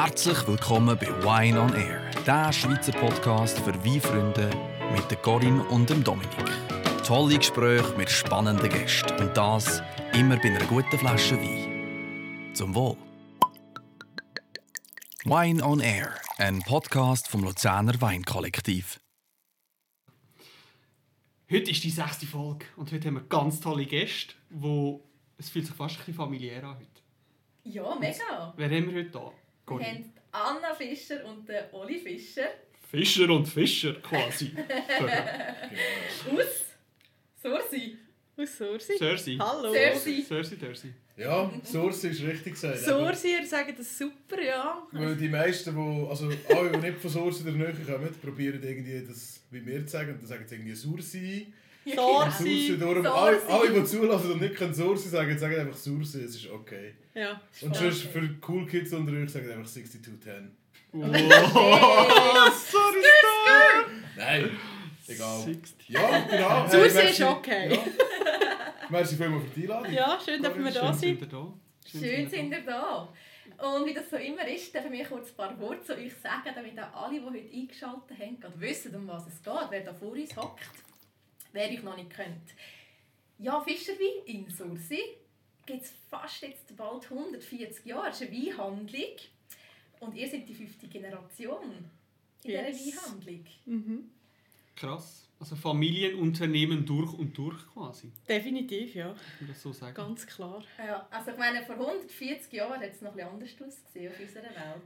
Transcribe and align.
Herzlich 0.00 0.46
willkommen 0.46 0.96
bei 0.96 1.08
Wine 1.24 1.60
on 1.60 1.74
Air, 1.74 2.08
der 2.24 2.52
Schweizer 2.52 2.92
Podcast 2.92 3.58
für 3.58 3.74
Weinfreunde 3.84 4.48
mit 4.92 5.10
der 5.10 5.18
Corinne 5.18 5.64
und 5.70 5.90
dem 5.90 6.04
Dominik. 6.04 6.30
Tolle 7.04 7.36
Gespräche 7.36 7.96
mit 7.96 8.08
spannenden 8.08 8.68
Gästen 8.68 9.12
und 9.18 9.36
das 9.36 9.82
immer 10.12 10.36
bei 10.36 10.50
einer 10.54 10.64
guten 10.66 10.96
Flasche 10.96 11.36
Wein. 11.36 12.54
Zum 12.54 12.76
Wohl. 12.76 12.96
Wine 15.24 15.64
on 15.64 15.80
Air, 15.80 16.14
ein 16.36 16.60
Podcast 16.60 17.26
vom 17.26 17.42
Luzerner 17.42 18.00
Weinkollektiv. 18.00 19.00
Heute 21.50 21.72
ist 21.72 21.82
die 21.82 21.90
sechste 21.90 22.26
Folge 22.26 22.66
und 22.76 22.92
heute 22.92 23.08
haben 23.08 23.14
wir 23.14 23.24
ganz 23.24 23.58
tolle 23.58 23.84
Gäste, 23.84 24.34
wo 24.48 25.02
es 25.38 25.50
fühlt 25.50 25.66
sich 25.66 25.74
fast 25.74 25.96
ein 25.96 25.98
bisschen 25.98 26.14
familiär 26.14 26.62
an 26.62 26.76
heute. 26.76 27.02
Ja, 27.64 27.96
mega. 27.96 28.54
Wer 28.56 28.66
haben 28.70 28.94
wir 28.94 29.00
heute 29.00 29.10
da? 29.10 29.32
Wir 29.68 29.76
Conny. 29.76 29.84
haben 29.84 30.02
die 30.04 30.12
Anna 30.32 30.74
Fischer 30.74 31.24
und 31.24 31.48
den 31.48 31.64
Oli 31.72 31.98
Fischer 31.98 32.48
Fischer 32.90 33.28
und 33.30 33.46
Fischer 33.46 33.94
quasi. 34.00 34.52
aus 36.30 36.64
Sursi. 37.42 37.98
Aus 38.36 38.56
Sursi. 38.56 38.96
Sursi. 38.98 39.36
Hallo. 39.38 39.72
Sursi. 39.72 40.22
Sursi, 40.22 40.56
Sursi. 40.56 40.94
Ja, 41.16 41.50
Source 41.64 42.04
ist 42.04 42.22
richtig 42.22 42.54
gesagt. 42.54 42.78
Sursi, 42.78 43.32
ihr 43.32 43.46
sagt 43.46 43.78
das 43.78 43.98
super, 43.98 44.40
ja. 44.40 44.86
Weil 44.92 45.16
die 45.16 45.28
meisten, 45.28 45.74
die, 45.74 46.08
also 46.08 46.30
alle, 46.48 46.70
die 46.70 46.78
nicht 46.78 46.98
von 46.98 47.10
Source 47.10 47.40
in 47.40 47.46
der 47.46 47.54
Nähe 47.54 47.74
kommen, 47.84 48.14
probieren 48.22 48.62
irgendwie 48.62 49.04
das 49.06 49.42
wie 49.50 49.66
wir 49.66 49.84
zu 49.84 49.92
sagen. 49.92 50.12
Und 50.12 50.20
dann 50.20 50.28
sagen 50.28 50.44
sie 50.46 50.54
irgendwie 50.54 50.74
Sursi. 50.74 51.52
Sorsi. 51.94 52.76
Darum, 52.78 53.02
Source. 53.02 53.16
alle, 53.16 53.46
alle, 53.48 53.70
die 53.72 53.84
zulassen 53.84 54.32
und 54.32 54.40
nicht 54.40 54.54
können 54.54 54.74
Source 54.74 55.10
sagen, 55.10 55.38
sagen 55.38 55.60
einfach 55.60 55.76
Source. 55.76 56.14
Es 56.14 56.36
ist 56.36 56.50
okay. 56.50 56.94
Ja. 57.14 57.40
Und 57.62 57.74
sonst 57.76 58.02
für 58.02 58.28
Cool 58.46 58.66
Kids 58.66 58.92
unter 58.92 59.12
euch 59.12 59.30
sagen 59.30 59.50
einfach 59.50 59.66
6210. 59.66 60.56
Oh, 60.92 61.00
sorry, 62.70 63.02
Nein, 64.16 64.50
egal. 65.06 65.38
60. 65.42 65.88
Ja, 65.88 66.20
genau. 66.30 66.68
Source 66.68 66.94
merci. 66.94 67.10
ist 67.10 67.22
okay. 67.22 67.74
Ja. 67.74 67.78
Merci 68.90 69.16
vielmals 69.16 69.44
für 69.44 69.60
die 69.60 69.62
Einladung. 69.70 69.92
Ja, 69.92 70.18
schön, 70.24 70.42
dass 70.42 70.56
wir 70.56 70.64
da 70.64 70.72
Schön 70.72 70.92
sind. 70.94 71.00
sind 71.00 71.20
ihr 71.20 71.28
da. 71.28 71.54
Schön 71.90 72.28
sind 72.28 72.52
ihr 72.52 72.64
da. 72.64 73.08
Und 73.58 73.86
wie 73.86 73.94
das 73.94 74.08
so 74.08 74.16
immer 74.16 74.46
ist, 74.46 74.72
darf 74.74 74.84
ich 74.90 75.08
kurz 75.08 75.30
ein 75.30 75.36
paar 75.36 75.60
Worte 75.60 75.82
zu 75.82 75.94
euch 75.94 76.12
sagen, 76.22 76.54
damit 76.54 76.78
auch 76.80 77.04
alle, 77.06 77.18
die 77.18 77.24
heute 77.26 77.52
eingeschaltet 77.52 78.18
haben, 78.18 78.38
gerade 78.40 78.60
wissen, 78.60 78.94
um 78.94 79.08
was 79.08 79.26
es 79.26 79.42
geht, 79.42 79.54
wer 79.70 79.80
da 79.80 79.92
vor 79.92 80.12
uns 80.12 80.36
hockt, 80.36 80.62
wer 81.52 81.68
euch 81.70 81.82
noch 81.82 81.96
nicht 81.96 82.10
kennt. 82.10 82.54
Ja, 83.38 83.60
Fischerwein 83.60 84.24
in 84.26 84.48
Sursi 84.48 85.00
gibt 85.66 85.82
es 85.82 85.92
fast 86.10 86.42
jetzt 86.42 86.76
bald 86.76 87.04
140 87.10 87.84
Jahre. 87.86 88.08
Es 88.08 88.20
ist 88.20 88.28
eine 88.28 88.36
Weinhandlung. 88.46 89.16
Und 90.00 90.14
ihr 90.14 90.28
seid 90.28 90.48
die 90.48 90.54
fünfte 90.54 90.86
Generation 90.88 91.62
in 92.44 92.50
Yes. 92.50 92.82
dieser 92.84 93.02
Weinhandlung. 93.02 93.44
Mhm. 93.66 94.10
Krass. 94.76 95.24
Also 95.40 95.54
Familienunternehmen 95.54 96.84
durch 96.84 97.12
und 97.12 97.36
durch 97.38 97.56
quasi. 97.72 98.10
Definitiv, 98.28 98.94
ja. 98.96 99.14
Kann 99.38 99.48
das 99.48 99.62
so 99.62 99.72
sagen? 99.72 99.94
Ganz 99.94 100.26
klar. 100.26 100.64
Ja, 100.78 101.06
also 101.10 101.30
ich 101.30 101.36
meine, 101.36 101.64
vor 101.64 101.76
140 101.76 102.52
Jahren 102.52 102.80
hat 102.80 102.90
es 102.90 103.00
noch 103.00 103.10
ein 103.16 103.38
bisschen 103.38 103.62
anders 103.62 103.74
ausgesehen 103.76 104.12
auf 104.12 104.20
unserer 104.20 104.42
Welt. 104.44 104.82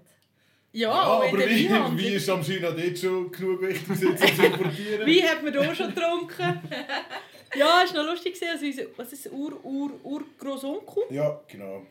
Ja, 0.73 0.89
Ja, 0.89 1.03
aber 1.28 1.39
wie, 1.39 1.69
wie 1.98 2.15
ist 2.15 2.28
am 2.31 2.42
China 2.42 2.70
dort 2.70 2.98
schon 2.98 3.31
genug 3.31 3.61
wichtig, 3.62 3.89
um 3.91 3.97
zu 3.97 4.06
importieren? 4.06 5.06
Wein 5.06 5.28
hat 5.28 5.42
man 5.42 5.53
hier 5.53 5.75
schon 5.75 5.95
getrunken. 5.95 6.61
ja, 7.55 7.83
es 7.84 7.95
war 7.95 8.03
noch 8.03 8.11
lustig. 8.11 8.34
gewesen, 8.34 8.53
Also 8.53 8.67
unser, 8.67 8.84
was 8.97 9.12
ist 9.12 9.31
Ur, 9.31 9.65
Ur, 9.65 9.91
Urgroßonkel 10.03 11.05
Ja, 11.11 11.41
genau. 11.47 11.87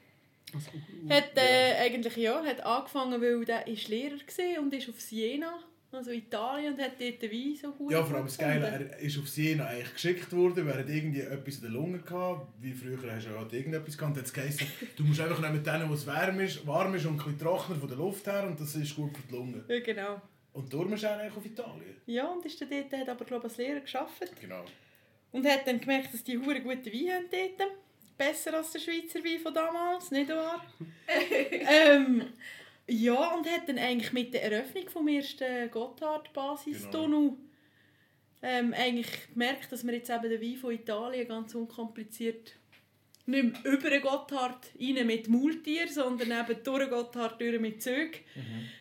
Hat 1.10 1.38
äh, 1.38 1.76
eigentlich 1.80 2.18
ja, 2.18 2.44
hat 2.44 2.62
angefangen, 2.62 3.22
weil 3.22 3.46
der 3.46 3.68
ist 3.68 3.88
Lehrer 3.88 4.16
war 4.16 4.62
und 4.62 4.74
ist 4.74 4.90
auf 4.90 5.00
Siena, 5.00 5.60
also 5.94 6.12
Italien, 6.12 6.74
und 6.74 6.82
hat 6.82 6.94
dort 7.00 7.22
den 7.22 7.32
Wein 7.32 7.56
so 7.56 7.72
gut 7.74 7.92
Ja, 7.92 8.04
vor 8.04 8.16
allem 8.16 8.26
das 8.26 8.38
Geile, 8.38 8.66
er 8.68 9.00
ist 9.00 9.20
auf 9.20 9.28
Siena 9.28 9.68
eigentlich 9.68 9.94
geschickt 9.94 10.32
worden, 10.34 10.66
weil 10.66 10.74
er 10.74 10.80
hat 10.80 10.90
irgendwie 10.90 11.22
etwas 11.22 11.56
in 11.56 11.62
der 11.62 11.72
Lunge 11.72 12.00
gehabt. 12.00 12.48
Wie 12.60 12.72
früher 12.72 12.98
hast 13.14 13.26
du 13.26 13.32
ja 13.32 13.38
halt 13.38 13.54
irgendetwas 13.54 13.98
gehabt. 13.98 14.18
Hat 14.18 14.26
es 14.26 14.34
geheißen, 14.34 14.68
du 14.96 15.04
musst 15.04 15.20
einfach 15.20 15.40
nehmen 15.40 15.56
mit 15.56 15.66
denen, 15.66 15.90
wo 15.90 15.94
es 15.94 16.08
warm 16.08 16.40
ist, 16.40 16.66
warm 16.66 16.96
ist 16.96 17.06
und 17.06 17.14
ein 17.14 17.18
bisschen 17.18 17.40
trockener 17.40 17.80
von 17.80 17.90
der 17.90 17.98
Luft 17.98 18.26
her 18.28 18.46
und 18.48 18.60
das 18.60 18.76
ist 18.76 18.96
gut 18.96 19.16
für 19.16 19.28
die 19.28 19.34
Lunge. 19.34 19.64
Ja, 19.68 19.80
genau. 19.80 20.22
Und 20.54 20.74
darum 20.74 20.94
ist 20.94 21.04
er 21.04 21.18
eigentlich 21.18 21.38
auf 21.38 21.46
Italien. 21.46 21.96
Ja, 22.06 22.28
und 22.28 22.46
ist 22.46 22.60
dann 22.62 22.70
dort, 22.70 22.92
hat 22.92 23.10
aber 23.10 23.26
glaube 23.26 23.48
ich 23.48 23.52
als 23.52 23.58
Lehrer 23.58 23.80
gearbeitet. 23.80 24.42
Genau. 24.42 24.66
Und 25.32 25.46
hat 25.48 25.66
dann 25.66 25.80
gemerkt, 25.80 26.14
dass 26.14 26.24
die 26.24 26.38
hure 26.38 26.60
guten 26.62 26.86
Wein 26.86 27.14
haben 27.14 27.26
dort. 27.32 27.72
Besser 28.18 28.56
als 28.56 28.72
der 28.72 28.80
Schweizer 28.80 29.24
Wein 29.24 29.40
von 29.40 29.54
damals, 29.54 30.12
nicht 30.12 30.30
wahr? 30.30 30.64
ähm, 31.08 32.26
ja, 32.92 33.34
und 33.36 33.48
hat 33.50 33.68
dann 33.68 33.78
eigentlich 33.78 34.14
mit 34.14 34.34
der 34.34 34.44
Eröffnung 34.52 34.90
vom 34.90 35.08
ersten 35.08 35.70
Gotthard-Basistunnel 35.72 37.34
ähm, 38.44 38.74
eigentlich 38.74 39.10
gemerkt, 39.34 39.72
dass 39.72 39.84
man 39.84 39.96
jetzt 39.96 40.10
eben 40.10 40.30
den 40.30 40.42
Wein 40.42 40.58
von 40.58 40.74
Italien 40.74 41.28
ganz 41.28 41.54
unkompliziert 41.56 42.54
nicht 43.28 43.64
mehr 43.64 43.74
über 43.74 43.90
den 43.92 44.02
Gotthard 44.02 44.72
rein 44.80 45.06
mit 45.08 45.28
Maultier, 45.30 45.88
sondern 45.88 46.32
eben 46.32 46.64
durch 46.64 46.80
den 46.80 46.90
Gotthard 46.90 47.40
durch 47.40 47.60
mit 47.60 47.82
Zügen 47.82 48.12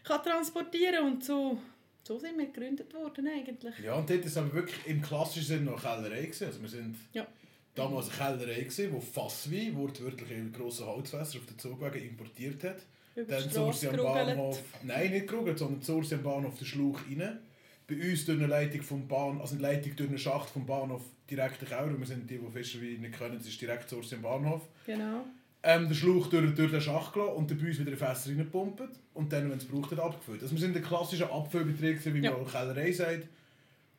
kann 0.03 0.23
transportieren 0.23 1.05
und 1.05 1.23
so, 1.23 1.59
so 2.03 2.19
sind 2.19 2.39
wir 2.39 2.47
gegründet 2.47 2.93
worden 2.95 3.29
eigentlich. 3.29 3.79
Ja, 3.85 3.95
und 3.95 4.09
dort 4.09 4.21
war 4.21 4.27
es 4.27 4.37
aber 4.39 4.53
wirklich 4.55 4.87
im 4.87 5.03
klassischen 5.03 5.47
Sinne 5.47 5.71
noch 5.71 5.83
Kellerei. 5.83 6.23
Gewesen. 6.23 6.47
Also 6.47 6.63
wir 6.63 6.69
sind 6.71 6.97
Ja. 7.13 7.27
damals 7.75 8.09
eine 8.09 8.17
Kellerei, 8.39 8.61
gewesen, 8.63 8.93
wo 8.93 9.01
Fasswein, 9.01 9.77
wortwörtlich 9.77 10.31
in 10.31 10.53
grossen 10.53 10.87
Holzfässer 10.87 11.39
auf 11.39 11.47
den 11.47 11.59
Zugwagen 11.59 12.03
importiert 12.03 12.65
hat. 12.65 12.79
Über 13.21 13.37
die 13.37 13.43
Dann 13.43 13.51
Strasse 13.51 13.87
Source 13.87 13.87
am. 13.87 13.97
Bahnhof. 13.97 14.63
Nein, 14.83 15.11
nicht 15.11 15.27
gerugelt, 15.29 15.59
sondern 15.59 15.83
Source 15.83 16.13
am 16.13 16.23
Bahnhof 16.23 16.57
den 16.59 16.67
Schlauch 16.67 16.99
rein. 17.09 17.39
Bei 17.87 17.95
uns 17.97 18.25
durch 18.25 18.39
eine 18.39 18.47
Leitung 18.47 18.83
vom 18.83 19.09
Bahn, 19.09 19.41
also 19.41 19.55
eine 19.55 19.63
Leitung 19.63 19.97
durch 19.97 20.09
einen 20.09 20.19
Schacht 20.19 20.51
vom 20.51 20.65
Bahnhof 20.65 21.03
direkt 21.29 21.63
in 21.63 21.69
den 21.69 21.77
Keller. 21.77 21.99
Wir 21.99 22.07
sind 22.07 22.31
die, 22.31 22.39
die 22.39 22.51
Fischerwein 22.53 23.01
nicht 23.01 23.19
können, 23.19 23.37
das 23.39 23.47
ist 23.49 23.61
direkt 23.61 23.89
Source 23.89 24.13
am 24.13 24.23
Bahnhof. 24.23 24.63
Genau. 24.87 25.25
Ähm, 25.63 25.89
den 25.89 25.95
Schlauch 25.95 26.29
durch, 26.29 26.55
durch 26.55 26.71
den 26.71 26.81
Schacht 26.81 27.13
gelassen 27.13 27.35
und 27.35 27.51
dann 27.51 27.59
bei 27.59 27.67
uns 27.67 27.79
wieder 27.79 27.91
in 27.91 27.97
Fässer 27.99 28.31
reingepumpt. 28.31 28.83
Und 29.13 29.33
dann, 29.33 29.51
wenn 29.51 29.59
es 29.59 29.65
braucht, 29.67 29.93
abgefüllt. 29.99 30.41
Also 30.43 30.55
wir 30.55 30.61
sind 30.61 30.75
ein 30.77 30.83
klassischer 30.83 31.31
Abfüllbetrieb, 31.33 32.03
wie 32.15 32.21
Ja. 32.21 32.31
man 32.33 32.47
Kellerei 32.47 32.93
sagt. 32.93 33.27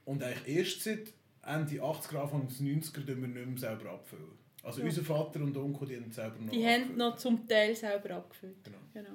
Und 0.06 0.24
eigentlich 0.24 0.58
erst 0.58 0.84
seit 0.84 1.14
Ende 1.46 1.76
80er, 1.84 2.18
Anfang 2.24 2.48
des 2.48 2.62
90er, 2.62 3.06
tun 3.06 3.22
wir 3.22 3.28
nicht 3.28 3.46
mehr 3.48 3.58
selber 3.58 3.92
abfüllen. 3.92 4.41
Also 4.64 4.80
Ja. 4.82 4.86
unser 4.86 5.04
Vater 5.04 5.40
und 5.42 5.58
Onkel, 5.58 5.88
die 5.88 5.96
haben 5.98 6.12
selber 6.12 6.38
noch 6.40 6.52
Die 6.52 6.64
haben 6.66 6.74
abgefüllt. 6.82 6.98
noch 6.98 7.16
zum 7.18 7.48
Teil 7.48 7.76
selber 7.76 8.16
abgefüllt. 8.16 8.64
Genau. 8.64 8.78
Genau. 8.94 9.10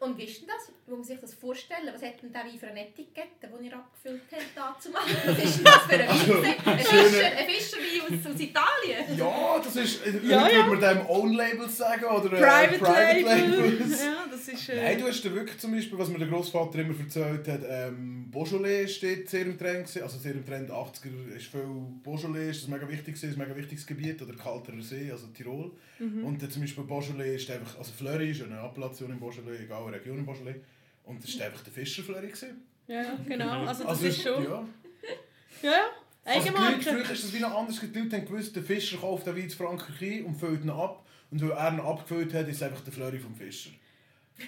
Und 0.00 0.16
wie 0.16 0.24
ist 0.24 0.40
denn 0.40 0.48
das? 0.48 0.72
Wie 0.86 0.90
muss 0.90 0.98
man 1.00 1.04
sich 1.04 1.20
das 1.20 1.34
vorstellen? 1.34 1.90
Was 1.92 2.02
hat 2.02 2.22
denn 2.22 2.32
der 2.32 2.42
Wein 2.42 2.58
für 2.58 2.66
eine 2.68 2.88
Etikette, 2.88 3.46
die 3.46 3.66
ihr 3.66 3.74
abgefüllt 3.76 4.22
habt, 4.32 4.56
da 4.56 4.74
zu 4.80 4.88
machen? 4.90 5.14
Was 5.26 5.38
ist 5.44 5.58
denn 5.58 5.64
das 5.64 5.82
für 5.82 5.94
ein 5.94 6.08
Also, 6.08 6.42
Wein? 6.42 6.54
Ein 6.64 6.78
Fischer, 6.78 7.26
ein 7.36 7.46
Fischerwein 7.46 8.18
aus, 8.18 8.32
aus 8.34 8.40
Italien? 8.40 9.18
Ja, 9.18 9.60
das 9.62 9.76
ist. 9.76 10.06
Äh, 10.06 10.26
Ja, 10.26 10.44
heute 10.44 10.54
ja. 10.56 10.66
würde 10.66 10.80
man 10.86 10.98
dem 10.98 11.06
Own 11.06 11.32
Labels 11.34 11.76
sagen 11.76 12.04
oder 12.06 12.32
äh, 12.32 12.78
Private, 12.78 13.24
Label. 13.24 13.70
Labels. 13.70 14.02
Ja, 14.04 14.24
das 14.30 14.48
ist... 14.48 14.68
Äh, 14.70 14.82
Nein, 14.82 14.98
du 15.00 15.06
hast 15.06 15.22
da 15.22 15.34
wirklich 15.34 15.58
zum 15.58 15.72
Beispiel, 15.72 15.98
was 15.98 16.08
mir 16.08 16.18
der 16.18 16.28
Großvater 16.28 16.78
immer 16.78 16.98
erzählt 16.98 17.46
hat, 17.46 17.60
ähm, 17.68 18.30
Beaujolais 18.30 18.86
steht 18.88 19.28
sehr 19.28 19.42
im 19.42 19.58
Trend, 19.58 19.86
also 20.02 20.18
sehr 20.18 20.32
im 20.32 20.46
Trend 20.46 20.70
80er 20.70 21.34
ist 21.36 21.46
viel 21.46 21.60
Beaujolais, 22.02 22.50
ist 22.50 22.62
das 22.62 22.68
mega 22.68 22.88
wichtig 22.88 23.14
gewesen, 23.16 23.30
ist 23.30 23.36
ein 23.36 23.46
mega 23.46 23.56
wichtiges 23.56 23.86
Gebiet, 23.86 24.22
oder 24.22 24.32
Kalterer 24.34 24.80
See, 24.80 25.10
also 25.10 25.26
Tirol. 25.28 25.72
Mhm. 25.98 26.24
Und 26.24 26.40
dann 26.40 26.50
zum 26.50 26.62
Beispiel 26.62 26.84
Beaujolais 26.84 27.34
ist 27.34 27.50
einfach, 27.50 27.76
also 27.78 27.92
Fleury 27.92 28.30
ist 28.30 28.42
eine 28.42 28.60
Appellation 28.60 29.10
im 29.10 29.18
Beaujolais, 29.18 29.60
egal 29.64 29.89
eine 29.92 30.00
Region 30.00 30.18
im 30.18 30.26
Beaujolais. 30.26 30.60
Und 31.04 31.22
das 31.22 31.38
war 31.38 31.46
einfach 31.46 31.62
der 31.62 31.72
Fischer 31.72 32.02
Fleury. 32.02 32.26
gewesen. 32.28 32.62
ja, 32.86 33.16
genau. 33.26 33.64
Also 33.66 33.82
das 33.84 33.90
Also 33.92 34.06
ist 34.06 34.22
schon... 34.22 34.44
Ja. 34.44 34.68
Ja. 35.62 35.80
Also 36.24 36.48
Eigenmarke. 36.48 36.82
früher 36.82 37.10
ist 37.10 37.24
das 37.24 37.32
wie 37.32 37.40
noch 37.40 37.54
anders. 37.54 37.80
Die 37.80 37.86
Leute 37.98 38.16
haben 38.16 38.24
gewusst, 38.26 38.54
der 38.54 38.62
Fischer 38.62 38.98
kauft 38.98 39.26
den 39.26 39.34
Wein 39.36 39.44
in 39.44 39.50
Frankreich 39.50 40.02
ein 40.02 40.24
und 40.26 40.34
füllt 40.36 40.62
ihn 40.64 40.70
ab. 40.70 41.06
Und 41.30 41.40
weil 41.42 41.50
er 41.52 41.72
ihn 41.72 41.80
abgefüllt 41.80 42.34
hat, 42.34 42.48
ist 42.48 42.56
es 42.56 42.62
einfach 42.62 42.80
der 42.82 42.92
Fleury 42.92 43.18
vom 43.18 43.34
Fischer. 43.34 43.70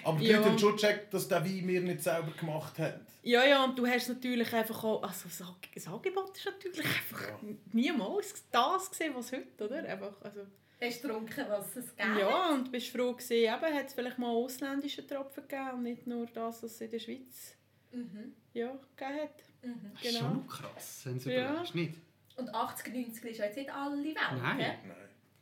Aber 0.03 0.17
die 0.19 0.25
Ja. 0.27 0.37
Leute 0.37 0.49
haben 0.51 0.59
schon 0.59 0.75
gecheckt, 0.75 1.13
dass 1.13 1.27
der 1.27 1.43
Wein 1.43 1.67
wir 1.67 1.81
nicht 1.81 2.01
selber 2.01 2.31
gemacht 2.39 2.77
haben. 2.79 2.99
Ja, 3.23 3.43
ja, 3.45 3.63
und 3.63 3.77
du 3.77 3.85
hast 3.87 4.07
natürlich 4.09 4.51
einfach 4.53 4.83
auch... 4.83 5.03
Also 5.03 5.29
das 5.73 5.87
Angebot 5.87 6.35
ist 6.37 6.45
natürlich 6.45 6.85
einfach 6.85 7.21
Ja. 7.21 7.39
niemals 7.71 8.43
das 8.51 8.89
gesehen, 8.89 9.13
was 9.15 9.31
heute, 9.31 9.63
oder? 9.65 9.77
Einfach, 9.87 10.13
also... 10.21 10.41
Hast 10.85 11.01
getrunken, 11.01 11.45
was 11.49 11.75
es 11.75 11.95
gab? 11.95 12.17
Ja, 12.19 12.49
und 12.53 12.71
bist 12.71 12.89
froh 12.89 13.13
gewesen, 13.13 13.33
eben, 13.33 13.49
hat 13.75 13.87
es 13.87 13.93
vielleicht 13.93 14.17
mal 14.19 14.29
ausländische 14.29 15.05
Tropfen 15.05 15.43
gegeben 15.47 15.71
und 15.75 15.83
nicht 15.83 16.07
nur 16.07 16.25
das, 16.27 16.61
was 16.63 16.71
es 16.71 16.81
in 16.81 16.91
der 16.91 16.99
Schweiz 16.99 17.55
Mhm. 17.91 18.33
ja, 18.53 18.71
gegeben 18.95 19.19
hat. 19.21 19.43
Mhm. 19.63 19.91
Das 19.93 20.03
ist 20.03 20.09
Genau. 20.19 20.29
schon 20.31 20.47
krass, 20.47 21.01
wenn 21.05 21.19
du 21.19 21.31
Ja. 21.33 21.49
überlegst, 21.51 21.75
nicht? 21.75 21.93
Und 22.35 22.49
80, 22.53 22.93
90 22.93 23.23
ist 23.31 23.37
ja 23.37 23.45
jetzt 23.45 23.57
nicht 23.57 23.71
alle 23.73 24.03
Welt. 24.03 24.15
Nein. 24.41 24.57
hä? 24.59 24.73
Nein. 24.87 24.95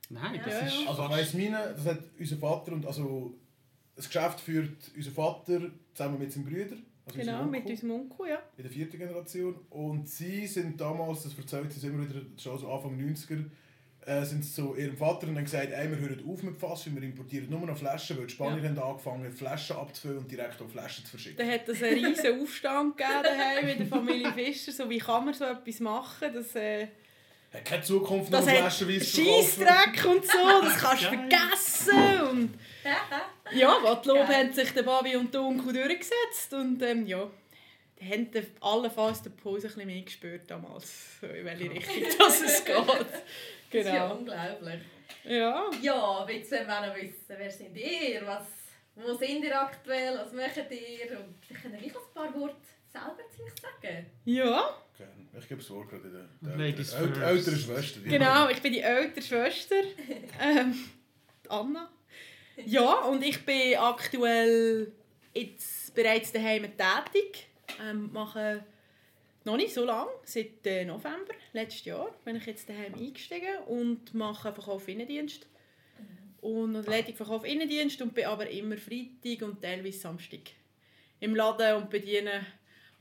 Nein, 0.10 0.36
Ja, 0.36 0.44
das 0.44 0.74
ist 0.74 0.88
Also 0.88 1.10
weiss 1.10 1.34
meine, 1.34 1.74
das 1.74 1.86
hat 1.86 2.00
unser 2.20 2.36
Vater 2.38 2.74
und 2.74 2.86
also 2.86 3.34
das 3.96 4.08
Geschäft 4.10 4.42
führt 4.42 4.92
unser 4.96 5.12
Vater 5.12 5.72
zusammen 5.94 6.20
mit 6.20 6.32
seinem 6.34 6.46
Bruder. 6.46 6.76
Also 7.06 7.18
Genau, 7.20 7.32
unserem 7.44 7.52
mit 7.52 7.66
unserem 7.66 7.92
Onkel, 7.92 8.28
ja. 8.30 8.42
in 8.58 8.64
der 8.64 8.72
vierten 8.72 8.98
Generation. 8.98 9.56
Und 9.70 10.08
sie 10.10 10.46
sind 10.46 10.80
damals, 10.80 11.24
das 11.24 11.38
erzählt 11.38 11.72
sie 11.72 11.88
immer 11.88 12.04
wieder 12.08 12.22
schon 12.38 12.60
so 12.60 12.70
Anfang 12.72 12.98
90er, 12.98 13.46
äh, 14.06 14.24
sind 14.26 14.44
sie 14.44 14.54
zu 14.54 14.76
ihrem 14.76 14.98
Vater 14.98 15.28
und 15.28 15.36
haben 15.38 15.44
gesagt, 15.44 15.72
ey, 15.72 15.90
wir 15.90 15.98
hören 15.98 16.24
auf 16.28 16.42
mit 16.44 16.58
Fass, 16.58 16.86
wir 16.94 17.04
importieren 17.04 17.50
nur 17.50 17.60
noch 17.62 17.78
Flaschen, 17.78 18.18
weil 18.18 18.26
die 18.28 18.34
Spanier 18.34 18.64
Ja. 18.64 18.70
haben 18.70 18.80
angefangen, 18.80 19.32
Flaschen 19.32 19.76
abzufüllen 19.76 20.18
und 20.20 20.32
direkt 20.32 20.60
auf 20.62 20.72
Flaschen 20.72 21.06
zu 21.06 21.12
verschicken. 21.12 21.38
Dann 21.38 21.52
hat 21.52 21.68
es 21.70 21.84
einen 21.84 22.06
riesen 22.06 22.42
Aufstand 22.42 22.98
gegeben 22.98 23.20
daheim 23.24 23.68
in 23.68 23.78
der 23.78 23.88
Familie 23.88 24.34
Fischer. 24.34 24.72
So, 24.72 24.90
wie 24.90 24.98
kann 24.98 25.26
man 25.26 25.34
so 25.34 25.46
etwas 25.46 25.80
machen? 25.80 26.34
Das, 26.34 26.56
äh, 26.56 26.88
Hat 27.54 27.66
keine 27.66 27.84
Zukunft, 27.84 28.32
nur 28.32 28.40
das 28.40 28.50
hat 28.50 28.58
Flaschenweise. 28.58 29.06
Scheissdreck 29.06 30.06
und 30.06 30.26
so, 30.26 30.62
das 30.64 30.78
kannst 30.78 31.04
du 31.04 31.08
vergessen. 31.08 32.22
Und 32.32 32.60
ja, 33.54 33.78
Gottlob 33.84 34.28
haben 34.28 34.52
sich 34.52 34.72
der 34.72 34.84
Babi 34.84 35.16
und 35.16 35.34
der 35.34 35.42
Onkel 35.44 35.74
durchgesetzt. 35.74 36.54
Und 36.54 36.82
ähm, 36.82 37.06
ja, 37.06 37.30
die 38.00 38.10
haben 38.10 38.30
allenfalls 38.62 39.22
den 39.22 39.34
Puls 39.34 39.64
ein 39.64 39.68
bisschen 39.72 39.86
mehr 39.86 40.02
gespürt 40.02 40.50
damals, 40.50 40.92
in 41.22 41.46
welche 41.46 41.70
Richtung 41.70 42.04
das 42.18 42.42
es 42.42 42.66
geht. 42.66 42.76
Das 43.72 43.82
ist 43.82 43.88
ja 43.88 44.04
Genau. 44.08 44.16
unglaublich. 44.18 44.82
Ja. 45.24 45.70
Ja, 45.82 46.28
jetzt 46.30 46.52
wollen 46.52 46.68
wir 46.68 46.80
auch 46.80 46.88
noch 46.88 46.96
wissen, 46.96 47.26
wer 47.38 47.52
sind 47.52 47.76
ihr? 47.78 48.22
Was, 48.26 48.46
wo 48.96 49.14
sind 49.14 49.44
ihr 49.44 49.60
aktuell? 49.62 50.18
Was 50.18 50.34
macht 50.34 50.58
ihr? 50.58 51.20
Und 51.20 51.36
vielleicht 51.46 51.62
können 51.64 51.74
wir 51.76 51.80
gleich 51.82 51.96
ein 51.96 52.14
paar 52.14 52.34
Worte 52.40 52.56
selber 52.92 53.18
zu 53.36 53.44
euch 53.44 53.54
sagen. 53.62 54.06
Ja, 54.26 54.70
Gerne. 54.98 55.14
Ich 55.40 55.48
gebe 55.48 55.62
das 55.62 55.70
Wort 55.72 55.90
gerade 55.90 56.04
in 56.08 56.14
der, 56.14 56.58
der 56.58 56.66
älteren- 56.66 56.86
first. 57.16 57.22
älteren 57.22 57.58
Schwester. 57.60 58.00
genau. 58.06 58.50
Ich 58.50 58.62
bin 58.62 58.74
die 58.74 58.82
ältere 58.82 59.22
Schwester, 59.24 59.76
ähm, 60.42 60.76
Anna. 61.50 61.90
Ja, 62.66 62.96
und 63.06 63.24
ich 63.24 63.44
bin 63.46 63.78
aktuell 63.78 64.92
jetzt 65.34 65.96
bereits 65.96 66.32
daheim 66.32 66.64
tätig. 66.78 67.48
Ähm, 67.82 68.10
mache 68.12 68.64
noch 69.44 69.58
nicht 69.58 69.74
so 69.74 69.86
lange, 69.86 70.12
seit 70.24 70.66
äh, 70.66 70.86
November 70.86 71.34
letztes 71.54 71.86
Jahr 71.86 72.14
bin 72.24 72.36
ich 72.36 72.46
jetzt 72.46 72.70
daheim 72.70 72.94
eingestiegen 72.94 73.58
und 73.68 74.14
mache 74.14 74.54
Verkauf 74.54 74.88
Innendienst. 74.88 75.48
Und 76.42 76.74
Leitung 76.88 77.16
Verkauf 77.16 77.46
Innendienst 77.46 78.02
und 78.02 78.14
bin 78.14 78.26
aber 78.26 78.50
immer 78.50 78.78
Freitag 78.78 79.48
und 79.48 79.62
teilweise 79.62 80.00
Samstag 80.00 80.40
im 81.20 81.36
Laden 81.36 81.76
und 81.76 81.90
bediene 81.90 82.46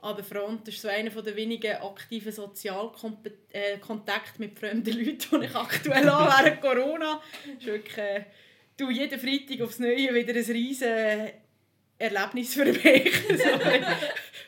an 0.03 0.17
der 0.17 0.25
Front. 0.25 0.67
Das 0.67 0.75
ist 0.75 0.83
so 0.83 0.89
einer 0.89 1.11
der 1.11 1.37
wenigen 1.37 1.77
aktiven 1.77 2.33
Sozialkontakte 2.33 4.39
mit 4.39 4.59
fremden 4.59 4.93
Leuten, 4.93 5.41
die 5.41 5.47
ich 5.47 5.55
aktuell 5.55 6.11
habe 6.11 6.45
während 6.45 6.61
Corona. 6.63 7.23
Das 7.45 7.55
ist 7.59 7.67
wirklich, 7.67 7.99
äh, 7.99 8.25
du 8.77 8.91
jeden 8.91 9.19
Freitag 9.19 9.63
aufs 9.63 9.79
Neue 9.79 10.15
wieder 10.15 10.35
ein 10.35 10.45
riesen 10.45 11.31
Erlebnis 11.99 12.55
für 12.55 12.65
mich. 12.65 13.13
so, 13.29 13.45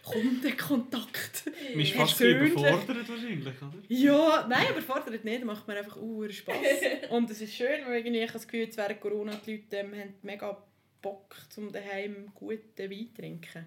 Kundenkontakt. 0.04 1.50
Man 1.74 1.80
ist 1.84 1.92
fast 1.92 2.20
überfordert 2.20 3.08
wahrscheinlich, 3.08 3.62
oder? 3.62 3.72
Ja, 3.88 4.46
nein, 4.48 4.66
aber 4.70 4.82
fordert 4.82 5.24
nicht, 5.24 5.44
macht 5.44 5.66
mir 5.66 5.76
einfach 5.76 5.96
uh, 5.96 6.28
Spass. 6.28 6.56
Und 7.10 7.30
es 7.30 7.40
ist 7.40 7.54
schön, 7.54 7.84
weil 7.86 7.98
irgendwie 7.98 8.18
ich 8.18 8.28
habe 8.28 8.34
das 8.34 8.46
Gefühl, 8.46 8.60
jetzt 8.60 8.76
während 8.76 9.00
Corona 9.00 9.40
die 9.46 9.56
Leute 9.56 9.76
ähm, 9.76 9.94
haben 9.94 10.14
mega 10.22 10.62
Bock, 11.00 11.36
um 11.56 11.72
daheim 11.72 12.30
guten 12.34 12.90
Wein 12.90 13.08
zu 13.08 13.20
trinken. 13.20 13.66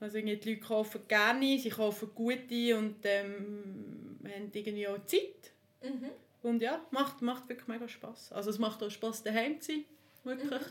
Also 0.00 0.18
irgendwie 0.18 0.36
die 0.36 0.50
Leute 0.54 0.62
kaufen 0.62 1.02
gerne, 1.06 1.58
sie 1.58 1.68
kaufen 1.68 2.10
gute 2.14 2.78
und 2.78 2.96
ähm, 3.04 4.18
haben 4.24 4.50
irgendwie 4.52 4.88
auch 4.88 5.04
Zeit. 5.04 5.52
Mhm. 5.82 6.10
Und 6.42 6.62
ja, 6.62 6.84
macht, 6.90 7.22
macht 7.22 7.48
wirklich 7.48 7.68
mega 7.68 7.88
Spass. 7.88 8.32
Also 8.32 8.50
es 8.50 8.58
macht 8.58 8.82
auch 8.82 8.90
Spass 8.90 9.22
daheim 9.22 9.60
zu 9.60 9.72
sein, 9.72 9.84
wirklich. 10.24 10.62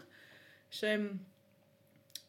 Ist, 0.71 0.83
ähm, 0.83 1.19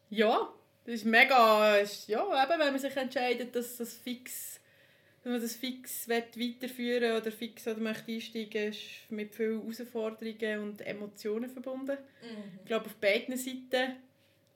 ja, 0.09 0.53
das 0.85 0.95
ist 0.95 1.05
mega, 1.05 1.77
ist, 1.77 2.07
ja, 2.07 2.21
eben, 2.21 2.59
wenn 2.59 2.71
man 2.71 2.79
sich 2.79 2.95
entscheidet, 2.95 3.55
dass 3.55 3.77
das 3.77 3.95
fix, 3.95 4.59
wenn 5.23 5.33
man 5.33 5.41
das 5.41 5.55
fix 5.55 6.07
will 6.07 6.23
weiterführen 6.35 7.19
oder 7.19 7.31
fix 7.31 7.67
oder 7.67 7.79
möchte 7.79 8.11
einsteigen, 8.11 8.69
ist 8.69 8.79
mit 9.09 9.33
vielen 9.33 9.61
Herausforderungen 9.61 10.59
und 10.59 10.81
Emotionen 10.81 11.49
verbunden. 11.49 11.97
Mhm. 12.21 12.59
Ich 12.59 12.65
glaube 12.65 12.85
auf 12.85 12.95
beiden 12.95 13.35
Seiten 13.35 13.95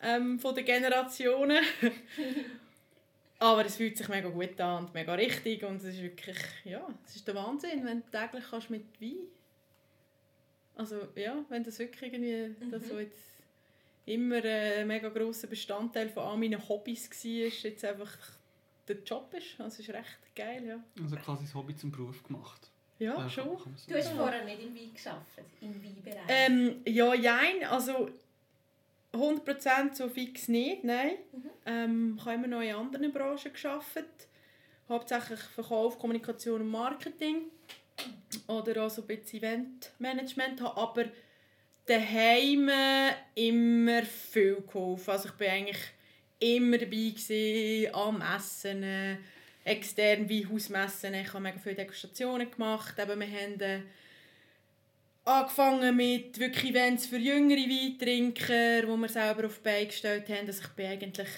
ähm, 0.02 0.40
von 0.40 0.54
der 0.54 0.64
Generationen. 0.64 1.64
Aber 3.40 3.66
es 3.66 3.78
fühlt 3.78 3.98
sich 3.98 4.10
mega 4.10 4.30
gut 4.30 4.60
an 4.60 4.86
und 4.86 4.94
mega 4.94 5.14
richtig 5.14 5.64
und 5.64 5.78
es 5.78 5.86
ist 5.86 6.02
wirklich, 6.02 6.38
ja, 6.66 6.86
es 7.06 7.16
ist 7.16 7.28
der 7.28 7.36
Wahnsinn, 7.36 7.86
wenn 7.86 8.02
du 8.02 8.12
täglich 8.12 8.44
kannst 8.50 8.70
mit 8.70 8.84
Wein. 9.02 9.16
Also 10.76 11.08
ja, 11.16 11.44
wenn 11.48 11.64
das 11.64 11.80
wirklich 11.80 12.14
irgendwie, 12.14 12.54
das 12.70 12.88
so 12.88 13.00
jetzt 13.00 13.29
immer 14.10 14.44
ein 14.44 14.88
mega 14.88 15.10
grosser 15.10 15.48
Bestandteil 15.48 16.10
von 16.10 16.24
all 16.24 16.38
meinen 16.38 16.68
Hobbys 16.68 17.10
war, 17.10 17.70
jetzt 17.70 17.86
einfach 17.86 18.18
der 18.88 18.98
Job 19.04 19.34
ist. 19.34 19.60
Also 19.60 19.82
es 19.82 19.88
ist 19.88 19.94
recht 19.94 20.36
geil, 20.36 20.66
ja. 20.66 20.80
Also 21.02 21.16
quasi 21.18 21.44
das 21.44 21.54
Hobby 21.54 21.76
zum 21.76 21.92
Beruf 21.92 22.24
gemacht. 22.24 22.70
Ja, 22.98 23.18
Ja, 23.18 23.30
schon. 23.30 23.58
Du 23.88 23.96
hast 23.96 24.10
vorher 24.10 24.44
nicht 24.44 24.62
im 24.62 24.76
Wein 24.76 24.92
gearbeitet, 24.94 25.46
im 25.62 25.84
Weinbereich. 25.84 26.24
Ähm, 26.28 26.82
ja, 26.86 27.14
jein. 27.14 27.64
Also 27.70 28.10
100% 29.14 29.96
so 29.96 30.10
fix 30.10 30.48
nicht, 30.48 30.84
nein. 30.84 31.14
Ähm, 31.66 32.16
ich 32.18 32.26
habe 32.26 32.36
immer 32.36 32.48
noch 32.48 32.62
in 32.62 32.74
anderen 32.74 33.12
Branchen 33.12 33.54
gearbeitet. 33.54 34.28
Hauptsächlich 34.90 35.40
Verkauf, 35.40 36.00
Kommunikation 36.00 36.62
und 36.62 36.70
Marketing. 36.70 37.44
Oder 38.48 38.86
auch 38.86 38.90
so 38.90 39.02
ein 39.02 39.08
bisschen 39.08 39.40
Eventmanagement. 39.40 40.62
Habe 40.62 40.82
aber 40.82 41.06
daheim 41.90 42.70
immer 43.36 44.04
viel 44.04 44.64
geholfen. 44.66 45.12
Also 45.12 45.30
ich 45.30 45.36
bin 45.36 45.50
eigentlich 45.50 45.82
immer 46.40 46.78
dabei 46.78 46.90
gewesen, 46.90 47.94
an 47.94 48.18
Messen, 48.20 49.18
extern 49.64 50.30
wie 50.30 50.46
Hausmessen. 50.46 51.14
Ich 51.14 51.34
habe 51.34 51.42
mega 51.42 51.60
viele 51.60 51.76
Degustationen 51.76 52.50
gemacht. 52.50 52.98
Eben, 52.98 53.20
wir 53.20 53.28
haben 53.28 53.60
äh, 53.60 53.82
angefangen 55.26 55.96
mit 55.96 56.40
wirklich 56.40 56.72
Events 56.72 57.08
für 57.08 57.18
jüngere 57.18 57.58
Weintrinker, 57.58 58.88
wo 58.88 58.98
wir 58.98 59.10
selber 59.10 59.46
auf 59.46 59.58
die 59.58 59.64
Beine 59.64 59.88
gestellt 59.88 60.30
haben. 60.30 60.48
Also 60.48 60.64
ich 60.64 60.70
bin 60.70 60.88
eigentlich 60.88 61.30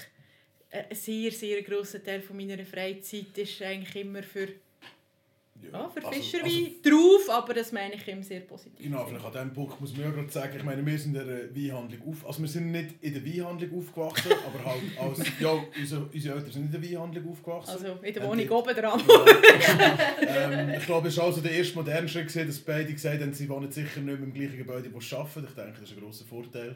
ein 0.71 0.95
sehr, 0.95 1.31
sehr 1.31 1.62
grosser 1.63 2.03
Teil 2.03 2.24
meiner 2.31 2.65
Freizeit 2.65 3.38
ist 3.38 3.62
eigentlich 3.62 3.95
immer 3.95 4.24
für, 4.24 4.48
ja, 5.72 5.90
für 5.90 6.06
also- 6.06 6.12
Fischerwein 6.12 6.75
drauf, 6.84 7.30
aber 7.30 7.54
das 7.54 7.72
meine 7.72 7.96
ich 7.96 8.08
immer 8.08 8.24
sehr 8.24 8.42
positiv. 8.42 8.84
Genau, 8.84 9.06
vielleicht 9.06 9.25
an 9.25 9.31
diesem 9.31 9.54
Punkt 9.54 9.81
muss 9.81 9.92
man 9.94 10.02
ja 10.02 10.12
gerade 10.12 10.30
sagen, 10.30 10.54
ich 10.58 10.63
meine, 10.63 10.86
wir 10.86 10.98
sind 10.98 11.16
in 11.16 11.28
der 11.28 11.56
Weinhandlung 11.56 12.10
auf, 12.10 12.25
also 12.25 12.42
wir 12.42 12.50
sind 12.50 12.72
nicht 12.72 12.96
in 13.02 13.13
der 13.13 13.25
Weinhandlung 13.25 13.80
aufgewachsen, 13.80 14.31
aber 14.46 14.66
halt 14.66 14.81
als, 15.00 15.40
ja, 15.40 15.63
unsere, 15.78 16.06
unsere 16.06 16.36
Eltern 16.36 16.52
sind 16.52 16.66
in 16.66 16.72
der 16.72 16.84
Weinhandlung 16.84 17.31
aufgewachsen. 17.31 17.72
Also 17.72 17.88
in 18.02 18.13
der 18.13 18.28
Wohnung 18.28 18.50
oben 18.50 18.75
dran. 18.75 19.02
ähm, 20.28 20.69
ich 20.78 20.86
glaube, 20.86 21.08
es 21.08 21.18
war 21.18 21.25
also 21.25 21.42
der 21.42 21.52
erste 21.52 21.75
moderne 21.75 22.08
Schritt, 22.08 22.28
gewesen, 22.28 22.48
dass 22.48 22.60
beide 22.60 22.92
gesagt 22.94 23.22
haben, 23.22 23.34
sie 23.34 23.50
wohnen 23.50 23.72
sicher 23.72 24.02
nicht 24.02 24.19
im 24.19 24.34
gleichen 24.34 24.58
Gebäude, 24.58 24.94
wo 24.94 25.00
sie 25.00 25.16
arbeiten. 25.16 25.48
Ich 25.48 25.56
denke, 25.56 25.80
das 25.80 25.90
ist 25.90 25.98
ein 25.98 26.04
grosser 26.04 26.25
Vorteil. 26.25 26.75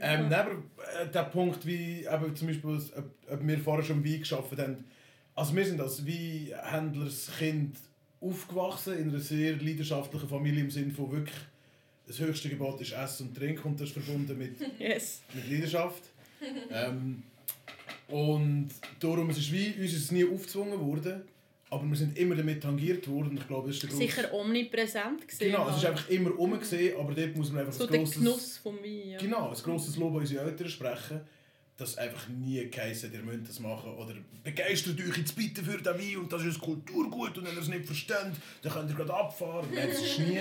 Ähm, 0.00 0.28
nein, 0.28 0.32
aber 0.32 0.50
äh, 1.00 1.10
der 1.12 1.24
Punkt, 1.24 1.66
wie 1.66 2.06
eben 2.06 2.36
zum 2.36 2.48
Beispiel, 2.48 2.80
ob, 2.96 3.32
ob 3.32 3.46
wir 3.46 3.58
vorher 3.58 3.84
schon 3.84 4.02
im 4.02 4.04
Wein 4.04 4.22
gearbeitet 4.22 4.58
haben, 4.58 4.84
also 5.34 5.56
wir 5.56 5.64
sind 5.64 5.80
als 5.80 6.06
Weinhändlerskind 6.06 7.76
aufgewachsen 8.22 8.98
in 8.98 9.08
einer 9.10 9.18
sehr 9.20 9.56
leidenschaftlichen 9.56 10.28
Familie 10.28 10.60
im 10.62 10.70
Sinne 10.70 10.92
von 10.92 11.10
wirklich, 11.12 11.36
das 12.06 12.18
höchste 12.18 12.48
Gebot 12.48 12.80
ist 12.80 12.92
Essen 12.92 13.28
und 13.28 13.36
Trinken 13.36 13.68
und 13.68 13.80
das 13.80 13.88
ist 13.88 13.94
verbunden 13.94 14.36
mit 14.38 14.54
Yes. 14.78 15.22
mit 15.34 15.50
Leidenschaft. 15.50 16.02
ähm, 16.70 17.22
und 18.08 18.68
darum 19.00 19.30
es 19.30 19.38
ist 19.38 19.52
wie, 19.52 19.68
uns 19.80 19.92
ist 19.92 20.04
es 20.04 20.10
nie 20.12 20.24
aufgezwungen 20.24 20.78
worden, 20.80 21.22
aber 21.70 21.84
wir 21.88 21.96
sind 21.96 22.18
immer 22.18 22.34
damit 22.34 22.62
tangiert 22.62 23.08
worden. 23.08 23.36
Ich 23.38 23.46
glaube, 23.46 23.68
das 23.68 23.76
ist 23.76 23.82
der 23.84 23.90
grosse- 23.90 24.02
Sicher 24.02 24.34
omnipräsent 24.34 25.26
gesehen. 25.26 25.52
Genau, 25.52 25.68
es 25.70 25.76
ist 25.78 25.86
einfach 25.86 26.08
immer 26.10 26.30
rum 26.30 26.58
gesehen, 26.58 26.94
aber 26.98 27.14
dort 27.14 27.34
muss 27.36 27.50
man 27.50 27.60
einfach 27.60 27.72
so 27.72 27.86
ein 27.86 27.94
grosses, 27.94 28.16
Genuss 28.16 28.58
vom 28.58 28.76
Wein. 28.82 29.08
Ja. 29.10 29.18
genau, 29.18 29.48
ein 29.48 29.54
grosses 29.62 29.96
Lob 29.96 30.10
an 30.14 30.20
unsere 30.20 30.44
Eltern 30.44 30.68
sprechen, 30.68 31.20
dass 31.76 31.98
einfach 31.98 32.28
nie 32.28 32.68
geheißen, 32.70 33.12
ihr 33.12 33.22
müsst 33.22 33.48
das 33.48 33.60
machen 33.60 33.92
oder 33.94 34.14
begeistert 34.44 35.00
euch 35.00 35.16
jetzt 35.16 35.34
bitte 35.34 35.62
für 35.62 35.78
den 35.78 35.98
Wein 35.98 36.16
und 36.18 36.32
das 36.32 36.44
ist 36.44 36.60
Kulturgut 36.60 37.38
und 37.38 37.46
wenn 37.46 37.54
ihr 37.54 37.60
es 37.60 37.68
nicht 37.68 37.86
versteht, 37.86 38.32
dann 38.62 38.72
könnt 38.72 38.90
ihr 38.90 38.96
gerade 38.96 39.14
abfahren. 39.14 39.66
Nein, 39.74 39.88
das 39.88 40.02
ist 40.02 40.18
nie. 40.18 40.38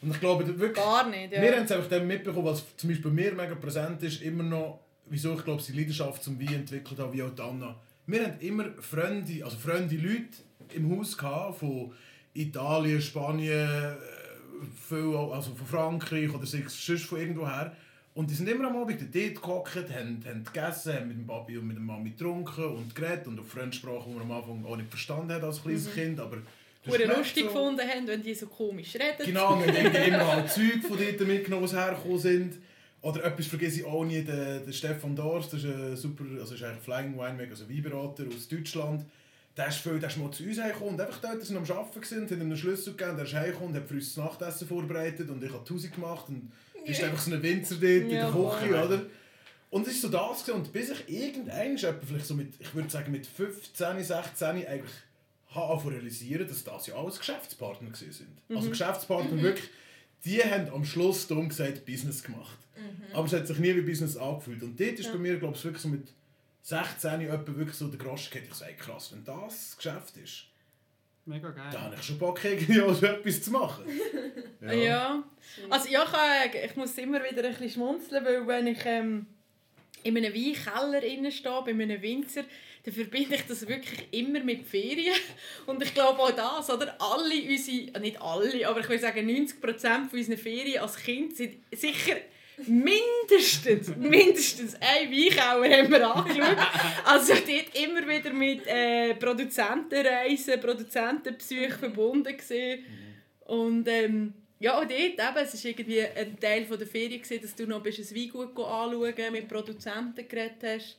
Und 0.00 0.12
ich 0.12 0.20
glaube 0.20 0.46
wirklich, 0.46 0.84
Gar 0.84 1.08
nicht, 1.08 1.32
ja. 1.32 1.42
wir 1.42 1.56
haben 1.56 1.64
es 1.64 1.72
einfach 1.72 1.88
dann 1.88 2.06
mitbekommen, 2.06 2.46
was 2.46 2.64
zum 2.76 2.90
Beispiel 2.90 3.10
bei 3.10 3.22
mir 3.22 3.34
mega 3.34 3.54
präsent 3.54 4.02
ist, 4.02 4.22
immer 4.22 4.44
noch, 4.44 4.80
wieso 5.06 5.34
ich 5.34 5.44
glaube, 5.44 5.62
sie 5.62 5.72
Leidenschaft 5.72 6.22
zum 6.22 6.38
Wein 6.40 6.54
entwickelt 6.54 7.00
haben, 7.00 7.12
wie 7.12 7.22
auch 7.22 7.36
Anna. 7.38 7.74
Wir 8.06 8.24
haben 8.24 8.38
immer 8.40 8.66
Freunde, 8.80 9.44
also 9.44 9.56
Freunde 9.56 9.96
Leute 9.96 10.28
im 10.74 10.96
Haus 10.96 11.16
gehabt, 11.16 11.58
von 11.58 11.92
Italien, 12.34 13.02
Spanien, 13.02 13.68
äh, 13.68 13.96
viel, 14.88 15.14
also 15.32 15.54
von 15.54 15.66
Frankreich 15.66 16.32
oder 16.32 16.46
sonst 16.46 17.04
von 17.04 17.18
irgendwoher. 17.18 17.74
Und 18.18 18.28
die 18.28 18.34
sind 18.34 18.48
immer 18.48 18.66
am 18.66 18.76
Abend 18.76 19.00
dort 19.00 19.42
gehockt, 19.42 19.76
haben, 19.76 20.20
haben 20.26 20.42
gegessen, 20.42 20.92
haben 20.92 21.06
mit 21.06 21.18
dem 21.18 21.26
Papi 21.28 21.56
und 21.56 21.68
mit 21.68 21.76
der 21.76 21.84
Mami 21.84 22.10
getrunken 22.10 22.64
und 22.64 22.92
geredet 22.92 23.28
und 23.28 23.38
auf 23.38 23.46
Fremdsprache, 23.46 24.08
die 24.08 24.14
man 24.16 24.22
am 24.22 24.32
Anfang 24.32 24.64
auch 24.66 24.76
nicht 24.76 24.90
verstanden 24.90 25.32
hat 25.32 25.44
als 25.44 25.62
kleines 25.62 25.94
Kind, 25.94 26.18
aber... 26.18 26.38
ist 26.84 27.06
lustig 27.06 27.44
so- 27.44 27.52
gefunden 27.52 27.88
haben, 27.88 28.08
wenn 28.08 28.20
die 28.20 28.34
so 28.34 28.48
komisch 28.48 28.96
reden. 28.96 29.24
Genau, 29.24 29.50
haben 29.50 29.62
irgendwie 29.72 30.08
immer 30.08 30.26
halt 30.32 30.50
Zeug 30.50 30.82
von 30.82 30.98
dort 30.98 31.28
mitgenommen, 31.28 31.68
die 31.68 31.76
hergekommen 31.76 32.18
sind. 32.18 32.54
Oder 33.02 33.24
etwas 33.24 33.46
vergesse 33.46 33.80
ich 33.80 33.86
auch 33.86 34.04
nie, 34.04 34.22
der, 34.22 34.58
der 34.58 34.72
Stefan 34.72 35.14
Dors, 35.14 35.50
das 35.50 35.62
ist 35.62 35.72
ein 35.72 35.96
super, 35.96 36.24
also 36.40 36.56
ist 36.56 36.62
eigentlich 36.64 36.82
Flying 36.82 37.16
Winemaker, 37.16 37.50
also 37.50 37.70
Weinberater 37.70 38.24
aus 38.34 38.48
Deutschland. 38.48 39.04
der 39.56 39.68
ist, 39.68 39.78
viel, 39.78 40.00
der 40.00 40.08
ist 40.08 40.16
mal 40.16 40.32
zu 40.32 40.42
uns 40.42 40.60
heimgekommen 40.60 40.94
und 40.94 41.00
einfach 41.00 41.20
dort, 41.20 41.40
dass 41.40 41.50
wir 41.50 41.58
am 41.58 41.62
Arbeiten 41.70 42.00
waren, 42.00 42.22
hat 42.24 42.30
ihm 42.32 42.40
einen 42.40 42.56
Schlüssel 42.56 42.94
gegeben, 42.94 43.16
der 43.16 43.26
ist 43.26 43.34
heimgekommen, 43.34 43.76
hat 43.76 43.86
für 43.86 43.94
uns 43.94 44.12
das 44.12 44.24
Nachtessen 44.24 44.66
vorbereitet 44.66 45.30
und 45.30 45.40
ich 45.44 45.52
habe 45.52 45.64
die 45.64 45.72
Hause 45.72 45.88
gemacht 45.90 46.28
und 46.28 46.50
du 46.80 46.84
bist 46.86 47.02
einfach 47.02 47.20
so 47.20 47.32
ein 47.32 47.42
Winzer 47.42 47.74
dort 47.76 47.84
in 47.84 48.08
der 48.08 48.18
Ja, 48.20 48.30
Küche, 48.30 48.68
voll. 48.72 48.74
oder? 48.74 49.02
Und 49.70 49.86
es 49.86 50.02
war 50.02 50.10
so 50.10 50.16
das 50.16 50.44
gewesen. 50.44 50.60
und 50.60 50.72
bis 50.72 50.90
ich 50.90 51.08
irgendwann, 51.08 51.76
vielleicht 51.76 52.26
so 52.26 52.34
mit, 52.34 52.54
ich 52.58 52.74
würde 52.74 52.88
sagen 52.88 53.12
mit 53.12 53.26
15, 53.26 54.02
16 54.02 54.46
eigentlich 54.48 54.82
habe 55.50 55.90
realisieren, 55.90 56.46
dass 56.48 56.64
das 56.64 56.86
ja 56.86 56.94
alles 56.96 57.18
Geschäftspartner 57.18 57.90
gewesen 57.90 58.12
sind. 58.12 58.56
Also 58.56 58.70
Geschäftspartner 58.70 59.40
wirklich, 59.42 59.68
die 60.24 60.42
haben 60.42 60.68
am 60.70 60.84
Schluss 60.84 61.26
dumm 61.26 61.48
gesagt 61.48 61.84
Business 61.86 62.22
gemacht. 62.22 62.58
Aber 63.12 63.26
es 63.26 63.32
hat 63.32 63.46
sich 63.46 63.58
nie 63.58 63.74
wie 63.74 63.80
Business 63.82 64.16
angefühlt. 64.16 64.62
Und 64.62 64.78
dort 64.78 64.98
ist 64.98 65.10
bei 65.12 65.18
mir, 65.18 65.38
glaube 65.38 65.56
ich, 65.56 65.64
wirklich 65.64 65.82
so 65.82 65.88
mit 65.88 66.08
16 66.62 67.22
etwa 67.22 67.56
wirklich 67.56 67.76
so 67.76 67.88
der 67.88 67.98
Groschen 67.98 68.30
geht. 68.32 68.44
Ich 68.48 68.54
sage, 68.54 68.74
krass, 68.74 69.10
wenn 69.12 69.24
das 69.24 69.76
Geschäft 69.76 70.16
ist, 70.18 70.44
Mega 71.28 71.50
geil. 71.50 71.68
dann 71.72 71.82
habe 71.82 71.94
ich 71.94 72.02
schon 72.02 72.18
Bock, 72.18 72.42
irgendwie 72.44 72.80
auch 72.80 72.94
so 72.94 73.06
etwas 73.06 73.42
zu 73.42 73.50
machen. 73.50 73.84
Ja. 74.60 75.22
Also 75.70 75.88
ja, 75.88 76.02
ich, 76.02 76.10
kann- 76.52 76.60
ich 76.70 76.76
muss 76.76 76.98
immer 76.98 77.20
wieder 77.22 77.44
ein 77.44 77.52
bisschen 77.52 77.70
schmunzeln, 77.70 78.24
weil 78.24 78.46
wenn 78.46 78.66
ich 78.66 78.78
ähm, 78.84 79.26
in 80.02 80.16
einem 80.16 80.34
Weinkeller 80.34 81.02
innen 81.02 81.30
stehe, 81.30 81.62
bei 81.64 81.70
einem 81.70 82.02
Winzer, 82.02 82.42
dann 82.84 82.92
verbinde 82.94 83.36
ich 83.36 83.46
das 83.46 83.66
wirklich 83.68 84.08
immer 84.10 84.40
mit 84.40 84.66
Ferien. 84.66 85.14
Und 85.66 85.80
ich 85.82 85.94
glaube 85.94 86.18
auch 86.20 86.32
das, 86.32 86.68
oder? 86.70 86.96
Alle 87.00 87.34
unsere, 87.48 88.00
nicht 88.00 88.20
alle, 88.20 88.68
aber 88.68 88.80
ich 88.80 88.88
würde 88.88 89.02
sagen 89.02 89.28
90% 89.28 90.08
von 90.08 90.18
unseren 90.18 90.38
Ferien 90.38 90.82
als 90.82 90.96
Kind 90.96 91.36
sind 91.36 91.56
sicher 91.72 92.16
mindestens, 92.66 93.94
mindestens 93.96 94.74
ein 94.74 95.10
Weinkeller 95.10 95.76
haben 95.78 95.90
wir 95.90 96.14
angeschaut. 96.14 96.56
Also 97.04 97.34
dort 97.34 97.74
immer 97.76 98.08
wieder 98.08 98.32
mit 98.32 98.66
äh, 98.66 99.14
Produzentenreisen, 99.14 100.60
Produzentenbesuchen 100.60 101.78
verbunden 101.78 102.36
gewesen. 102.36 102.84
Und 103.46 103.88
ähm, 103.88 104.34
ja, 104.60 104.78
und 104.80 104.90
dort 104.90 105.00
eben, 105.00 105.18
es 105.18 105.64
war 105.64 105.70
irgendwie 105.70 106.02
ein 106.02 106.38
Teil 106.38 106.66
von 106.66 106.78
der 106.78 106.86
Ferien, 106.86 107.22
gewesen, 107.22 107.42
dass 107.42 107.54
du 107.54 107.66
noch 107.66 107.82
bist 107.82 107.98
ein 107.98 108.16
Weingut 108.16 108.50
anschauen 108.58 109.32
mit 109.32 109.48
Produzenten 109.48 110.26
geredet 110.28 110.62
hast. 110.64 110.98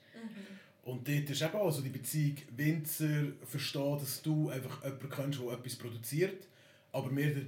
Und 0.83 1.07
dort 1.07 1.29
ist 1.29 1.41
eben 1.41 1.53
auch 1.55 1.69
so 1.71 1.81
die 1.81 1.89
Beziehung 1.89 2.37
Winzer 2.55 3.27
verstehen, 3.45 3.97
dass 3.99 4.21
du 4.21 4.49
einfach 4.49 4.83
jemanden 4.83 5.09
kennst, 5.09 5.39
der 5.41 5.51
etwas 5.53 5.75
produziert, 5.75 6.47
aber 6.91 7.09
mehr 7.11 7.27
die- 7.31 7.45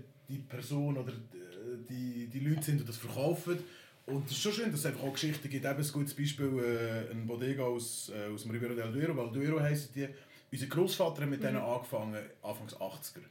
Person 0.47 0.97
oder 0.97 1.11
die, 1.89 2.27
die 2.27 2.39
Leute 2.39 2.63
sind, 2.63 2.79
die 2.79 2.85
das 2.85 2.95
verkaufen. 2.95 3.59
Und 4.11 4.25
es 4.25 4.33
ist 4.33 4.41
schon 4.41 4.51
schön, 4.51 4.71
dass 4.71 4.81
es 4.81 4.85
einfach 4.85 5.03
auch 5.03 5.13
Geschichten 5.13 5.49
gibt. 5.49 5.65
Eben 5.65 5.77
ein 5.77 5.91
gutes 5.91 6.13
Beispiel, 6.13 6.59
äh, 6.59 7.11
ein 7.11 7.25
Bodega 7.25 7.63
aus, 7.63 8.11
äh, 8.13 8.33
aus 8.33 8.43
dem 8.43 8.51
Ribera 8.51 8.73
del 8.73 8.91
Duero, 8.91 9.15
Valduero 9.15 9.59
heisst 9.61 9.95
die. 9.95 10.07
Unser 10.51 10.67
Großvater 10.67 11.21
hat 11.21 11.29
mit 11.29 11.41
denen 11.41 11.57
angefangen, 11.57 12.17
Anfangs 12.43 12.75
80er. 12.75 13.23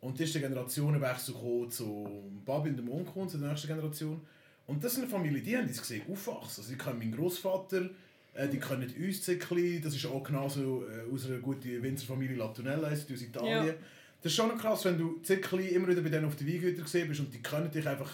Und 0.00 0.18
dann 0.18 0.24
ist 0.24 0.34
der 0.34 0.42
Generationenwechsel 0.42 1.34
gekommen 1.34 1.70
zu 1.70 2.30
Babi 2.44 2.70
und 2.70 2.76
dem 2.76 2.90
Onkel, 2.90 3.26
zu 3.26 3.38
der 3.38 3.48
nächsten 3.48 3.68
Generation. 3.68 4.20
Und 4.66 4.84
das 4.84 4.92
ist 4.92 4.98
eine 4.98 5.08
Familie, 5.08 5.40
die 5.40 5.56
haben 5.56 5.66
das 5.66 5.80
gesehen, 5.80 6.02
aufwachsen. 6.10 6.62
Also, 6.62 6.72
die 6.72 6.78
kennen 6.78 6.98
meinen 6.98 7.16
Großvater, 7.16 7.88
äh, 8.34 8.48
die 8.48 8.58
kennen 8.58 8.94
uns 8.98 9.22
Zickel, 9.22 9.80
das 9.80 9.94
ist 9.94 10.04
auch 10.04 10.22
genauso 10.22 10.84
äh, 10.84 11.12
aus 11.12 11.24
einer 11.24 11.38
guten 11.38 11.82
Winzerfamilie 11.82 12.36
Latunella, 12.36 12.90
die 12.90 13.14
aus 13.14 13.22
Italien. 13.22 13.66
Ja. 13.66 13.74
Das 14.22 14.32
ist 14.32 14.36
schon 14.36 14.56
krass, 14.58 14.84
wenn 14.84 14.98
du 14.98 15.22
immer 15.24 15.88
wieder 15.88 16.02
bei 16.02 16.10
denen 16.10 16.26
auf 16.26 16.36
den 16.36 16.48
Weingütern 16.48 16.84
gesehen 16.84 17.08
bist 17.08 17.20
und 17.20 17.32
die 17.32 17.40
können 17.40 17.70
dich 17.70 17.86
einfach 17.88 18.10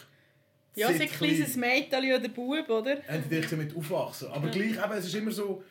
Ja, 0.74 0.92
so 0.92 1.02
ein 1.02 1.08
kleines 1.08 1.56
Mädchen 1.56 1.98
oder 1.98 2.28
Bub, 2.28 2.68
oder? 2.68 2.96
haben 3.08 3.24
die 3.30 3.36
dich 3.36 3.46
damit 3.48 3.76
aufwachsen. 3.76 4.28
Aber 4.28 4.48
gleich, 4.48 4.72
eben, 4.72 4.92
es 4.96 5.06
ist 5.06 5.14
immer 5.14 5.30
so, 5.30 5.62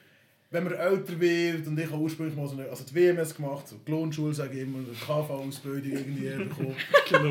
wenn 0.50 0.64
man 0.64 0.74
älter 0.74 1.20
wird, 1.20 1.68
und 1.68 1.80
ich 1.80 1.86
habe 1.92 1.98
ursprünglich 1.98 2.36
mal 2.36 2.48
so 2.48 2.56
eine, 2.56 2.70
also 2.70 2.84
die 2.84 2.96
WMS 2.96 3.36
gemacht, 3.36 3.68
so 3.68 3.76
die 3.86 3.92
Lohnschule, 3.92 4.34
sage 4.34 4.56
ich 4.56 4.62
immer, 4.62 4.80
eine 4.80 4.88
KV-Ausbildung 4.88 5.92
irgendwie 5.92 6.30
bekommen. 6.44 6.76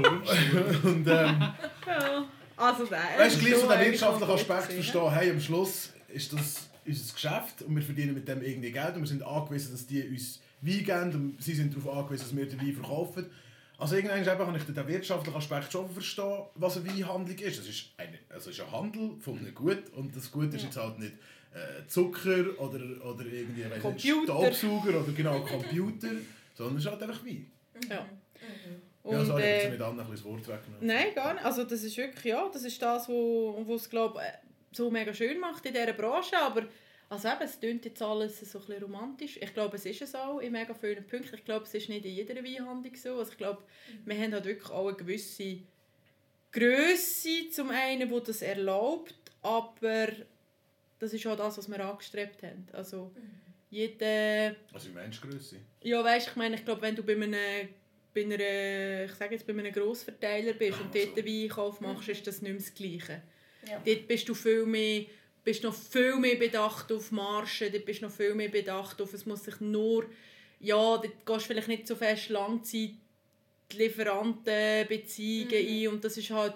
und 0.82 1.06
ähm, 1.06 1.06
Ja. 1.06 2.28
Also 2.56 2.84
der. 2.84 3.00
weißt 3.18 3.36
du, 3.36 3.44
gleich 3.44 3.56
so 3.56 3.68
den 3.68 3.80
wirtschaftlichen 3.80 4.32
Aspekt 4.32 4.72
verstehen, 4.72 5.10
hey, 5.12 5.30
am 5.30 5.40
Schluss 5.40 5.92
ist 6.08 6.32
das 6.32 6.68
unser 6.86 7.14
Geschäft 7.14 7.62
und 7.62 7.74
wir 7.74 7.82
verdienen 7.82 8.14
mit 8.14 8.28
dem 8.28 8.42
irgendwie 8.42 8.70
Geld 8.72 8.94
und 8.94 9.02
wir 9.02 9.08
sind 9.08 9.22
angewiesen, 9.22 9.72
dass 9.72 9.86
die 9.86 10.02
uns 10.02 10.40
Wein 10.60 10.84
geben 10.84 11.14
und 11.14 11.42
sie 11.42 11.54
sind 11.54 11.74
darauf 11.74 11.96
angewiesen, 11.96 12.24
dass 12.24 12.36
wir 12.36 12.46
den 12.46 12.60
Wein 12.60 12.74
verkaufen. 12.74 13.26
Also 13.78 13.96
irgendwann 13.96 14.24
kann 14.24 14.54
ich 14.54 14.62
den 14.64 14.88
wirtschaftlichen 14.88 15.36
Aspekt 15.36 15.72
schon 15.72 15.90
verstehen, 15.90 16.42
was 16.54 16.76
eine 16.76 16.88
Weinhandlung 16.88 17.38
ist. 17.38 17.58
Es 17.58 17.68
ist, 17.68 17.86
eine, 17.96 18.18
also 18.28 18.50
es 18.50 18.58
ist 18.58 18.64
ein 18.64 18.72
Handel 18.72 19.16
von 19.20 19.38
einem 19.38 19.54
Gut 19.54 19.90
und 19.96 20.14
das 20.14 20.30
Gut 20.30 20.54
ist 20.54 20.62
jetzt 20.62 20.76
halt 20.76 20.98
nicht 20.98 21.14
äh, 21.54 21.86
Zucker 21.86 22.58
oder, 22.58 22.80
oder 23.04 23.24
irgendwie. 23.26 23.64
Staubsauger 24.24 25.02
oder 25.02 25.12
genau 25.12 25.40
Computer, 25.40 26.08
sondern 26.54 26.76
es 26.76 26.84
ist 26.84 26.90
halt 26.90 27.02
einfach 27.02 27.24
Wein. 27.24 27.50
Ja. 27.88 27.96
ja, 27.96 28.06
Und, 29.02 29.26
sorry, 29.26 29.42
ich 29.42 29.48
äh, 29.48 29.62
habe 29.62 29.70
mit 29.70 29.82
ein 29.82 29.96
bisschen 29.96 30.12
das 30.12 30.24
Wort 30.24 30.48
weggenommen. 30.48 30.86
Nein, 30.86 31.06
gar 31.14 31.34
nicht. 31.34 31.44
Also 31.44 31.64
das 31.64 31.82
ist 31.82 31.96
wirklich, 31.96 32.24
ja, 32.24 32.48
das 32.52 32.62
ist 32.64 32.80
das, 32.80 33.08
wo, 33.08 33.62
wo 33.66 33.74
es 33.74 33.90
glaube 33.90 34.20
so 34.70 34.90
mega 34.90 35.12
schön 35.12 35.38
macht 35.38 35.66
in 35.66 35.74
dieser 35.74 35.92
Branche, 35.92 36.36
aber 36.40 36.62
also 37.12 37.28
eben, 37.28 37.42
es 37.42 37.60
klingt 37.60 37.84
jetzt 37.84 38.00
alles 38.00 38.40
so 38.40 38.58
ein 38.58 38.64
bisschen 38.64 38.82
romantisch. 38.84 39.38
Ich 39.38 39.52
glaube, 39.52 39.76
es 39.76 39.84
ist 39.84 40.00
es 40.00 40.14
auch 40.14 40.38
in 40.38 40.52
mega 40.52 40.72
vielen 40.72 41.06
Punkten. 41.06 41.34
Ich 41.34 41.44
glaube, 41.44 41.66
es 41.66 41.74
ist 41.74 41.90
nicht 41.90 42.06
in 42.06 42.14
jeder 42.14 42.36
Weinhandlung 42.36 42.96
so. 42.96 43.18
Also 43.18 43.32
ich 43.32 43.36
glaube, 43.36 43.62
wir 44.06 44.18
haben 44.18 44.32
halt 44.32 44.46
wirklich 44.46 44.70
auch 44.70 44.88
eine 44.88 44.96
gewisse 44.96 45.58
Größe 46.52 47.50
zum 47.50 47.68
einen, 47.68 48.10
wo 48.10 48.18
das 48.18 48.40
erlaubt, 48.40 49.14
aber 49.42 50.08
das 50.98 51.12
ist 51.12 51.26
auch 51.26 51.36
das, 51.36 51.58
was 51.58 51.70
wir 51.70 51.80
angestrebt 51.84 52.42
haben. 52.44 52.66
Also 52.72 53.12
jeder 53.68 54.56
Also 54.72 54.88
wie 54.88 54.94
meinst 54.94 55.20
ja, 55.82 56.02
weißt, 56.02 56.28
ich 56.28 56.36
meine, 56.36 56.54
ich 56.54 56.64
glaube, 56.64 56.80
wenn 56.80 56.96
du 56.96 57.02
bei 57.02 57.12
einem, 57.12 57.68
bei 58.14 58.22
einer, 58.24 59.04
ich 59.04 59.12
sage 59.12 59.34
jetzt, 59.34 59.46
bei 59.46 59.52
einem 59.52 59.70
Grossverteiler 59.70 60.54
bist 60.54 60.80
und 60.80 60.86
Ach 60.88 60.94
dort 60.94 61.08
so. 61.08 61.14
den 61.14 61.26
Weinkauf 61.26 61.80
machst, 61.82 62.08
ist 62.08 62.26
das 62.26 62.40
nicht 62.40 62.52
mehr 62.52 62.58
das 62.58 62.72
Gleiche. 62.72 63.22
Ja. 63.68 63.82
Dort 63.84 64.08
bist 64.08 64.26
du 64.30 64.34
viel 64.34 64.64
mehr, 64.64 65.04
bist 65.44 65.62
noch 65.62 65.74
viel 65.74 66.16
mehr 66.16 66.36
bedacht 66.36 66.92
auf 66.92 67.10
Marge, 67.10 67.70
dort 67.70 67.84
bist 67.84 68.02
du 68.02 68.06
noch 68.06 68.12
viel 68.12 68.34
mehr 68.34 68.48
bedacht 68.48 69.00
auf, 69.00 69.12
es 69.12 69.26
muss 69.26 69.44
sich 69.44 69.60
nur, 69.60 70.06
ja, 70.60 70.96
dort 70.96 71.26
gehst 71.26 71.40
du 71.40 71.52
vielleicht 71.52 71.68
nicht 71.68 71.86
so 71.86 71.96
fest 71.96 72.28
Langzeit 72.28 72.92
Lieferantenbeziehungen 73.72 75.54
ein 75.54 75.88
und 75.88 76.04
das 76.04 76.16
ist 76.16 76.30
halt 76.30 76.54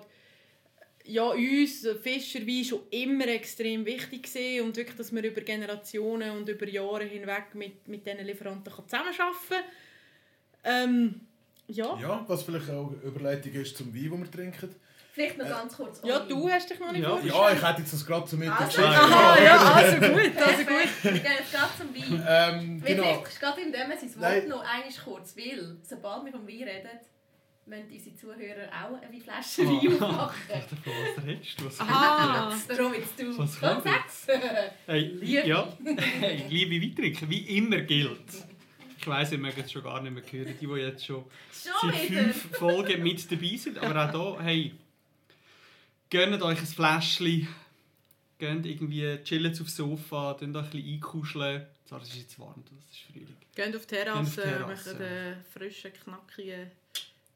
ja, 1.09 1.29
uns 1.31 1.87
Fischerwein 2.03 2.65
schon 2.65 2.81
immer 2.91 3.29
extrem 3.29 3.85
wichtig 3.87 4.25
gewesen 4.25 4.67
und 4.67 4.77
wirklich, 4.77 4.97
dass 4.97 5.15
wir 5.15 5.23
über 5.23 5.41
Generationen 5.41 6.33
und 6.33 6.49
über 6.49 6.69
Jahre 6.69 7.05
hinweg 7.05 7.55
mit, 7.55 7.87
mit 7.87 8.07
diesen 8.07 8.27
Lieferanten 8.27 8.73
kann 8.73 8.89
zusammenarbeiten 8.89 9.31
kann. 9.49 9.63
Ähm, 10.65 11.21
ja. 11.69 11.99
Ja, 12.01 12.25
was 12.27 12.43
vielleicht 12.43 12.71
auch 12.71 12.93
eine 12.93 13.03
Überleitung 13.03 13.53
ist 13.53 13.77
zum 13.77 13.95
Wein, 13.95 14.11
den 14.11 14.21
wir 14.21 14.31
trinken. 14.31 14.75
Vielleicht 15.17 15.39
noch 15.39 15.49
ganz 15.49 15.75
kurz. 15.75 16.03
ja, 16.05 16.19
du 16.19 16.47
hast 16.51 16.69
dich 16.69 16.79
noch 16.79 16.93
nicht 16.93 17.01
Ja. 17.03 17.09
vorgestellt. 17.09 17.35
Ja, 17.43 17.53
ich 17.55 17.63
hätte 17.67 17.81
jetzt 17.81 17.93
das 17.95 18.05
gerade 18.07 18.27
zum 18.27 18.39
Mittag 18.39 18.61
Also, 18.61 18.77
gesagt. 18.77 18.99
Aha, 19.03 19.43
ja, 19.43 19.57
also 19.75 19.97
gut, 19.97 20.37
also 20.37 20.65
gut. 20.65 20.89
Wir 21.05 21.13
gehen 21.13 21.23
jetzt 21.39 21.53
gerade 21.53 21.73
zum 21.79 21.95
Wein. 21.95 22.27
Ähm, 22.29 22.83
genau. 22.85 23.03
vielleicht 23.03 23.41
gerade 23.41 23.61
in 23.63 23.73
dem 23.73 23.81
sein 23.81 24.11
Wort 24.15 24.21
Nein. 24.21 24.49
noch 24.49 24.61
einmal 24.61 24.93
kurz, 25.03 25.35
weil 25.39 25.77
sobald 25.83 26.25
wir 26.27 26.33
vom 26.33 26.47
Wein 26.47 26.63
reden, 26.65 26.91
müssen 27.65 27.91
unsere 27.91 28.15
Zuhörer 28.15 28.69
auch 28.71 29.01
eine 29.01 29.19
Flasche 29.19 29.63
Ah. 29.63 29.65
Wein 29.65 30.03
aufmachen. 30.03 30.37
Was 31.17 31.25
redest 31.27 31.61
du? 31.61 31.65
Was 31.65 31.81
Aha. 31.81 32.55
Darum 32.69 32.93
jetzt 32.93 33.19
du. 33.19 33.39
Was 33.39 33.59
Komm, 33.59 33.69
kommt 33.71 33.85
sag's. 33.85 34.27
Hey, 34.87 35.01
Liebe. 35.01 35.49
ja, 35.49 35.69
hey, 36.21 36.45
liebe 36.51 36.87
Weintrinker, 36.87 37.31
wie 37.31 37.57
immer 37.57 37.79
gilt. 37.81 38.21
Ich 38.99 39.07
weiss, 39.07 39.33
ihr 39.33 39.39
mögt 39.39 39.57
es 39.59 39.73
schon 39.73 39.83
gar 39.83 40.03
nicht 40.03 40.13
mehr 40.13 40.23
hören, 40.31 40.55
die, 40.61 40.67
die 40.67 40.73
jetzt 40.75 41.07
schon 41.07 41.25
Schon 41.81 41.91
seit 41.91 42.01
fünf 42.03 42.59
Folgen 42.59 43.03
mit 43.03 43.33
dabei 43.33 43.57
sind. 43.57 43.79
Aber 43.79 44.15
auch 44.15 44.37
hier, 44.41 44.45
hey, 44.45 44.75
gönnt 46.11 46.43
euch 46.43 46.59
ein 46.59 46.67
Fläschchen, 46.67 47.49
geht 48.39 48.67
irgendwie, 48.67 49.19
chillt 49.25 49.61
aufs 49.61 49.77
Sofa, 49.77 50.37
könnt 50.39 50.57
euch 50.57 50.65
ein 50.65 50.71
bisschen 50.71 50.95
einkuscheln. 50.95 51.67
Zwar, 51.87 52.03
es 52.03 52.09
ist 52.09 52.17
jetzt 52.17 52.39
warm, 52.39 52.65
das 52.65 52.85
ist 52.91 53.03
Frühling. 53.13 53.37
Gehen 53.55 53.75
auf 53.75 53.87
die 53.87 53.95
Terrasse, 53.95 54.67
machen 54.67 54.99
den 54.99 55.37
frischen, 55.53 55.93
knackigen 55.93 56.71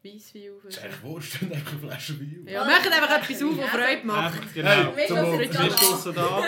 Weisswein 0.02 0.50
auf. 0.50 0.62
Das 0.64 0.76
ist 0.76 0.82
eigentlich 0.82 1.02
wurscht, 1.02 1.42
wenn 1.42 1.52
einfach 1.52 1.72
eine 1.72 1.80
Flasche 1.80 2.20
Wein 2.20 2.46
Ja, 2.46 2.64
machen 2.64 2.92
einfach 2.92 3.22
etwas 3.22 3.42
auf, 3.42 3.58
was 3.58 3.70
Freude 3.70 4.06
macht. 4.06 4.34
Einfach, 4.34 4.54
genau. 4.54 4.96
Hey, 4.96 5.08
zum. 5.08 5.16
Wohl. 5.18 5.38
Wir 5.40 5.52
stossen 5.52 6.14
da. 6.14 6.42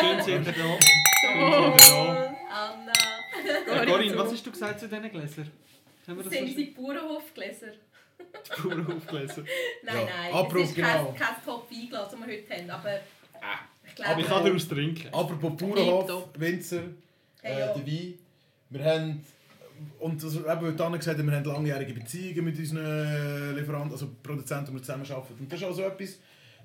Schön 0.00 0.22
sind 0.22 0.46
wir 0.46 0.52
da. 0.52 0.78
Schön 1.20 1.78
sind 1.78 1.86
wir 1.86 1.88
da. 1.88 2.34
Anna. 2.50 3.84
Corinne, 3.86 4.18
was 4.18 4.32
hast 4.32 4.46
du 4.46 4.50
gesagt 4.50 4.80
zu 4.80 4.88
diesen 4.88 5.10
Gläsern? 5.10 5.50
Das 6.06 6.16
das 6.16 6.28
sind 6.28 6.48
unsere 6.48 6.70
Bauernhofgläser. 6.70 7.72
Pur 8.56 8.86
aufgelesen? 8.96 9.46
Nein, 9.84 9.96
Ja, 9.96 10.04
nein. 10.04 10.32
Abruf, 10.32 10.62
es 10.62 10.68
ist 10.70 10.74
genau. 10.76 11.12
kein, 11.12 11.14
kein 11.16 11.44
Top-Weinglas, 11.44 12.10
das 12.10 12.20
wir 12.20 12.26
heute 12.26 12.54
haben. 12.54 12.70
Aber 12.70 13.00
ich 13.86 13.94
glaube... 13.94 14.10
Aber 14.10 14.20
ich 14.20 14.26
kann 14.26 14.44
daraus 14.44 14.68
trinken. 14.68 15.08
Apropos 15.14 15.56
Bauernhof. 15.56 16.28
Winzer, 16.38 16.82
Hey, 17.42 17.52
äh, 17.62 17.74
der 17.74 17.86
Wein. 17.86 18.14
Wir 18.70 18.84
haben, 18.84 19.24
und 20.00 20.22
das, 20.22 20.34
eben, 20.34 20.44
wie 20.44 20.82
Anna 20.82 20.96
gesagt 20.96 21.18
hat, 21.18 21.24
wir 21.26 21.32
haben 21.32 21.44
langjährige 21.44 21.94
Beziehungen 21.94 22.44
mit 22.44 22.58
unseren 22.58 23.56
Lieferanten, 23.56 23.92
also 23.92 24.08
Produzenten, 24.22 24.66
die 24.66 24.72
wir 24.74 24.82
zusammenarbeiten. 24.82 25.36
Und 25.38 25.52
das 25.52 25.60
ist 25.60 25.66
also 25.66 25.82
etwas, 25.82 26.18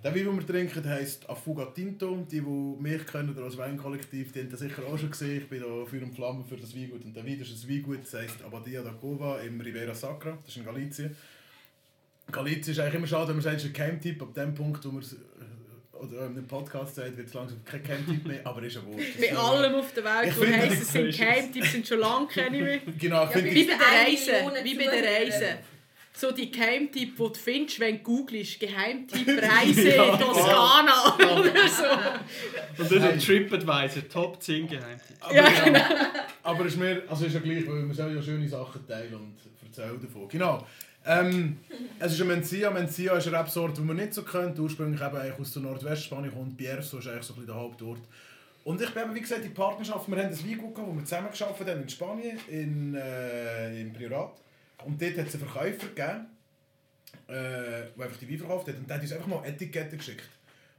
Der 0.04 0.14
Wein, 0.14 0.26
den 0.26 0.36
wir 0.38 0.46
trinken, 0.46 0.84
heisst 0.90 1.30
Afuga 1.30 1.64
Tinto. 1.68 2.26
Die, 2.30 2.42
die 2.42 2.76
mich 2.82 3.06
kennen 3.08 3.30
oder 3.30 3.46
als 3.46 3.58
Weinkollektiv, 3.58 4.34
die 4.34 4.40
haben 4.42 4.50
das 4.50 4.60
sicher 4.60 4.82
auch 4.86 4.98
schon 4.98 5.12
gesehen. 5.12 5.44
Ich 5.44 5.48
bin 5.48 5.62
da 5.62 5.86
Feuer 5.86 6.04
und 6.04 6.14
Flamme 6.14 6.44
für 6.44 6.58
das 6.58 6.76
Weingut. 6.76 7.06
Und 7.06 7.16
der 7.16 7.26
Wein 7.26 7.40
ist 7.40 7.52
ein 7.52 7.70
Weingut, 7.70 8.00
das 8.04 8.14
heisst 8.16 8.44
Abadia 8.44 8.82
da 8.82 8.90
Cova 8.90 9.40
im 9.40 9.62
Ribera 9.62 9.96
Sacra. 9.96 10.38
Das 10.44 10.50
ist 10.50 10.58
in 10.58 10.66
Galicien. 10.66 11.16
Galicien 12.32 12.72
ist 12.72 12.80
eigentlich 12.80 12.96
immer 12.96 13.08
schade, 13.08 13.28
wenn 13.30 13.36
man 13.36 13.44
sagt, 13.44 13.58
es 13.58 13.64
ist 13.64 13.70
ein 13.70 13.74
Keimtipp. 13.74 14.22
Ab 14.22 14.34
dem 14.34 14.54
Punkt, 14.54 14.84
wo 14.86 14.90
man 14.92 15.02
es 15.04 15.14
äh, 15.14 15.18
oder 15.96 16.26
in 16.26 16.38
einem 16.38 16.48
Podcast 16.48 16.96
sagt, 16.96 17.16
wird 17.16 17.28
es 17.28 17.34
langsam 17.34 17.64
kein 17.64 17.84
Keimtipp 17.84 18.26
mehr, 18.26 18.42
aber 18.46 18.64
ist 18.64 18.76
ja 18.76 18.82
wurscht. 18.86 19.10
Das 19.16 19.22
Bei 19.22 19.28
ist- 19.28 19.38
allem 19.38 19.76
auf 19.76 19.94
der 19.94 20.04
Welt, 20.04 20.34
wo 20.38 20.46
heisst, 20.46 20.72
das 20.74 20.82
es 20.82 20.92
sind 20.92 21.06
ist- 21.08 21.20
Geheimtipps, 21.20 21.72
sind 21.72 21.88
schon 21.88 22.00
lange 22.00 22.28
keine 22.28 22.62
mehr. 22.62 22.80
Genau, 23.00 23.24
Ja. 23.24 23.36
Wie 23.36 23.64
bei 23.66 23.74
der 23.74 23.78
Reise. 23.80 24.64
Wie 24.64 24.76
bei 24.76 24.84
der. 25.02 25.04
Reise. 25.04 25.46
So 26.16 26.32
die 26.32 26.52
Geheimtipp, 26.52 27.14
die 27.16 27.18
du 27.18 27.34
findest, 27.34 27.80
wenn 27.80 27.98
du 27.98 28.04
googelst, 28.04 28.60
Geheimtipp 28.60 29.28
Reise 29.42 29.96
Toskana 30.20 31.16
oder 31.16 31.68
so. 31.68 32.84
Und 32.84 32.92
dann 32.92 33.04
ein 33.04 33.20
TripAdvisor, 33.20 34.08
Top 34.10 34.42
10 34.42 34.68
Geheimtipps. 34.68 35.22
Aber, 35.22 35.34
Ja, 35.36 35.50
genau. 35.64 35.80
aber 36.44 36.66
ist 36.68 36.78
mir, 36.78 37.02
also 37.10 37.26
ist 37.26 37.34
ja 37.34 37.40
gleich, 37.40 37.68
weil 37.68 37.88
wir 37.88 37.96
sollen 37.96 38.16
ja 38.16 38.22
schöne 38.22 38.48
Sachen 38.48 38.86
teilen 38.88 39.16
und 39.16 39.38
erzählen 39.66 40.00
davon. 40.00 40.28
Genau. 40.30 40.68
Ähm, 41.06 41.60
es 42.00 42.14
ist 42.14 42.22
ein 42.22 42.28
Mencia. 42.28 42.70
Mencia 42.72 43.14
ist 43.14 43.28
eine 43.28 43.40
Rebsorte, 43.40 43.82
die 43.82 43.88
man 43.88 43.98
nicht 43.98 44.14
so 44.14 44.24
kennt. 44.24 44.58
Ursprünglich 44.58 45.02
eben 45.02 45.42
aus 45.42 45.54
der 45.54 45.62
Nordwestspanien 45.62 46.34
kommt. 46.34 46.58
Bierso 46.58 47.00
ist 47.00 47.08
eigentlich 47.08 47.24
so 47.24 47.34
ein 47.34 47.42
bisschen 47.42 47.48
der 47.48 47.56
Hauptort. 47.56 48.02
Und 48.64 48.82
ich 48.82 48.90
bin 48.92 49.14
wie 49.14 49.22
gesagt, 49.22 49.44
in 49.44 49.54
Partnerschaft. 49.54 50.10
Wir 50.10 50.18
haben 50.18 50.30
ein 50.30 50.50
Weingut 50.50 50.78
wo 50.78 50.96
wir 50.96 51.04
zusammen 51.04 51.30
gearbeitet 51.32 51.68
haben 51.68 51.82
in 51.82 51.90
Spanien, 51.90 52.38
in, 52.48 52.96
äh, 52.96 53.82
im 53.82 53.92
Priorat. 53.92 54.40
Und 54.86 55.02
dort 55.02 55.18
hat 55.18 55.28
es 55.28 55.36
einen 55.36 55.48
Verkäufer 55.48 55.88
gegeben, 55.88 56.28
äh, 57.28 57.34
der 57.34 58.06
einfach 58.06 58.18
die 58.18 58.30
Wein 58.30 58.38
verkauft 58.38 58.68
hat. 58.68 58.78
Und 58.78 58.90
der 58.90 58.96
hat 58.96 59.04
uns 59.04 59.12
einfach 59.12 59.28
mal 59.28 59.46
Etiketten 59.46 59.98
geschickt. 59.98 60.30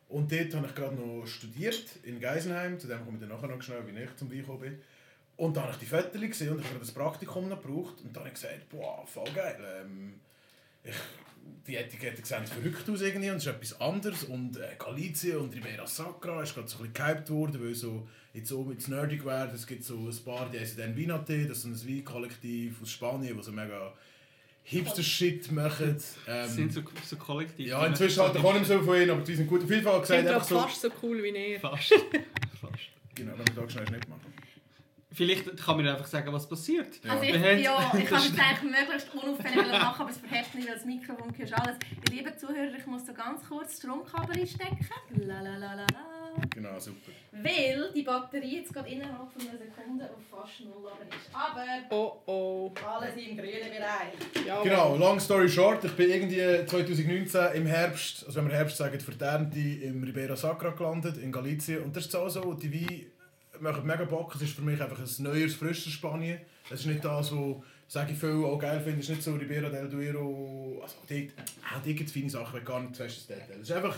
Und 0.09 0.33
dort 0.33 0.54
habe 0.54 0.66
ich 0.66 0.75
gerade 0.75 0.95
noch 0.95 1.26
studiert, 1.26 1.85
in 2.02 2.21
Geisenheim. 2.21 2.78
Zu 2.78 2.87
dem 2.87 3.04
komme 3.04 3.19
ich 3.19 3.21
dann 3.21 3.31
nachher 3.31 3.49
noch 3.49 3.61
schnell, 3.61 3.83
wie 3.87 4.00
ich 4.00 4.16
zum 4.16 4.31
Wein 4.31 4.38
gekommen 4.38 4.61
bin. 4.61 4.78
Und 5.37 5.57
da 5.57 5.62
habe 5.62 5.73
ich 5.73 5.79
die 5.79 5.87
Fotos 5.87 6.21
gesehen 6.21 6.53
und 6.53 6.61
ich 6.61 6.69
habe 6.69 6.79
das 6.79 6.93
Praktikum 6.93 7.49
noch 7.49 7.61
gebraucht. 7.61 8.00
Und 8.03 8.14
dann 8.14 8.25
habe 8.25 8.29
ich 8.29 8.35
gesagt, 8.35 8.69
boah, 8.69 9.05
voll 9.07 9.29
geil. 9.35 9.59
Ähm, 9.83 10.21
ich, 10.85 10.95
die 11.67 11.76
Etiketten 11.76 12.25
sehen 12.25 12.47
verrückt 12.47 12.88
aus 12.88 13.00
irgendwie 13.00 13.31
und 13.31 13.37
es 13.37 13.47
ist 13.47 13.53
etwas 13.53 13.81
anderes. 13.81 14.25
Und 14.25 14.57
äh, 14.59 14.76
Galizien 14.79 15.38
und 15.38 15.55
Ribera 15.55 15.87
Sacra 15.87 16.43
ist 16.43 16.55
gerade 16.55 16.69
so 16.69 16.79
ein 16.79 16.93
bisschen 16.93 17.07
gehypt 17.07 17.31
worden, 17.31 17.64
weil 17.64 17.75
so 17.75 18.07
jetzt 18.33 18.49
so 18.49 18.62
mit 18.62 18.87
nerdig 18.88 19.25
werden. 19.25 19.55
Es 19.55 19.67
gibt 19.67 19.85
so 19.85 20.09
ein 20.09 20.25
paar, 20.25 20.50
die 20.50 20.59
heißen 20.61 20.76
dann 20.76 20.97
Vinate, 20.97 21.47
das 21.47 21.59
ist 21.59 21.62
so 21.62 21.69
ein 21.69 21.97
Weinkollektiv 21.97 22.83
aus 22.83 22.91
Spanien, 22.91 23.37
das 23.37 23.47
so 23.47 23.53
mega 23.53 23.93
Hipster-Shit 24.64 25.53
machen. 25.53 25.95
Das 26.26 26.55
sind 26.55 26.64
Ähm, 26.64 26.71
so, 26.71 26.83
so 27.05 27.17
kollektiv. 27.17 27.67
ja, 27.67 27.87
inzwischen 27.87 28.23
halt 28.23 28.37
ich 28.37 28.43
auch 28.43 28.53
nicht 28.53 28.69
mehr 28.69 28.79
so 28.79 28.85
von 28.85 28.97
ihnen, 29.00 29.11
aber 29.11 29.23
die 29.23 29.35
sind 29.35 29.47
gut. 29.47 29.62
Auf 29.62 29.71
jeden 29.71 29.83
Fall 29.83 30.00
gesagt, 30.00 30.26
einfach 30.26 30.45
so... 30.45 30.61
fast 30.61 30.81
so 30.81 30.88
cool 31.03 31.23
wie 31.23 31.37
er. 31.37 31.61
Fast. 31.61 31.93
Fast. 32.61 32.83
Genau, 33.14 33.33
wenn 33.33 33.47
wir 33.47 33.62
da 33.62 33.71
schnell 33.71 33.85
nicht 33.85 34.09
machen. 34.09 34.34
Vielleicht 35.14 35.56
kann 35.64 35.76
man 35.76 35.87
einfach 35.88 36.06
sagen, 36.06 36.33
was 36.33 36.49
passiert. 36.49 37.02
Ja. 37.04 37.12
Also 37.12 37.25
ich, 37.25 37.33
Wir 37.33 37.40
haben- 37.40 37.59
ja, 37.61 37.92
ich 37.99 38.04
kann 38.06 38.18
es 38.23 38.38
eigentlich 38.38 38.78
möglichst 38.80 39.14
unauffällig 39.14 39.56
machen, 39.71 40.00
aber 40.02 40.11
es 40.11 40.18
verhebt 40.18 40.54
nicht, 40.54 40.68
weil 40.68 40.75
das 40.75 40.85
Mikrofon 40.85 41.33
hörst 41.37 41.54
alles. 41.54 41.76
Liebe 42.11 42.37
Zuhörer, 42.37 42.75
ich 42.76 42.87
muss 42.87 43.04
da 43.04 43.12
ganz 43.12 43.40
kurz 43.49 43.71
das 43.71 43.78
Stromkabel 43.78 44.40
einstecken. 44.40 44.78
La 45.26 45.40
la 45.40 45.56
la 45.56 45.75
la 45.75 45.87
la. 45.87 45.87
Genau, 46.52 46.78
super. 46.80 47.12
Weil 47.30 47.90
die 47.94 48.02
Batterie 48.02 48.56
jetzt 48.56 48.73
gerade 48.75 48.88
innerhalb 48.90 49.30
von 49.33 49.40
einer 49.42 49.56
Sekunde 49.56 50.04
auf 50.11 50.18
fast 50.40 50.61
null 50.62 50.90
ist. 51.09 51.30
Aber 51.33 51.64
Oh 51.90 52.12
oh. 52.26 52.73
alles 52.85 53.14
im 53.16 53.37
grünen 53.37 53.71
Bereich. 53.71 54.44
Ja, 54.47 54.61
Genau, 54.62 54.97
long 54.97 55.21
story 55.21 55.49
short, 55.49 55.85
ich 55.85 55.92
bin 55.92 56.11
irgendwie 56.11 56.66
2019 56.66 57.52
im 57.54 57.66
Herbst, 57.66 58.25
also 58.26 58.40
wenn 58.40 58.49
wir 58.49 58.56
Herbst 58.56 58.76
sagen, 58.76 58.99
Ernte 59.21 59.59
im 59.59 60.02
Ribera 60.02 60.35
Sacra 60.35 60.71
gelandet, 60.71 61.18
in 61.18 61.30
Galicien. 61.30 61.83
Und 61.85 61.94
das 61.97 62.06
ist 62.06 62.16
auch 62.16 62.28
so, 62.28 62.52
die 62.54 62.73
Weine 62.73 63.06
machen 63.61 63.87
mega 63.87 64.04
Bock. 64.04 64.34
Es 64.34 64.42
ist 64.42 64.54
für 64.54 64.62
mich 64.62 64.80
einfach 64.80 64.99
ein 64.99 65.23
neues, 65.23 65.54
frisches 65.54 65.92
Spanien. 65.92 66.38
Es 66.70 66.80
ist 66.80 66.87
nicht 66.87 67.04
das, 67.04 67.32
was 67.32 67.56
sage 67.88 68.12
ich 68.12 68.18
viel 68.18 68.30
auch 68.44 68.58
geil 68.58 68.80
finde, 68.80 69.00
es 69.00 69.04
ist 69.08 69.11
nicht 69.11 69.23
so 69.23 69.34
Ribera 69.34 69.68
del 69.68 69.88
Duero. 69.88 70.80
Also 70.82 70.96
dort, 71.08 71.30
auch 71.68 71.82
dort 71.84 71.84
gibt 71.84 72.08
es 72.08 72.12
feine 72.12 72.30
Sachen, 72.30 72.54
wenn 72.56 72.64
gar 72.64 72.80
nicht 72.80 72.96
festes 72.96 73.26
Detail. 73.26 73.56
Es 73.61 73.68
ist 73.68 73.73
einfach 73.73 73.96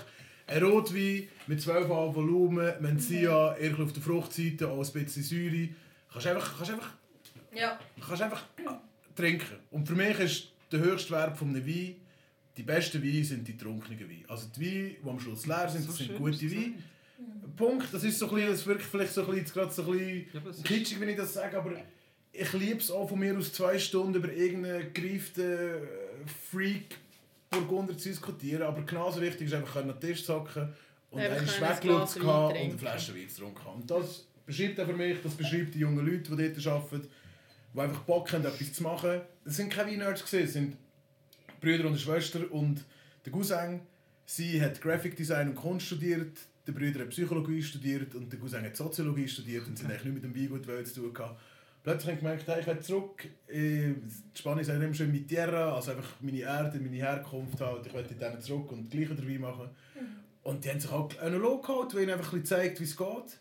ein 0.48 0.62
Rotwein 0.62 1.28
mit 1.46 1.60
12 1.62 1.88
Volumen, 1.88 2.72
Mencia, 2.80 3.56
eher 3.56 3.78
auf 3.80 3.92
der 3.92 4.02
Fruchtseite, 4.02 4.68
auch 4.68 4.84
ein 4.84 5.04
bisschen 5.04 5.22
Säure. 5.22 5.68
Kannst 6.12 6.26
einfach, 6.26 6.56
kannst 6.56 6.72
einfach 6.72 6.90
Ja. 7.54 7.78
kannst 8.06 8.22
einfach 8.22 8.44
trinken. 9.14 9.56
Und 9.70 9.86
für 9.86 9.94
mich 9.94 10.18
ist 10.18 10.52
der 10.70 10.80
höchste 10.80 11.12
Wert 11.12 11.36
von 11.36 11.48
einem 11.48 11.66
Wein, 11.66 11.96
die 12.56 12.62
besten 12.62 13.02
Weine 13.02 13.24
sind 13.24 13.46
die 13.46 13.56
trunkenen 13.56 14.00
Weine. 14.00 14.24
Also 14.28 14.48
die 14.56 14.60
Weine, 14.60 14.90
die 15.04 15.08
am 15.08 15.20
Schluss 15.20 15.46
leer 15.46 15.68
sind, 15.68 15.88
das 15.88 15.96
sind 15.96 16.16
gute 16.16 16.50
Weine. 16.50 16.74
Punkt. 17.56 17.92
Das 17.92 18.04
ist 18.04 18.18
so 18.18 18.28
ein 18.28 18.34
bisschen, 18.34 18.52
es 18.52 18.66
wirkt 18.66 18.82
vielleicht 18.82 19.12
so 19.12 19.22
ein 19.22 19.30
bisschen, 19.30 19.54
gerade 19.54 19.72
so 19.72 19.82
ein 19.82 19.90
bisschen 19.90 20.26
Ja, 20.32 20.50
es 20.50 20.62
kitschig, 20.62 21.00
wenn 21.00 21.08
ich 21.08 21.16
das 21.16 21.32
sage, 21.34 21.58
aber 21.58 21.72
ich 22.32 22.52
liebe 22.52 22.78
es 22.78 22.90
auch 22.90 23.08
von 23.08 23.18
mir 23.18 23.36
aus 23.36 23.52
zwei 23.52 23.78
Stunden 23.78 24.16
über 24.16 24.32
irgendeinen 24.32 24.92
gereiften 24.92 25.80
Freak 26.50 26.98
Burgunder 27.50 27.96
zu 27.96 28.08
diskutieren, 28.08 28.62
aber 28.62 28.82
genauso 28.82 29.20
wichtig 29.20 29.46
ist 29.46 29.54
einfach 29.54 29.76
an 29.76 29.88
den 29.88 30.00
Tisch 30.00 30.24
zu 30.24 30.34
hocken 30.34 30.72
und 31.10 31.20
Einfach 31.20 31.62
einen 31.62 31.80
Glas 31.80 32.12
zu 32.12 32.22
haben 32.22 32.46
und 32.46 32.56
eine 32.56 32.78
Flasche 32.78 33.14
Wein 33.14 33.28
zu 33.28 33.42
trinken. 33.42 33.66
Und 33.66 33.90
das 33.90 34.26
beschreibt 34.44 34.80
auch 34.80 34.86
für 34.86 34.92
mich, 34.92 35.16
das 35.22 35.34
beschreibt 35.34 35.74
die 35.74 35.78
jungen 35.78 36.04
Leute, 36.04 36.36
die 36.36 36.52
dort 36.52 36.66
arbeiten, 36.66 37.08
die 37.72 37.80
einfach 37.80 38.00
Bock 38.02 38.32
haben, 38.32 38.44
etwas 38.44 38.72
zu 38.72 38.82
machen. 38.82 39.20
Das 39.44 39.56
sind 39.56 39.72
keine 39.72 39.92
Weinnerds 39.92 40.24
gewesen, 40.24 40.44
es 40.44 40.52
sind 40.52 40.76
Brüder 41.60 41.86
und 41.86 41.98
Schwester 41.98 42.40
und 42.50 42.84
der 43.24 43.32
Cousin, 43.32 43.80
sie 44.24 44.60
hat 44.60 44.80
Graphic 44.80 45.16
Design 45.16 45.50
und 45.50 45.54
Kunst 45.54 45.86
studiert, 45.86 46.36
der 46.66 46.72
Bruder 46.72 47.00
hat 47.00 47.10
Psychologie 47.10 47.62
studiert 47.62 48.14
und 48.14 48.32
der 48.32 48.38
Cousin 48.40 48.64
hat 48.64 48.76
Soziologie 48.76 49.28
studiert 49.28 49.66
und 49.66 49.76
sie 49.76 49.84
haben 49.84 49.92
eigentlich 49.92 50.04
nicht 50.12 50.22
mit 50.22 50.24
dem 50.24 50.34
Weingut 50.34 50.86
zu 50.86 51.00
tun 51.00 51.14
gehabt. 51.14 51.40
Plötzlich 51.82 52.06
habe 52.06 52.14
ich 52.14 52.18
gemerkt, 52.18 52.48
hey, 52.48 52.60
ich 52.60 52.66
will 52.66 52.80
zurück. 52.80 53.24
Äh, 53.46 53.92
Die 53.94 54.38
Spanier 54.38 54.64
sagen 54.64 54.82
immer 54.82 54.94
schön 54.94 55.12
mit 55.12 55.28
Tierra, 55.28 55.76
also 55.76 55.92
einfach 55.92 56.16
meine 56.20 56.40
Erde, 56.40 56.80
meine 56.80 56.96
Herkunft 56.96 57.60
halt. 57.60 57.86
Ich 57.86 57.94
will 57.94 58.04
dort 58.18 58.42
zurück 58.42 58.72
und 58.72 58.86
das 58.86 58.90
Gleiche 58.90 59.14
dabei 59.14 59.38
machen. 59.38 59.70
Und 60.42 60.64
die 60.64 60.70
haben 60.70 60.80
sich 60.80 60.90
auch 60.90 61.08
einen 61.10 61.34
Analog 61.34 61.64
geholt, 61.64 61.92
der 61.92 62.02
ihnen 62.02 62.10
einfach 62.12 62.32
ein 62.32 62.40
bisschen 62.40 62.58
zeigt, 62.58 62.80
wie 62.80 62.84
es 62.84 62.96
geht. 62.96 63.38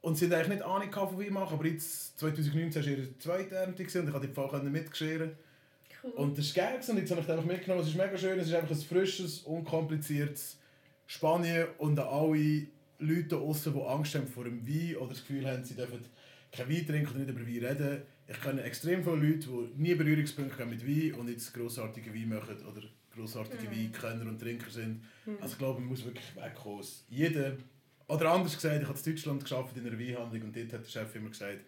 Und 0.00 0.16
sie 0.16 0.26
hatten 0.26 0.34
eigentlich 0.34 0.48
nicht 0.48 0.62
Ahnung 0.62 0.92
von 0.92 1.20
Wein 1.20 1.32
machen, 1.32 1.54
aber 1.54 1.66
jetzt, 1.66 2.18
2019 2.18 2.82
war 2.82 2.90
ihre 2.90 3.18
zweite 3.18 3.54
Ernte 3.54 3.82
und 3.82 3.86
ich 3.86 4.12
konnte 4.12 4.28
die 4.28 4.32
Fall 4.32 4.62
mitgescheren. 4.62 5.32
Cool. 6.02 6.10
Und 6.12 6.38
das 6.38 6.56
war 6.56 6.64
geil 6.64 6.80
und 6.88 6.96
jetzt 6.96 7.10
habe 7.10 7.20
ich 7.20 7.28
einfach 7.28 7.44
mitgenommen. 7.44 7.82
Es 7.82 7.88
ist 7.88 7.96
mega 7.96 8.16
schön, 8.16 8.38
es 8.38 8.46
ist 8.46 8.54
einfach 8.54 8.70
ein 8.70 8.80
frisches, 8.80 9.40
unkompliziertes 9.40 10.57
Spanien 11.08 11.66
und 11.78 11.98
an 11.98 12.06
alle 12.06 12.66
Leute 12.98 13.28
draussen, 13.28 13.72
die 13.72 13.80
Angst 13.80 14.14
haben 14.14 14.26
vor 14.26 14.44
dem 14.44 14.66
Wein 14.66 14.96
oder 14.96 15.08
das 15.08 15.20
Gefühl 15.26 15.48
haben, 15.50 15.64
sie 15.64 15.74
dürfen 15.74 16.04
kein 16.52 16.68
Wein 16.68 16.86
trinken 16.86 17.08
oder 17.10 17.18
nicht 17.18 17.30
über 17.30 17.40
Wein 17.40 17.64
reden. 17.64 18.02
Ich 18.26 18.40
kenne 18.40 18.62
extrem 18.62 19.02
viele 19.02 19.16
Leute, 19.16 19.48
die 19.48 19.82
nie 19.82 19.94
Berührungspunkte 19.94 20.58
haben 20.58 20.70
mit 20.70 20.86
Wein 20.86 21.14
und 21.14 21.30
jetzt 21.30 21.52
grossartige 21.54 22.14
Wein 22.14 22.28
machen 22.28 22.56
oder 22.66 22.82
grossartige 23.14 23.70
Weinkenner 23.70 24.28
und 24.28 24.38
Trinker 24.38 24.70
sind. 24.70 25.02
Also 25.40 25.54
ich 25.54 25.58
glaube, 25.58 25.80
man 25.80 25.88
muss 25.88 26.04
wirklich 26.04 26.36
wegkommen. 26.36 26.80
aus 26.80 27.04
jedem 27.08 27.56
oder 28.06 28.30
anders 28.30 28.54
gesagt, 28.54 28.82
ich 28.82 28.88
habe 28.88 28.98
in 28.98 29.04
Deutschland 29.04 29.42
geschafft 29.42 29.76
in 29.76 29.86
einer 29.86 29.98
Weinhandlung 29.98 30.42
und 30.42 30.56
dort 30.56 30.72
hat 30.72 30.84
der 30.84 30.90
Chef 30.90 31.14
immer 31.14 31.30
gesagt, 31.30 31.60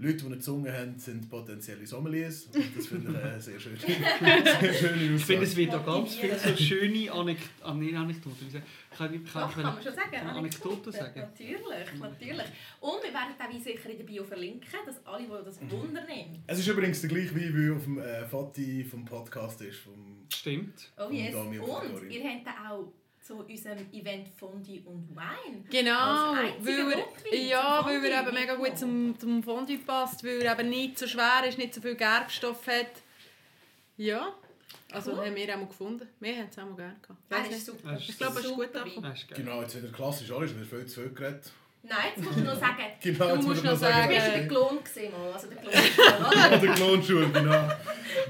Leute, 0.00 0.16
die 0.18 0.26
eine 0.26 0.38
Zunge 0.38 0.72
haben, 0.72 0.96
sind 0.98 1.28
potenzielle 1.28 1.84
Sommeliers. 1.86 2.44
Und 2.54 2.76
das 2.76 2.86
finde 2.86 3.10
ich 3.10 3.24
eine 3.24 3.40
sehr 3.40 3.58
schöne, 3.58 3.76
sehr 4.60 4.72
schöne 4.74 5.16
Ich 5.16 5.24
finde, 5.24 5.44
es 5.44 5.56
wird 5.56 5.74
auch 5.74 5.84
ganz 5.84 6.14
viele 6.14 6.38
so 6.38 6.56
schöne 6.56 7.10
Anek 7.12 7.38
ah, 7.62 7.70
Anekdoten. 7.72 8.46
Wie 8.46 8.50
sagt- 8.50 8.66
Kann 8.96 9.12
ich, 9.12 9.24
kann 9.32 9.42
Doch, 9.48 9.54
kann 9.54 9.62
man 9.64 9.82
schon 9.82 9.94
sagen. 9.94 10.14
eine 10.14 10.32
Anekdote 10.32 10.92
sagen? 10.92 11.20
Natürlich, 11.20 12.00
natürlich. 12.00 12.46
Und 12.80 13.02
wir 13.02 13.12
werden 13.12 13.34
den 13.38 13.54
Wein 13.54 13.60
sicher 13.60 13.90
in 13.90 13.96
der 13.98 14.04
Bio 14.04 14.22
verlinken, 14.24 14.68
dass 14.86 15.04
alle, 15.04 15.24
die 15.24 15.44
das 15.44 15.60
Mhm. 15.60 15.70
Wunder 15.72 16.04
nehmen. 16.04 16.42
Es 16.46 16.58
ist 16.60 16.68
übrigens 16.68 17.00
der 17.00 17.10
gleiche 17.10 17.34
Wein, 17.34 17.52
wie 17.56 17.70
auf 17.70 17.82
dem 17.84 17.98
äh, 17.98 18.24
Fati 18.24 18.84
vom 18.84 19.04
Podcast 19.04 19.60
ist. 19.62 19.78
Vom 19.80 20.26
Stimmt. 20.32 20.92
Oh 20.96 21.10
yes. 21.10 21.34
Und 21.34 21.52
ihr 22.10 22.24
habt 22.24 22.46
auch 22.70 22.92
zu 23.28 23.40
unserem 23.40 23.86
Event 23.92 24.28
Fondue 24.38 24.80
und 24.86 25.14
Wein. 25.14 25.62
Genau, 25.70 26.32
weil 26.60 26.92
er, 27.30 27.38
ja, 27.38 27.84
weil 27.84 28.02
er 28.06 28.22
eben 28.22 28.32
mega 28.34 28.54
gut 28.54 28.78
zum, 28.78 29.18
zum 29.18 29.42
Fondue 29.42 29.76
passt, 29.78 30.24
weil 30.24 30.40
er 30.40 30.58
eben 30.58 30.70
nicht 30.70 30.98
so 30.98 31.06
schwer 31.06 31.42
ist, 31.46 31.58
nicht 31.58 31.74
so 31.74 31.82
viel 31.82 31.94
Gerbstoff 31.94 32.66
hat. 32.66 32.86
Ja, 33.98 34.32
also 34.92 35.12
Cool. 35.12 35.26
haben 35.26 35.36
wir 35.36 35.52
auch 35.54 35.58
mal 35.58 35.66
gefunden. 35.66 36.08
Wir 36.20 36.36
haben 36.36 36.48
es 36.50 36.58
auch 36.58 36.64
mal 36.64 36.76
gerne 36.76 36.96
gehabt. 37.02 37.20
Weiss 37.28 37.56
ist 37.58 37.66
super. 37.66 37.90
Er 37.92 37.98
Ich 37.98 38.16
glaube, 38.16 38.38
es 38.40 38.46
ist 38.46 38.54
gut 38.54 38.74
angekommen. 38.74 39.12
Das. 39.28 39.36
Genau, 39.36 39.60
jetzt 39.60 39.76
wieder 39.82 39.92
klassisch 39.92 40.30
alles, 40.32 40.54
wir 40.54 40.60
haben 40.62 40.68
viel 40.70 40.86
zu 40.86 41.00
viel 41.02 41.10
geredet. 41.12 41.52
Nein, 41.82 41.96
jetzt 42.16 42.24
musst 42.24 42.38
du 42.38 42.42
noch 42.44 42.58
sagen, 42.58 42.82
Genau, 43.02 43.36
Du 43.36 43.42
musst 43.42 43.64
noch 43.64 43.76
sagen, 43.76 44.08
du 44.08 44.14
bist 44.14 44.26
der 44.26 44.42
ich- 44.42 44.48
Klon 44.48 44.82
gesehen 44.84 45.12
mal, 45.12 45.32
also 45.32 45.46
der 45.48 45.58
Klon, 45.58 45.72
oder? 46.26 46.62
Oder 46.62 46.74
Klonschuhe, 46.74 47.28
genau. 47.28 47.68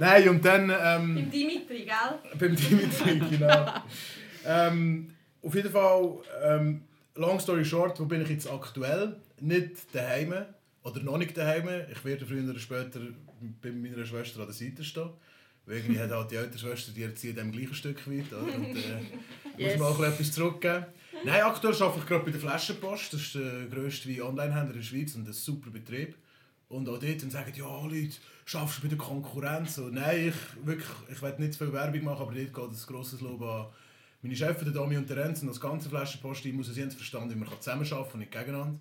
Nein, 0.00 0.28
und 0.28 0.44
dann... 0.44 0.66
Beim 0.68 1.16
Ähm, 1.18 1.30
Dimitri, 1.30 1.84
gell? 1.84 2.36
beim 2.38 2.56
Dimitri, 2.56 3.18
genau. 3.30 3.74
Ähm, 4.48 5.10
auf 5.42 5.54
jeden 5.54 5.70
Fall, 5.70 6.18
ähm, 6.42 6.82
long 7.14 7.38
story 7.38 7.64
short, 7.64 8.00
wo 8.00 8.06
bin 8.06 8.22
ich 8.22 8.28
jetzt 8.30 8.50
aktuell? 8.50 9.16
Nicht 9.40 9.94
daheim 9.94 10.34
oder 10.82 11.00
noch 11.02 11.18
nicht 11.18 11.36
daheim. 11.36 11.68
Ich 11.92 12.04
werde 12.04 12.26
früher 12.26 12.48
oder 12.48 12.58
später 12.58 13.00
bei 13.62 13.70
meiner 13.70 14.04
Schwester 14.04 14.40
an 14.40 14.46
der 14.46 14.54
Seite 14.54 14.82
stehen. 14.82 15.10
Weil 15.66 15.76
irgendwie 15.76 16.00
hat 16.00 16.10
halt 16.10 16.30
die 16.30 16.36
ältere 16.36 16.58
Schwester, 16.58 16.92
die 16.94 17.02
erzieht 17.02 17.36
dem 17.36 17.52
gleichen 17.52 17.74
Stück 17.74 18.10
weit. 18.10 18.32
Oder? 18.32 18.54
Und 18.54 18.76
äh, 18.76 19.00
Yes. 19.58 19.76
muss 19.76 19.80
man 19.80 19.92
auch 19.92 20.12
etwas 20.12 20.32
zurückgeben. 20.32 20.86
Nein, 21.24 21.42
aktuell 21.42 21.74
arbeite 21.74 21.98
ich 21.98 22.06
gerade 22.06 22.24
bei 22.24 22.30
der 22.30 22.40
Flaschenpost. 22.40 23.12
Das 23.12 23.20
ist 23.20 23.34
der 23.34 23.66
grösste 23.66 24.08
Wein-Online-Händler 24.08 24.70
in 24.72 24.80
der 24.80 24.82
Schweiz 24.82 25.14
und 25.16 25.26
ein 25.26 25.32
super 25.32 25.70
Betrieb. 25.70 26.14
Und 26.68 26.88
auch 26.88 26.98
dort 26.98 27.22
dann 27.22 27.30
sagen 27.30 27.52
ja 27.56 27.64
Leute, 27.84 28.14
schaffst 28.44 28.78
du 28.78 28.82
bei 28.82 28.88
der 28.88 28.98
Konkurrenz? 28.98 29.74
So, 29.74 29.88
nein, 29.88 30.28
ich, 30.28 30.66
wirklich, 30.66 30.88
ich 31.10 31.20
will 31.20 31.34
nicht 31.38 31.54
zu 31.54 31.64
viel 31.64 31.72
Werbung 31.72 32.04
machen, 32.04 32.22
aber 32.22 32.34
dort 32.34 32.54
geht 32.54 32.64
ein 32.80 32.86
grosses 32.94 33.20
Lob 33.20 33.42
an 33.42 33.66
meine 34.22 34.34
Chefs, 34.34 34.64
der 34.64 34.72
Dami 34.72 34.96
und 34.96 35.08
der 35.08 35.16
Renz, 35.16 35.42
und 35.42 35.48
das 35.48 35.60
ganze 35.60 35.88
Flaschenpost-Team 35.88 36.56
muss 36.56 36.72
sie 36.72 36.82
haben 36.82 36.90
verstanden, 36.90 37.30
wie 37.30 37.36
man 37.36 37.48
zusammenarbeiten 37.60 38.04
kann 38.04 38.12
und 38.12 38.18
nicht 38.18 38.32
gegeneinander. 38.32 38.80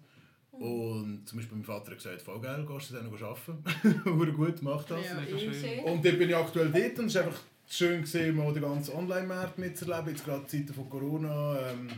Und 0.52 1.28
zum 1.28 1.38
Beispiel 1.38 1.58
mein 1.58 1.66
Vater 1.66 1.92
hat 1.92 1.98
gesagt, 1.98 2.22
voll 2.24 2.42
geil, 2.42 2.66
gehst 2.68 2.90
du 2.90 2.96
dann 2.96 3.12
noch 3.12 3.22
arbeiten? 3.22 3.64
Hure 4.06 4.32
gut, 4.32 4.62
mach 4.62 4.84
das. 4.86 5.06
Ja, 5.06 5.38
schön. 5.38 5.54
Schön. 5.54 5.80
Und 5.84 6.04
dort 6.04 6.18
bin 6.18 6.30
ich 6.30 6.36
aktuell 6.36 6.72
dort 6.72 7.00
und 7.00 7.06
es 7.06 7.16
ist 7.16 7.22
einfach 7.22 7.40
schön 7.70 8.02
gesehen, 8.02 8.36
mal 8.36 8.52
den 8.54 8.64
ganzen 8.64 8.96
Online-Markt 8.96 9.60
mitzuerleben, 9.60 10.10
jetzt 10.10 10.26
gerade 10.26 10.48
Zeiten 10.48 10.74
von 10.74 10.90
Corona. 10.90 11.60
Ähm, 11.70 11.90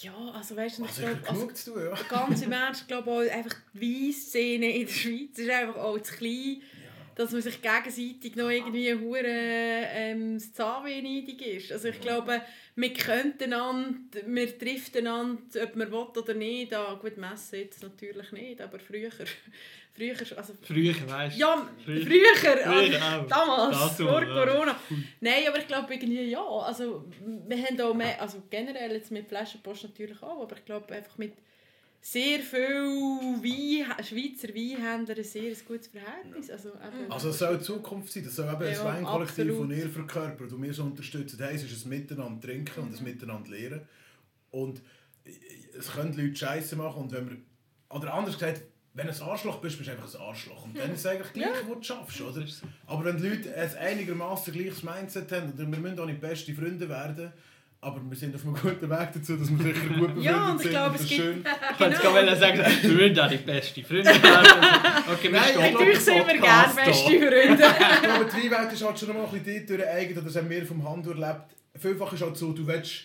Ja, 0.00 0.14
also 0.32 0.56
weißt 0.56 0.78
du, 0.78 0.82
ich 0.84 0.88
also 0.88 1.00
sicher 1.00 1.14
glaube, 1.14 1.28
also, 1.28 1.40
genug 1.40 1.56
zu 1.56 1.72
tun, 1.72 1.82
ja. 1.82 1.98
ganz 2.08 2.42
im 2.42 2.52
Ernst, 2.52 2.80
ich 2.82 2.86
glaube 2.86 3.10
auch 3.10 3.18
einfach 3.20 3.56
die 3.74 4.06
Weinszene 4.06 4.70
in 4.70 4.86
der 4.86 4.92
Schweiz 4.92 5.38
ist 5.38 5.50
einfach 5.50 5.76
auch 5.76 5.98
zu 5.98 6.14
klein, 6.14 6.62
dass 7.18 7.32
man 7.32 7.42
sich 7.42 7.60
gegenseitig 7.60 8.36
noch 8.36 8.48
irgendwie 8.48 8.94
hure 8.94 9.24
ähm, 9.26 10.34
das 10.34 10.52
Zahnweh 10.52 11.02
neidig 11.02 11.42
ist. 11.42 11.72
Also 11.72 11.88
ich 11.88 12.00
glaube, 12.00 12.40
wir 12.76 12.92
könnten 12.92 13.52
einander, 13.52 14.20
wir 14.24 14.56
treffen 14.56 14.98
einander, 14.98 15.64
ob 15.64 15.74
man 15.74 15.90
will 15.90 16.06
oder 16.16 16.34
nicht. 16.34 16.72
Ah, 16.72 16.94
gut, 16.94 17.16
messen 17.16 17.58
jetzt 17.58 17.82
natürlich 17.82 18.30
nicht, 18.30 18.60
aber 18.60 18.78
früher. 18.78 19.10
früher 19.96 20.14
also, 20.36 20.52
Früher, 20.62 20.94
weißt 21.08 21.34
du? 21.34 21.40
ja, 21.40 21.68
Früher. 21.84 22.06
früher, 22.06 22.36
Früher 22.36 22.66
also, 22.68 22.98
auch. 22.98 23.26
damals, 23.26 23.78
Dazu, 23.80 24.06
vor 24.06 24.22
ja. 24.22 24.44
Corona. 24.44 24.80
Nein, 25.20 25.42
aber 25.48 25.58
ich 25.58 25.66
glaube 25.66 25.92
irgendwie 25.92 26.22
ja. 26.30 26.40
Also, 26.40 27.04
wir 27.48 27.56
haben 27.56 27.80
auch 27.80 27.94
mehr, 27.94 28.22
also 28.22 28.44
generell 28.48 28.92
jetzt 28.92 29.10
mit 29.10 29.26
Flaschenpost 29.26 29.82
natürlich 29.82 30.22
auch, 30.22 30.42
aber 30.42 30.56
ich 30.56 30.64
glaube 30.64 30.94
einfach 30.94 31.18
mit 31.18 31.32
sehr 32.00 32.40
viel 32.40 32.60
Wein, 32.60 34.04
Schweizer 34.04 34.48
Weinhändlern 34.54 35.18
ein 35.18 35.24
sehr 35.24 35.52
gutes 35.66 35.88
Verhältnis. 35.88 36.50
Also, 36.50 36.70
eben, 36.70 37.10
Also 37.10 37.30
es 37.30 37.38
soll 37.38 37.58
die 37.58 37.64
Zukunft 37.64 38.12
sein, 38.12 38.24
das 38.24 38.36
soll 38.36 38.46
eben 38.52 38.62
Ja, 38.62 38.80
ein 38.80 39.04
Weinkollektiv, 39.04 39.58
das 39.58 39.78
ihr 39.78 39.88
verkörpert 39.90 40.52
und 40.52 40.62
wir 40.62 40.72
so 40.72 40.84
unterstützen. 40.84 41.42
Heisst, 41.42 41.64
es 41.64 41.72
ist 41.72 41.86
ein 41.86 41.90
Miteinander 41.90 42.40
trinken 42.40 42.80
und 42.80 42.96
ein 42.96 43.04
Miteinander 43.04 43.50
lernen. 43.50 43.80
Und 44.50 44.80
es 45.76 45.92
können 45.92 46.16
Leute 46.16 46.36
Scheiße 46.36 46.76
machen 46.76 47.02
und 47.02 47.12
wenn 47.12 47.28
wir, 47.28 47.36
oder 47.90 48.14
anders 48.14 48.38
gesagt, 48.38 48.62
wenn 48.94 49.06
du 49.06 49.12
ein 49.12 49.22
Arschloch 49.22 49.60
bist, 49.60 49.78
bist 49.78 49.88
du 49.88 49.92
einfach 49.92 50.12
ein 50.12 50.20
Arschloch. 50.20 50.64
Und 50.64 50.76
dann 50.76 50.92
ist 50.92 51.00
es 51.00 51.06
eigentlich 51.06 51.32
gleich, 51.32 51.68
was 51.68 51.76
du 51.76 51.82
schaffst, 51.82 52.20
oder? 52.20 52.44
Aber 52.86 53.04
wenn 53.04 53.16
die 53.16 53.28
Leute 53.28 53.54
ein 53.54 53.76
einigermaßen 53.76 54.52
gleiches 54.52 54.82
Mindset 54.82 55.30
haben, 55.30 55.52
und 55.52 55.58
wir 55.58 55.66
müssen 55.66 56.00
auch 56.00 56.06
nicht 56.06 56.20
beste 56.20 56.52
Freunde 56.54 56.88
werden, 56.88 57.32
aber 57.80 58.00
wir 58.08 58.16
sind 58.16 58.34
auf 58.34 58.44
einem 58.44 58.54
guten 58.62 58.90
Weg 58.90 59.08
dazu, 59.14 59.36
dass 59.36 59.48
wir 59.50 59.58
sicher 59.58 59.86
gut 59.88 59.98
befreundet 59.98 60.24
Ja, 60.24 60.50
und 60.50 60.56
ich 60.56 60.62
sind. 60.62 60.70
glaube, 60.70 60.92
das 60.92 61.02
es 61.02 61.08
gibt- 61.08 61.20
schön. 61.22 61.44
Ich 61.74 61.80
wollte 61.80 61.96
gerade 62.00 62.36
sagen, 62.36 62.58
wir 62.82 62.90
müssen 63.08 63.20
auch 63.20 63.28
die 63.30 63.36
beste 63.38 63.84
Freunde. 63.84 64.10
Okay, 64.10 65.22
wir 65.24 65.30
Nein, 65.32 65.42
stehen 65.50 65.72
Natürlich 65.72 65.98
sind 66.00 66.26
wir 66.26 66.40
gerne 66.40 66.74
beste. 66.74 67.08
Freunde. 67.08 67.64
Ich 67.94 68.02
glaube, 68.02 68.26
die 68.26 68.50
Weinwelt 68.50 68.72
ist 68.72 68.84
halt 68.84 68.98
schon 68.98 69.08
noch 69.08 69.14
mal 69.16 69.24
ein 69.26 69.42
bisschen 69.42 69.66
dort 69.78 69.88
eigen, 69.88 70.24
das 70.24 70.36
haben 70.36 70.50
wir 70.50 70.66
vom 70.66 70.88
Hand 70.88 71.06
erlebt. 71.06 71.54
Vielfach 71.76 72.12
ist 72.12 72.22
halt 72.22 72.36
so, 72.36 72.52
du 72.52 72.66
willst 72.66 73.04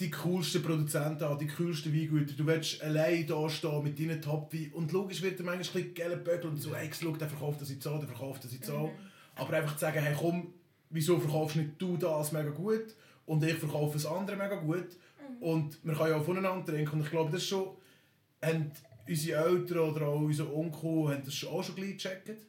die 0.00 0.10
coolsten 0.10 0.62
Produzenten 0.62 1.24
haben, 1.24 1.38
die 1.38 1.46
coolsten 1.46 1.92
Weingüter, 1.92 2.34
du 2.36 2.46
willst 2.46 2.82
allein 2.82 3.26
da 3.26 3.48
stehen 3.48 3.82
mit 3.82 3.98
deinen 3.98 4.20
Top-Wein 4.20 4.70
und 4.74 4.92
logisch 4.92 5.22
wird 5.22 5.38
er 5.40 5.44
manchmal 5.46 5.54
ein 5.82 5.88
bisschen 5.88 5.94
gelb 5.94 6.24
Böckel 6.24 6.50
und 6.50 6.56
so, 6.60 6.74
hey, 6.74 6.90
schau, 6.98 7.12
der 7.16 7.28
verkauft 7.28 7.60
das 7.62 7.70
jetzt 7.70 7.82
so, 7.82 7.96
der 7.98 8.06
verkauft 8.08 8.44
das 8.44 8.52
jetzt 8.52 8.66
so. 8.66 8.92
Aber 9.36 9.52
einfach 9.56 9.74
zu 9.74 9.80
sagen, 9.80 10.00
hey 10.00 10.14
komm, 10.18 10.52
wieso 10.90 11.18
verkaufst 11.18 11.56
nicht 11.56 11.70
du 11.78 11.96
das 11.96 12.32
mega 12.32 12.50
gut 12.50 12.94
und 13.26 13.44
ich 13.44 13.54
verkaufe 13.54 13.94
das 13.94 14.06
andere 14.06 14.36
mega 14.36 14.56
gut. 14.56 14.86
Und 15.40 15.78
wir 15.84 15.94
können 15.94 16.10
ja 16.10 16.16
auch 16.16 16.24
voneinander 16.24 16.64
trinken. 16.72 16.96
Und 16.98 17.04
ich 17.04 17.10
glaube, 17.10 17.30
das 17.32 17.44
schon, 17.44 17.76
haben 18.42 18.70
unsere 19.08 19.44
Eltern 19.44 19.78
oder 19.78 20.06
auch 20.08 20.20
unsere 20.20 20.52
Onkel 20.54 21.12
haben 21.14 21.22
das 21.24 21.34
schon- 21.34 21.50
auch 21.50 21.62
schon 21.62 21.76
gecheckt. 21.76 22.46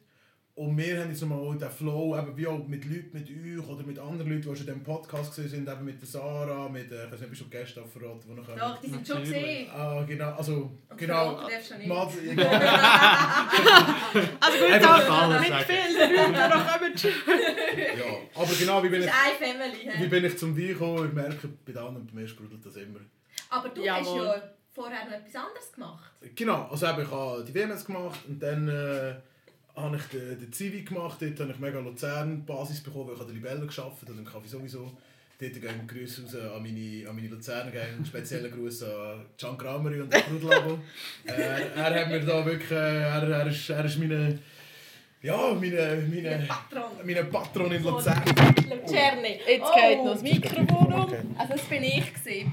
Und 0.58 0.76
wir 0.76 1.00
haben 1.00 1.10
jetzt 1.10 1.20
nochmal 1.22 1.56
den 1.56 1.70
Flow, 1.70 2.18
eben 2.18 2.36
wie 2.36 2.44
auch 2.48 2.66
mit 2.66 2.84
Leuten, 2.84 3.10
mit 3.12 3.28
euch 3.30 3.68
oder 3.68 3.84
mit 3.84 3.96
anderen 3.96 4.28
Leuten, 4.28 4.40
die 4.42 4.48
schon 4.48 4.56
in 4.56 4.64
diesem 4.66 4.82
Podcast 4.82 5.32
gesehen 5.36 5.48
sind, 5.50 5.68
eben 5.68 5.84
mit 5.84 6.00
der 6.00 6.08
Sarah, 6.08 6.68
mit, 6.68 6.90
äh, 6.90 7.04
ich 7.06 7.12
weiß 7.12 7.20
nicht, 7.20 7.26
ob 7.28 7.32
ich 7.32 7.38
schon 7.38 7.48
Gäste 7.50 7.84
verraten, 7.86 8.22
die 8.28 8.34
noch 8.34 8.44
kommen. 8.44 8.58
Doch, 8.58 8.80
die 8.80 8.90
sind 8.90 9.06
schon 9.06 9.20
gesehen. 9.20 9.70
Ah, 9.70 10.02
genau, 10.02 10.32
also, 10.32 10.72
Und 10.88 10.98
genau. 10.98 11.36
Fragen 11.36 11.52
darfst 11.52 11.70
du 11.70 11.74
nicht. 11.76 11.86
Mats, 11.86 12.14
Also 14.40 14.58
gut, 14.58 14.72
aber 15.08 15.40
nicht 15.40 15.62
viel 15.62 15.96
darüber, 15.96 16.48
noch 16.48 16.66
kommen 16.72 16.98
schon. 16.98 17.10
ja, 17.10 18.16
aber 18.34 18.54
genau, 18.58 18.82
wie 18.82 18.88
bin 18.88 19.00
Das 19.02 19.10
ich, 19.10 19.14
ist 19.14 19.42
eine 19.42 19.60
Family. 19.60 20.02
wie 20.02 20.06
bin 20.08 20.24
ich 20.24 20.36
zum 20.38 20.56
Wein 20.58 20.66
gekommen? 20.66 21.06
Ich 21.08 21.14
merke, 21.14 21.46
bei 21.64 21.70
den 21.72 21.78
anderen, 21.78 22.06
bei 22.08 22.14
mir 22.20 22.26
sprudelt 22.26 22.66
das 22.66 22.74
immer. 22.76 22.98
Aber 23.50 23.68
du 23.68 23.80
Jawohl. 23.84 24.26
hast 24.28 24.36
ja 24.36 24.42
vorher 24.74 25.04
noch 25.04 25.12
etwas 25.12 25.36
anderes 25.36 25.72
gemacht. 25.72 26.10
Genau, 26.34 26.66
also 26.68 26.84
eben, 26.86 27.02
ich 27.02 27.10
habe 27.12 27.44
die 27.44 27.54
WMS 27.54 27.84
gemacht 27.84 28.18
und 28.26 28.42
dann 28.42 28.66
äh, 28.68 29.14
habe 29.80 29.96
ich 29.96 30.02
den, 30.04 30.38
den 30.38 30.52
Zivi 30.52 30.82
gemacht. 30.82 31.18
Dort 31.20 31.38
habe 31.40 31.52
ich 31.52 31.58
mega 31.58 31.78
Luzern 31.80 32.44
Basis 32.44 32.80
bekommen, 32.82 33.08
weil 33.08 33.14
ich 33.14 33.20
an 33.20 33.26
der 33.26 33.34
Libelle 33.34 33.66
gearbeitet 33.66 34.08
habe. 34.08 34.14
Dann 34.14 34.24
kann 34.24 34.42
ich 34.44 34.50
sowieso. 34.50 34.92
Dort 35.40 35.52
gehen 35.52 35.86
Grüße 35.86 36.22
raus 36.24 36.34
an 36.34 36.62
meine, 36.62 37.08
an 37.08 37.14
meine 37.14 37.28
Luzerner, 37.28 37.70
einen 37.70 38.04
speziellen 38.04 38.50
Gruß 38.50 38.82
an 38.82 39.24
Can 39.40 39.56
Kramery 39.56 40.00
und 40.00 40.10
Brudelabo. 40.10 40.78
äh, 41.26 41.32
er 41.76 41.94
hat 41.94 42.08
mir 42.08 42.20
da 42.20 42.44
wirklich, 42.44 42.70
äh, 42.72 43.02
er, 43.02 43.22
er, 43.22 43.46
ist, 43.46 43.70
er 43.70 43.84
ist 43.84 43.98
meine, 44.00 44.36
ja, 45.22 45.54
meine, 45.54 46.02
meine, 46.10 46.44
Patron. 46.48 46.90
meine 47.04 47.24
Patron 47.24 47.70
in 47.70 47.82
Luzern. 47.84 48.20
Lucerni. 48.68 49.38
Jetzt 49.46 49.62
Oh. 49.62 49.74
geht 49.76 49.98
noch 49.98 50.12
das 50.14 50.22
Mikrofon 50.22 50.92
um. 50.92 51.00
Okay. 51.02 51.20
Also 51.38 51.52
das 51.52 51.62
bin 51.62 51.82
ich 51.84 52.12
gesehen. 52.14 52.52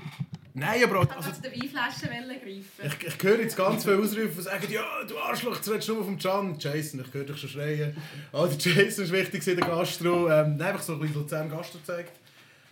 Nein, 0.58 0.84
aber 0.84 0.86
Ich 0.86 0.92
auch- 0.92 0.96
wollte 0.96 1.16
also, 1.18 1.30
also, 1.30 1.42
die 1.42 1.62
Weinflasche 1.62 2.08
greifen. 2.08 2.64
Ich, 3.02 3.08
ich 3.08 3.24
höre 3.24 3.40
jetzt 3.42 3.58
ganz 3.58 3.84
viele 3.84 3.98
Ausrufe, 4.00 4.28
die 4.38 4.42
sagen, 4.42 4.66
ja, 4.72 5.04
du 5.06 5.18
Arschloch, 5.18 5.56
jetzt 5.58 5.70
redest 5.70 5.90
du 5.90 5.96
nur 5.96 6.06
vom 6.06 6.18
Can. 6.18 6.58
Jason, 6.58 7.02
ich 7.06 7.14
höre 7.14 7.26
dich 7.26 7.38
schon 7.38 7.50
schreien. 7.50 7.96
Der 8.32 8.50
Jason 8.58 9.04
ist 9.04 9.12
wichtig 9.12 9.46
in 9.48 9.58
der 9.58 9.68
Gastro. 9.68 10.30
Ähm, 10.30 10.56
nein, 10.56 10.70
einfach 10.70 10.82
so 10.82 10.94
ein 10.94 11.00
bisschen 11.02 11.16
Luzern 11.22 11.50
Gastro 11.50 11.80
gezeigt. 11.80 12.14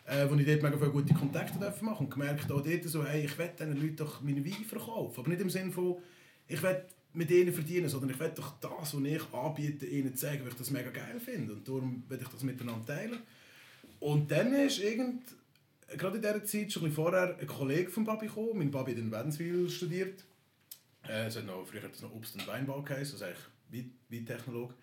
Äh, 0.05 0.27
wo 0.29 0.35
ich 0.35 0.45
dort 0.45 0.61
mega 0.63 0.77
viele 0.77 0.91
gute 0.91 1.13
Kontakte 1.13 1.57
machen 1.59 1.69
durfte. 1.79 1.85
Und 2.03 2.09
gemerkt 2.11 2.51
auch 2.51 2.61
dort 2.61 2.83
so, 2.85 3.05
hey, 3.05 3.25
ich 3.25 3.37
will 3.37 3.49
diesen 3.57 3.75
Leuten 3.81 3.95
doch 3.97 4.21
meine 4.21 4.43
Weine 4.45 4.65
verkaufen. 4.67 5.19
Aber 5.19 5.29
nicht 5.29 5.41
im 5.41 5.49
Sinne 5.49 5.71
von, 5.71 5.97
ich 6.47 6.61
will 6.63 6.85
mit 7.13 7.29
ihnen 7.31 7.53
verdienen, 7.53 7.89
sondern 7.89 8.09
ich 8.09 8.19
will 8.19 8.31
doch 8.35 8.53
das, 8.59 8.71
was 8.95 9.01
ich 9.03 9.33
anbiete, 9.33 9.85
ihnen 9.85 10.15
zeigen, 10.15 10.43
weil 10.43 10.51
ich 10.51 10.57
das 10.57 10.71
mega 10.71 10.89
geil 10.89 11.19
finde. 11.23 11.53
Und 11.53 11.67
darum 11.67 12.03
will 12.09 12.19
ich 12.21 12.27
das 12.27 12.43
miteinander 12.43 12.85
teilen. 12.85 13.19
Und 13.99 14.29
dann 14.31 14.53
ist 14.53 14.79
irgend, 14.79 15.21
gerade 15.97 16.17
in 16.17 16.21
dieser 16.21 16.43
Zeit, 16.43 16.71
schon 16.71 16.83
ein 16.83 16.89
bisschen 16.89 17.03
vorher, 17.03 17.37
ein 17.39 17.47
Kollege 17.47 17.89
von 17.89 18.03
Babi 18.03 18.27
gekommen. 18.27 18.57
Mein 18.57 18.71
Babi 18.71 18.91
hat 18.91 18.99
in 18.99 19.11
Wädenswil 19.11 19.69
studiert. 19.69 20.23
Äh, 21.07 21.27
es 21.27 21.35
hat 21.35 21.45
noch, 21.45 21.65
früher 21.65 21.83
hat 21.83 21.93
es 21.93 22.01
noch 22.01 22.13
Obst- 22.13 22.35
und 22.35 22.47
Weinbau 22.47 22.81
geheißen, 22.81 23.13
also 23.13 23.25
eigentlich 23.25 23.43
Wein- 23.69 23.93
Weintechnologe. 24.09 24.73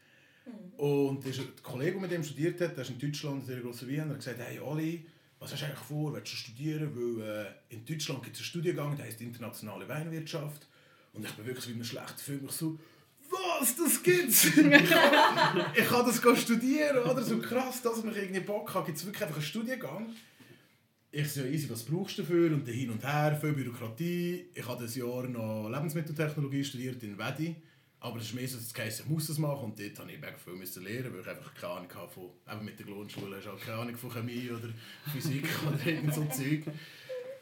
Und 0.77 1.25
der 1.25 1.33
der 1.33 1.45
Kollege, 1.63 1.93
der 1.93 2.01
mit 2.01 2.11
dem 2.11 2.25
studiert 2.25 2.61
hat, 2.61 2.77
der 2.77 2.83
ist 2.83 2.91
in 2.91 2.99
Deutschland 2.99 3.43
ein 3.43 3.47
sehr 3.47 3.61
grosser 3.61 3.87
Weinhändler, 3.87 4.15
hat 4.15 4.19
gesagt, 4.25 4.41
hey 4.41 4.59
Oli, 4.59 5.07
was 5.39 5.53
hast 5.53 5.63
du 5.63 5.67
eigentlich 5.67 5.79
vor, 5.81 6.13
willst 6.13 6.33
du 6.33 6.37
studieren? 6.37 6.91
Weil 6.95 7.47
äh, 7.71 7.75
in 7.75 7.85
Deutschland 7.85 8.23
gibt 8.23 8.37
es 8.37 8.41
einen 8.43 8.47
Studiengang, 8.47 8.97
der 8.97 9.07
heißt 9.07 9.21
internationale 9.21 9.89
Weinwirtschaft. 9.89 10.67
Und 11.13 11.25
ich 11.25 11.33
bin 11.33 11.47
wirklich 11.47 11.67
wie 11.67 11.71
in 11.73 11.77
einem 11.77 11.85
schlechten 11.85 12.19
Film, 12.19 12.41
ich 12.45 12.53
so, 12.53 12.79
was, 13.31 13.77
das 13.77 14.03
gibt's? 14.03 14.45
ich 14.47 15.89
kann 15.89 16.07
das 16.07 16.41
studieren, 16.41 16.99
oder? 16.99 17.23
So 17.23 17.39
krass, 17.39 17.83
dass 17.83 17.99
ich 17.99 18.05
irgendwie 18.17 18.41
Bock 18.41 18.75
habe, 18.75 18.87
gibt 18.87 18.99
es 18.99 19.07
wirklich 19.07 19.23
einfach 19.23 19.37
einen 19.37 19.45
Studiengang. 19.45 20.07
Ich 21.13 21.33
so, 21.33 21.43
easy, 21.43 21.69
was 21.69 21.83
brauchst 21.83 22.19
du 22.19 22.23
dafür? 22.23 22.53
Und 22.53 22.67
dann 22.69 22.75
hin 22.75 22.89
und 22.89 23.05
her, 23.05 23.37
viel 23.41 23.53
Bürokratie. 23.53 24.47
Ich 24.55 24.67
habe 24.67 24.85
das 24.85 24.95
Jahr 24.95 25.25
noch 25.25 25.69
Lebensmitteltechnologie 25.69 26.63
studiert 26.63 27.03
in 27.03 27.19
Wedi. 27.19 27.57
Aber 27.99 28.19
es 28.19 28.27
ist 28.27 28.35
mehr 28.35 28.47
so, 28.47 28.59
dass 28.59 28.73
es 28.73 29.01
ich 29.01 29.07
muss 29.07 29.27
das 29.27 29.39
machen. 29.39 29.65
Und 29.65 29.79
dort 29.81 29.99
musste 29.99 30.13
ich 30.13 30.43
viel 30.45 30.53
müssen 30.55 30.85
lernen, 30.85 31.13
weil 31.13 31.21
ich 31.21 31.27
einfach 31.27 31.53
keine 31.55 31.73
Ahnung 31.73 31.93
hatte 31.93 32.13
von, 32.15 32.31
eben 32.49 32.65
mit 32.65 32.79
der 32.79 32.87
Grundschule, 32.87 33.37
hast 33.37 33.47
du 33.47 33.51
auch 33.51 33.61
keine 33.61 33.79
Ahnung 33.79 33.97
von 33.97 34.11
Chemie 34.11 34.51
oder 34.51 34.69
Physik 35.13 35.49
oder 35.67 35.85
irgend 35.85 36.15
so 36.15 36.25
Zeug. 36.27 36.63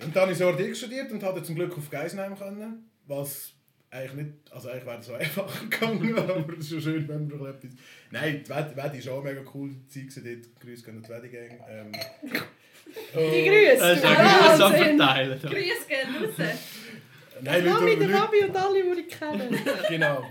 Und 0.00 0.16
dann 0.16 0.22
habe 0.22 0.32
ich 0.32 0.38
das 0.38 0.46
Jahr 0.46 0.56
Ding 0.56 0.74
studiert 0.74 1.12
und 1.12 1.22
hatte 1.22 1.42
zum 1.42 1.54
Glück 1.54 1.76
auf 1.76 1.90
Geisenheim 1.90 2.38
können, 2.38 2.90
was 3.06 3.52
eigentlich 3.90 4.14
nicht, 4.26 4.52
also 4.52 4.68
eigentlich 4.68 4.86
wäre 4.86 4.98
es 4.98 5.06
so 5.06 5.14
einfach 5.14 5.60
gegangen, 5.70 6.18
aber 6.18 6.52
es 6.54 6.58
ist 6.64 6.70
schon 6.70 6.80
schön, 6.82 7.08
wenn 7.08 7.26
man 7.28 7.38
noch 7.38 7.46
etwas... 7.48 7.70
Nein, 8.10 8.42
die 8.44 8.50
Wedi 8.50 8.76
Wedi 8.76 8.98
ist 8.98 9.08
auch 9.08 9.22
mega 9.22 9.42
cool, 9.54 9.70
die 9.94 10.08
Zeit 10.08 10.24
dort, 10.24 10.60
Grüße 10.60 10.84
gehen 10.84 10.96
an 10.96 11.02
die 11.02 11.08
Wedi 11.08 11.28
Gang. 11.28 11.60
Ähm, 11.68 11.92
Die 11.92 13.18
und- 13.18 13.30
Grüße. 13.46 13.76
Das 13.78 13.96
ist 13.98 14.04
ja 14.04 14.14
Grüße 14.14 14.64
am. 14.64 14.72
Verteilen. 14.72 15.40
Grüße 15.40 15.86
gehen 15.88 16.24
raus. 16.24 16.48
Nein, 17.40 17.64
Mami, 17.66 17.90
Leute, 17.90 17.98
der 17.98 18.08
Leute, 18.08 18.18
Fabi 18.18 18.44
und 18.44 18.56
alle, 18.56 18.82
die 18.94 19.00
ich 19.00 19.08
kenne. 19.08 19.50
Genau. 19.88 20.24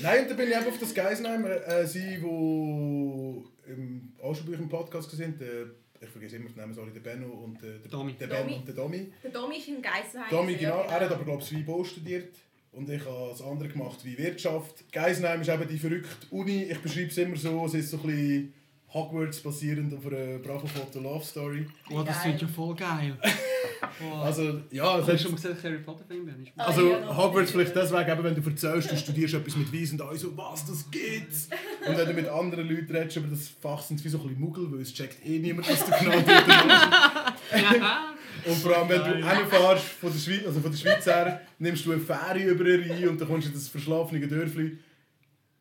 Nein, 0.00 0.22
und 0.22 0.30
dann 0.30 0.36
bin 0.36 0.48
ich 0.50 0.56
eben 0.56 0.66
auf 0.66 0.78
das 0.78 0.94
Geisenheim. 0.94 1.44
Äh, 1.46 1.86
sie, 1.86 2.16
die 2.18 3.70
im, 3.70 4.12
auch 4.22 4.34
schon 4.34 4.46
bei 4.46 4.52
euch 4.52 4.58
im 4.60 4.68
Podcast 4.68 5.10
sind, 5.10 5.40
der, 5.40 5.66
ich 6.00 6.08
vergesse 6.08 6.36
immer 6.36 6.48
den 6.48 6.56
Namen, 6.56 6.74
sorry, 6.74 6.90
der 6.92 7.00
Benno 7.00 7.28
und 7.28 7.62
der, 7.62 7.78
der, 7.78 7.90
Domi. 7.90 8.12
der 8.14 8.26
Ben 8.26 8.38
Domi. 8.42 8.54
und 8.56 8.68
der 8.68 8.74
Domi. 8.74 9.12
Der 9.22 9.30
Domi 9.30 9.56
ist 9.58 9.68
in 9.68 9.82
Geissenheim. 9.82 10.30
Domi, 10.30 10.54
genau, 10.56 10.82
er 10.82 10.90
hat 10.90 11.10
aber 11.12 11.24
glaube 11.24 11.42
ich 11.42 11.52
Weinbau 11.54 11.84
studiert. 11.84 12.34
Und 12.72 12.88
ich 12.88 13.04
habe 13.04 13.28
das 13.30 13.42
andere 13.42 13.68
gemacht 13.68 13.98
wie 14.02 14.16
Wirtschaft. 14.16 14.90
Geisenheim 14.90 15.42
ist 15.42 15.48
eben 15.50 15.68
die 15.68 15.78
verrückte 15.78 16.26
Uni. 16.30 16.62
Ich 16.64 16.78
beschreibe 16.78 17.08
es 17.08 17.18
immer 17.18 17.36
so, 17.36 17.66
es 17.66 17.74
ist 17.74 17.90
so 17.90 17.98
ein 17.98 18.02
bisschen 18.04 18.54
Hogwarts 18.92 19.40
basierend 19.40 19.92
auf 19.94 20.06
einer 20.06 20.38
Bravo 20.38 20.66
Photo 20.66 21.00
Love 21.00 21.24
Story. 21.24 21.66
Oh, 21.90 22.02
das 22.02 22.22
klingt 22.22 22.40
ja 22.40 22.48
voll 22.48 22.74
geil. 22.74 23.16
Wow. 24.00 24.24
Also, 24.24 24.60
ja, 24.70 24.84
Hast 24.94 25.00
das 25.00 25.06
du 25.06 25.12
ist, 25.12 25.22
schon 25.22 25.30
mal 25.32 25.36
gesagt, 25.36 25.56
dass 25.56 25.64
Harry 25.64 25.78
Potter 25.78 26.04
Film 26.06 26.24
bin? 26.26 26.42
Ist- 26.42 26.52
Ah, 26.56 26.64
also 26.66 26.82
Hogwarts 27.16 27.50
viel. 27.50 27.60
vielleicht 27.60 27.76
deswegen, 27.76 28.10
eben, 28.10 28.24
wenn 28.24 28.34
du 28.42 28.50
erzählst, 28.50 28.90
du 28.92 28.96
studierst 28.96 29.34
etwas 29.34 29.56
mit 29.56 29.72
Weisen 29.72 30.00
und 30.00 30.06
alle 30.08 30.18
so, 30.18 30.36
was, 30.36 30.64
das 30.66 30.90
gibt's? 30.90 31.48
Und 31.86 31.96
wenn 31.96 32.06
du 32.06 32.14
mit 32.14 32.28
anderen 32.28 32.68
Leuten 32.68 32.94
redest 32.94 33.16
über 33.16 33.28
das 33.28 33.48
Fach, 33.48 33.82
sind 33.82 33.98
es 33.98 34.04
wie 34.04 34.08
so 34.08 34.18
ein 34.18 34.24
bisschen 34.28 34.40
Muggel, 34.40 34.70
weil 34.72 34.80
es 34.80 34.92
checkt 34.94 35.24
eh 35.26 35.38
niemand, 35.38 35.68
was 35.70 35.84
du 35.84 35.90
genau 35.98 36.20
dort 36.20 36.46
machst. 36.48 37.42
Und 38.44 38.54
vor 38.56 38.76
allem, 38.76 38.88
wenn 38.88 38.98
du 39.04 39.28
hinfährst 39.28 39.84
von 39.84 40.12
der 40.12 40.18
Schweiz, 40.18 40.46
also 40.46 40.60
von 40.60 40.70
der 40.72 40.78
Schweiz 40.78 41.06
her, 41.06 41.40
nimmst 41.58 41.86
du 41.86 41.92
eine 41.92 42.00
Fähre 42.00 42.38
über 42.42 42.64
eine 42.64 42.78
Reihe 42.90 43.08
und 43.08 43.20
dann 43.20 43.28
kommst 43.28 43.46
du 43.46 43.50
in 43.50 43.54
das 43.54 43.68
verschlafene 43.68 44.26
Dörfli, 44.26 44.78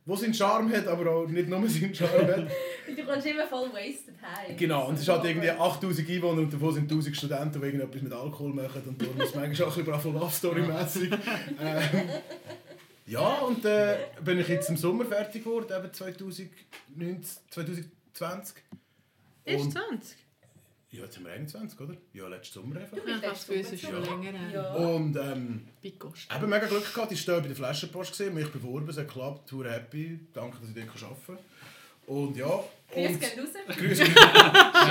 wo 0.06 0.16
seinen 0.16 0.34
Charme 0.34 0.74
hat, 0.74 0.88
aber 0.88 1.12
auch 1.12 1.28
nicht 1.28 1.48
nur 1.48 1.68
seinen 1.68 1.94
Charme 1.94 2.28
hat. 2.28 2.48
Du 2.96 3.06
kommst 3.06 3.26
immer 3.26 3.48
voll 3.48 3.70
wasted 3.70 4.16
heim. 4.22 4.58
Genau, 4.58 4.88
und 4.90 4.96
es 4.96 5.02
ist 5.02 5.08
halt 5.08 5.24
irgendwie 5.24 5.50
8000 5.50 6.10
Einwohner 6.10 6.42
und 6.42 6.54
davon 6.54 6.74
sind 6.74 6.92
1000 6.92 7.16
Studenten, 7.16 7.62
die 7.62 7.66
irgendetwas 7.66 8.02
mit 8.02 8.12
Alkohol 8.12 8.54
machen 8.54 8.82
und 8.86 9.02
darum 9.02 9.22
ist 9.22 9.34
manchmal 9.34 9.70
auch 9.70 9.78
ein 9.78 9.86
bisschen 9.86 10.14
Love 10.14 10.32
Story 10.32 10.62
mäßig. 10.62 11.12
ähm, 11.62 12.10
ja, 13.08 13.40
und 13.40 13.64
äh, 13.64 13.98
bin 14.24 14.40
ich 14.40 14.48
jetzt 14.50 14.70
im 14.70 14.78
Sommer 14.78 15.06
fertig 15.06 15.44
geworden, 15.44 15.68
eben 15.78 15.94
2019, 15.94 17.24
2020. 17.50 18.56
Ist 19.46 19.64
Und, 19.64 19.72
20? 19.72 20.18
Ja, 20.92 21.04
jetzt 21.04 21.16
haben 21.16 21.26
wir 21.26 21.32
21, 21.32 21.80
oder? 21.80 21.96
Ja, 22.14 22.28
letzten 22.28 22.60
Sommer 22.60 22.82
einfach. 22.82 22.98
Habe 22.98 23.22
das 23.22 23.48
Gefühl, 23.48 23.62
es 23.62 23.72
ist 23.72 23.82
schon 23.82 24.04
länger 24.04 24.38
her. 24.38 24.50
Ja. 24.54 24.74
Und 24.74 25.16
ähm, 25.16 25.68
eben 25.82 26.50
mega 26.50 26.66
Glück 26.66 26.94
gehabt, 26.94 27.12
ich 27.14 27.22
stehe 27.22 27.40
bei 27.40 27.48
der 27.48 27.56
Flaschenpost 27.56 28.12
gesehen, 28.12 28.34
mich 28.34 28.50
beworben, 28.50 28.90
es 28.90 28.98
hat 28.98 29.08
geklappt, 29.08 29.50
tour 29.50 29.70
happy, 29.70 30.20
danke, 30.34 30.58
dass 30.60 30.70
ich 30.70 30.76
dort 30.76 31.04
arbeiten 31.04 31.26
kann. 31.28 31.38
Und 32.08 32.36
ja, 32.36 32.64
Grüße 32.92 33.08
und... 33.08 33.20
gehen 33.22 33.40
raus. 33.40 33.50
Grüße. 33.78 34.04
Grüße 34.04 34.04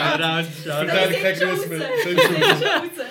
mehr. 0.08 1.48
raus. 1.48 1.60
Bist 1.62 3.00
raus. 3.00 3.06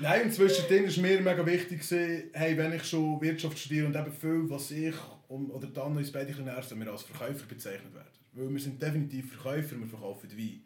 Nein, 0.00 0.22
und 0.22 0.32
zwischendrin 0.32 0.86
war 0.86 1.02
mir 1.02 1.20
mega 1.20 1.44
wichtig, 1.44 1.80
gewesen, 1.80 2.30
hey, 2.32 2.56
wenn 2.56 2.72
ich 2.72 2.84
schon 2.84 3.20
Wirtschaft 3.20 3.58
studiere 3.58 3.86
und 3.86 3.96
eben 3.96 4.12
viel, 4.12 4.48
was 4.48 4.70
ich 4.70 4.94
um, 5.26 5.50
oder 5.50 5.66
dann 5.66 5.96
uns 5.96 6.12
beide 6.12 6.32
ein 6.32 6.44
nervt, 6.44 6.70
dass 6.70 6.78
wir 6.78 6.90
als 6.90 7.02
Verkäufer 7.02 7.44
bezeichnet 7.46 7.92
werden. 7.92 8.06
Weil 8.32 8.50
wir 8.50 8.60
sind 8.60 8.80
definitiv 8.80 9.32
Verkäufer, 9.32 9.76
wir 9.78 9.88
verkaufen 9.88 10.30
Wein. 10.30 10.62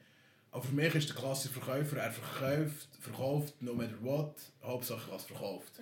Aber 0.52 0.62
für 0.62 0.74
mich 0.74 0.94
ist 0.94 1.08
der 1.08 1.16
klassische 1.16 1.54
Verkäufer, 1.54 1.96
er 1.96 2.12
verkauft, 2.12 2.88
verkauft, 3.00 3.54
no 3.60 3.74
matter 3.74 3.96
what, 4.02 4.34
Hauptsache 4.62 5.10
was 5.10 5.24
verkauft. 5.24 5.80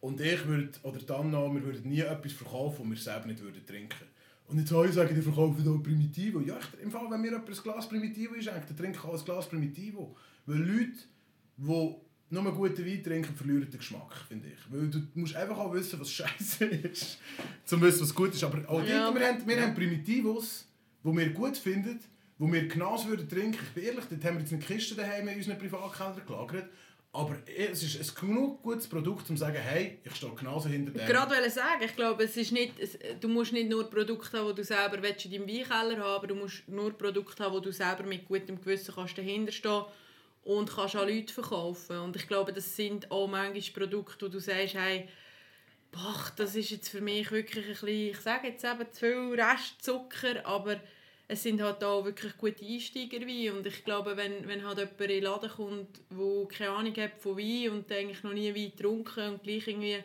Und 0.00 0.20
ich 0.20 0.46
würde, 0.46 0.70
oder 0.82 0.98
dann 1.00 1.30
noch, 1.30 1.52
wir 1.52 1.62
würden 1.62 1.88
nie 1.88 2.00
etwas 2.00 2.32
verkaufen, 2.32 2.88
das 2.88 2.90
wir 2.90 3.12
selber 3.12 3.26
nicht 3.26 3.42
würden 3.42 3.64
trinken 3.66 4.06
Und 4.46 4.58
jetzt 4.58 4.72
alle 4.72 4.90
sagen, 4.92 5.14
die 5.14 5.20
verkaufen 5.20 5.62
hier 5.62 5.82
Primitivo. 5.82 6.40
Ja, 6.40 6.58
ich, 6.58 6.82
im 6.82 6.90
Fall, 6.90 7.10
wenn 7.10 7.20
mir 7.20 7.32
jemand 7.32 7.48
ein 7.50 7.62
Glas 7.62 7.88
Primitivo 7.88 8.34
einschenkt, 8.34 8.70
dann 8.70 8.76
trinke 8.76 8.98
ich 8.98 9.04
auch 9.04 9.18
ein 9.18 9.24
Glas 9.24 9.46
Primitivo. 9.48 10.16
Weil 10.46 10.58
Leute, 10.58 10.92
die 11.58 11.94
nur 12.30 12.52
guten 12.54 12.86
Wein 12.86 13.02
trinken, 13.02 13.34
verlieren 13.34 13.70
den 13.70 13.78
Geschmack, 13.78 14.14
finde 14.26 14.48
ich. 14.48 14.58
Weil 14.72 14.88
du 14.88 15.02
musst 15.14 15.36
einfach 15.36 15.58
auch 15.58 15.72
wissen, 15.74 16.00
was 16.00 16.10
scheiße 16.12 16.64
ist, 16.64 17.18
um 17.38 17.44
zu 17.66 17.80
wissen, 17.82 18.02
was 18.02 18.14
gut 18.14 18.32
ist. 18.32 18.44
Aber 18.44 18.66
auch 18.70 18.82
Ja. 18.86 19.10
dort, 19.10 19.18
wir, 19.20 19.28
haben, 19.28 19.46
wir 19.46 19.62
haben 19.62 19.74
Primitivos, 19.74 20.66
die 21.04 21.16
wir 21.16 21.30
gut 21.30 21.56
finden, 21.58 21.98
die 22.38 22.52
wir 22.52 22.68
Gnas 22.68 23.06
würden 23.06 23.28
trinken. 23.28 23.58
Ich 23.62 23.74
bin 23.74 23.84
ehrlich, 23.84 24.04
dort 24.08 24.24
haben 24.24 24.36
wir 24.36 24.40
jetzt 24.42 24.52
eine 24.52 24.62
Kiste 24.62 24.94
daheim 24.94 25.28
in 25.28 25.36
unseren 25.36 25.58
Privatkeller 25.58 26.20
gelagert. 26.26 26.70
Aber 27.10 27.36
es 27.46 27.82
ist 27.82 27.96
ein 27.98 28.28
genug 28.28 28.62
gutes 28.62 28.86
Produkt, 28.86 29.28
um 29.30 29.36
zu 29.36 29.40
sagen, 29.40 29.56
hey, 29.56 29.98
ich 30.04 30.14
stehe 30.14 30.32
genauso 30.34 30.68
hinter 30.68 30.92
dem. 30.92 31.06
Gerade 31.06 31.34
wollte 31.34 31.50
sagen, 31.50 31.82
ich 31.82 31.96
glaube, 31.96 32.24
es 32.24 32.36
ist 32.36 32.52
nicht, 32.52 32.78
es, 32.78 32.98
du 33.20 33.28
musst 33.28 33.52
nicht 33.52 33.70
nur 33.70 33.88
Produkte 33.88 34.38
haben, 34.38 34.48
die 34.48 34.56
du 34.56 34.64
selber 34.64 35.02
willst 35.02 35.24
in 35.24 35.32
deinem 35.32 35.48
Weinkeller 35.48 35.96
haben 35.96 36.02
aber 36.02 36.26
du 36.26 36.34
musst 36.34 36.68
nur 36.68 36.92
Produkte 36.92 37.42
haben, 37.42 37.56
die 37.56 37.62
du 37.62 37.72
selber 37.72 38.02
mit 38.02 38.28
gutem 38.28 38.60
Gewissen 38.60 38.94
kannst 38.94 39.16
dahinter 39.16 39.52
stehen 39.52 39.84
und 40.44 40.70
kannst 40.70 40.96
an 40.96 41.08
Leute 41.08 41.32
verkaufen. 41.32 41.98
Und 41.98 42.14
ich 42.14 42.28
glaube, 42.28 42.52
das 42.52 42.76
sind 42.76 43.10
auch 43.10 43.26
manchmal 43.26 43.86
Produkte, 43.86 44.26
wo 44.26 44.30
du 44.30 44.38
sagst, 44.38 44.74
hey, 44.74 45.08
boah, 45.90 46.30
das 46.36 46.54
ist 46.56 46.70
jetzt 46.70 46.90
für 46.90 47.00
mich 47.00 47.30
wirklich 47.30 47.64
ein 47.64 47.70
bisschen, 47.70 47.88
ich 47.88 48.18
sage 48.18 48.48
jetzt 48.48 48.64
eben 48.64 48.92
zu 48.92 49.00
viel 49.00 49.40
Restzucker, 49.40 50.44
aber 50.44 50.78
es 51.30 51.42
sind 51.42 51.60
halt 51.60 51.84
auch 51.84 52.06
wirklich 52.06 52.36
gute 52.38 52.64
Einsteiger 52.64 53.20
Wein. 53.20 53.56
und 53.56 53.66
ich 53.66 53.84
glaube, 53.84 54.16
wenn, 54.16 54.48
wenn 54.48 54.64
halt 54.64 54.78
jemand 54.78 55.00
in 55.00 55.08
den 55.08 55.22
Laden 55.22 55.50
kommt, 55.50 56.00
der 56.10 56.48
keine 56.48 56.70
Ahnung 56.70 56.96
hat 56.96 57.18
von 57.18 57.36
Wein 57.36 57.70
und 57.70 57.92
eigentlich 57.92 58.22
noch 58.22 58.32
nie 58.32 58.54
Wein 58.54 58.72
getrunken 58.74 59.34
und 59.34 59.42
gleich 59.42 59.68
irgendwie 59.68 60.02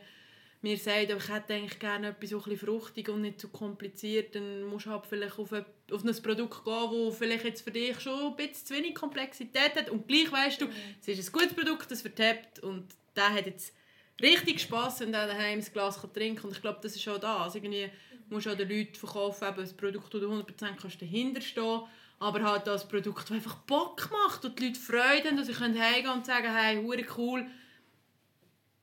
mir 0.61 0.77
sagt, 0.77 1.11
aber 1.11 1.21
ich 1.21 1.29
hätte 1.29 1.53
eigentlich 1.53 1.79
gerne 1.79 2.09
etwas 2.09 2.29
so 2.29 2.43
ein 2.43 2.57
fruchtig 2.57 3.09
und 3.09 3.21
nicht 3.21 3.39
zu 3.39 3.49
kompliziert, 3.49 4.35
dann 4.35 4.63
musst 4.63 4.85
du 4.85 4.91
halt 4.91 5.05
vielleicht 5.05 5.37
auf 5.39 5.51
ein, 5.51 5.65
auf 5.91 6.03
ein 6.03 6.21
Produkt 6.21 6.63
gehen, 6.63 7.05
das 7.07 7.17
vielleicht 7.17 7.43
jetzt 7.45 7.61
für 7.63 7.71
dich 7.71 7.99
schon 7.99 8.31
ein 8.31 8.35
bisschen 8.35 8.65
zu 8.65 8.73
wenig 8.73 8.95
Komplexität 8.95 9.75
hat 9.75 9.89
und 9.89 10.07
gleich 10.07 10.31
weißt 10.31 10.61
du, 10.61 10.67
es 11.01 11.07
ist 11.07 11.29
ein 11.29 11.31
gutes 11.33 11.53
Produkt, 11.53 11.89
das 11.89 12.01
vertappt 12.01 12.59
und 12.59 12.87
der 13.15 13.29
hat 13.29 13.45
jetzt 13.45 13.73
richtig 14.21 14.61
Spass, 14.61 14.99
wenn 15.01 15.13
er 15.13 15.27
daheim 15.27 15.59
ein 15.59 15.65
Glas 15.73 15.99
trinken 16.13 16.35
kann. 16.35 16.45
Und 16.45 16.55
ich 16.55 16.61
glaube, 16.61 16.79
das 16.81 16.95
ist 16.95 17.07
auch 17.07 17.19
das. 17.19 17.41
Also 17.41 17.57
irgendwie 17.57 17.89
musst 18.33 18.47
du 18.47 18.51
auch 18.51 18.57
den 18.57 18.69
Leuten 18.69 18.95
verkaufen, 18.95 19.47
eben 19.47 19.61
ein 19.61 19.77
Produkt, 19.77 20.13
das 20.13 20.21
du 20.21 20.27
100% 20.27 20.75
kannst 20.81 21.01
dahinter 21.01 21.41
stehen 21.41 21.81
aber 22.19 22.43
halt 22.43 22.67
das 22.67 22.87
Produkt, 22.87 23.23
das 23.23 23.31
einfach 23.31 23.55
Bock 23.57 24.09
macht 24.11 24.45
und 24.45 24.57
die 24.57 24.67
Leute 24.67 24.79
Freude 24.79 25.27
haben, 25.27 25.37
dass 25.37 25.47
sie 25.47 25.53
können 25.53 25.77
heimgehen 25.79 26.13
und 26.13 26.25
sagen, 26.25 26.47
hey, 26.53 26.81
hure 26.81 27.03
cool. 27.17 27.45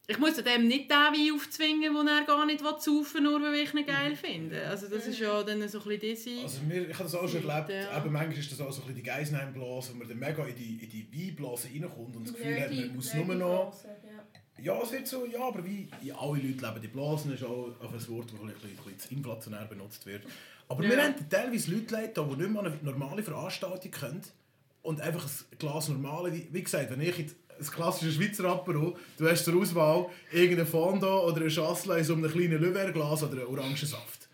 Ich 0.07 0.19
muss 0.19 0.35
dem 0.35 0.67
nicht 0.67 0.91
den 0.91 0.97
Wein 0.97 1.35
aufzwingen, 1.35 1.95
den 1.95 2.09
er 2.09 2.25
gar 2.25 2.45
nicht 2.45 2.61
saufen 2.61 3.15
will, 3.15 3.23
nur 3.23 3.41
weil 3.43 3.55
ich 3.55 3.73
ihn 3.73 3.87
geil 3.87 4.17
finde. 4.17 4.67
Also 4.67 4.89
das 4.89 5.07
ist 5.07 5.21
ja 5.21 5.43
dann 5.45 5.67
so 5.69 5.79
ein 5.79 5.85
bisschen 5.85 6.01
diese... 6.01 6.43
Also 6.43 6.63
mir, 6.63 6.89
ich 6.89 6.95
habe 6.95 7.05
das 7.05 7.15
auch 7.15 7.29
schon 7.29 7.49
erlebt, 7.49 7.71
Ja. 7.71 7.97
eben 7.97 8.13
manchmal 8.13 8.37
ist 8.37 8.51
das 8.51 8.61
auch 8.61 8.73
so 8.73 8.83
ein 8.83 8.89
bisschen 8.89 8.97
die 8.97 9.03
Geisenheimblase, 9.05 9.93
wo 9.95 9.99
man 9.99 10.09
dann 10.09 10.19
mega 10.19 10.45
in 10.47 10.57
die, 10.57 10.83
in 10.83 10.91
die 10.91 11.07
Weinblase 11.13 11.69
reinkommt 11.69 12.17
und 12.17 12.27
das 12.27 12.35
Gefühl 12.35 12.61
hat, 12.61 12.73
man 12.73 12.97
muss 12.97 13.15
nur 13.15 13.35
noch... 13.37 13.73
Ja, 13.85 14.10
es 14.62 14.92
wird 14.92 15.07
so, 15.07 15.27
ja, 15.27 15.40
aber 15.40 15.64
wie 15.64 15.88
ja, 16.03 16.14
alle 16.16 16.33
Leute 16.40 16.66
leben 16.66 16.81
die 16.83 16.88
Blasen, 16.88 17.33
ist 17.35 17.44
auch 17.44 17.70
auch 17.81 17.92
ein 17.92 18.09
Wort, 18.09 18.33
das 18.33 18.40
ein 18.40 18.46
bisschen, 18.46 18.70
ein 19.11 19.16
inflationär 19.16 19.64
benutzt 19.64 20.07
wird. 20.07 20.23
Aber 20.68 20.85
Ja. 20.85 20.90
wir 20.90 21.03
haben 21.03 21.14
teilweise 21.29 21.70
Leute 21.73 21.94
leid, 21.94 22.16
die 22.16 22.20
nicht 22.20 22.51
mehr 22.51 22.61
an 22.61 22.66
eine 22.66 22.77
normale 22.83 23.23
Veranstaltung 23.23 23.90
können 23.90 24.23
und 24.83 25.01
einfach 25.01 25.25
ein 25.25 25.59
Glas 25.59 25.88
normale, 25.88 26.33
wie, 26.51 26.62
gesagt, 26.62 26.90
wenn 26.90 27.01
ich 27.01 27.18
jetzt 27.18 27.35
ein 27.59 27.66
klassisches 27.66 28.14
Schweizer 28.14 28.44
Apero, 28.46 28.96
du 29.18 29.29
hast 29.29 29.44
zur 29.44 29.61
Auswahl 29.61 30.07
irgendeinen 30.33 30.66
Fondant 30.68 31.03
oder 31.25 31.40
eine 31.40 31.51
Chasselas 31.51 31.99
in 31.99 32.05
so 32.05 32.14
einem 32.14 32.31
kleinen 32.31 32.61
Löwer-Glas 32.61 33.23
oder 33.25 33.33
einen 33.33 33.46
Orangensaft. 33.46 34.29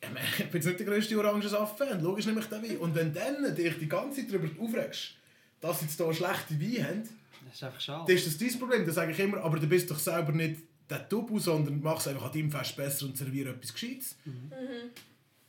Ich 0.00 0.44
bin 0.46 0.52
jetzt 0.54 0.66
nicht 0.66 0.78
der 0.78 0.86
grösste 0.86 1.18
Orangensaft-Fan, 1.18 2.00
logisch 2.02 2.26
nehme 2.26 2.40
ich 2.40 2.46
den 2.46 2.62
Wein. 2.62 2.78
Und 2.78 2.94
wenn 2.94 3.12
dann 3.12 3.54
dich 3.54 3.78
die 3.78 3.88
ganze 3.88 4.20
Zeit 4.20 4.32
darüber 4.32 4.62
aufregst, 4.62 5.14
dass 5.60 5.80
sie 5.80 5.86
jetzt 5.86 5.96
hier 5.96 6.14
schlechte 6.14 6.60
Weine 6.60 6.88
haben, 6.88 7.08
Das 7.56 7.62
ist 7.62 7.66
einfach 7.68 7.80
schade. 7.80 8.04
dann 8.06 8.16
ist 8.16 8.26
das 8.26 8.36
dein 8.36 8.58
Problem. 8.58 8.84
Dann 8.84 8.94
sage 8.94 9.12
ich 9.12 9.18
immer, 9.18 9.38
aber 9.42 9.58
du 9.58 9.66
bist 9.66 9.90
doch 9.90 9.98
selber 9.98 10.32
nicht 10.32 10.60
der 10.90 11.08
Tubu, 11.08 11.38
sondern 11.38 11.80
mach 11.80 11.98
es 11.98 12.08
einfach 12.08 12.26
an 12.26 12.32
deinem 12.32 12.50
Fest 12.50 12.76
besser 12.76 13.06
und 13.06 13.16
serviere 13.16 13.50
etwas 13.50 13.72
Gescheites. 13.72 14.16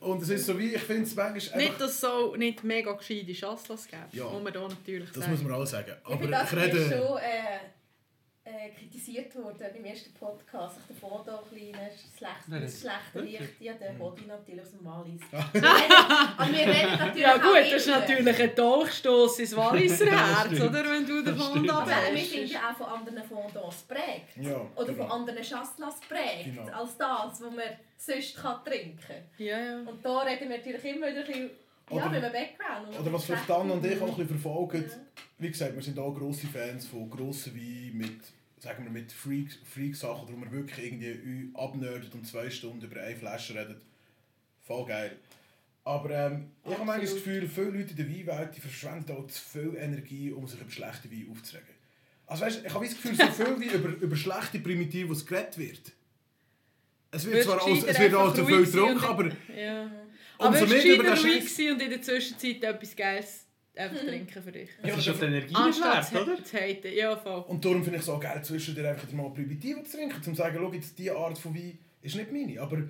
Und 0.00 0.22
es 0.22 0.28
ist 0.30 0.46
so 0.46 0.58
wie, 0.58 0.74
ich 0.74 0.80
finde 0.80 1.02
es 1.02 1.14
manchmal 1.14 1.34
einfach... 1.36 1.56
Nicht, 1.56 1.80
dass 1.80 1.90
es 1.90 2.00
so 2.00 2.34
nicht 2.36 2.64
mega 2.64 2.92
gescheite 2.92 3.34
Schasslas 3.34 3.86
gibt. 3.86 4.14
Ja. 4.14 4.24
Muss 4.24 4.42
man 4.42 4.52
da 4.52 4.60
natürlich 4.62 5.10
das 5.10 5.24
sagen. 5.24 5.32
muss 5.32 5.42
man 5.42 5.52
auch 5.52 5.66
sagen. 5.66 5.92
Ich 6.00 6.12
Aber 6.14 6.26
das 6.26 6.52
ich 6.52 6.58
rede... 6.58 6.82
schon 6.88 7.18
äh, 7.18 7.58
äh, 8.48 8.70
kritisiert 8.70 9.34
worden 9.36 9.66
beim 9.74 9.84
ersten 9.84 10.12
Podcast. 10.14 10.76
Ich 10.88 10.96
davon 10.96 11.22
da 11.26 11.38
ein 11.38 11.90
kleines 12.16 12.80
schlecht? 12.80 13.14
Licht. 13.14 13.60
Ja, 13.60 13.74
der 13.74 13.92
Body 13.92 14.22
natürlich 14.26 14.62
aus 14.62 14.70
dem 14.70 14.84
Wallis. 14.84 15.20
Aber 15.32 16.52
wir 16.52 16.66
reden 16.66 16.90
natürlich 16.98 17.22
Ja 17.22 17.36
auch 17.36 17.40
gut, 17.42 17.56
das 17.60 17.72
ist 17.72 17.86
natürlich 17.88 18.40
ein 18.42 18.54
Dolchstoß 18.54 19.38
ins 19.40 19.56
Walliser 19.56 20.06
Herz, 20.10 20.60
oder? 20.60 20.84
Wenn 20.84 21.06
du 21.06 21.22
davon 21.22 21.50
stimmt. 21.50 21.68
da 21.68 21.78
Aber 21.78 21.90
wir 21.90 22.12
bist. 22.12 22.30
sind 22.30 22.50
ja 22.50 22.70
auch 22.70 22.76
von 22.76 22.86
anderen 22.86 23.22
Fondants 23.24 23.86
geprägt. 23.86 24.36
Ja, 24.36 24.60
Oder 24.76 24.86
genau. 24.92 25.04
von 25.04 25.12
anderen 25.12 25.42
Chasselas 25.42 26.00
geprägt. 26.00 26.44
Genau. 26.44 26.62
Als 26.72 26.96
das, 26.96 27.40
was 27.40 27.40
man 27.40 27.60
sonst 27.96 28.36
kann 28.36 28.64
trinken 28.64 28.98
kann. 29.06 29.16
Ja, 29.38 29.58
ja. 29.58 29.78
Und 29.80 30.04
da 30.04 30.20
reden 30.20 30.48
wir 30.48 30.56
natürlich 30.56 30.84
immer 30.84 31.08
wieder 31.08 31.20
ein 31.20 31.26
bisschen 31.26 31.50
ja, 31.90 32.08
mit 32.08 32.22
einem 32.24 32.32
Background. 32.32 32.88
und 32.88 33.00
Oder 33.00 33.12
was 33.12 33.24
vielleicht 33.24 33.48
Dan 33.48 33.70
und 33.70 33.84
ich 33.84 34.00
auch 34.00 34.06
ein 34.08 34.14
bisschen 34.16 34.28
verfolgen. 34.40 34.90
Wie 35.38 35.50
gesagt, 35.50 35.74
wir 35.74 35.82
sind 35.82 35.98
auch 35.98 36.12
grosse 36.14 36.46
Fans 36.48 36.86
von 36.86 37.08
grossen 37.08 37.54
Wein 37.54 37.96
mit, 37.96 38.20
sagen 38.58 38.84
wir, 38.84 38.90
mit 38.90 39.12
Freak- 39.12 39.58
Freak-Sachen, 39.64 40.28
wo 40.32 40.36
man 40.36 40.50
wirklich 40.50 40.86
irgendwie 40.86 41.50
abnerdet 41.54 42.12
und 42.14 42.26
zwei 42.26 42.50
Stunden 42.50 42.84
über 42.84 43.00
eine 43.00 43.16
Flasche 43.16 43.54
redet. 43.54 43.80
Voll 44.66 44.86
geil. 44.86 45.16
Aber 45.84 46.10
ähm, 46.10 46.50
ich 46.64 46.70
habe 46.72 46.84
manchmal 46.84 47.00
das 47.00 47.14
Gefühl, 47.14 47.48
viele 47.48 47.70
Leute 47.70 47.90
in 47.92 47.96
der 47.96 48.08
Weinwelt 48.08 48.56
die 48.56 48.60
verschwenden 48.60 49.12
auch 49.12 49.26
zu 49.28 49.40
viel 49.40 49.74
Energie, 49.76 50.32
um 50.32 50.46
sich 50.46 50.60
über 50.60 50.70
schlechte 50.70 51.10
Weine 51.10 51.30
aufzuregen. 51.30 51.68
Also 52.26 52.44
weißt, 52.44 52.66
ich 52.66 52.74
habe 52.74 52.84
das 52.84 52.94
Gefühl, 52.94 53.14
so 53.14 53.26
viel 53.44 53.60
wie 53.60 53.74
über, 53.74 53.88
über 53.88 54.16
schlechte 54.16 54.58
Primitive, 54.58 55.08
was 55.10 55.24
geredet 55.24 55.56
wird. 55.56 55.92
Es 57.10 57.24
wird 57.24 57.44
zwar 57.44 57.64
alles, 57.64 57.84
es 57.84 57.98
wird 57.98 58.14
auch 58.14 58.34
zu 58.34 58.44
viel 58.44 58.64
getrunken, 58.66 59.04
aber 59.04 59.30
Ja. 59.56 59.90
Aber 60.36 60.48
umso 60.60 60.64
es 60.74 60.84
mehr 60.84 60.94
über 60.94 61.16
Scheiß... 61.16 61.22
gewesen 61.22 61.72
und 61.72 61.82
in 61.82 61.90
der 61.90 62.02
Zwischenzeit 62.02 62.62
etwas 62.62 62.94
Geiles 62.94 63.46
einfach 63.78 63.98
trinken 64.04 64.42
für 64.42 64.52
dich. 64.52 64.68
Das 64.82 64.98
ist 64.98 65.08
auf 65.08 65.18
die 65.20 65.24
Energie 65.26 65.46
nicht 65.46 65.56
Anstatt 65.56 66.12
wert, 66.12 66.22
oder? 66.28 66.44
zu 66.44 66.56
haten. 66.56 66.92
Ja, 66.94 67.16
voll. 67.16 67.44
Und 67.48 67.64
darum 67.64 67.82
finde 67.82 67.96
ich 67.98 68.02
es 68.02 68.08
auch 68.08 68.20
geil, 68.20 68.42
zwischendurch 68.44 68.86
einfach 68.88 69.10
mal 69.12 69.30
Primitivo 69.30 69.82
zu 69.82 69.96
trinken, 69.96 70.16
um 70.16 70.22
zu 70.22 70.34
sagen, 70.34 70.56
schau, 70.60 70.72
jetzt 70.72 70.98
diese 70.98 71.16
Art 71.16 71.38
von 71.38 71.54
Wein 71.54 71.78
ist 72.02 72.16
nicht 72.16 72.32
meine. 72.32 72.60
Aber 72.60 72.82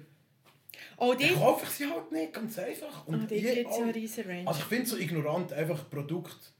Oh, 0.96 1.12
dann 1.18 1.28
dort, 1.28 1.40
kaufe 1.40 1.64
ich 1.64 1.70
sie 1.70 1.86
halt 1.86 2.12
nicht, 2.12 2.32
ganz 2.32 2.58
einfach. 2.58 3.04
oh, 3.06 3.12
Und 3.12 3.22
dort 3.22 3.30
je- 3.32 3.54
gibt 3.54 3.70
es 3.70 3.78
ja 3.78 3.84
riesen 3.86 4.24
Range. 4.24 4.46
Also 4.48 4.60
ich 4.60 4.66
finde 4.66 4.84
es 4.84 4.90
so 4.90 4.96
ignorant, 4.96 5.52
einfach 5.52 5.88
Produkt 5.90 6.52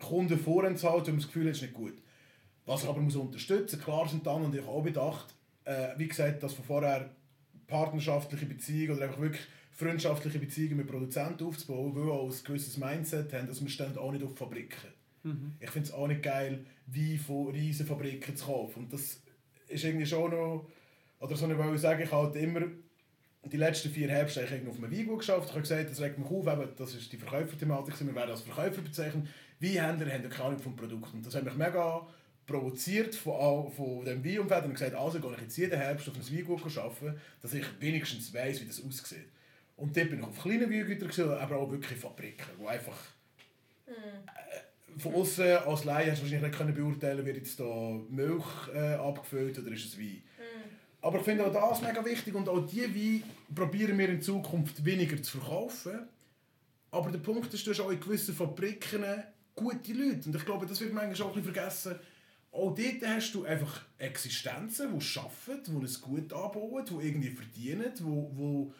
Kunden 0.00 0.38
vorenthalten, 0.38 1.06
wenn 1.06 1.14
man 1.14 1.20
das 1.20 1.26
Gefühl 1.28 1.44
hat, 1.44 1.50
es 1.52 1.56
ist 1.58 1.62
nicht 1.62 1.74
gut. 1.74 1.94
Was 2.66 2.82
ich 2.82 2.88
aber 2.88 3.00
muss 3.00 3.16
unterstützen, 3.16 3.80
klar 3.80 4.08
sind 4.08 4.26
dann 4.26 4.42
und 4.44 4.54
ich 4.54 4.62
auch 4.62 4.82
bedacht, 4.82 5.34
äh, 5.64 5.88
wie 5.96 6.08
gesagt, 6.08 6.42
dass 6.42 6.54
von 6.54 6.64
vorher 6.64 7.10
partnerschaftliche 7.66 8.46
Beziehungen 8.46 8.96
oder 8.96 9.06
einfach 9.06 9.20
wirklich 9.20 9.42
freundschaftliche 9.72 10.38
Beziehungen 10.38 10.76
mit 10.76 10.86
Produzenten 10.86 11.44
aufzubauen, 11.44 11.94
weil 11.94 12.04
wir 12.06 12.12
auch 12.12 12.30
ein 12.30 12.44
gewisses 12.44 12.76
Mindset 12.76 13.32
haben, 13.32 13.46
dass 13.46 13.62
wir 13.62 13.70
stehen 13.70 13.96
auch 13.96 14.12
nicht 14.12 14.24
auf 14.24 14.36
Fabriken. 14.36 14.92
Ich 15.60 15.70
finde 15.70 15.88
es 15.88 15.94
auch 15.94 16.06
nicht 16.06 16.22
geil, 16.22 16.64
Wein 16.86 17.18
von 17.18 17.48
riesen 17.48 17.86
Fabriken 17.86 18.36
zu 18.36 18.46
kaufen. 18.46 18.84
Und 18.84 18.92
das 18.92 19.20
ist 19.68 19.84
irgendwie 19.84 20.06
schon 20.06 20.30
noch, 20.30 20.66
oder 21.20 21.36
so 21.36 21.50
ich 21.50 21.80
sagen, 21.80 22.02
ich 22.02 22.12
halt 22.12 22.36
immer 22.36 22.62
die 23.44 23.56
letzten 23.56 23.90
vier 23.90 24.08
Herbste 24.08 24.40
habe 24.40 24.46
ich 24.46 24.52
irgendwie 24.52 24.70
auf 24.70 24.82
einem 24.82 24.92
Weingut 24.92 25.18
geschafft. 25.18 25.46
Ich 25.46 25.50
habe 25.50 25.62
gesagt, 25.62 25.90
das 25.90 26.00
regt 26.00 26.18
mich 26.18 26.30
auf, 26.30 26.46
eben, 26.46 26.68
das 26.76 26.94
ist 26.94 27.12
die 27.12 27.16
Verkäuferthematik, 27.16 27.94
wir 28.00 28.14
werden 28.14 28.30
als 28.30 28.42
Verkäufer 28.42 28.82
bezeichnen. 28.82 29.28
Weinhändler 29.58 30.12
haben 30.12 30.28
keine 30.28 30.44
Ahnung 30.44 30.58
vom 30.60 30.76
Produkt. 30.76 31.12
Und 31.12 31.26
das 31.26 31.34
hat 31.34 31.44
mich 31.44 31.54
mega 31.54 32.06
provoziert 32.46 33.14
von, 33.14 33.70
von 33.72 34.04
dem 34.04 34.24
Weinumfeld. 34.24 34.64
Und 34.64 34.72
ich 34.72 34.78
gesagt, 34.78 34.94
also 34.94 35.20
gehe 35.20 35.32
ich 35.34 35.40
jetzt 35.40 35.56
jeden 35.56 35.78
Herbst 35.78 36.08
auf 36.08 36.14
ein 36.14 36.36
Weingut 36.36 36.78
arbeiten, 36.78 37.20
dass 37.40 37.54
ich 37.54 37.64
wenigstens 37.80 38.32
weiss, 38.32 38.60
wie 38.60 38.66
das 38.66 38.82
aussieht. 38.84 39.26
Und 39.76 39.96
dort 39.96 40.10
bin 40.10 40.20
ich 40.20 40.24
auf 40.24 40.40
kleinen 40.40 40.70
gewesen, 40.70 41.30
aber 41.30 41.56
auch 41.56 41.70
wirklich 41.70 41.98
Fabriken, 41.98 42.46
wo 42.58 42.66
einfach 42.66 42.98
äh, 43.86 44.98
von 44.98 45.14
außen 45.14 45.58
als 45.58 45.84
Laie 45.84 46.10
hast 46.10 46.18
du 46.18 46.24
wahrscheinlich 46.24 46.50
nicht 46.50 46.58
können 46.58 46.74
beurteilen, 46.74 47.24
wird 47.24 47.36
jetzt 47.36 47.58
da 47.58 47.98
Milch 48.08 48.44
äh, 48.74 48.94
abgefüllt 48.94 49.58
oder 49.58 49.72
ist 49.72 49.86
es 49.86 49.98
Wein. 49.98 50.22
Aber 51.00 51.18
ich 51.18 51.24
finde 51.24 51.44
auch 51.44 51.52
das 51.52 51.82
mega 51.82 52.04
wichtig 52.04 52.34
und 52.34 52.48
auch 52.48 52.64
diese 52.64 52.94
Weine 52.94 53.22
probieren 53.52 53.98
wir 53.98 54.08
in 54.08 54.22
Zukunft 54.22 54.84
weniger 54.84 55.20
zu 55.20 55.38
verkaufen. 55.38 56.06
Aber 56.92 57.10
der 57.10 57.18
Punkt 57.18 57.52
ist, 57.52 57.66
du 57.66 57.70
hast 57.72 57.80
auch 57.80 57.90
in 57.90 57.98
gewissen 57.98 58.34
Fabriken 58.34 59.04
gute 59.54 59.92
Leute. 59.92 60.28
Und 60.28 60.36
ich 60.36 60.44
glaube, 60.44 60.66
das 60.66 60.80
wird 60.80 60.92
manchmal 60.92 61.26
auch 61.26 61.34
ein 61.34 61.42
bisschen 61.42 61.54
vergessen. 61.54 61.96
Auch 62.52 62.74
dort 62.74 63.06
hast 63.06 63.32
du 63.32 63.44
einfach 63.44 63.82
Existenzen, 63.98 64.96
die 64.96 65.18
arbeiten, 65.18 65.80
die 65.80 65.84
es 65.86 66.00
gut 66.00 66.32
anbauen, 66.32 66.84
die 66.84 67.06
irgendwie 67.06 67.30
verdienen, 67.30 67.92
die, 67.98 68.02
die 68.02 68.72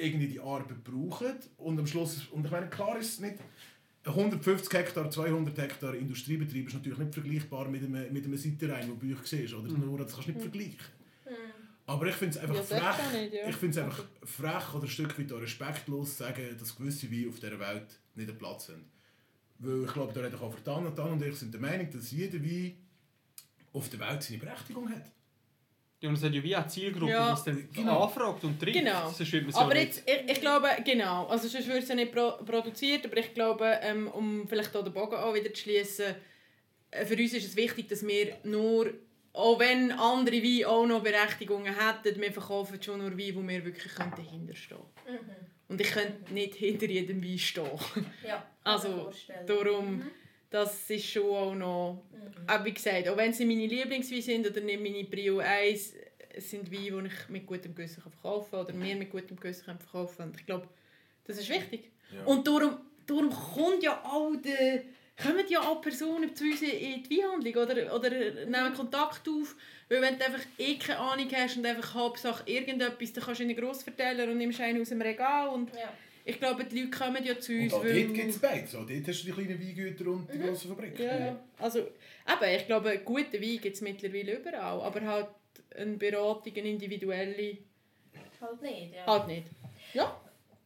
irgendwie 0.00 0.28
die 0.28 0.40
Arbeit 0.40 0.82
brauchen. 0.84 1.34
Und 1.58 1.78
am 1.78 1.86
Schluss, 1.86 2.26
und 2.32 2.44
ich 2.44 2.50
meine, 2.50 2.68
klar 2.68 2.98
ist 2.98 3.14
es 3.14 3.20
nicht, 3.20 3.36
150 4.04 4.72
Hektar, 4.72 5.10
200 5.10 5.58
Hektar 5.58 5.94
Industriebetrieb 5.94 6.68
ist 6.68 6.74
natürlich 6.74 6.98
nicht 6.98 7.14
vergleichbar 7.14 7.68
mit 7.68 7.84
einem, 7.84 8.12
mit 8.12 8.24
einem 8.24 8.36
Seitenrhein, 8.36 8.90
wo 8.90 8.94
bei 8.94 9.12
euch 9.12 9.26
siehst. 9.26 9.52
Oder? 9.54 9.68
Nur, 9.68 9.98
das 9.98 10.12
kannst 10.12 10.28
du 10.28 10.32
nicht 10.32 10.42
vergleichen. 10.42 11.00
Aber 11.90 12.06
ich 12.06 12.14
finde 12.14 12.38
es 12.38 12.42
einfach 12.42 12.70
Ja, 12.70 12.92
frech, 12.92 13.20
nicht, 13.20 13.34
ja. 13.34 13.48
ich 13.48 13.56
find's 13.56 13.76
einfach 13.76 14.04
frech 14.22 14.74
oder 14.74 14.84
ein 14.84 14.88
Stück 14.88 15.18
weit 15.18 15.32
respektlos 15.32 16.16
zu 16.16 16.22
sagen, 16.22 16.56
dass 16.56 16.76
gewisse 16.76 17.10
Weine 17.10 17.28
auf 17.28 17.40
dieser 17.40 17.58
Welt 17.58 17.98
nicht 18.14 18.28
einen 18.28 18.38
Platz 18.38 18.68
haben. 18.68 18.84
Weil 19.58 19.84
ich 19.84 19.92
glaube, 19.92 20.12
da 20.12 20.20
rede 20.20 20.36
ich 20.36 20.40
auch 20.40 20.54
für 20.54 20.60
Dan 20.60 20.86
und 20.86 20.96
und 20.96 21.22
ich 21.22 21.34
sind 21.34 21.52
der 21.52 21.60
Meinung, 21.60 21.90
dass 21.90 22.12
jeder 22.12 22.40
Wein 22.40 22.76
auf 23.72 23.88
der 23.88 23.98
Welt 23.98 24.22
seine 24.22 24.38
Berechtigung 24.38 24.88
hat. 24.88 25.10
Es 26.02 26.22
hat 26.22 26.32
ja 26.32 26.42
wie 26.42 26.56
eine 26.56 26.66
Zielgruppe, 26.66 27.12
Ja, 27.12 27.28
die 27.28 27.38
es 27.38 27.44
dann 27.44 27.68
genau. 27.74 28.04
anfragt 28.04 28.42
und 28.44 28.58
trifft. 28.58 28.78
Genau. 28.78 29.10
Sonst 29.10 29.32
wird 29.32 29.42
man 29.42 29.50
es 29.50 29.56
ja 29.56 29.62
Aber 29.62 29.74
nicht- 29.74 29.96
jetzt, 29.96 30.02
ich, 30.08 30.30
ich 30.32 30.40
glaube, 30.40 30.68
genau, 30.84 31.26
also 31.26 31.46
sonst 31.46 31.66
würde 31.66 31.80
es 31.80 31.88
ja 31.88 31.94
nicht 31.94 32.12
pro 32.12 32.32
produziert, 32.44 33.04
aber 33.04 33.18
ich 33.18 33.34
glaube, 33.34 33.78
ähm, 33.82 34.08
um 34.08 34.48
vielleicht 34.48 34.74
auch 34.74 34.82
den 34.82 34.94
Bogen 34.94 35.16
auch 35.16 35.34
wieder 35.34 35.52
zu 35.52 35.62
schließen, 35.62 36.14
äh, 36.90 37.04
für 37.04 37.14
uns 37.16 37.34
ist 37.34 37.44
es 37.48 37.54
wichtig, 37.56 37.88
dass 37.88 38.06
wir 38.06 38.36
nur, 38.44 38.94
auch 39.34 39.58
wenn 39.60 39.92
andere 39.92 40.42
Weine 40.42 40.68
auch 40.68 40.86
noch 40.86 41.02
Berechtigungen 41.02 41.74
hätten, 41.74 42.18
wir 42.20 42.32
verkaufen 42.32 42.82
schon 42.82 42.98
nur 43.00 43.16
Wein, 43.18 43.34
wo 43.36 43.46
wir 43.46 43.62
wirklich 43.64 43.94
können 43.94 44.12
dahinter 44.16 44.54
stehen 44.54 44.78
Und 45.68 45.80
ich 45.82 45.90
könnte 45.90 46.32
nicht 46.32 46.54
hinter 46.54 46.86
jedem 46.86 47.22
Wein 47.22 47.38
stehen. 47.38 47.68
Ja, 48.26 48.42
Also, 48.64 48.88
kann 48.88 48.90
ich 48.92 48.96
mir 48.96 49.02
vorstellen. 49.04 49.46
Darum, 49.46 50.02
das 50.50 50.90
ist 50.90 51.06
schon 51.06 51.30
auch 51.30 51.54
noch, 51.54 52.02
auch 52.46 52.64
wie 52.64 52.74
gesagt, 52.74 53.08
auch 53.08 53.16
wenn 53.16 53.32
sie 53.32 53.46
meine 53.46 53.66
Lieblingsweine 53.66 54.22
sind 54.22 54.46
oder 54.46 54.60
nicht 54.60 54.82
meine 54.82 55.04
Prio 55.04 55.38
1, 55.38 55.94
es 56.32 56.50
sind 56.50 56.70
Weine, 56.70 57.08
die 57.08 57.14
ich 57.14 57.28
mit 57.28 57.46
gutem 57.46 57.74
Gewissen 57.74 58.02
kann 58.02 58.12
verkaufen 58.12 58.50
kann 58.50 58.60
oder 58.60 58.80
wir 58.80 58.96
mit 58.96 59.10
gutem 59.10 59.38
Gewissen 59.38 59.64
verkaufen 59.64 60.16
können. 60.16 60.30
Und 60.30 60.40
ich 60.40 60.46
glaube, 60.46 60.68
das 61.24 61.38
ist 61.38 61.48
wichtig. 61.48 61.90
Ja. 62.14 62.24
Und 62.24 62.46
darum, 62.46 62.78
darum 63.06 63.30
kommt 63.30 63.82
ja 63.82 64.02
auch 64.04 64.34
der, 64.36 64.82
kommen 65.22 65.44
ja 65.48 65.60
auch 65.60 65.80
Personen 65.80 66.34
zu 66.34 66.44
uns 66.44 66.62
in 66.62 67.02
die 67.02 67.18
Weinhandlung 67.18 67.54
oder, 67.54 67.94
oder 67.94 68.10
nehmen 68.10 68.74
Kontakt 68.74 69.28
auf. 69.28 69.54
Weil 69.88 70.02
wenn 70.02 70.18
du 70.18 70.24
einfach 70.24 70.42
eh 70.58 70.76
keine 70.76 70.98
Ahnung 70.98 71.28
hast 71.32 71.56
und 71.56 71.66
einfach 71.66 71.94
Hauptsache 71.94 72.50
irgendetwas, 72.50 73.12
dann 73.12 73.24
kannst 73.24 73.40
du 73.40 73.44
in 73.44 73.50
einen 73.50 73.58
Grossverteiler 73.58 74.24
und 74.24 74.38
nimmst 74.38 74.60
einen 74.60 74.80
aus 74.80 74.88
dem 74.88 75.02
Regal. 75.02 75.48
Und 75.48 75.70
Ja. 75.74 75.92
Ich 76.24 76.38
glaube, 76.38 76.64
die 76.64 76.80
Leute 76.82 76.90
kommen 76.98 77.24
ja 77.24 77.38
zu 77.38 77.52
Und 77.52 77.62
uns, 77.64 77.72
auch 77.74 77.84
weil... 77.84 78.02
dort 78.04 78.14
gibt 78.14 78.30
es 78.30 78.38
beides. 78.38 78.74
Auch 78.74 78.86
dort 78.86 79.08
hast 79.08 79.20
du 79.22 79.26
die 79.26 79.32
kleinen 79.32 79.60
Weingüter 79.60 80.06
und 80.08 80.32
die 80.32 80.38
grossen 80.38 80.68
Fabriken. 80.70 81.02
Ja, 81.02 81.18
ja. 81.18 81.40
Also, 81.58 81.78
eben, 81.80 82.56
ich 82.56 82.66
glaube, 82.66 82.90
einen 82.90 83.04
guten 83.04 83.32
Wein 83.40 83.58
gibt 83.60 83.76
es 83.76 83.80
mittlerweile 83.80 84.38
überall, 84.38 84.80
aber 84.82 85.00
halt 85.02 85.28
eine 85.76 85.96
Beratung, 85.96 86.52
eine 86.56 86.68
individuelle, 86.70 87.58
Halt 88.40 88.62
nicht, 88.62 88.94
ja. 88.94 89.06
halt 89.06 89.26
nicht. 89.26 89.44
Ja, 89.92 90.18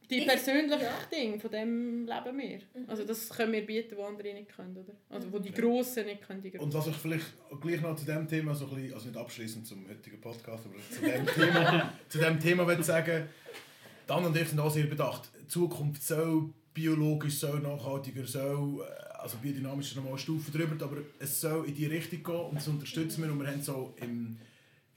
die 0.08 0.18
Ich- 0.18 0.26
persönlichen 0.26 0.80
ja. 0.80 0.92
Dinge, 1.10 1.40
von 1.40 1.50
dem 1.50 2.06
leben 2.06 2.38
wir. 2.38 2.60
Also 2.86 3.04
das 3.04 3.28
können 3.30 3.52
wir 3.52 3.66
bieten, 3.66 3.96
was 3.98 4.06
andere 4.06 4.32
nicht 4.34 4.54
können, 4.54 4.76
oder? 4.76 4.92
Also 5.10 5.32
wo 5.32 5.38
die 5.40 5.50
Grossen 5.50 6.06
nicht 6.06 6.22
können, 6.22 6.40
die 6.40 6.52
Grossen. 6.52 6.64
Und 6.66 6.74
was 6.74 6.86
ich 6.86 6.94
vielleicht 6.96 7.26
gleich 7.60 7.80
noch 7.80 7.96
zu 7.96 8.04
dem 8.04 8.28
Thema, 8.28 8.54
so 8.54 8.66
ein 8.66 8.74
bisschen, 8.76 8.94
also 8.94 9.08
nicht 9.08 9.18
abschließend 9.18 9.66
zum 9.66 9.88
heutigen 9.88 10.20
Podcast, 10.20 10.66
aber 10.66 10.76
zu 10.88 11.00
dem 11.00 11.26
Thema, 11.26 11.92
zu 12.08 12.18
dem 12.18 12.38
Thema 12.38 12.66
will 12.66 12.78
ich 12.78 12.86
sagen, 12.86 13.28
Dan 14.06 14.24
und 14.26 14.36
ich 14.36 14.48
sind 14.48 14.60
auch 14.60 14.70
sehr 14.70 14.84
bedacht. 14.86 15.30
Zukunft 15.48 16.02
soll 16.02 16.50
biologisch, 16.72 17.38
soll 17.38 17.60
nachhaltiger, 17.60 18.26
soll, 18.26 18.80
äh, 18.80 19.18
also 19.18 19.38
biodynamisch 19.38 19.88
ist 19.88 19.96
noch 19.96 20.04
mal 20.04 20.10
eine 20.10 20.18
Stufe 20.18 20.50
drüber, 20.50 20.84
aber 20.84 20.98
es 21.18 21.40
soll 21.40 21.66
in 21.66 21.74
die 21.74 21.86
Richtung 21.86 22.22
gehen 22.22 22.34
und 22.34 22.56
das 22.56 22.68
unterstützen 22.68 23.22
wir 23.22 23.32
und 23.32 23.40
wir 23.40 23.46
haben 23.46 23.62
so 23.62 23.94
im, 23.96 24.36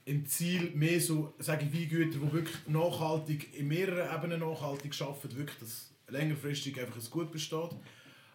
im 0.04 0.26
Ziel 0.26 0.72
mehr 0.74 1.00
so, 1.00 1.34
sage 1.38 1.66
ich, 1.66 1.72
Weingüter, 1.72 2.18
die 2.18 2.32
wirklich 2.32 2.56
nachhaltig, 2.66 3.54
in 3.54 3.68
mehreren 3.68 4.14
Ebenen 4.14 4.40
nachhaltig 4.40 5.00
arbeiten, 5.00 5.36
wirklich, 5.36 5.58
dass 5.58 5.90
längerfristig 6.08 6.80
einfach 6.80 6.96
ein 6.96 7.10
Gut 7.10 7.30
besteht. 7.30 7.70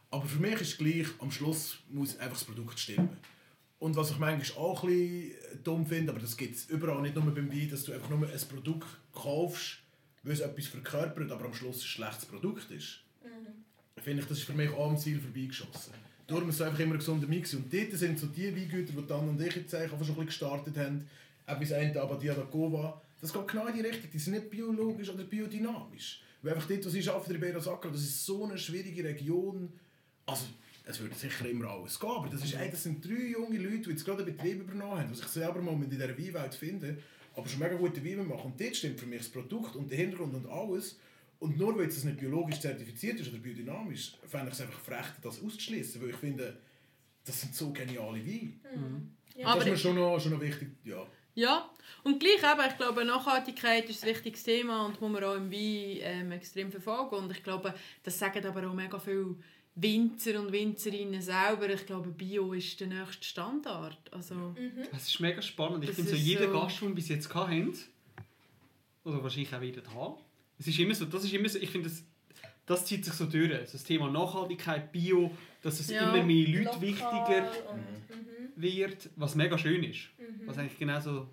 Aber 0.09 0.25
für 0.25 0.39
mich 0.39 0.61
ist 0.61 0.77
gleich, 0.77 1.07
am 1.19 1.31
Schluss 1.31 1.77
muss 1.89 2.17
einfach 2.17 2.37
das 2.37 2.45
Produkt 2.45 2.79
stimmen. 2.79 3.17
Und 3.79 3.95
was 3.95 4.11
ich 4.11 4.19
manchmal 4.19 4.63
auch 4.63 4.83
ein 4.83 4.89
bisschen 4.89 5.63
dumm 5.63 5.85
finde, 5.85 6.11
aber 6.11 6.21
das 6.21 6.37
gibt 6.37 6.55
es 6.55 6.69
überall, 6.69 7.01
nicht 7.01 7.15
nur 7.15 7.25
beim 7.33 7.51
Wein, 7.51 7.69
dass 7.69 7.83
du 7.83 7.91
einfach 7.91 8.09
nur 8.09 8.29
ein 8.29 8.47
Produkt 8.47 8.87
kaufst, 9.11 9.82
weil 10.23 10.33
es 10.33 10.39
etwas 10.39 10.67
verkörpert, 10.67 11.31
aber 11.31 11.45
am 11.45 11.53
Schluss 11.53 11.77
ein 11.77 11.87
schlechtes 11.87 12.25
Produkt 12.25 12.71
ist. 12.71 12.99
Finde 14.01 14.21
ich, 14.21 14.27
das 14.27 14.39
ist 14.39 14.45
für 14.45 14.53
mich 14.53 14.69
auch 14.69 14.89
am 14.89 14.97
Ziel 14.97 15.19
vorbeigeschossen. 15.19 15.93
Darum 16.27 16.49
ist 16.49 16.55
es 16.55 16.61
einfach 16.61 16.79
immer 16.79 16.93
ein 16.93 16.99
gesunder 16.99 17.27
Mix. 17.27 17.53
Und 17.53 17.71
dort 17.71 17.91
sind 17.91 18.17
so 18.17 18.27
die 18.27 18.55
Weingüter, 18.55 18.93
die 18.93 19.07
Dan 19.07 19.29
und 19.29 19.41
ich 19.41 19.55
jetzt 19.55 19.75
eigentlich 19.75 19.91
schon 19.91 19.99
ein 19.99 20.07
bisschen 20.07 20.25
gestartet 20.25 20.77
haben, 20.77 21.07
etwas 21.45 21.71
eine 21.73 22.01
Abadia 22.01 22.33
da 22.33 22.43
Gova, 22.43 23.01
das 23.19 23.31
geht 23.31 23.47
genau 23.47 23.67
in 23.67 23.75
die 23.75 23.81
Richtung. 23.81 24.09
Die 24.11 24.19
sind 24.19 24.33
nicht 24.33 24.49
biologisch 24.49 25.09
oder 25.09 25.23
biodynamisch. 25.23 26.21
Weil 26.41 26.53
einfach 26.53 26.67
dort, 26.67 26.85
wo 26.85 26.89
sie 26.89 27.09
arbeiten, 27.09 27.31
Ribeira 27.31 27.59
Sacra, 27.59 27.89
das 27.89 28.01
ist 28.01 28.25
so 28.25 28.45
eine 28.45 28.57
schwierige 28.57 29.03
Region. 29.03 29.71
Also, 30.25 30.45
es 30.85 30.99
würde 30.99 31.15
sicher 31.15 31.47
immer 31.49 31.69
alles 31.69 31.97
gehen, 31.97 32.09
aber 32.09 32.29
das, 32.29 32.43
ist, 32.43 32.53
das 32.53 32.83
sind 32.83 33.03
drei 33.05 33.31
junge 33.31 33.57
Leute, 33.57 33.83
die 33.83 33.89
jetzt 33.91 34.03
gerade 34.03 34.23
einen 34.23 34.35
Betrieb 34.35 34.61
übernommen 34.61 34.99
haben, 34.99 35.09
die 35.09 35.15
sich 35.15 35.27
selber 35.27 35.61
mal 35.61 35.73
in 35.73 35.89
dieser 35.89 36.09
Weinwelt 36.09 36.55
finden, 36.55 36.97
aber 37.35 37.47
schon 37.47 37.59
mega 37.59 37.75
gute 37.75 38.03
Weine 38.03 38.23
machen. 38.23 38.51
Und 38.51 38.61
dort 38.61 38.75
stimmt 38.75 38.99
für 38.99 39.05
mich 39.05 39.19
das 39.19 39.29
Produkt 39.29 39.75
und 39.75 39.89
der 39.89 39.97
Hintergrund 39.97 40.35
und 40.35 40.47
alles. 40.47 40.99
Und 41.39 41.57
nur 41.57 41.77
weil 41.77 41.87
es 41.87 42.03
nicht 42.03 42.17
biologisch 42.17 42.59
zertifiziert 42.59 43.19
ist 43.19 43.29
oder 43.29 43.39
biodynamisch, 43.39 44.13
fände 44.27 44.47
ich 44.47 44.53
es 44.53 44.61
einfach 44.61 44.79
frech, 44.79 45.07
das 45.21 45.41
auszuschließen, 45.43 46.01
weil 46.01 46.11
ich 46.11 46.15
finde, 46.15 46.57
das 47.25 47.41
sind 47.41 47.53
so 47.53 47.71
geniale 47.71 48.25
Weine. 48.25 48.53
Ja. 49.35 49.47
Aber 49.47 49.59
das 49.59 49.65
ist 49.65 49.71
mir 49.71 49.77
schon 49.77 49.95
noch, 49.95 50.19
schon 50.19 50.31
noch 50.33 50.41
wichtig, 50.41 50.69
ja. 50.85 51.05
Ja, 51.35 51.69
und 52.03 52.19
gleich 52.19 52.43
eben, 52.43 52.69
ich 52.69 52.77
glaube, 52.77 53.03
Nachhaltigkeit 53.03 53.89
ist 53.89 54.03
ein 54.03 54.09
wichtiges 54.09 54.43
Thema 54.43 54.85
und 54.85 55.01
muss 55.01 55.11
man 55.11 55.23
auch 55.23 55.35
im 55.35 55.51
Wein 55.51 55.97
ähm, 56.01 56.31
extrem 56.31 56.71
verfolgen. 56.71 57.15
Und 57.15 57.31
ich 57.31 57.43
glaube, 57.43 57.73
das 58.03 58.19
sagen 58.19 58.45
aber 58.45 58.67
auch 58.67 58.73
mega 58.73 58.99
viele 58.99 59.35
Winzer 59.75 60.39
und 60.39 60.51
Winzerinnen 60.51 61.21
selber. 61.21 61.69
Ich 61.73 61.85
glaube, 61.85 62.09
Bio 62.11 62.53
ist 62.53 62.79
der 62.79 62.87
nächste 62.87 63.23
Standard. 63.25 63.97
Also, 64.11 64.55
Es 64.91 65.07
ist 65.07 65.19
mega 65.19 65.41
spannend. 65.41 65.83
Ich 65.83 65.89
Das 65.89 65.95
finde 65.95 66.11
so, 66.11 66.15
jeder 66.17 66.47
so- 66.47 66.53
Gast, 66.59 66.81
den 66.81 66.89
wir 66.89 66.95
bis 66.95 67.09
jetzt 67.09 67.33
hatten, 67.33 67.73
oder 69.03 69.23
wahrscheinlich 69.23 69.53
auch 69.53 69.61
wieder 69.61 69.81
haben, 69.93 70.21
es 70.59 70.67
ist 70.67 70.79
immer 70.79 70.93
so, 70.95 71.05
das 71.05 71.23
ist 71.23 71.33
immer 71.33 71.49
so, 71.49 71.57
ich 71.59 71.69
finde, 71.69 71.89
das, 71.89 72.03
das 72.65 72.85
zieht 72.85 73.03
sich 73.03 73.13
so 73.15 73.25
durch. 73.25 73.49
Das 73.71 73.83
Thema 73.83 74.09
Nachhaltigkeit, 74.09 74.91
Bio, 74.91 75.31
dass 75.61 75.79
es 75.79 75.89
Ja. 75.89 76.13
immer 76.13 76.23
mehr 76.23 76.47
Leute 76.63 76.79
wichtiger 76.81 77.51
Und, 77.71 77.77
mhm. 77.79 78.51
wird, 78.55 79.09
was 79.15 79.35
mega 79.35 79.57
schön 79.57 79.83
ist. 79.83 80.09
Was 80.45 80.57
eigentlich 80.57 80.77
genau 80.77 80.99
so 80.99 81.27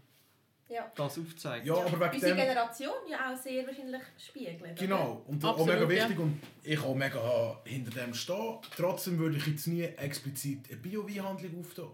Ja. 0.70 0.90
das 0.94 1.18
aufzeigt. 1.18 1.66
Ja, 1.66 1.74
aber 1.74 1.98
wegen 1.98 2.14
Unsere 2.14 2.36
dem... 2.36 2.36
Generation 2.36 2.94
ja 3.10 3.32
auch 3.32 3.36
sehr 3.36 3.66
wahrscheinlich 3.66 4.02
spiegelt. 4.18 4.78
Genau, 4.78 5.24
und 5.26 5.44
Absolut, 5.44 5.60
auch 5.60 5.66
mega 5.66 5.82
ja. 5.82 5.88
wichtig 5.88 6.18
und 6.18 6.40
ich 6.62 6.80
auch 6.80 6.94
mega 6.94 7.60
hinter 7.64 7.90
dem 7.90 8.14
stehen. 8.14 8.58
Trotzdem 8.76 9.18
würde 9.18 9.36
ich 9.36 9.46
jetzt 9.46 9.66
nie 9.66 9.82
explizit 9.82 10.70
eine 10.70 10.76
Bio-Weinhandlung 10.78 11.60
auftun. 11.60 11.90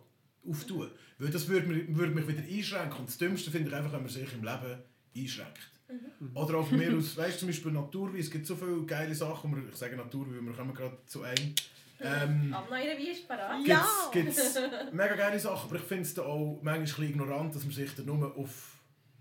auftun. 0.46 0.90
Weil 1.18 1.30
das 1.30 1.48
würde 1.48 1.66
mich, 1.66 1.96
würde 1.96 2.12
mich 2.12 2.28
wieder 2.28 2.42
einschränken. 2.42 2.98
Und 3.00 3.08
das 3.08 3.16
Dümmste 3.16 3.50
finde 3.50 3.70
ich 3.70 3.74
einfach, 3.74 3.92
wenn 3.92 4.02
man 4.02 4.10
sich 4.10 4.30
im 4.34 4.44
Leben 4.44 4.82
einschränkt. 5.16 5.70
Oder 6.34 6.58
auch 6.58 6.66
von 6.66 6.78
mir 6.78 6.94
aus, 6.98 7.16
weißt 7.16 7.36
du, 7.36 7.38
zum 7.40 7.48
Beispiel 7.48 7.72
Naturwein, 7.72 8.20
es 8.20 8.30
gibt 8.30 8.46
so 8.46 8.56
viele 8.56 8.84
geile 8.84 9.14
Sachen, 9.14 9.54
wir, 9.54 9.68
ich 9.70 9.76
sage 9.76 9.96
Naturwein, 9.96 10.44
wir 10.44 10.52
kommen 10.52 10.74
gerade 10.74 10.98
zu 11.06 11.22
einem. 11.22 11.54
Ähm, 12.00 12.54
Anna, 12.54 12.82
ihre 12.82 12.98
Wein 12.98 13.06
ist 13.06 13.26
parat. 13.26 13.66
Ja. 13.66 13.86
gibt's, 14.12 14.58
mega 14.92 15.14
geile 15.14 15.38
Sachen, 15.38 15.68
aber 15.68 15.76
ich 15.76 15.82
finde 15.82 16.02
es 16.02 16.14
da 16.14 16.22
auch 16.22 16.60
manchmal 16.62 16.74
ein 16.74 16.80
bisschen 16.82 17.04
ignorant, 17.04 17.54
dass 17.54 17.64
man 17.64 17.72
sich 17.72 17.94
da 17.94 18.02
nur 18.02 18.36
auf... 18.36 18.72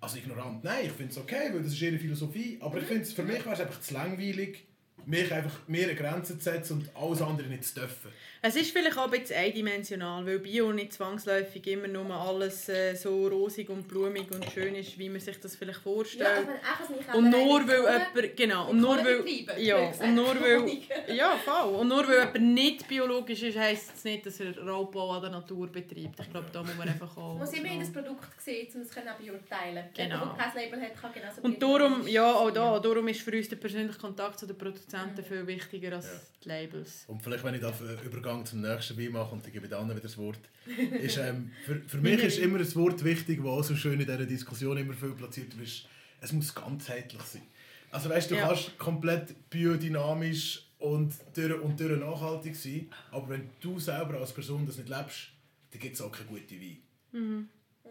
Also 0.02 0.18
ignorant, 0.18 0.64
nein, 0.64 0.86
ich 0.86 0.92
finde 0.92 1.12
es 1.14 1.18
okay, 1.18 1.50
weil 1.52 1.64
das 1.64 1.72
ist 1.72 1.82
ihre 1.82 1.98
Philosophie, 1.98 2.60
aber 2.62 2.78
ich 2.78 2.86
finde 2.86 3.04
es, 3.04 3.14
für 3.14 3.24
mich 3.24 3.44
wäre 3.44 3.56
es 3.56 3.62
einfach 3.62 3.80
zu 3.80 3.94
langweilig, 3.94 4.68
mich 5.08 5.32
einfach 5.32 5.54
mir 5.68 5.84
eine 5.84 5.96
Grenze 5.96 6.38
zu 6.38 6.44
setzen 6.44 6.74
und 6.74 6.90
alles 6.96 7.22
andere 7.22 7.48
nicht 7.48 7.64
zu 7.66 7.76
dürfen. 7.76 8.12
Es 8.42 8.56
ist 8.56 8.72
vielleicht 8.72 8.98
auch 8.98 9.06
ein 9.06 9.20
bisschen 9.20 9.38
eindimensional, 9.38 10.24
weil 10.26 10.38
Bio 10.38 10.72
nicht 10.72 10.94
zwangsläufig 10.94 11.66
immer 11.66 11.88
nur 11.88 12.14
alles 12.14 12.70
äh, 12.70 12.94
so 12.94 13.28
rosig 13.28 13.70
und 13.70 13.88
blumig 13.88 14.30
und 14.32 14.46
schön 14.52 14.76
ist, 14.76 15.00
wie 15.00 15.10
man 15.10 15.20
sich 15.20 15.40
das 15.40 15.56
vielleicht 15.56 15.80
Ja, 15.80 15.84
vorstellt. 15.84 16.48
nicht 16.48 17.14
und 17.14 17.30
nur 17.32 17.68
weil 17.68 17.80
jemand, 17.80 18.38
genau, 18.38 18.70
und 18.70 18.80
nur 18.82 18.98
weil, 18.98 19.24
ja, 19.58 19.78
und 19.78 20.14
nur 20.16 20.40
weil, 20.40 20.70
ja, 21.16 21.38
voll. 21.44 21.74
Und 21.76 21.88
nur 21.88 22.08
weil 22.08 22.20
jemand 22.20 22.54
nicht 22.54 22.88
biologisch 22.88 23.42
ist, 23.42 23.58
heisst 23.58 23.94
es 23.96 24.04
nicht, 24.04 24.26
dass 24.28 24.40
er 24.40 24.58
Raubbau 24.60 25.12
an 25.12 25.22
der 25.24 25.32
Natur 25.32 25.68
betreibt. 25.68 26.20
Ich 26.20 26.30
glaube, 26.30 26.48
da 26.52 26.62
muss 26.62 26.76
man 26.78 26.88
einfach 26.88 27.18
auch... 27.18 27.34
Man 27.34 27.40
muss 27.46 27.54
immer 27.54 27.72
in 27.72 27.80
das 27.80 27.92
Produkt 27.92 28.40
sehen, 28.42 28.68
um 28.76 28.82
es 28.82 28.92
können 28.92 29.10
auch 29.10 29.16
beurteilen 29.16 29.86
Genau. 29.96 30.36
Der 30.36 30.46
kein 30.46 30.56
Label 30.56 30.82
hat, 30.82 31.02
kann 31.02 31.12
genauso 31.14 31.42
Und 31.42 31.62
darum, 31.62 32.08
ja, 32.08 32.32
auch 32.32 32.52
da, 32.52 32.80
darum 32.80 33.08
ist 33.08 33.22
für 33.22 33.36
uns 33.36 33.50
der 33.50 33.56
persönliche 33.56 33.98
Kontakt 33.98 34.38
zu 34.40 34.46
den 34.46 34.58
Produzenten 34.58 34.95
viel 35.28 35.48
wichtiger 35.48 35.94
als 35.96 36.06
Ja. 36.06 36.12
die 36.44 36.48
Labels. 36.50 37.04
Und 37.08 37.22
vielleicht, 37.22 37.44
wenn 37.44 37.56
ich 37.56 37.62
da 37.62 37.70
einen 37.70 38.00
Übergang 38.06 38.46
zum 38.46 38.62
nächsten 38.62 38.98
Wein 38.98 39.12
mache 39.12 39.34
und 39.34 39.46
ich 39.46 39.54
gebe 39.54 39.68
dann 39.68 39.90
wieder 39.90 40.00
das 40.00 40.18
Wort, 40.18 40.40
ist, 41.02 41.18
ähm, 41.18 41.52
für, 41.66 41.82
für 41.88 41.98
mich 41.98 42.24
ist 42.24 42.40
immer 42.40 42.60
ein 42.60 42.76
Wort 42.76 43.04
wichtig, 43.04 43.38
das 43.40 43.48
auch 43.48 43.64
so 43.64 43.76
schön 43.76 43.94
in 44.00 44.06
dieser 44.06 44.26
Diskussion 44.26 44.78
immer 44.78 44.94
viel 44.94 45.12
platziert 45.12 45.54
ist, 45.56 45.88
es 46.22 46.32
muss 46.32 46.54
ganzheitlich 46.56 47.22
sein. 47.22 47.44
Also 47.92 48.10
weißt 48.10 48.32
du, 48.32 48.36
du 48.36 48.42
Ja. 48.42 48.48
kannst 48.48 48.78
komplett 48.78 49.50
biodynamisch 49.50 50.64
und 50.80 51.14
durch 51.36 51.60
und 51.62 51.80
durch 51.80 52.00
nachhaltig 52.00 52.56
sein, 52.56 52.90
aber 53.12 53.30
wenn 53.30 53.50
du 53.62 53.80
selber 53.80 54.20
als 54.20 54.34
Person 54.34 54.66
das 54.66 54.78
nicht 54.78 54.90
lebst, 54.90 55.30
dann 55.72 55.80
gibt 55.82 55.96
es 55.96 56.02
auch 56.02 56.12
keine 56.12 56.28
gute 56.30 56.56
Wein. 56.60 57.50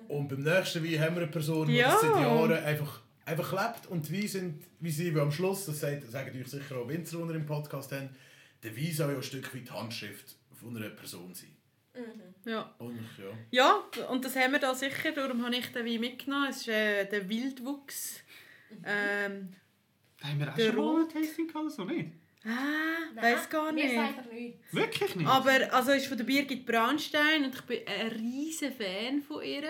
Und 0.08 0.28
beim 0.28 0.42
nächsten 0.42 0.84
Wein 0.84 1.00
haben 1.00 1.14
wir 1.16 1.22
eine 1.22 1.30
Person, 1.30 1.66
die 1.66 1.74
Ja. 1.76 1.92
das 1.92 2.00
seit 2.02 2.10
Jahren 2.20 2.52
einfach, 2.52 3.00
einfach 3.26 3.52
lebt 3.52 3.86
und 3.86 4.08
die 4.08 4.12
Weine 4.18 4.28
sind, 4.28 4.64
wie 4.80 4.90
sie, 4.90 5.18
am 5.18 5.30
Schluss, 5.32 5.66
das 5.66 5.80
sagt- 5.80 6.10
sagen 6.10 6.40
euch 6.40 6.48
sicher 6.48 6.76
auch 6.76 6.88
Winzer, 6.88 7.18
die 7.18 7.28
wir 7.28 7.34
im 7.34 7.46
Podcast 7.46 7.92
haben, 7.92 8.10
der 8.62 8.76
Wein 8.76 8.92
soll 8.92 9.10
ja 9.10 9.16
ein 9.16 9.22
Stück 9.22 9.54
weit 9.54 9.66
die 9.68 9.70
Handschrift 9.72 10.36
von 10.52 10.76
einer 10.76 10.90
Person 10.90 11.34
sein. 11.34 11.50
Ja. 12.44 12.74
Und 12.78 12.98
ja. 13.18 13.24
Ja, 13.94 14.06
und 14.10 14.24
das 14.24 14.34
haben 14.36 14.52
wir 14.52 14.58
da 14.58 14.74
sicher, 14.74 15.12
darum 15.12 15.44
habe 15.44 15.54
ich 15.56 15.70
den 15.72 15.86
Wein 15.86 16.00
mitgenommen. 16.00 16.48
Es 16.50 16.58
ist 16.62 16.68
äh, 16.68 17.04
der 17.06 17.28
Wildwuchs. 17.28 18.20
Ähm, 18.84 19.54
Haben 20.22 20.40
wir 20.40 20.50
auch 20.50 20.56
Der 20.56 20.72
schon 20.72 20.76
mal 20.76 21.02
ein 21.02 21.08
Tasting 21.08 21.46
gehabt, 21.46 21.70
so 21.70 21.84
nicht? 21.84 22.10
ah, 22.44 23.22
weiß 23.22 23.48
gar 23.48 23.70
nicht. 23.72 23.92
er 23.94 24.22
nichts. 24.32 24.72
Wirklich 24.72 25.16
nicht? 25.16 25.28
Aber 25.28 25.72
also 25.72 25.92
ist 25.92 26.06
von 26.08 26.16
der 26.18 26.24
Birgit 26.24 26.66
Braunstein 26.66 27.44
und 27.44 27.54
ich 27.54 27.60
bin 27.62 27.80
ein 27.86 28.08
riesen 28.08 28.72
Fan 28.72 29.22
von 29.22 29.42
ihr. 29.44 29.62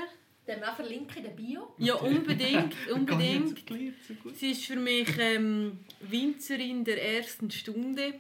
Den 0.46 0.60
wir 0.60 0.70
auch 0.70 0.76
verlinken 0.76 1.16
in 1.16 1.22
der 1.22 1.30
Bio. 1.30 1.74
Ja, 1.78 1.94
unbedingt, 1.94 2.74
unbedingt. 2.92 3.66
Gelernt, 3.66 3.94
so 4.06 4.14
gut. 4.14 4.36
Sie 4.36 4.50
ist 4.50 4.64
für 4.64 4.76
mich 4.76 5.08
ähm, 5.18 5.80
Winzerin 6.00 6.84
der 6.84 7.02
ersten 7.02 7.50
Stunde. 7.50 8.14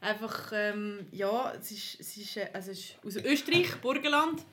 Einfach, 0.00 0.50
ähm, 0.52 1.06
ja, 1.12 1.52
es 1.52 1.70
ist, 1.70 2.00
es 2.00 2.16
ist, 2.16 2.36
äh, 2.36 2.48
also 2.52 2.72
es 2.72 2.80
ist 2.80 2.96
aus 3.04 3.16
Österreich, 3.16 3.76
Burgenland. 3.76 4.44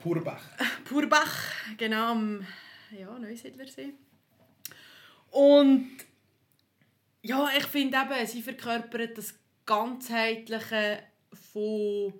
Purbach. 0.00 0.42
Purbach, 0.84 1.52
genau 1.76 2.12
am 2.12 2.46
ja, 2.96 3.18
Neusiedlersee. 3.18 3.94
Und 5.30 5.90
ja, 7.22 7.50
ich 7.56 7.64
finde 7.64 7.96
eben, 7.98 8.26
sie 8.26 8.42
verkörpert 8.42 9.18
das 9.18 9.34
Ganzheitliche 9.64 11.02
von 11.52 12.14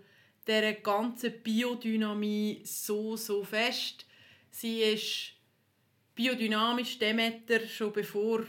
dieser 0.47 0.72
ganzen 0.74 1.32
Biodynamie 1.42 2.61
so, 2.64 3.16
so 3.16 3.42
fest. 3.42 4.07
Sie 4.51 4.80
ist 4.80 5.32
biodynamisch, 6.14 6.99
Demeter, 6.99 7.66
schon 7.66 7.92
bevor 7.92 8.40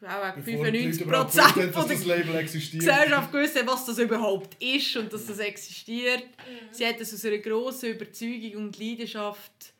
auch 0.00 0.34
Bevor 0.36 0.70
die 0.70 0.92
95 0.92 1.00
Leute 1.00 1.04
überhaupt 1.04 1.34
Prozent 1.34 1.54
gewusst 1.54 1.56
haben, 1.56 1.72
dass 1.72 1.82
von 1.82 1.88
der. 1.88 2.78
Gesellschaft 2.78 3.32
gewusst, 3.32 3.62
was 3.66 3.86
das 3.86 3.98
überhaupt 3.98 4.62
ist 4.62 4.96
und 4.96 5.12
dass 5.12 5.26
das 5.26 5.38
existiert. 5.40 6.24
Sie 6.70 6.86
hat 6.86 7.00
es 7.00 7.12
aus 7.12 7.24
einer 7.24 7.38
grossen 7.38 7.90
Überzeugung 7.90 8.64
und 8.64 8.78
Leidenschaft 8.78 9.72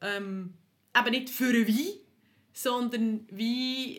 ähm, 0.00 0.54
eben 0.96 1.10
nicht 1.10 1.30
für 1.30 1.48
einen 1.48 1.66
Wein, 1.66 1.92
sondern 2.52 3.26
wie 3.32 3.94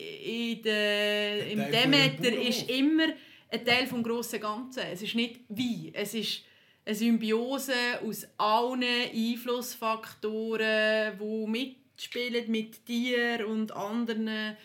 in 0.54 0.62
der, 0.62 1.42
Ein 1.42 1.50
im 1.50 1.70
Demeter 1.70 2.32
ist 2.40 2.70
immer 2.70 3.08
ein 3.50 3.64
Teil 3.64 3.86
des 3.86 4.02
grossen 4.02 4.40
Ganzen. 4.40 4.82
Es 4.92 5.02
ist 5.02 5.14
nicht 5.14 5.40
Wein, 5.48 5.90
es 5.92 6.14
ist 6.14 6.42
eine 6.90 6.98
Symbiose 6.98 7.72
aus 8.04 8.26
allen 8.36 8.82
Einflussfaktoren, 8.82 11.16
die 11.18 11.46
mitspielen 11.46 12.50
mit 12.50 12.84
Tieren 12.84 13.44
und 13.44 13.72
anderen 13.72 14.56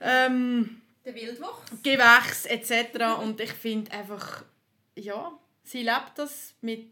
ähm, 0.00 0.82
Der 1.04 1.14
Wildwuchs. 1.14 1.70
Gewächs 1.84 2.46
etc. 2.46 3.20
Und 3.22 3.40
ich 3.40 3.52
finde 3.52 3.92
einfach, 3.92 4.44
ja, 4.96 5.38
sie 5.62 5.82
lebt 5.82 6.14
das 6.16 6.56
mit 6.62 6.90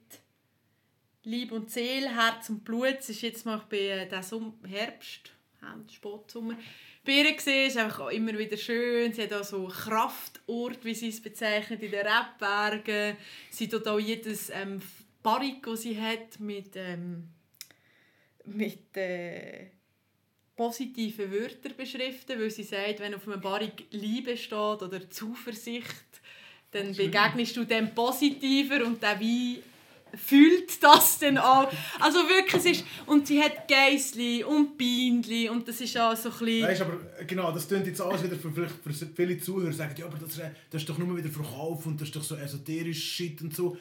Liebe 1.24 1.56
und 1.56 1.72
Seele, 1.72 2.14
Herz 2.14 2.48
und 2.48 2.64
Blut. 2.64 2.98
Es 3.00 3.08
ist 3.08 3.22
jetzt 3.22 3.44
mal 3.44 3.60
bei 3.68 3.88
äh, 3.88 4.08
diesem 4.08 4.54
Herbst, 4.64 5.32
Herbst, 5.60 5.96
Spätsommer, 5.96 6.54
bei 7.04 7.12
ihr 7.12 7.66
ist 7.66 7.76
einfach 7.76 8.00
auch 8.00 8.10
immer 8.10 8.36
wieder 8.38 8.56
schön. 8.56 9.12
Sie 9.12 9.22
hat 9.22 9.32
auch 9.32 9.44
so 9.44 9.66
Kraftort, 9.66 10.84
wie 10.84 10.94
sie 10.94 11.08
es 11.08 11.20
bezeichnet, 11.20 11.82
in 11.82 11.90
den 11.90 12.06
Rebbergen. 12.06 13.16
Sie 13.50 13.68
tut 13.68 13.86
auch 13.86 13.98
jedes 13.98 14.50
ähm, 14.50 14.80
Barrik, 15.22 15.62
das 15.62 15.82
sie 15.82 16.00
hat, 16.00 16.40
mit, 16.40 16.76
ähm, 16.76 17.28
mit 18.46 18.96
äh, 18.96 19.66
positive 20.56 21.30
Wörter 21.30 21.70
beschriften, 21.70 22.40
weil 22.40 22.50
sie 22.50 22.62
sagt, 22.62 23.00
wenn 23.00 23.14
auf 23.14 23.28
einem 23.28 23.40
Barrik 23.40 23.86
Liebe 23.90 24.36
steht 24.36 24.82
oder 24.82 25.10
Zuversicht, 25.10 26.20
dann 26.70 26.94
begegnest 26.94 27.56
du 27.56 27.64
dem 27.64 27.94
positiver 27.94 28.84
und 28.84 29.02
der 29.02 29.20
Wein 29.20 29.62
fühlt 30.16 30.82
das 30.82 31.18
dann 31.18 31.38
auch. 31.38 31.70
Also 32.00 32.18
wirklich, 32.28 32.54
es 32.54 32.66
ist, 32.78 32.84
und 33.06 33.26
sie 33.26 33.40
hat 33.42 33.66
Geissli 33.68 34.44
und 34.44 34.76
Bienenli 34.78 35.48
und 35.48 35.66
das 35.68 35.80
ist 35.80 35.96
auch 35.98 36.16
so 36.16 36.30
ein 36.30 36.38
bisschen... 36.38 36.62
Weißt 36.68 36.80
aber 36.82 36.98
äh, 37.18 37.24
genau, 37.24 37.52
das 37.52 37.66
klingt 37.68 37.86
jetzt 37.86 38.00
alles 38.00 38.22
wieder 38.22 38.36
für, 38.36 38.50
vielleicht 38.52 38.74
für 38.82 39.06
viele 39.14 39.38
Zuhörer, 39.38 39.72
sagen, 39.72 39.94
ja, 39.98 40.06
aber 40.06 40.18
das, 40.18 40.30
ist- 40.30 40.42
das 40.70 40.82
ist 40.82 40.88
doch 40.88 40.98
nur 40.98 41.16
wieder 41.16 41.28
Verkauf 41.30 41.86
und 41.86 42.00
das 42.00 42.08
ist 42.08 42.16
doch 42.16 42.22
so 42.22 42.36
esoterisch 42.36 43.02
Shit 43.02 43.40
und 43.42 43.54
so. 43.54 43.76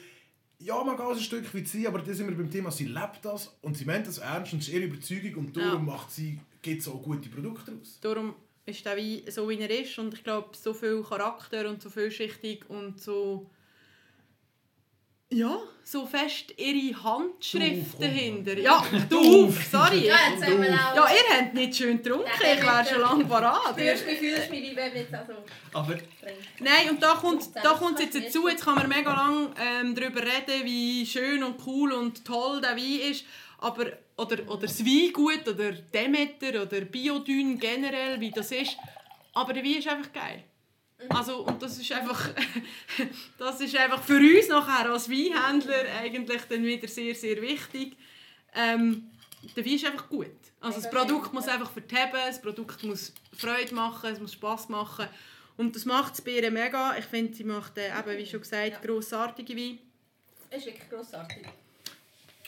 Ja, 0.60 0.82
man 0.84 0.96
kann 0.96 1.12
es 1.12 1.18
ein 1.18 1.24
Stück 1.24 1.54
weit 1.54 1.68
sein, 1.68 1.88
aber 1.88 2.00
da 2.00 2.14
sind 2.14 2.28
wir 2.30 2.36
beim 2.38 2.50
Thema, 2.50 2.72
sie 2.72 2.86
lebt 2.86 3.20
das 3.24 3.54
und 3.62 3.76
sie 3.78 3.84
meint 3.86 4.08
das 4.08 4.20
ernst 4.20 4.54
und 4.54 4.60
ist 4.60 4.70
ihre 4.70 4.86
Überzeugung 4.86 5.46
und 5.46 5.58
darum 5.58 5.88
Ja. 5.88 5.94
macht 5.94 6.10
sie, 6.12 6.40
gibt 6.62 6.82
es 6.82 6.88
auch 6.88 7.02
gute 7.02 7.28
Produkte 7.30 7.72
raus. 7.72 7.98
Darum 8.02 8.34
ist 8.66 8.86
der 8.86 8.96
Wein 8.96 9.24
so, 9.30 9.50
wie 9.50 9.60
er 9.60 9.70
ist. 9.82 10.00
Und 10.00 10.14
ich 10.14 10.24
glaube, 10.24 10.50
so 10.56 10.74
viel 10.74 11.04
Charakter 11.04 11.70
und 11.70 11.82
so 11.82 11.90
vielschichtig 11.90 12.70
und 12.70 13.02
so... 13.02 13.50
Ja, 15.34 15.58
so 15.84 16.06
fest 16.06 16.54
ihre 16.58 17.04
Handschrift 17.04 17.96
Du, 17.96 18.02
dahinter. 18.02 18.56
Ja, 18.60 18.86
du, 19.10 19.52
sorry. 19.52 20.06
Ja, 20.06 20.16
jetzt 20.32 20.46
haben 20.46 20.62
wir 20.62 20.72
auch... 20.74 20.96
Ja, 20.96 21.08
ihr 21.08 21.38
habt 21.38 21.54
nicht 21.56 21.76
schön 21.76 22.02
getrunken. 22.02 22.30
Ich 22.40 22.62
wäre 22.62 22.86
schon 22.86 23.02
lange 23.02 23.26
parat. 23.26 23.76
Fühlst 23.76 24.06
mich, 24.06 24.20
fühlst 24.20 24.52
mich, 24.52 24.62
wie 24.62 24.76
wenn 24.76 24.96
jetzt 24.96 25.12
also 25.12 25.34
Aber. 25.74 25.98
Nein, 26.60 26.92
und 26.92 27.02
da 27.02 27.16
kommt, 27.16 27.50
da 27.56 27.72
kommt 27.72 28.00
jetzt 28.00 28.16
dazu, 28.16 28.48
jetzt 28.48 28.64
kann 28.64 28.76
man 28.76 28.88
mega 28.88 29.12
lang 29.12 29.50
ähm, 29.60 29.96
darüber 29.96 30.22
reden, 30.22 30.66
wie 30.66 31.04
schön 31.04 31.44
und 31.44 31.56
cool 31.66 31.94
und 31.94 32.24
toll 32.24 32.62
der 32.62 32.78
Wein 32.78 33.12
ist, 33.12 33.26
aber, 33.58 33.88
oder, 34.18 34.38
oder 34.48 34.62
das 34.62 34.86
Weingut 34.86 35.48
oder 35.48 35.72
Demeter 35.72 36.62
oder 36.62 36.82
Biodyn 36.82 37.58
generell, 37.58 38.20
wie 38.20 38.30
das 38.30 38.52
ist, 38.52 38.78
aber 39.34 39.54
der 39.54 39.64
Wein 39.64 39.80
ist 39.80 39.88
einfach 39.88 40.14
geil. 40.14 40.44
Also, 41.10 41.46
und 41.46 41.62
das 41.62 41.78
ist 41.78 41.92
einfach, 41.92 42.30
das 43.38 43.62
ist 43.62 43.76
einfach 43.76 44.02
für 44.04 44.18
uns 44.18 44.48
nachher 44.48 44.90
als 44.92 45.10
Weinhändler 45.10 45.84
eigentlich 46.02 46.42
dann 46.44 46.64
wieder 46.64 46.88
sehr, 46.88 47.14
sehr 47.16 47.42
wichtig. 47.42 47.96
Ähm, 48.56 49.10
der 49.56 49.66
Wein 49.66 49.74
ist 49.74 49.86
einfach 49.86 50.08
gut. 50.10 50.28
Also 50.62 50.80
das 50.82 50.90
Produkt 50.90 51.26
schön, 51.26 51.34
muss 51.36 51.48
einfach 51.48 51.72
verteben, 51.72 52.14
das 52.14 52.42
Produkt 52.42 52.84
muss 52.84 53.14
Freude 53.36 53.76
machen, 53.76 54.10
es 54.12 54.20
muss 54.20 54.34
Spass 54.34 54.70
machen. 54.70 55.08
Und 55.58 55.76
das 55.76 55.86
macht 55.86 56.18
die 56.18 56.22
Beere 56.22 56.50
mega. 56.52 56.96
Ich 56.98 57.06
finde, 57.06 57.34
sie 57.34 57.44
macht, 57.44 57.78
äh, 57.78 57.88
eben, 57.88 58.18
wie 58.18 58.26
schon 58.26 58.40
gesagt, 58.42 58.72
Ja. 58.72 58.80
grossartige 58.80 59.56
Wein. 59.56 59.80
Es 60.50 60.60
ist 60.60 60.66
wirklich 60.68 60.90
grossartig. 60.90 61.44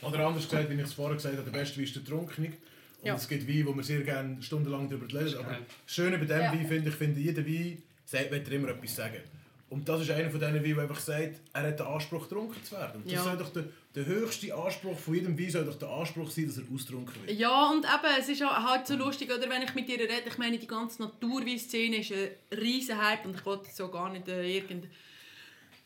Oder 0.01 0.27
anders 0.27 0.47
gesagt, 0.49 0.69
wie 0.69 0.73
ich 0.75 0.81
es 0.81 0.93
vorher 0.93 1.15
gesagt 1.15 1.35
habe, 1.37 1.49
der 1.49 1.57
beste 1.59 1.77
Wein 1.77 1.83
ist 1.83 1.95
der 1.95 2.05
Trunknig. 2.05 2.53
Und 3.01 3.07
Ja. 3.07 3.15
es 3.15 3.27
gibt 3.27 3.47
Weine, 3.47 3.65
wo 3.67 3.75
wir 3.75 3.83
sehr 3.83 4.01
gerne 4.01 4.41
stundenlang 4.41 4.89
darüber 4.89 5.07
reden. 5.07 5.37
Aber 5.37 5.57
das 5.85 5.93
Schöne 5.95 6.17
bei 6.17 6.25
diesem 6.25 6.41
Ja. 6.41 6.51
Wein 6.53 6.67
finde 6.67 6.89
ich, 6.89 6.95
finde 6.95 7.19
jeder 7.19 7.45
Wein 7.45 7.83
sagt, 8.15 8.31
will 8.31 8.43
er 8.45 8.51
immer 8.51 8.69
etwas 8.69 8.95
sagen. 8.95 9.21
Und 9.67 9.89
das 9.89 10.01
ist 10.01 10.11
einer 10.11 10.29
von 10.29 10.39
denen, 10.39 10.63
der 10.63 10.77
einfach 10.83 10.99
sagt, 10.99 11.39
er 11.53 11.63
hat 11.63 11.79
den 11.79 11.85
Anspruch, 11.87 12.23
getrunken 12.29 12.63
zu 12.63 12.75
werden. 12.75 13.01
Und 13.01 13.05
das 13.05 13.13
Ja. 13.13 13.23
soll 13.23 13.37
doch 13.37 13.51
der, 13.51 13.65
der 13.95 14.05
höchste 14.05 14.53
Anspruch 14.55 14.97
von 14.97 15.15
jedem 15.15 15.37
Wein 15.37 15.49
soll 15.49 15.65
doch 15.65 15.75
der 15.79 15.89
Anspruch 15.89 16.29
sein, 16.29 16.47
dass 16.47 16.57
er 16.59 16.63
austrunken 16.73 17.15
wird. 17.25 17.37
Ja, 17.37 17.71
und 17.71 17.83
eben, 17.83 18.19
es 18.19 18.29
ist 18.29 18.41
halt 18.41 18.87
so 18.87 18.95
lustig, 18.95 19.31
oder, 19.31 19.49
wenn 19.49 19.63
ich 19.63 19.73
mit 19.73 19.89
ihr 19.89 19.99
rede, 19.99 20.21
ich 20.27 20.37
meine, 20.37 20.57
die 20.59 20.67
ganze 20.67 21.01
Naturwein-Szene 21.01 21.97
ist 21.97 22.11
ein 22.11 22.57
riesen 22.57 23.01
Hype 23.03 23.25
und 23.25 23.35
ich 23.35 23.45
wollte 23.45 23.69
so 23.73 23.89
gar 23.89 24.11
nicht 24.11 24.27
äh, 24.27 24.47
irgendein 24.57 24.89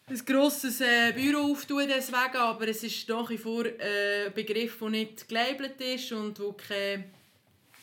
ein 0.07 0.25
grosses 0.25 0.81
äh, 0.81 1.13
Büro 1.15 1.51
auftun 1.51 1.83
deswegen, 1.87 2.35
aber 2.37 2.67
es 2.67 2.83
ist 2.83 3.07
nach 3.09 3.29
wie 3.29 3.37
vor 3.37 3.63
äh, 3.65 4.25
ein 4.25 4.33
Begriff, 4.33 4.77
der 4.79 4.89
nicht 4.89 5.27
gelabelt 5.27 5.79
ist 5.79 6.11
und 6.11 6.39
wo 6.39 6.53
kein, 6.53 7.05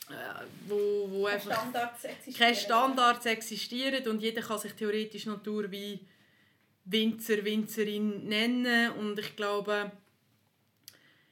äh, 0.09 0.45
wo, 0.67 1.09
wo 1.09 1.25
einfach 1.25 1.53
Standards 1.53 2.03
existieren. 2.03 2.37
keine 2.37 2.55
Standards 2.55 3.25
existieren 3.25 4.07
und 4.07 4.21
jeder 4.21 4.41
kann 4.41 4.59
sich 4.59 4.73
theoretisch 4.73 5.25
Naturwein 5.25 5.99
Winzer, 6.85 7.43
Winzerin 7.43 8.27
nennen 8.27 8.91
und 8.93 9.19
ich 9.19 9.35
glaube, 9.35 9.91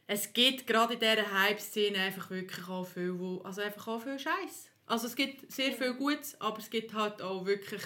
es 0.07 0.33
gibt 0.33 0.67
gerade 0.67 0.95
in 0.95 0.99
dieser 0.99 1.31
Hype-Szene 1.31 1.97
einfach 1.97 2.29
wirklich 2.29 2.67
auch 2.67 2.85
viel, 2.85 3.17
wo, 3.17 3.39
also 3.41 3.61
einfach 3.61 3.87
auch 3.87 4.01
viel 4.01 4.19
Scheiß. 4.19 4.69
Also 4.85 5.07
es 5.07 5.15
gibt 5.15 5.51
sehr 5.51 5.71
viel 5.71 5.93
Gutes, 5.93 6.39
aber 6.39 6.59
es 6.59 6.69
gibt 6.69 6.93
halt 6.93 7.21
auch 7.21 7.45
wirklich 7.45 7.81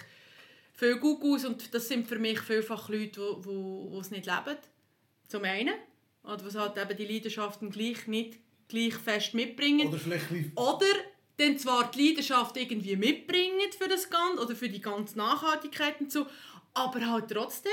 viel 0.73 0.97
Gugus 0.97 1.45
und 1.45 1.73
das 1.73 1.87
sind 1.87 2.07
für 2.07 2.19
mich 2.19 2.39
vielfach 2.41 2.89
Leute, 2.89 3.21
die 3.21 3.45
wo, 3.45 3.87
wo 3.91 3.99
es 3.99 4.11
nicht 4.11 4.25
leben. 4.25 4.57
Zum 5.27 5.43
einen. 5.43 5.75
Oder 6.23 6.43
was 6.43 6.55
halt 6.55 6.77
eben 6.77 6.97
die 6.97 7.05
Leidenschaften 7.05 7.69
gleich 7.69 8.07
nicht 8.07 8.39
gleich 8.69 8.93
fest 8.93 9.33
mitbringen. 9.33 9.89
Oder 9.89 9.99
vielleicht 9.99 10.31
ein 10.31 10.51
Oder 10.55 10.85
dann 11.37 11.57
zwar 11.57 11.91
die 11.91 12.09
Leidenschaft 12.09 12.55
irgendwie 12.57 12.95
mitbringen 12.95 13.71
für 13.77 13.87
das 13.87 14.09
Ganze 14.09 14.43
oder 14.43 14.55
für 14.55 14.69
die 14.69 14.81
ganze 14.81 15.17
Nachhaltigkeit 15.17 15.99
und 15.99 16.11
so, 16.11 16.27
aber 16.73 17.05
halt 17.05 17.29
trotzdem, 17.29 17.71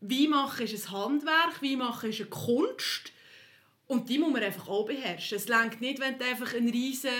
wie 0.00 0.28
machen 0.28 0.64
ist 0.64 0.88
ein 0.88 0.92
Handwerk, 0.92 1.60
wie 1.60 1.76
machen 1.76 2.10
ist 2.10 2.20
eine 2.20 2.28
Kunst 2.28 3.12
und 3.86 4.08
die 4.08 4.18
muss 4.18 4.32
man 4.32 4.42
einfach 4.42 4.68
auch 4.68 4.86
beherrschen. 4.86 5.38
Es 5.38 5.48
reicht 5.48 5.80
nicht, 5.80 6.00
wenn 6.00 6.18
du 6.18 6.24
einfach 6.24 6.54
ein 6.54 6.68
riesen 6.68 7.10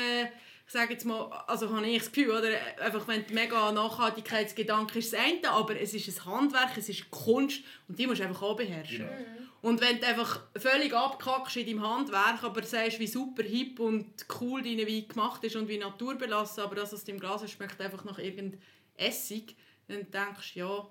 ich 0.67 0.73
sage 0.73 0.95
jetzt 0.95 1.05
mal, 1.05 1.31
also 1.47 1.69
habe 1.71 1.87
ich 1.87 1.99
das 1.99 2.11
Gefühl, 2.11 2.31
oder? 2.31 2.49
Einfach, 2.81 3.07
wenn 3.07 3.27
du 3.27 3.35
mega 3.35 3.71
Nachhaltigkeitsgedanke 3.71 4.99
ist 4.99 5.13
das 5.13 5.21
eine, 5.21 5.51
aber 5.51 5.79
es 5.79 5.93
ist 5.93 6.09
ein 6.09 6.25
Handwerk, 6.25 6.77
es 6.79 6.89
ist 6.89 7.11
Kunst 7.11 7.63
und 7.87 7.99
die 7.99 8.07
musst 8.07 8.21
du 8.21 8.25
einfach 8.25 8.43
auch 8.43 8.57
beherrschen. 8.57 9.07
Genau. 9.07 9.44
Und 9.65 9.81
wenn 9.81 9.99
du 9.99 10.07
einfach 10.07 10.43
völlig 10.59 10.93
abkackst 10.93 11.57
in 11.57 11.67
deinem 11.67 11.89
Handwerk, 11.89 12.43
aber 12.43 12.63
sagst, 12.65 13.01
wie 13.01 13.07
super 13.07 13.43
hip 13.43 13.81
und 13.81 14.27
cool 14.39 14.61
deine 14.61 14.87
Wein 14.87 15.09
gemacht 15.09 15.43
ist 15.43 15.57
und 15.57 15.69
wie 15.69 15.79
naturbelassen, 15.79 16.65
aber 16.65 16.75
das 16.75 16.93
aus 16.93 17.05
dem 17.05 17.19
Glas 17.19 17.43
ist, 17.43 17.53
schmeckt 17.53 17.81
einfach 17.81 18.05
nach 18.05 18.19
irgendeinem 18.19 18.61
Essig, 18.95 19.57
dann 19.89 20.07
denkst 20.11 20.53
du, 20.53 20.61
ja, 20.61 20.89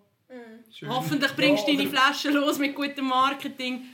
Schön. 0.71 0.89
hoffentlich 0.89 1.31
bringst 1.33 1.67
du 1.67 1.71
Ja, 1.71 1.77
deine 1.77 1.89
Flaschen 1.91 2.33
los 2.33 2.57
mit 2.57 2.73
gutem 2.73 3.05
Marketing. 3.05 3.85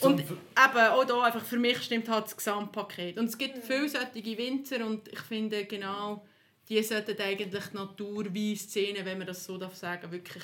Und 0.00 0.18
eben, 0.18 0.38
auch 0.56 1.04
da, 1.04 1.22
einfach 1.22 1.44
für 1.44 1.58
mich 1.58 1.80
stimmt 1.82 2.08
halt 2.08 2.24
das 2.24 2.36
Gesamtpaket. 2.36 3.18
Und 3.18 3.26
es 3.26 3.38
gibt 3.38 3.62
viele 3.62 3.88
solche 3.88 4.38
Winzer 4.38 4.84
und 4.84 5.06
ich 5.06 5.20
finde 5.20 5.66
genau, 5.66 6.26
die 6.68 6.82
sollten 6.82 7.16
eigentlich 7.22 7.64
die 7.70 7.76
Naturwein-Szene, 7.76 9.04
wenn 9.04 9.18
man 9.18 9.28
das 9.28 9.44
so 9.44 9.56
darf 9.56 9.76
sagen, 9.76 10.10
wirklich 10.10 10.42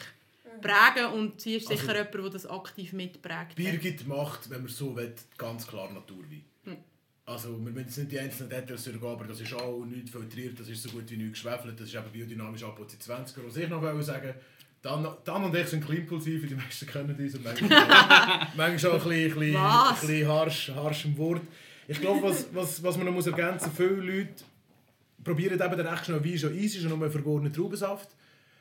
prägen 0.61 1.07
und 1.13 1.41
sie 1.41 1.57
ist 1.57 1.69
sicher 1.69 1.83
Also- 1.91 1.93
jemand, 1.95 2.15
der 2.15 2.31
das 2.31 2.47
aktiv 2.47 2.93
mitprägt. 2.93 3.55
Bier 3.57 3.77
gibt 3.77 4.07
Macht, 4.07 4.51
wenn 4.51 4.63
man 4.63 4.71
so 4.71 4.95
will, 4.97 5.15
ganz 5.39 5.67
klar 5.67 5.91
Naturwein. 5.93 6.45
Hm. 6.65 6.77
Also, 7.27 7.51
wir 7.53 7.59
müssen 7.73 7.87
jetzt 7.87 7.99
nicht 7.99 8.13
die 8.13 8.19
einzelnen 8.21 8.51
Details 8.51 8.85
durchgehen, 8.85 9.09
aber 9.09 9.25
das 9.25 9.41
ist 9.41 9.55
auch 9.55 9.85
nicht 9.85 10.09
filtriert, 10.09 10.59
das 10.59 10.69
ist 10.69 10.83
so 10.83 10.91
gut 10.91 11.09
wie 11.11 11.17
nicht 11.17 11.33
geschwefelt, 11.33 11.79
das 11.79 11.89
ist 11.89 11.95
eben 11.95 12.11
biodynamisch 12.13 12.65
ab 12.65 12.79
seit 12.89 13.03
20 13.03 13.37
Jahren. 13.37 13.49
Was 13.49 13.57
ich 13.57 13.69
noch 13.69 14.03
sagen 14.03 14.35
Dan, 14.83 15.07
Dan 15.25 15.45
und 15.45 15.55
ich 15.55 15.69
sind 15.69 15.85
kleimpulsiv, 15.85 16.49
die 16.49 16.55
meisten 16.57 16.87
kennen 16.89 17.15
uns 17.17 17.35
und 17.37 17.45
manchmal, 17.45 17.69
manchmal 18.57 18.93
auch 18.93 19.07
ein 19.07 19.09
bisschen, 19.09 19.33
ein 19.33 19.39
bisschen, 19.39 19.57
ein 19.57 19.63
Was? 19.63 20.01
bisschen 20.01 20.29
harsch, 20.29 20.71
harsch 20.75 21.05
im 21.05 21.17
Wort. 21.19 21.43
Ich 21.87 22.01
glaube, 22.01 22.23
was, 22.23 22.47
was, 22.53 22.83
was 22.83 22.97
man 22.97 23.07
noch 23.07 23.13
muss 23.13 23.29
ergänzen 23.29 23.69
muss, 23.69 23.77
viele 23.77 23.91
Leute 24.19 24.45
probieren 25.23 25.61
eben 25.61 25.77
den 25.77 25.87
recht 25.87 26.05
schnell 26.07 26.25
Wein 26.25 26.37
schon 26.39 26.55
easy, 26.59 26.81
schon 26.81 26.99
nur 26.99 27.11
vergorenen 27.11 27.53
Traubensaft, 27.53 28.09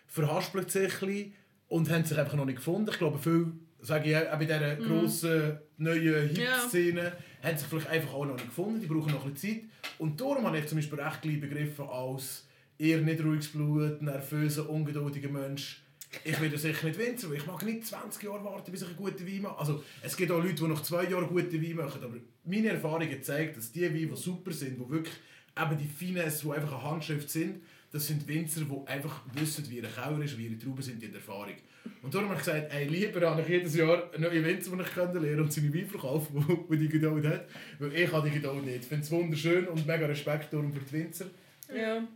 verhaspeln 0.07 0.69
sich 0.69 0.83
ein 0.83 1.07
bisschen 1.07 1.33
und 1.71 1.89
haben 1.89 2.03
sich 2.03 2.19
einfach 2.19 2.35
noch 2.35 2.45
nicht 2.45 2.57
gefunden. 2.57 2.89
Ich 2.91 2.97
glaube, 2.97 3.17
viele, 3.17 3.53
sage 3.79 4.09
ich 4.09 4.17
auch 4.17 4.37
bei 4.37 4.43
dieser 4.43 4.75
grossen 4.75 5.57
neuen 5.77 6.27
Hip-Szene, 6.27 7.13
haben 7.41 7.57
sich 7.57 7.67
vielleicht 7.67 7.87
einfach 7.87 8.13
auch 8.13 8.25
noch 8.25 8.33
nicht 8.33 8.47
gefunden, 8.47 8.81
die 8.81 8.87
brauchen 8.87 9.13
noch 9.13 9.25
ein 9.25 9.31
bisschen 9.31 9.61
Zeit. 9.61 9.69
Und 9.97 10.19
darum 10.19 10.45
habe 10.45 10.59
ich 10.59 10.67
zum 10.67 10.77
Beispiel 10.77 10.99
recht 10.99 11.21
gleich 11.21 11.39
begriffen 11.39 11.85
als 11.87 12.45
eher 12.77 12.99
nicht 12.99 13.23
ruhiges 13.23 13.47
Blut, 13.53 14.01
nervöser, 14.01 14.69
ungeduldiger 14.69 15.29
Mensch. 15.29 15.81
Ich 16.25 16.41
werde 16.41 16.57
sicher 16.57 16.87
nicht 16.87 16.99
Winzer, 16.99 17.29
weil 17.29 17.37
ich 17.37 17.47
mag 17.47 17.63
nicht 17.63 17.85
20 17.85 18.21
Jahre 18.21 18.43
warten, 18.43 18.69
bis 18.69 18.81
ich 18.81 18.89
einen 18.89 18.97
guten 18.97 19.25
Wein 19.25 19.41
mache. 19.43 19.57
Also, 19.57 19.81
es 20.01 20.17
gibt 20.17 20.29
auch 20.29 20.43
Leute, 20.43 20.55
die 20.55 20.67
nach 20.67 20.83
zwei 20.83 21.05
Jahren 21.05 21.27
guten 21.27 21.63
Wein 21.63 21.75
machen, 21.77 22.03
aber 22.03 22.17
meine 22.43 22.67
Erfahrungen 22.67 23.23
zeigen, 23.23 23.55
dass 23.55 23.71
die 23.71 23.83
Weine, 23.83 24.07
die 24.07 24.15
super 24.17 24.51
sind, 24.51 24.77
die 24.77 24.89
wirklich 24.89 25.15
eben 25.57 25.77
die 25.77 25.87
Finesse, 25.87 26.47
die 26.47 26.51
einfach 26.51 26.73
eine 26.73 26.83
Handschrift 26.91 27.29
sind, 27.29 27.61
das 27.91 28.07
sind 28.07 28.25
Winzer, 28.27 28.61
die 28.61 28.87
einfach 28.87 29.21
wissen, 29.33 29.69
wie 29.69 29.77
ihr 29.77 29.83
Keller 29.83 30.23
ist, 30.23 30.37
wie 30.37 30.47
ihre 30.47 30.57
Trauben 30.57 30.81
sind, 30.81 31.01
die 31.01 31.07
haben 31.07 31.15
Erfahrung. 31.15 31.55
Und 32.01 32.13
darum 32.13 32.29
habe 32.29 32.39
ich 32.39 32.45
gesagt, 32.45 32.73
ey, 32.73 32.87
lieber 32.87 33.29
habe 33.29 33.41
ich 33.41 33.47
jedes 33.49 33.75
Jahr 33.75 34.09
neuen 34.17 34.45
Winzer, 34.45 34.71
den 34.71 34.79
ich 34.79 34.93
kennenlernen 34.93 35.41
und 35.41 35.53
seine 35.53 35.73
Weine 35.73 35.87
verkaufen, 35.87 36.65
der 36.69 36.77
die 36.77 36.87
Geduld 36.87 37.25
hat. 37.27 37.47
Weil 37.79 37.93
ich 37.93 38.11
habe 38.11 38.29
die 38.29 38.35
Geduld 38.35 38.65
nicht. 38.65 38.79
Ich 38.79 38.85
finde 38.85 39.03
es 39.03 39.11
wunderschön 39.11 39.67
und 39.67 39.85
mega 39.85 40.05
Respekt 40.05 40.53
darum 40.53 40.71
für 40.71 40.79
die 40.79 40.91
Winzer. 40.93 41.25
Ja. 41.73 42.07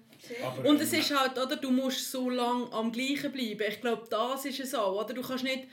Aber, 0.44 0.70
Und 0.70 0.82
es 0.82 0.94
ähm, 0.94 1.00
ist 1.00 1.20
halt, 1.20 1.38
oder, 1.38 1.58
du 1.58 1.72
musst 1.72 2.10
so 2.10 2.30
lange 2.30 2.72
am 2.72 2.92
gleichen 2.92 3.32
bleiben. 3.32 3.64
Ich 3.68 3.82
glaube, 3.82 4.08
das 4.10 4.46
ist 4.46 4.60
es 4.60 4.74
auch. 4.74 5.04
Oder? 5.04 5.14
Du 5.14 5.22
kannst 5.22 5.44
nicht, 5.44 5.68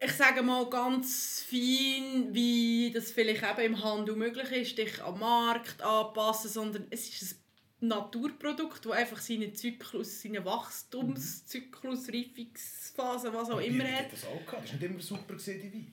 ich 0.00 0.12
sage 0.12 0.42
mal 0.42 0.70
ganz 0.70 1.44
fein, 1.48 2.28
wie 2.32 2.92
das 2.94 3.10
vielleicht 3.10 3.42
eben 3.42 3.74
im 3.74 3.82
Handel 3.82 4.14
möglich 4.14 4.50
ist, 4.52 4.78
dich 4.78 5.02
am 5.02 5.18
Markt 5.18 5.82
anpassen, 5.82 6.48
sondern 6.48 6.86
es 6.90 7.08
ist 7.08 7.22
ein 7.22 7.47
Naturprodukt, 7.80 8.84
das 8.84 8.92
einfach 8.92 9.18
seinen 9.18 9.54
Zyklus, 9.54 10.20
seinen 10.22 10.44
Wachstumszyklus, 10.44 12.08
Reifungsphase, 12.08 13.32
was 13.32 13.50
auch 13.50 13.60
immer 13.60 13.84
hat. 13.84 14.12
das 14.12 14.24
auch 14.24 14.44
gehabt. 14.44 14.64
Das 14.64 14.72
war 14.72 14.78
nicht 14.80 14.82
immer 14.90 15.00
super, 15.00 15.34
gewesen, 15.34 15.60
die 15.60 15.72
Weine. 15.72 15.86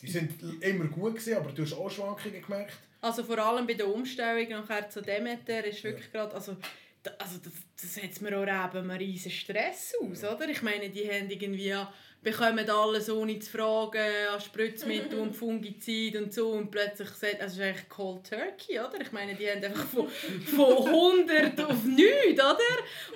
Die 0.00 0.10
sind 0.10 0.62
immer 0.62 0.86
gut, 0.86 1.14
gewesen, 1.14 1.36
aber 1.36 1.52
du 1.52 1.62
hast 1.62 1.72
auch 1.74 1.90
Schwankungen 1.90 2.42
gemerkt. 2.42 2.74
Also 3.00 3.24
vor 3.24 3.38
allem 3.38 3.66
bei 3.66 3.74
der 3.74 3.88
Umstellung 3.88 4.48
nachher 4.48 4.88
zu 4.90 5.00
Demeter 5.02 5.64
ist 5.64 5.82
wirklich 5.84 6.10
gerade, 6.12 6.34
also, 6.34 6.56
da- 7.02 7.12
also 7.18 7.38
das, 7.38 7.52
das 7.80 7.94
setzt 7.94 8.22
mir 8.22 8.36
auch 8.38 8.42
eben 8.42 8.90
einen 8.90 8.90
riesen 8.90 9.30
Stress 9.30 9.94
aus, 10.00 10.22
oder? 10.24 10.48
Ich 10.48 10.62
meine, 10.62 10.88
die 10.90 11.08
haben 11.08 11.28
irgendwie, 11.30 11.74
bekommen 12.22 12.68
alles 12.70 13.10
ohne 13.10 13.38
zu 13.40 13.50
fragen, 13.50 14.28
an 14.32 14.40
Spritzmittel 14.40 15.18
und 15.18 15.34
Fungizid 15.34 16.16
und 16.16 16.32
so 16.32 16.50
und 16.50 16.70
plötzlich 16.70 17.08
sagt, 17.10 17.40
also 17.40 17.54
es 17.54 17.54
ist 17.54 17.60
eigentlich 17.60 17.88
Cold 17.88 18.28
Turkey, 18.28 18.78
oder? 18.78 19.00
Ich 19.00 19.12
meine, 19.12 19.34
die 19.34 19.48
haben 19.50 19.64
einfach 19.64 19.84
von, 19.86 20.08
von 20.08 20.86
100 20.86 21.60
auf 21.60 21.84
nichts, 21.84 22.40
oder? 22.40 22.58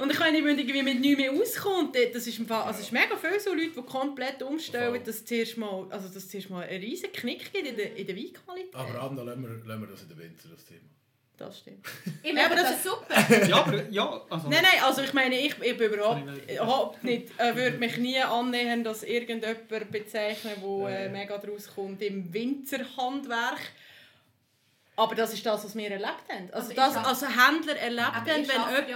Und 0.01 0.13
ich 0.13 0.19
meine, 0.19 0.37
die 0.37 0.43
müssen 0.43 0.59
irgendwie 0.59 0.83
mit 0.83 1.01
nichts 1.01 1.19
mehr 1.19 1.33
auskommen. 1.33 1.87
Und 1.87 1.97
Das 2.15 2.27
ist, 2.27 2.39
im 2.39 2.47
Fall, 2.47 2.63
also 2.63 2.81
es 2.81 2.87
ist 2.87 2.93
mega 2.93 3.17
viel 3.17 3.39
so 3.39 3.55
Leute, 3.55 3.71
die 3.77 3.83
komplett 3.83 4.43
umstellen, 4.43 5.01
dass 5.05 5.17
es 5.17 5.25
zuerst 5.25 5.57
mal, 5.57 5.87
also 5.91 6.09
dass 6.09 6.17
es 6.17 6.29
zuerst 6.29 6.51
mal 6.51 6.65
einen 6.65 6.83
riesen 6.83 7.13
Knick 7.13 7.53
gibt 7.53 7.67
in 7.67 7.77
der, 7.77 7.97
in 7.97 8.07
der 8.07 8.17
Weinqualität. 8.17 8.75
Aber 8.75 9.03
Anna, 9.03 9.23
lassen 9.23 9.43
wir, 9.43 9.65
lassen 9.67 9.81
wir 9.83 9.89
das 9.89 10.03
in 10.03 10.09
den 10.09 10.19
Winter, 10.19 10.49
das 10.51 10.65
Thema. 10.65 10.81
Das 11.39 11.59
stimmt. 11.59 11.85
Ich 12.23 12.33
Ja, 12.33 12.47
aber 12.47 12.55
das- 12.57 12.71
das 12.71 12.83
super. 12.85 13.47
Ja, 13.49 13.57
aber 13.65 13.83
ja, 13.91 14.23
also... 14.31 14.49
Nein, 14.49 14.63
nein, 14.63 14.83
also 14.83 15.03
ich 15.03 15.13
meine, 15.13 15.39
ich, 15.39 15.55
ich 15.61 15.77
bin 15.77 15.93
überhaupt, 15.93 17.05
nicht, 17.05 17.29
äh, 17.39 17.55
würde 17.55 17.77
mich 17.79 17.99
nie 17.99 18.19
annähern, 18.21 18.83
dass 18.83 19.03
irgendjemand 19.03 19.69
bezeichnen, 19.93 20.55
der 20.63 20.89
äh, 21.07 21.09
mega 21.11 21.37
draus 21.39 21.69
kommt 21.75 22.01
im 22.03 22.33
Winzerhandwerk. 22.33 23.61
Aber 24.97 25.15
das 25.15 25.35
ist 25.35 25.45
das, 25.45 25.63
was 25.65 25.77
wir 25.77 25.91
erlebt 25.91 26.25
haben. 26.31 26.45
Also, 26.53 26.55
Also 26.55 26.71
ich 26.71 26.77
das, 26.77 26.97
hab- 26.97 27.07
also 27.07 27.27
Händler 27.27 27.77
erlebt 27.77 28.07
Aber 28.07 28.17
haben, 28.17 28.45
ja 28.45 28.49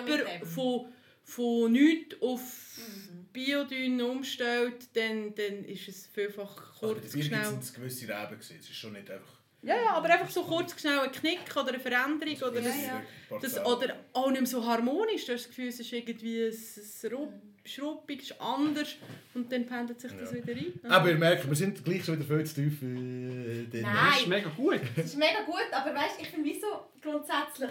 wenn 0.07 0.09
jemand 0.19 0.43
dem. 0.43 0.49
von, 0.49 0.87
von 1.25 1.73
nichts 1.73 2.17
auf 2.23 2.41
Mhm. 2.79 3.27
Biodyn 3.35 4.01
umstellt, 4.01 4.89
dann, 4.95 5.35
dann 5.35 5.65
ist 5.67 5.87
es 5.89 6.07
vielfach 6.07 6.57
Also 6.81 6.95
bei 6.95 7.01
kurz 7.01 7.13
Bier 7.13 7.25
schnell. 7.25 7.45
sind 7.45 7.63
es 7.63 7.75
gewisse 7.75 8.05
Reben. 8.09 8.39
Es 8.41 8.51
ist 8.51 8.75
schon 8.75 8.95
nicht 8.95 9.11
einfach... 9.11 9.40
Ja, 9.63 9.77
ja, 9.77 9.91
aber 9.95 10.09
einfach 10.11 10.31
so 10.31 10.43
kurz 10.45 10.79
schnell 10.81 10.99
ein 11.01 11.13
Knick 11.13 11.55
oder 11.55 11.69
eine 11.69 11.81
Veränderung. 11.81 12.35
Oder 12.51 12.61
Ja, 12.61 12.69
das, 12.69 12.83
ja. 12.83 13.03
Das, 13.41 13.67
oder 13.67 13.97
auch 14.15 14.31
nicht 14.31 14.41
mehr 14.41 14.47
so 14.47 14.65
harmonisch. 14.65 15.27
Du 15.27 15.33
hast 15.35 15.43
das 15.45 15.49
Gefühl, 15.49 15.69
es 15.69 15.81
ist 15.81 15.93
irgendwie 15.93 16.45
ein- 16.47 16.53
ein 16.53 17.15
Rupp- 17.15 17.43
schruppig, 17.67 18.23
ist 18.23 18.41
anders 18.41 18.97
und 19.35 19.53
dann 19.53 19.67
pendelt 19.67 20.01
sich 20.01 20.11
das 20.13 20.33
Ja. 20.33 20.37
wieder 20.39 20.55
ein. 20.59 20.91
Aber 20.91 21.11
ihr 21.11 21.19
merkt, 21.19 21.47
wir 21.47 21.55
sind 21.55 21.85
gleich 21.85 22.03
schon 22.05 22.19
wieder 22.19 22.27
viel 22.37 22.47
zu 22.47 22.55
tief. 22.55 22.83
Äh, 22.83 22.87
Nein. 22.87 23.95
Das 24.11 24.21
ist 24.21 24.27
mega 24.29 24.49
gut. 24.49 24.81
Das 24.97 25.05
ist 25.07 25.17
mega 25.17 25.43
gut, 25.45 25.67
aber 25.73 25.95
weißt, 25.95 26.21
ich 26.23 26.29
finde 26.29 26.49
wieso 26.49 26.67
grundsätzlich, 27.03 27.71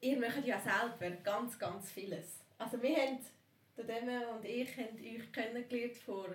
ihr 0.00 0.18
macht 0.18 0.44
ja 0.46 0.58
selber 0.58 1.14
ganz, 1.22 1.58
ganz 1.58 1.90
vieles. 1.92 2.40
Also 2.56 2.80
wir 2.80 2.96
haben, 2.96 3.18
der 3.76 3.84
Demme 3.84 4.26
und 4.28 4.44
ich, 4.44 4.74
haben 4.78 4.96
euch 4.96 5.30
kennengelernt 5.32 5.96
vor 5.98 6.28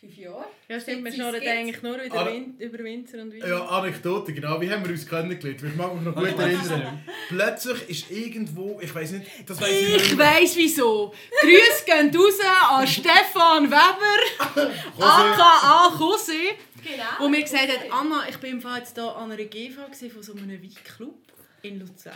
Fünf 0.00 0.16
Jahre. 0.16 0.44
Ja, 0.68 0.78
stimmt, 0.78 1.04
wir 1.04 1.12
schnurren 1.12 1.40
eigentlich 1.42 1.82
nur 1.82 1.96
über, 2.00 2.20
Aber- 2.20 2.32
Win 2.32 2.54
über 2.58 2.78
Winzer 2.78 3.20
und 3.20 3.32
Wein. 3.32 3.48
Ja, 3.50 3.64
Anekdote, 3.66 4.32
genau. 4.32 4.60
Wie 4.60 4.70
haben 4.70 4.84
wir 4.84 4.92
uns 4.92 5.08
kennengelernt? 5.08 5.60
Ich 5.60 5.74
mag 5.74 5.92
mich 5.92 6.04
noch 6.04 6.14
gut 6.14 6.38
erinnern. 6.38 7.04
Plötzlich 7.28 7.90
ist 7.90 8.10
irgendwo, 8.12 8.78
ich 8.80 8.94
weiß 8.94 9.10
nicht, 9.12 9.26
das 9.44 9.60
weiß 9.60 9.68
ich 9.68 9.96
Ich 9.96 10.02
nicht. 10.10 10.18
weiss 10.18 10.54
wieso. 10.56 11.12
Grüße 11.40 11.84
gehen 11.84 12.14
raus 12.16 12.38
an 12.70 12.86
Stefan 12.86 13.68
Weber, 13.68 14.72
aka 15.00 15.88
José, 15.98 16.54
Genau. 16.84 17.02
wo 17.18 17.28
mir 17.28 17.42
gesagt 17.42 17.66
hat, 17.68 17.90
Anna, 17.90 18.24
ich 18.28 18.36
bin 18.36 18.52
im 18.52 18.60
Fall 18.60 18.78
jetzt 18.78 18.94
hier 18.94 19.16
an 19.16 19.32
einer 19.32 19.42
GV 19.44 19.80
von 20.12 20.22
so 20.22 20.32
einem 20.32 20.62
Weinclub 20.62 21.16
in 21.62 21.80
Luzern. 21.80 22.14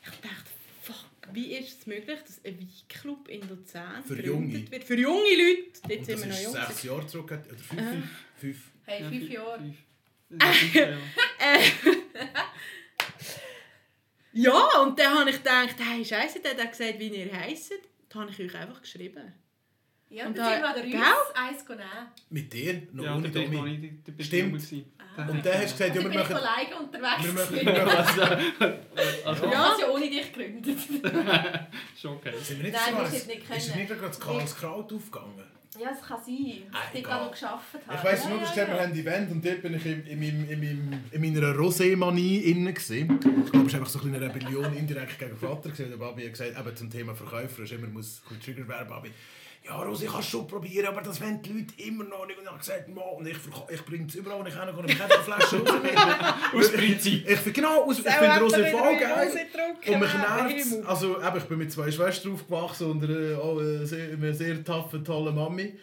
Ich 0.00 0.20
dachte, 0.20 0.50
wie 1.32 1.52
ist 1.56 1.80
es 1.80 1.86
möglich, 1.86 2.18
dass 2.26 2.44
ein 2.44 2.58
Weinclub 2.60 3.28
in 3.28 3.48
Luzern 3.48 4.02
Für 4.04 4.16
gegründet 4.16 4.52
Junge. 4.58 4.70
wird? 4.70 4.84
Für 4.84 4.98
junge 4.98 5.20
Leute. 5.22 5.62
Dort 5.82 5.98
Und 5.98 6.04
sind 6.06 6.08
das 6.08 6.20
wir 6.20 6.26
noch 6.28 6.34
ist 6.36 6.42
jung. 6.44 6.52
sechs 6.54 6.82
Jahre 6.82 7.06
zurück, 7.06 7.30
oder 7.32 7.58
fünf, 7.58 7.80
Aha. 7.80 7.90
fünf, 7.92 8.06
fünf. 8.36 8.58
Hey, 8.86 9.02
Ja, 9.02 9.08
fünf 9.08 9.20
fünf- 9.20 9.32
Jahre. 9.32 9.58
fünf. 9.58 9.76
Ja, 10.30 10.52
fünf 10.52 10.74
Jahre. 10.74 10.98
Ja, 14.32 14.82
und 14.82 14.98
dann 14.98 15.18
habe 15.18 15.30
ich 15.30 15.36
gedacht, 15.38 15.76
hey, 15.78 16.04
Scheiße, 16.04 16.40
der 16.40 16.56
hat 16.56 16.70
gesagt, 16.70 16.98
wie 16.98 17.08
ihr 17.08 17.32
heisst. 17.32 17.72
Dann 18.10 18.22
habe 18.22 18.30
ich 18.30 18.40
euch 18.40 18.54
einfach 18.54 18.80
geschrieben. 18.80 19.32
Ja, 20.10 20.26
Und 20.26 20.38
dann 20.38 20.52
sind 20.52 20.62
wir 20.92 21.00
da- 21.00 21.12
an 21.34 21.48
eins 21.48 21.68
nehmen. 21.68 21.82
Mit 22.30 22.52
dir, 22.52 22.82
noch 22.92 23.04
Ja, 23.04 23.16
ohne 23.16 23.30
da 23.30 23.40
Domi. 23.40 24.00
da 24.16 24.24
Stimmt. 24.24 24.62
Da 25.16 25.26
Und 25.26 25.44
dann 25.44 25.54
hast 25.54 25.78
du 25.80 25.84
gesagt, 25.84 25.94
ja, 25.96 26.00
Und 26.02 26.10
wir 26.12 26.18
machen... 26.20 26.36
alleine 26.36 26.76
unterwegs. 26.78 27.24
Wir 27.24 27.32
machen, 27.32 27.56
wir 27.56 27.84
machen, 27.84 28.78
Also, 29.26 29.44
Ich 29.46 29.52
Ja. 29.52 29.58
habe 29.58 29.74
es 29.74 29.80
ja 29.80 29.88
ohne 29.90 30.08
dich 30.08 30.32
gegründet. 30.32 30.78
schon 32.00 32.12
okay. 32.16 32.32
sind 32.42 32.58
wir 32.62 32.70
nicht 32.70 32.78
Nein, 32.86 32.96
wir 32.96 33.02
ist 33.04 33.12
sind 33.12 33.26
nicht 33.28 33.42
es 33.50 33.66
können. 33.66 33.78
nicht 33.80 33.88
gerade 33.88 34.00
das 34.06 34.20
Karlskraut 34.20 34.92
aufgegangen? 34.92 35.44
Ja, 35.78 35.90
das 35.90 36.00
kann 36.02 36.18
sein. 36.24 36.62
Ah, 36.72 36.78
ich 36.92 37.00
egal. 37.00 37.18
da 37.18 37.24
noch 37.24 37.30
geschafft 37.30 37.74
habe. 37.86 37.98
Ich 37.98 38.04
weiss 38.04 38.24
ja, 38.24 38.30
nur, 38.30 38.38
ja, 38.38 38.44
dass 38.44 38.56
wir 38.56 38.62
ja. 38.68 38.80
haben 38.80 38.92
Event 38.98 39.30
und 39.30 39.44
dort 39.44 39.62
bin 39.62 39.74
ich 39.74 39.86
in, 39.86 40.06
in, 40.06 40.22
in, 40.48 40.58
meinem- 40.60 41.04
in 41.12 41.20
meiner 41.20 41.54
Rosé-Manie 41.54 42.38
innen. 42.38 42.72
gewesen. 42.74 43.18
Ich 43.44 43.50
glaube, 43.52 43.66
es 43.66 43.72
war 43.74 43.80
einfach 43.80 43.86
so 43.92 44.00
eine 44.00 44.20
Rebellion 44.20 44.74
indirekt 44.74 45.18
gegen 45.18 45.32
den 45.32 45.38
Vater. 45.38 45.68
gewesen. 45.68 45.90
Der 45.90 45.98
Babi 45.98 46.22
hat 46.24 46.32
gesagt, 46.32 46.58
eben 46.58 46.76
zum 46.76 46.90
Thema 46.90 47.14
Verkäufer 47.14 47.62
ist 47.64 47.72
immer 47.72 47.86
muss 47.88 48.22
ein 48.30 48.40
Trigger 48.40 48.66
werden, 48.66 48.88
Babi. 48.88 49.10
Ja, 49.68 49.82
Rosi, 49.82 50.06
ich 50.06 50.10
kann 50.10 50.20
es 50.20 50.28
schon 50.28 50.46
probieren, 50.46 50.86
aber 50.86 51.02
das 51.02 51.20
wollen 51.20 51.42
die 51.42 51.52
Leute 51.52 51.74
immer 51.76 52.04
noch 52.04 52.26
nicht. 52.26 52.38
Und 52.38 52.44
ich 52.44 52.48
habe 52.48 52.58
gesagt, 52.58 52.88
Mann, 52.88 53.04
und 53.18 53.26
ich, 53.26 53.36
ich 53.70 53.84
bringe 53.84 54.06
es 54.06 54.14
überall, 54.14 54.38
ich 54.38 54.44
und 54.46 54.90
ich 54.90 54.98
habe 54.98 55.14
eine 55.14 55.22
Flasche 55.22 55.56
mit. 55.58 55.68
Aus 56.54 56.72
Prinzip. 56.72 57.28
Ich, 57.28 57.52
genau, 57.52 57.84
aus, 57.84 57.98
ich 57.98 58.04
finde 58.06 58.34
Rosé 58.40 58.70
voll 58.70 58.98
geil. 58.98 59.30
Und 59.86 59.94
Und 59.94 60.00
mich 60.00 60.14
nervt 60.14 60.88
Also, 60.88 61.20
eben, 61.20 61.36
ich 61.36 61.44
bin 61.44 61.58
mit 61.58 61.70
zwei 61.70 61.90
Schwestern 61.90 62.32
aufgewachsen 62.32 62.90
und 62.92 63.04
einer, 63.04 63.38
auch 63.38 63.58
einer 63.58 63.84
sehr, 63.84 64.12
einer 64.12 64.32
sehr 64.32 64.64
taffe, 64.64 65.04
tolle 65.04 65.32
Mami. 65.32 65.74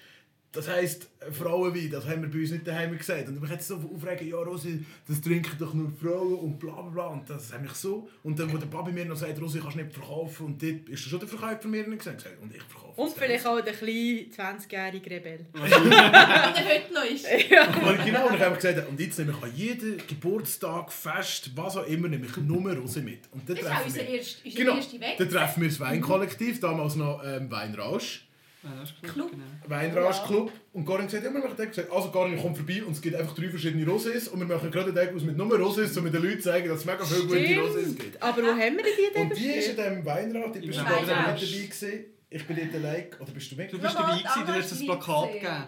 Das 0.51 0.67
heisst, 0.67 1.09
Frauenwein, 1.31 1.91
das 1.91 2.07
haben 2.07 2.23
wir 2.23 2.31
bei 2.31 2.39
uns 2.39 2.51
nicht 2.51 2.65
daheim 2.65 2.97
gesagt. 2.97 3.27
Und 3.27 3.39
mich 3.39 3.51
hat 3.51 3.61
so 3.61 3.75
aufregen, 3.75 4.29
ja 4.29 4.37
Rosi, 4.37 4.83
das 5.07 5.21
trinken 5.21 5.57
doch 5.59 5.73
nur 5.75 5.91
Frauen 6.01 6.39
und 6.39 6.57
bla 6.57 6.81
bla 6.81 6.89
bla. 6.89 7.07
Und 7.07 7.29
das 7.29 7.53
hat 7.53 7.61
mich 7.61 7.73
so... 7.73 8.09
Und 8.23 8.39
dann, 8.39 8.51
wo 8.51 8.57
der 8.57 8.67
Papi 8.67 8.91
mir 8.91 9.05
noch 9.05 9.17
sagt, 9.17 9.39
Rosi, 9.39 9.59
kannst 9.59 9.75
du 9.75 9.83
nicht 9.83 9.93
verkaufen. 9.93 10.45
Und 10.47 10.63
dort 10.63 10.89
ist 10.89 11.01
schon 11.01 11.19
der 11.19 11.27
Verkäufer 11.27 11.67
mir 11.67 11.85
nicht 11.85 11.99
gesagt. 11.99 12.25
Und 12.41 12.55
ich 12.55 12.63
verkaufe 12.63 12.84
Und 12.95 13.07
es 13.07 13.13
vielleicht 13.13 13.45
auch 13.45 13.59
der 13.61 13.73
kleine 13.73 14.25
20-jährige 14.35 15.09
Rebell. 15.09 15.45
Der 15.53 16.65
heute 16.65 16.93
noch 16.93 17.03
ist. 17.03 17.25
Und 17.85 18.05
genau, 18.05 18.27
und 18.27 18.35
ich 18.35 18.41
habe 18.41 18.55
gesagt, 18.55 18.87
und 18.89 18.99
jetzt 18.99 19.17
nehme 19.19 19.33
ich 19.37 19.43
an 19.43 19.55
jedem 19.55 19.97
Geburtstag, 20.07 20.91
Fest, 20.91 21.51
was 21.55 21.77
auch 21.77 21.85
immer, 21.87 22.07
nehme 22.07 22.25
ich 22.25 22.37
nur 22.37 22.71
Rosi 22.73 23.01
mit. 23.01 23.19
Und 23.31 23.49
Das 23.49 23.59
ist 23.59 23.65
auch 23.65 23.69
treffen 23.71 23.85
unser 23.87 23.99
wir... 24.01 24.09
erster, 24.09 24.39
unser 24.45 24.57
Genau, 24.57 24.75
erster 24.75 24.99
Weg. 24.99 25.17
dann 25.17 25.29
treffen 25.29 25.61
wir 25.61 25.69
das 25.69 25.79
Weinkollektiv, 25.79 26.59
damals 26.59 26.95
noch 26.95 27.21
ähm, 27.25 27.51
Weinrausch. 27.51 28.21
Ja, 28.63 28.69
das 28.79 28.89
ist 28.89 29.01
gut, 29.01 29.13
Club. 29.13 29.29
genau. 29.31 29.43
Weinrausch-Club. 29.67 30.51
Und 30.73 30.85
Karin 30.87 31.05
gesagt, 31.05 31.23
ja, 31.23 31.31
wir 31.33 31.39
machen 31.39 31.55
den. 31.55 31.67
gesagt, 31.69 31.91
also 31.91 32.09
Karin, 32.09 32.39
komm 32.41 32.55
vorbei 32.55 32.83
und 32.83 32.93
es 32.93 33.01
gibt 33.01 33.15
einfach 33.15 33.35
drei 33.35 33.49
verschiedene 33.49 33.85
Rosés 33.85 34.27
und 34.29 34.39
wir 34.39 34.47
machen 34.47 34.71
gerade 34.71 34.87
einen 34.87 34.95
Tag 34.95 35.13
aus 35.15 35.21
mit 35.21 35.37
nur 35.37 35.47
Rosés, 35.59 35.95
um 35.99 36.11
den 36.11 36.23
Leuten 36.23 36.39
zu 36.41 36.49
zeigen, 36.49 36.67
dass 36.69 36.79
es 36.79 36.85
mega 36.85 37.03
viele 37.05 37.21
gute 37.27 37.37
Rosés 37.61 37.95
gibt. 37.95 38.23
Aber 38.23 38.41
wo 38.41 38.47
haben 38.47 38.57
wir 38.57 38.69
denn 38.83 38.93
die 38.97 39.13
denn 39.13 39.29
Und 39.29 39.37
die 39.37 39.45
ist 39.49 39.69
in 39.69 39.75
diesem 39.75 40.05
Weinrad, 40.05 40.55
die 40.55 40.59
bist 40.65 40.79
du 40.79 40.83
nicht 40.83 40.91
Weinrausch. 40.91 41.09
dabei 41.09 41.33
gewesen. 41.33 42.05
Ich 42.29 42.45
bin 42.47 42.55
dort 42.57 42.73
allein, 42.75 43.07
oder 43.19 43.31
bist 43.31 43.51
du 43.51 43.55
mit? 43.55 43.71
Du 43.71 43.79
bist 43.79 43.95
dabei 43.95 44.17
gewesen, 44.17 44.45
du 44.45 44.53
hast 44.53 44.71
das 44.71 44.79
ist 44.79 44.85
Plakat 44.85 45.33
gegeben. 45.33 45.63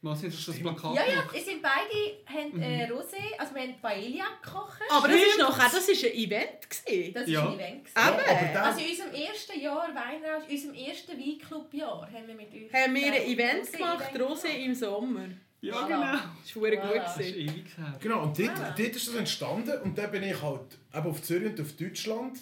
Was 0.00 0.20
du 0.20 0.28
das 0.28 0.58
Plakat 0.60 0.94
Ja, 0.94 1.04
ja, 1.06 1.10
gemacht? 1.22 1.34
es 1.36 1.44
sind 1.44 1.60
beide 1.60 2.18
haben, 2.26 2.62
äh, 2.62 2.86
Rosé, 2.88 3.36
also 3.36 3.52
wir 3.54 3.62
haben 3.62 3.80
Paella 3.82 4.26
gekocht. 4.40 4.80
Aber 4.90 5.08
das 5.08 5.16
ist 5.16 5.38
noch, 5.40 5.58
das 5.58 5.88
ist 5.88 6.04
ein 6.04 6.12
Event 6.12 6.70
gewesen. 6.70 7.14
Das 7.14 7.28
Ja. 7.28 7.44
war 7.44 7.52
ein 7.52 7.58
Event. 7.58 7.84
gewesen. 7.84 7.96
Aber 8.56 8.64
Also 8.64 8.80
in 8.80 8.90
unserem 8.90 9.14
ersten 9.14 9.60
Jahr 9.60 9.88
Weinrausch, 9.94 10.44
in 10.48 10.54
unserem 10.56 10.74
ersten 10.74 11.18
Weinclub-Jahr 11.18 12.08
haben 12.12 12.26
wir 12.28 12.34
mit 12.34 12.52
euch... 12.54 12.72
Haben 12.72 12.94
wir 12.94 13.06
ein 13.12 13.22
Event 13.22 13.72
gemacht, 13.72 14.04
Rosé-Event 14.14 14.20
Rosé 14.30 14.48
im 14.64 14.74
Sommer. 14.74 15.28
Ja, 15.60 15.74
Voilà. 15.74 15.86
genau. 15.88 16.12
Das 16.44 16.54
war 16.56 16.62
Voilà. 16.62 16.76
gut. 16.92 16.96
Das 17.04 17.16
ist 17.18 17.36
ewig 17.36 17.64
her. 17.76 17.98
genau, 18.00 18.22
und 18.22 18.38
dort, 18.38 18.50
Ah. 18.50 18.74
dort 18.78 18.78
ist 18.94 19.08
das 19.08 19.14
entstanden 19.16 19.80
und 19.82 19.98
dann 19.98 20.10
bin 20.12 20.22
ich 20.22 20.40
halt 20.40 20.78
eben 20.94 21.06
auf 21.10 21.22
Zürich 21.22 21.48
und 21.48 21.60
auf 21.60 21.72
Deutschland. 21.72 22.38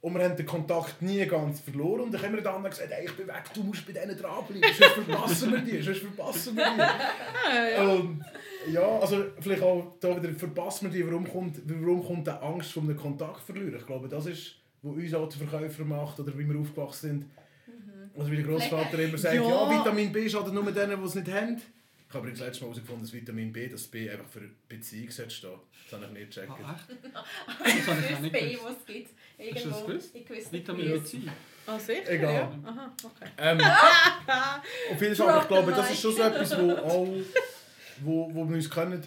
Und 0.00 0.14
wir 0.14 0.24
haben 0.24 0.36
den 0.36 0.46
Kontakt 0.46 1.02
nie 1.02 1.26
ganz 1.26 1.60
verloren. 1.60 2.02
Und 2.02 2.14
dann 2.14 2.22
haben 2.22 2.34
wir 2.34 2.42
dann 2.42 2.62
gesagt, 2.62 2.88
hey, 2.90 3.06
ich 3.06 3.16
bin 3.16 3.26
weg, 3.26 3.42
du 3.52 3.64
musst 3.64 3.84
bei 3.84 3.92
denen 3.92 4.16
dranbleiben, 4.16 4.62
sonst 4.78 4.92
verpassen 4.92 5.52
wir 5.52 5.58
die, 5.58 5.82
sonst 5.82 6.00
verpassen 6.00 6.56
wir 6.56 6.64
die. 6.64 7.80
Und 7.82 8.24
ja, 8.72 8.98
also 9.00 9.24
vielleicht 9.40 9.62
auch 9.62 9.96
da 9.98 10.22
wieder 10.22 10.32
verpasst 10.34 10.82
man 10.82 10.92
die, 10.92 11.04
warum 11.04 11.28
kommt, 11.28 11.58
warum 11.64 12.06
kommt 12.06 12.26
die 12.26 12.30
Angst 12.30 12.76
einem 12.76 12.96
Kontakt 12.96 13.40
verlieren? 13.40 13.76
Ich 13.76 13.86
glaube, 13.86 14.08
das 14.08 14.26
ist, 14.26 14.54
was 14.82 14.94
uns 14.94 15.14
auch 15.14 15.28
zu 15.28 15.38
Verkäufer 15.38 15.84
macht 15.84 16.20
oder 16.20 16.36
wie 16.38 16.48
wir 16.48 16.60
aufgewachsen 16.60 17.08
sind. 17.08 17.24
Also 18.16 18.30
wie 18.32 18.36
der 18.36 18.46
Großvater 18.46 18.98
immer 18.98 19.18
sagt, 19.18 19.34
ja. 19.34 19.42
Ja. 19.42 19.70
Vitamin 19.70 20.12
B 20.12 20.28
schadet 20.28 20.52
nur 20.52 20.70
denen, 20.72 20.98
die 21.00 21.06
es 21.06 21.14
nicht 21.14 21.30
haben. 21.32 21.60
Ich 22.08 22.14
habe 22.14 22.20
übrigens 22.26 22.40
letztes 22.40 22.60
Mal 22.62 22.66
herausgefunden, 22.68 23.04
dass 23.04 23.12
Vitamin 23.12 23.52
B, 23.52 23.68
das 23.68 23.86
B 23.86 24.08
einfach 24.08 24.26
für 24.28 24.40
Beziehung 24.66 25.10
sollte 25.10 25.30
stehen. 25.30 25.50
Das 25.90 26.00
habe 26.00 26.06
ich 26.06 26.18
nicht 26.18 26.34
gecheckt. 26.34 26.52
Ah, 26.64 26.74
echt? 26.74 26.98
Das 27.86 27.86
habe 27.86 28.00
ich 28.00 28.06
auch 28.06 28.10
Das 28.12 28.20
nicht 28.20 28.32
B, 28.32 28.58
was 28.62 28.76
es 28.78 28.86
gibt. 28.86 29.08
Hast 29.38 29.64
du 29.64 29.68
Irgendwo 29.68 30.34
das 30.34 30.52
Vitamin. 30.52 30.86
B2. 30.94 31.20
Ah, 31.66 31.78
sicher? 31.78 32.10
Egal. 32.10 32.32
Ja. 32.34 32.58
Aha, 32.64 32.92
okay. 33.04 33.30
Ähm, 33.36 33.60
auf 34.94 35.02
jeden 35.02 35.14
Fall, 35.16 35.28
aber 35.28 35.42
ich 35.42 35.48
glaube, 35.48 35.72
das 35.72 35.90
ist 35.90 36.00
schon 36.00 36.14
so 36.16 36.22
etwas, 36.22 36.58
wo, 36.58 36.72
auch, 36.72 37.08
wo, 38.00 38.34
wo 38.34 38.48
wir 38.48 38.56
uns 38.56 38.70
können. 38.70 39.02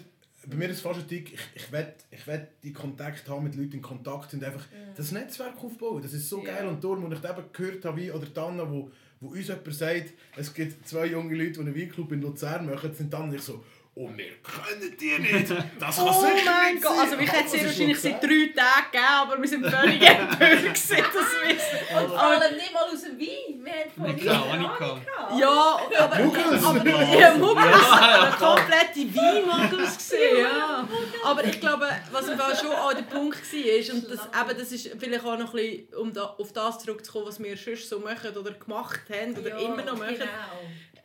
Bei 0.46 0.56
mir 0.56 0.68
ist 0.68 0.76
es 0.76 0.82
fast 0.82 1.00
ein 1.00 1.08
Tick, 1.08 1.32
ich, 1.34 1.40
ich 1.54 1.72
will 1.72 1.94
ich 2.10 2.26
will 2.26 2.48
die 2.62 2.72
Kontakt 2.72 3.28
haben 3.28 3.44
mit 3.44 3.54
Leuten 3.56 3.74
in 3.74 3.82
Kontakt 3.82 4.30
sind, 4.30 4.42
einfach 4.44 4.64
das 4.96 5.10
Netzwerk 5.12 5.56
aufbauen. 5.62 6.02
Das 6.02 6.12
ist 6.12 6.28
so 6.28 6.38
Ja. 6.44 6.54
geil. 6.54 6.66
Und 6.68 6.82
darum, 6.82 7.10
als 7.12 7.20
ich 7.22 7.30
eben 7.30 7.44
gehört 7.52 7.84
habe, 7.84 8.00
wie, 8.00 8.10
oder 8.12 8.32
Tanna, 8.32 8.68
wo, 8.70 8.90
wo 9.22 9.28
uns 9.28 9.46
jemand 9.46 9.74
sagt, 9.74 10.12
es 10.36 10.52
gibt 10.52 10.86
zwei 10.86 11.06
junge 11.06 11.34
Leute, 11.36 11.52
die 11.52 11.60
einen 11.60 11.76
Weinclub 11.76 12.10
in 12.12 12.20
Luzern 12.20 12.66
machen, 12.66 12.92
sind 12.92 13.12
dann 13.12 13.30
nicht 13.30 13.44
so, 13.44 13.64
oh, 13.94 14.10
wir 14.16 14.32
können 14.42 14.96
die 14.98 15.18
nicht. 15.18 15.50
Das 15.78 15.96
kann 15.96 16.08
Oh 16.08 16.12
sicher 16.12 16.50
mein 16.50 16.74
nicht 16.74 16.84
Gott, 16.84 16.96
sein. 16.96 17.00
also 17.04 17.14
Aber 17.16 17.26
hat 17.26 17.46
es 17.46 17.64
wahrscheinlich 17.64 18.00
seit 18.00 18.22
drei 18.22 18.52
Tagen 18.54 18.90
gegeben, 18.90 19.04
aber 19.20 19.42
wir 19.42 19.48
sind 19.48 19.66
völlig 19.66 20.02
empört 20.08 20.38
gewesen, 20.38 20.96
das 20.96 21.14
wissen. 21.44 21.96
Und 21.96 22.08
vor 22.08 22.22
allem 22.22 22.56
nicht 22.56 22.72
mal 22.72 22.82
aus 22.84 23.02
dem 23.02 23.18
Wein. 23.18 23.64
Wir 23.64 23.72
haben 23.72 23.90
von 23.94 24.04
Wein 24.04 24.60
gehabt. 24.60 25.06
Ja, 25.38 25.78
aber, 25.98 26.18
Muggels. 26.24 26.64
aber 26.64 26.80
die 26.80 27.38
Muggels, 27.38 27.90
eine 27.90 28.36
komplette 28.36 29.14
Weinmuggels 29.14 29.98
gesehen, 29.98 30.38
ja. 30.40 30.88
Aber 31.24 31.44
ich 31.44 31.60
glaube, 31.60 31.86
was 32.10 32.28
im 32.28 32.38
Fall 32.38 32.56
schon 32.56 32.72
auch 32.72 32.92
der 32.94 33.02
Punkt 33.02 33.40
war, 33.52 33.94
und 33.94 34.10
das, 34.10 34.20
eben, 34.20 34.58
das 34.58 34.72
ist 34.72 34.90
vielleicht 34.98 35.24
auch 35.24 35.38
noch 35.38 35.52
ein 35.54 35.60
bisschen, 35.60 35.94
um 35.94 36.12
da, 36.12 36.22
auf 36.38 36.52
das 36.52 36.78
zurückzukommen, 36.80 37.26
was 37.26 37.42
wir 37.42 37.56
sonst 37.56 37.88
so 37.88 38.00
machen 38.00 38.36
oder 38.36 38.52
gemacht 38.52 39.00
haben 39.10 39.36
oder 39.36 39.50
Ja, 39.50 39.58
immer 39.58 39.82
noch 39.82 39.98
machen. 39.98 40.14
Genau. 40.14 40.28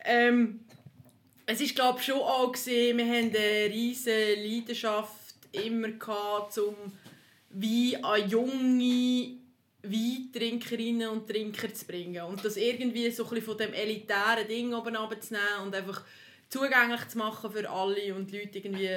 Ähm, 0.04 0.60
es 1.50 1.62
ist 1.62 1.74
glaube 1.74 1.98
schon 2.02 2.20
auch 2.20 2.52
gesehen, 2.52 2.98
wir 2.98 3.06
haben 3.06 3.34
eine 3.34 3.72
riesige 3.72 4.34
Leidenschaft 4.34 5.34
immer 5.52 5.88
gehabt, 5.88 6.52
zum 6.52 6.74
Wein 7.48 8.04
an 8.04 8.28
junge 8.28 9.38
Weintrinkerinnen 9.82 11.08
und 11.08 11.26
Trinker 11.26 11.72
zu 11.72 11.86
bringen. 11.86 12.22
Und 12.24 12.44
das 12.44 12.58
irgendwie 12.58 13.10
so 13.10 13.26
ein 13.30 13.40
von 13.40 13.56
dem 13.56 13.72
elitären 13.72 14.46
Ding 14.46 14.74
oben 14.74 14.94
runterzunehmen 14.94 15.62
und 15.64 15.74
einfach 15.74 16.04
zugänglich 16.50 17.08
zu 17.08 17.16
machen 17.16 17.50
für 17.50 17.70
alle 17.70 18.14
und 18.14 18.30
die 18.30 18.40
Leute 18.40 18.58
irgendwie 18.58 18.90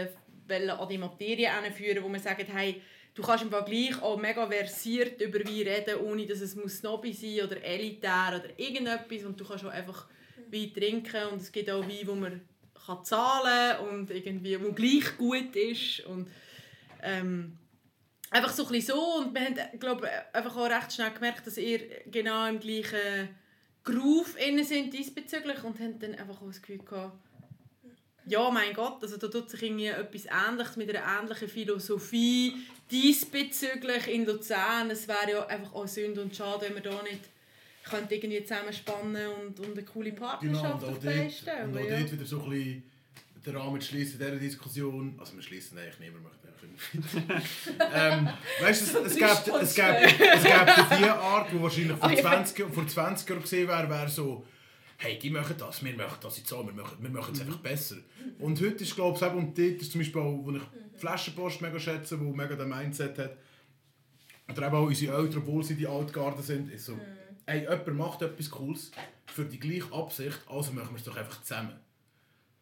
an 0.49 0.89
die 0.89 0.97
Materie 0.97 1.49
hinführen, 1.63 2.03
wo 2.03 2.09
man 2.09 2.19
sagt, 2.19 2.49
hey, 2.49 2.81
du 3.13 3.21
kannst 3.21 3.45
im 3.45 3.49
Vergleich 3.49 4.01
auch 4.01 4.19
mega 4.19 4.45
versiert 4.45 5.21
über 5.21 5.39
Wein 5.39 5.67
reden, 5.67 6.01
ohne 6.03 6.25
dass 6.25 6.41
es 6.41 6.57
muss 6.57 6.79
Snobby 6.79 7.13
sein 7.13 7.47
oder 7.47 7.63
elitär 7.63 8.41
oder 8.43 8.59
irgendetwas. 8.59 9.23
Und 9.23 9.39
du 9.39 9.45
kannst 9.45 9.63
auch 9.63 9.69
einfach 9.69 10.07
Wein 10.51 10.73
trinken 10.73 11.27
und 11.31 11.41
es 11.41 11.51
gibt 11.51 11.69
auch 11.69 11.87
Wein, 11.87 12.05
wo 12.07 12.15
man 12.15 12.41
kann 12.85 13.03
zahlen 13.05 13.87
und 13.87 14.09
irgendwie 14.09 14.61
wo 14.61 14.71
gleich 14.71 15.17
gut 15.17 15.55
ist 15.55 16.01
und 16.05 16.27
ähm, 17.03 17.57
einfach 18.29 18.51
so 18.51 18.65
ein 18.65 18.71
bisschen 18.71 18.95
so 18.95 19.17
und 19.19 19.33
wir 19.33 19.41
haben 19.41 19.79
glaube 19.79 20.09
einfach 20.33 20.55
auch 20.55 20.69
recht 20.69 20.93
schnell 20.93 21.11
gemerkt, 21.11 21.45
dass 21.45 21.57
ihr 21.57 21.79
genau 22.07 22.47
im 22.47 22.59
gleichen 22.59 23.29
Groove 23.83 24.35
innen 24.47 24.63
sind 24.63 24.93
diesbezüglich 24.93 25.63
und 25.63 25.79
haben 25.79 25.99
dann 25.99 26.15
einfach 26.15 26.41
auch 26.41 26.47
das 26.47 26.61
Gefühl 26.61 26.79
gehabt, 26.79 27.17
ja, 28.25 28.49
mein 28.51 28.73
Gott, 28.73 29.01
also 29.01 29.17
da 29.17 29.27
tut 29.27 29.49
sich 29.49 29.63
irgendwie 29.63 29.87
etwas 29.87 30.25
Ähnliches 30.25 30.77
mit 30.77 30.95
einer 30.95 31.21
ähnlichen 31.21 31.49
Philosophie 31.49 32.55
diesbezüglich 32.91 34.07
in 34.07 34.25
Luzern. 34.25 34.91
Es 34.91 35.07
wäre 35.07 35.31
ja 35.31 35.45
einfach 35.47 35.73
auch 35.73 35.87
Sünde 35.87 36.21
und 36.21 36.35
Schade, 36.35 36.67
wenn 36.67 36.75
wir 36.75 36.83
da 36.83 37.01
nicht 37.01 37.21
könnte 37.91 38.15
irgendwie 38.15 38.43
zusammenspannen 38.43 39.27
und, 39.27 39.59
und 39.59 39.71
eine 39.71 39.83
coole 39.83 40.11
Genau, 40.11 40.27
Partnerschaft 40.27 40.83
und 40.83 40.89
auch 40.89 40.97
dort, 40.97 41.31
stellen. 41.31 41.69
und 41.69 41.77
auch 41.77 41.83
ja. 41.85 41.99
dort 41.99 42.11
wieder 42.11 42.25
so 42.25 42.43
ein 42.43 42.49
bisschen 42.49 42.83
den 43.45 43.55
Rahmen 43.57 43.81
zu 43.81 43.87
schließen 43.87 44.19
dieser 44.19 44.35
Diskussion. 44.35 45.15
Also 45.19 45.35
wir 45.35 45.41
schließen 45.41 45.77
eigentlich 45.77 45.99
niemand 45.99 46.23
möchte 46.23 46.47
eigentlich 46.47 47.41
ähm, 47.93 48.29
Weißt 48.61 48.93
du, 48.95 48.99
es, 48.99 49.05
es 49.05 49.15
gibt 49.15 49.29
es 49.29 49.75
gibt 49.75 49.87
es 49.87 50.43
gibt 50.43 50.99
die 50.99 51.05
Art, 51.09 51.51
die 51.51 51.61
wahrscheinlich 51.61 51.97
vor 51.97 52.09
Ah, 52.09 52.13
ja. 52.13 52.21
20, 52.21 52.73
vor 52.73 52.87
20 52.87 53.29
Jahren 53.29 53.41
gesehen 53.41 53.67
wäre, 53.67 53.89
wäre 53.89 54.09
so 54.09 54.45
hey, 55.01 55.17
die 55.17 55.31
machen 55.31 55.55
das, 55.57 55.83
wir 55.83 55.95
machen 55.95 56.17
das 56.21 56.37
jetzt 56.37 56.49
so, 56.49 56.63
wir 56.63 56.73
machen, 56.73 56.97
wir 57.01 57.09
machen 57.09 57.33
es 57.33 57.41
einfach 57.41 57.57
besser. 57.57 57.95
Und 58.37 58.61
heute 58.61 58.83
ist, 58.83 58.93
glaube 58.95 59.17
ich, 59.17 59.23
eben, 59.23 59.35
und 59.35 59.57
dort 59.57 59.81
ist 59.81 59.91
zum 59.91 59.99
Beispiel 60.01 60.21
auch, 60.21 60.39
wo 60.43 60.51
ich 60.51 60.61
Flaschenpost 60.95 61.59
mega 61.61 61.79
schätze, 61.79 62.19
wo 62.19 62.31
mega 62.31 62.55
den 62.55 62.69
Mindset 62.69 63.17
hat, 63.17 63.37
oder 64.47 64.67
eben 64.67 64.75
auch 64.75 64.85
unsere 64.85 65.17
Eltern, 65.17 65.39
obwohl 65.39 65.63
sie 65.63 65.73
die 65.75 65.87
Altgarden 65.87 66.43
sind, 66.43 66.71
ist 66.71 66.85
so, 66.85 66.93
hey, 67.47 67.61
jemand 67.61 67.87
macht 67.95 68.21
etwas 68.21 68.49
Cooles 68.49 68.91
für 69.27 69.45
die 69.45 69.59
gleiche 69.59 69.91
Absicht, 69.93 70.39
also 70.47 70.71
machen 70.73 70.91
wir 70.91 70.97
es 70.97 71.03
doch 71.03 71.15
einfach 71.17 71.41
zusammen. 71.41 71.79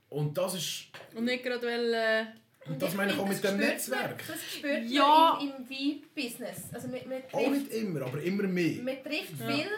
Und 0.09 0.37
das 0.37 0.55
ist, 0.55 0.85
Und 1.15 1.25
nicht 1.25 1.43
gerade 1.43 1.65
weil... 1.67 1.93
Äh, 1.93 2.25
und 2.69 2.81
das 2.81 2.91
ich 2.91 2.97
meine 2.97 3.13
ich 3.13 3.17
auch 3.19 3.27
mit 3.27 3.41
das 3.43 3.51
dem 3.51 3.57
Netzwerk. 3.59 4.17
Man, 4.17 4.27
das 4.27 4.43
spürt 4.53 4.83
Ja. 4.89 5.37
man 5.39 5.47
im, 5.47 5.55
im 5.55 5.69
Wein-Business. 5.69 6.73
Also 6.73 6.87
man, 6.89 6.99
man 7.07 7.21
Auch 7.31 7.49
nicht 7.51 7.71
immer, 7.71 8.01
aber 8.05 8.21
immer 8.21 8.43
mehr. 8.43 8.81
man 8.83 8.95
trifft 9.03 9.39
Ja. 9.39 9.47
viele 9.47 9.69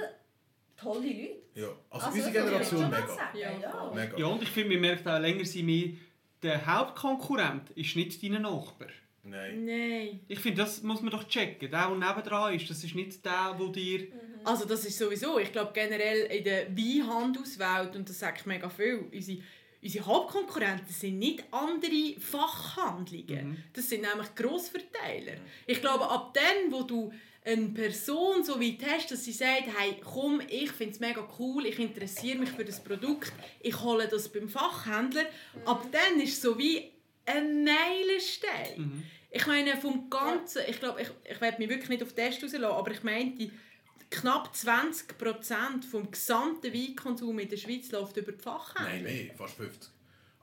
tolle 0.76 1.08
Leute. 1.08 1.36
Ja. 1.54 1.68
Also, 1.90 2.06
Also, 2.08 2.18
unsere 2.18 2.32
Generation 2.32 2.90
mega. 2.90 3.30
Ja, 3.36 3.52
ja. 3.60 3.92
mega. 3.94 4.18
Ja, 4.18 4.26
und 4.26 4.42
ich 4.42 4.50
finde, 4.50 4.72
man 4.72 4.82
merkt 4.82 5.08
auch, 5.08 5.20
länger 5.20 5.46
sind 5.46 5.68
wir, 5.68 5.94
der 6.42 6.66
Hauptkonkurrent 6.66 7.70
ist 7.72 7.96
nicht 7.96 8.22
dein 8.24 8.42
Nachbar. 8.42 8.88
Nein. 9.24 9.66
nein. 9.66 10.20
Ich 10.28 10.40
finde, 10.40 10.62
das 10.62 10.82
muss 10.82 11.02
man 11.02 11.12
doch 11.12 11.28
checken. 11.28 11.70
Der, 11.70 11.88
der 11.88 11.98
nebendran 11.98 12.54
ist, 12.54 12.70
das 12.70 12.84
ist 12.84 12.96
nicht 12.96 13.24
der, 13.26 13.56
der 13.60 13.68
dir... 13.68 14.08
Also 14.44 14.66
das 14.66 14.86
ist 14.86 14.98
sowieso, 14.98 15.38
ich 15.38 15.52
glaube 15.52 15.72
generell 15.74 16.26
in 16.32 16.44
der 16.44 16.76
Weinhandelswelt, 16.76 17.96
und 17.96 18.10
das 18.10 18.18
sagt 18.18 18.48
mega 18.48 18.70
viel, 18.70 19.06
unsere, 19.14 19.38
unsere 19.84 20.06
Hauptkonkurrenten 20.08 20.90
sind 20.90 21.20
nicht 21.20 21.44
andere 21.52 22.20
Fachhandlungen. 22.20 23.64
Das 23.74 23.88
sind 23.88 24.02
nämlich 24.02 24.34
Grossverteiler. 24.34 25.38
Ich 25.68 25.80
glaube, 25.80 26.10
ab 26.10 26.34
dann, 26.34 26.72
wo 26.72 26.82
du 26.82 27.14
eine 27.44 27.68
Person 27.70 28.44
so 28.44 28.60
weit 28.60 28.80
hast, 28.88 29.12
dass 29.12 29.26
sie 29.26 29.32
sagt, 29.32 29.64
hey, 29.78 29.96
komm, 30.04 30.42
ich 30.48 30.72
finde 30.72 30.94
es 30.94 31.00
mega 31.00 31.28
cool, 31.40 31.66
ich 31.66 31.80
interessiere 31.80 32.38
mich 32.38 32.50
für 32.50 32.66
das 32.66 32.84
Produkt, 32.84 33.34
ich 33.60 33.80
hole 33.82 34.08
das 34.08 34.30
beim 34.30 34.48
Fachhändler, 34.48 35.26
ab 35.66 35.86
dann 35.92 36.20
ist 36.20 36.34
es 36.34 36.42
so 36.42 36.58
wie 36.58 36.92
ein 37.26 37.64
Meilenstein. 37.64 39.04
Ich 39.30 39.48
meine, 39.48 39.78
vom 39.78 40.10
Ganzen, 40.10 40.62
ich 40.68 40.80
glaube, 40.80 41.02
ich, 41.02 41.10
ich 41.30 41.40
werde 41.40 41.58
mich 41.60 41.70
wirklich 41.70 41.90
nicht 41.90 42.04
auf 42.04 42.14
den 42.14 42.26
Test 42.26 42.44
rauslassen, 42.44 42.66
aber 42.66 42.92
ich 42.92 43.04
meinte, 43.04 43.50
knapp 44.10 44.52
20% 44.54 45.84
vom 45.90 46.12
gesamten 46.12 46.74
Weinkonsum 46.74 47.40
in 47.40 47.48
der 47.50 47.58
Schweiz 47.58 47.92
läuft 47.92 48.18
über 48.18 48.34
die 48.34 48.42
Fachhändler. 48.42 48.94
Nein, 48.94 49.04
mehr, 49.04 49.34
fast 49.36 49.56
50. 49.56 49.90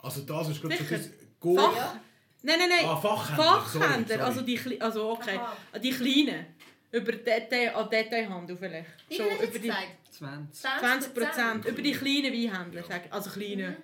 Also 0.00 0.22
das 0.22 0.48
ist 0.48 0.60
glaube 0.60 0.74
ich 0.74 0.88
das 0.88 1.10
Go 1.38 1.56
Fach... 1.56 1.96
Nein, 2.42 2.58
nein, 2.60 2.68
nein. 2.68 2.86
Ah, 2.86 2.96
Fachhändler, 2.96 3.60
Fachhändler, 3.60 4.06
sorry, 4.06 4.06
sorry. 4.08 4.20
also 4.22 4.40
die 4.42 4.80
also 4.80 5.10
okay, 5.10 5.36
Aha. 5.36 5.78
die 5.78 5.90
kleinen. 5.90 6.46
Über 6.90 7.12
Detail, 7.12 7.74
an 7.74 7.90
Detailhandel 7.90 8.56
vielleicht. 8.56 8.88
Wie 9.08 9.16
So, 9.16 9.24
über 9.24 9.58
die 9.58 9.68
gesagt? 9.68 9.88
20. 10.10 10.70
20 10.80 11.14
Prozent. 11.14 11.64
Über 11.66 11.82
die 11.82 11.92
kleinen 11.92 12.32
Weinhändler. 12.32 12.84
Ja. 12.88 13.00
Also 13.10 13.28
kleine, 13.30 13.70
Mhm. 13.70 13.76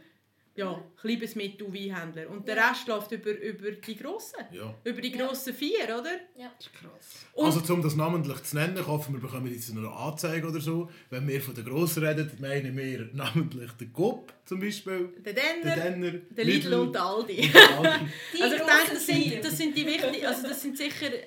Ja, 0.57 0.81
klein 1.01 1.19
bis 1.19 1.35
mittel 1.35 1.67
Weinhändler. 1.73 2.31
Und 2.31 2.47
der 2.47 2.57
Ja. 2.57 2.69
Rest 2.71 2.87
läuft 2.87 3.11
über, 3.13 3.31
über 3.33 3.73
die 3.73 3.97
grossen. 3.97 4.39
Ja. 4.53 4.75
Über 4.85 5.01
die 5.01 5.11
Ja. 5.13 5.27
grossen 5.27 5.53
vier, 5.55 5.85
oder? 5.85 6.13
Ja. 6.37 6.53
Das 6.57 6.67
ist 6.67 6.73
krass. 6.75 7.27
Und 7.33 7.47
Also 7.47 7.75
um 7.75 7.83
das 7.83 7.97
namentlich 7.97 8.43
zu 8.45 8.57
nennen, 8.57 8.77
ich 8.79 8.87
hoffe, 8.87 9.13
wir 9.13 9.21
bekommen 9.21 9.53
jetzt 9.53 9.75
noch 9.75 9.83
eine 9.83 9.93
Anzeige 9.93 10.47
oder 10.49 10.61
so. 10.61 10.89
Wenn 11.11 11.27
wir 11.27 11.41
von 11.41 11.55
den 11.55 11.65
Grossen 11.65 12.05
reden, 12.05 12.31
meinen 12.41 12.77
wir 12.77 13.09
namentlich 13.13 13.73
den 13.73 13.93
Coop 13.93 14.33
zum 14.45 14.61
Beispiel, 14.61 15.09
der 15.25 15.33
den 15.33 15.43
Denner, 15.63 15.75
Denner, 15.77 16.11
der 16.31 16.45
Lidl 16.45 16.75
und 16.75 16.93
der 16.95 17.03
Aldi. 17.05 17.37
und 17.43 17.55
der 17.55 17.79
Aldi. 17.79 18.05
Die 18.37 18.43
Also 18.43 18.55
ich 18.57 18.63
denke, 18.63 18.93
das 18.95 19.07
sind, 19.07 19.45
das 19.45 19.59
sind 19.59 19.77
die 19.77 19.87
wichtigen, 19.87 20.27
also 20.27 20.49
das 20.49 20.63
sind 20.63 20.77
sicher 20.77 21.07
äh, 21.13 21.23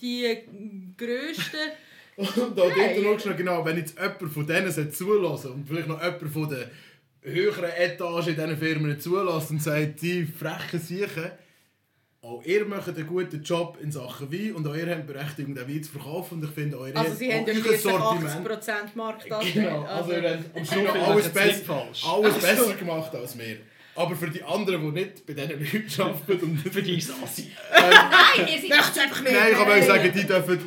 die 0.00 0.38
grössten. 0.96 1.56
Und 2.16 2.58
da 2.58 2.64
Hey. 2.68 3.02
dort 3.02 3.24
noch 3.24 3.36
genau, 3.36 3.64
wenn 3.64 3.78
jetzt 3.78 3.96
jemand 3.98 4.30
von 4.32 4.46
denen 4.46 4.92
zulassen 4.92 5.52
und 5.52 5.66
vielleicht 5.66 5.88
noch 5.88 6.02
jemand 6.02 6.30
von 6.30 6.48
der 6.50 6.70
höheren 7.22 7.70
Etage 7.70 8.28
in 8.28 8.34
diesen 8.34 8.56
Firmen 8.56 9.00
zulässt 9.00 9.50
und 9.50 9.62
sagt, 9.62 10.02
die 10.02 10.24
frechen 10.24 10.80
Siechen, 10.80 11.30
auch 12.22 12.42
ihr 12.44 12.66
macht 12.66 12.88
einen 12.88 13.06
guten 13.06 13.42
Job 13.42 13.78
in 13.82 13.90
Sachen 13.90 14.30
Wein 14.30 14.54
und 14.54 14.66
auch 14.66 14.74
ihr 14.74 14.90
habt 14.90 15.08
die 15.08 15.12
Berechtigung, 15.12 15.54
den 15.54 15.66
Wein 15.66 15.82
zu 15.82 15.92
verkaufen 15.92 16.34
und 16.34 16.44
ich 16.44 16.50
finde, 16.50 16.78
eure 16.78 16.94
Also 16.96 17.14
sie 17.14 17.32
haben 17.32 17.46
ja 17.46 17.54
euer 17.54 17.62
schliesslich 17.62 17.94
80% 17.94 18.74
Marktanteil. 18.94 19.52
Genau, 19.52 19.84
also 19.84 20.12
ihr 20.12 20.30
habt 20.30 20.56
am 20.56 20.64
Schluss 20.64 20.68
So 20.68 20.92
viel 20.92 21.00
alles, 21.00 21.24
sie 21.24 21.30
besser, 21.30 22.64
alles 22.64 22.78
gemacht 22.78 23.14
als 23.14 23.38
wir. 23.38 23.56
Aber 23.96 24.16
für 24.16 24.30
die 24.30 24.42
anderen, 24.42 24.82
die 24.82 25.00
nicht 25.00 25.26
bei 25.26 25.32
diesen 25.32 25.60
Leuten 25.60 26.02
arbeiten 26.02 26.44
und 26.44 26.58
Für 26.58 26.82
die 26.82 26.98
ist 26.98 27.08
es 27.10 27.22
assi. 27.22 27.50
Nein, 27.72 28.48
ihr 28.48 28.68
seid 28.68 28.98
einfach 29.02 29.22
nicht? 29.22 29.32
Nein, 29.32 29.48
ich 29.50 29.58
kann 29.58 29.68
mal 29.68 29.82
sagen, 29.82 30.12
die 30.14 30.26
dürfen, 30.26 30.58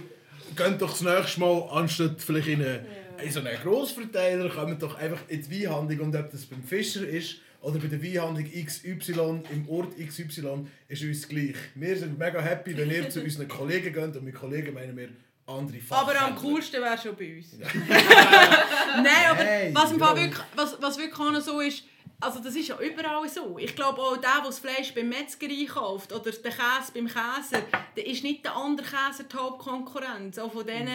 gehen 0.56 0.78
doch 0.78 0.91
das 0.91 1.01
nächste 1.01 1.39
Mal, 1.39 1.70
anstatt 1.72 2.22
vielleicht 2.22 2.47
in 2.47 2.64
einen, 2.64 2.86
in 3.24 3.32
so 3.32 3.39
einen 3.39 3.55
Grossverteiler, 3.61 4.49
kommen 4.49 4.78
doch 4.78 4.95
einfach 4.95 5.21
in 5.28 5.41
die 5.41 5.63
Weinhandlung 5.63 6.07
und 6.07 6.15
ob 6.15 6.32
das 6.32 6.45
beim 6.45 6.63
Fischer 6.63 7.07
ist 7.07 7.38
oder 7.61 7.80
bei 7.80 7.88
der 7.88 8.01
Weinhandlung 8.03 8.45
XY 8.65 9.41
im 9.51 9.69
Ort 9.69 9.97
XY, 9.97 10.67
ist 10.88 11.03
uns 11.03 11.28
gleich. 11.28 11.55
Wir 11.76 11.97
sind 11.97 12.17
mega 12.19 12.41
happy, 12.41 12.78
wenn 12.78 12.91
ihr 12.91 13.09
zu 13.09 13.21
unseren 13.21 13.47
Kollegen 13.47 13.93
geht 13.93 14.15
und 14.15 14.24
mit 14.24 14.36
Kollegen 14.36 14.74
meinen 14.74 14.97
wir 14.97 15.09
andere 15.45 15.78
Aber 15.89 16.11
am 16.11 16.15
Fachhändler. 16.17 16.41
coolsten 16.41 16.82
wäre 16.82 16.97
schon 16.97 17.15
bei 17.15 17.38
uns. 17.38 17.47
Nein, 17.57 19.07
aber 19.30 19.43
Hey, 19.43 19.71
was, 19.74 19.91
im 19.91 19.99
Fall 19.99 20.15
wirklich, 20.15 20.43
was, 20.55 20.78
was 20.82 20.97
wirklich 20.97 21.19
auch 21.19 21.32
noch 21.32 21.41
so 21.41 21.59
ist, 21.59 21.84
also 22.24 22.39
das 22.39 22.55
ist 22.55 22.67
ja 22.67 22.80
überall 22.80 23.28
so. 23.28 23.57
Ich 23.57 23.76
glaube 23.76 24.01
auch 24.01 24.17
der, 24.17 24.36
der 24.36 24.43
das 24.45 24.59
Fleisch 24.59 24.93
beim 24.93 25.09
Metzger 25.09 25.47
einkauft 25.47 26.11
oder 26.11 26.32
den 26.32 26.41
Käse 26.41 26.91
beim 26.93 27.07
Käser, 27.07 27.63
der 27.95 28.05
ist 28.05 28.24
nicht 28.24 28.45
der 28.45 28.55
andere 28.55 28.86
Käser 28.86 29.24
die 29.24 29.36
Hauptkonkurrenz. 29.36 30.38
Auch 30.39 30.51
von 30.51 30.65
denen, 30.65 30.89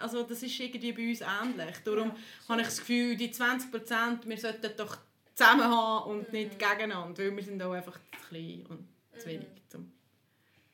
also 0.00 0.22
das 0.22 0.42
ist 0.42 0.58
irgendwie 0.58 0.92
bei 0.92 1.08
uns 1.08 1.20
ähnlich. 1.20 1.76
Darum 1.84 2.12
habe 2.48 2.60
ich 2.60 2.66
das 2.66 2.78
Gefühl, 2.78 3.16
die 3.16 3.30
20 3.30 3.70
Prozent, 3.70 4.28
wir 4.28 4.38
sollten 4.38 4.70
doch 4.76 4.98
zusammen 5.34 5.64
haben 5.64 6.10
und 6.10 6.32
nicht 6.32 6.58
gegeneinander, 6.58 7.22
weil 7.22 7.36
wir 7.36 7.42
sind 7.42 7.62
auch 7.62 7.72
einfach 7.72 7.94
zu 7.94 8.28
klein 8.28 8.66
und 8.68 8.88
zu 9.18 9.26
wenig 9.26 9.46
zum 9.68 9.92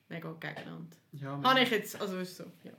mega 0.09 0.33
gegeneinander. 0.33 0.97
Ja, 1.13 1.41
Habe 1.43 1.61
ich 1.61 1.71
jetzt, 1.71 2.01
also 2.01 2.19
ist 2.19 2.37
so, 2.37 2.45
ja. 2.65 2.73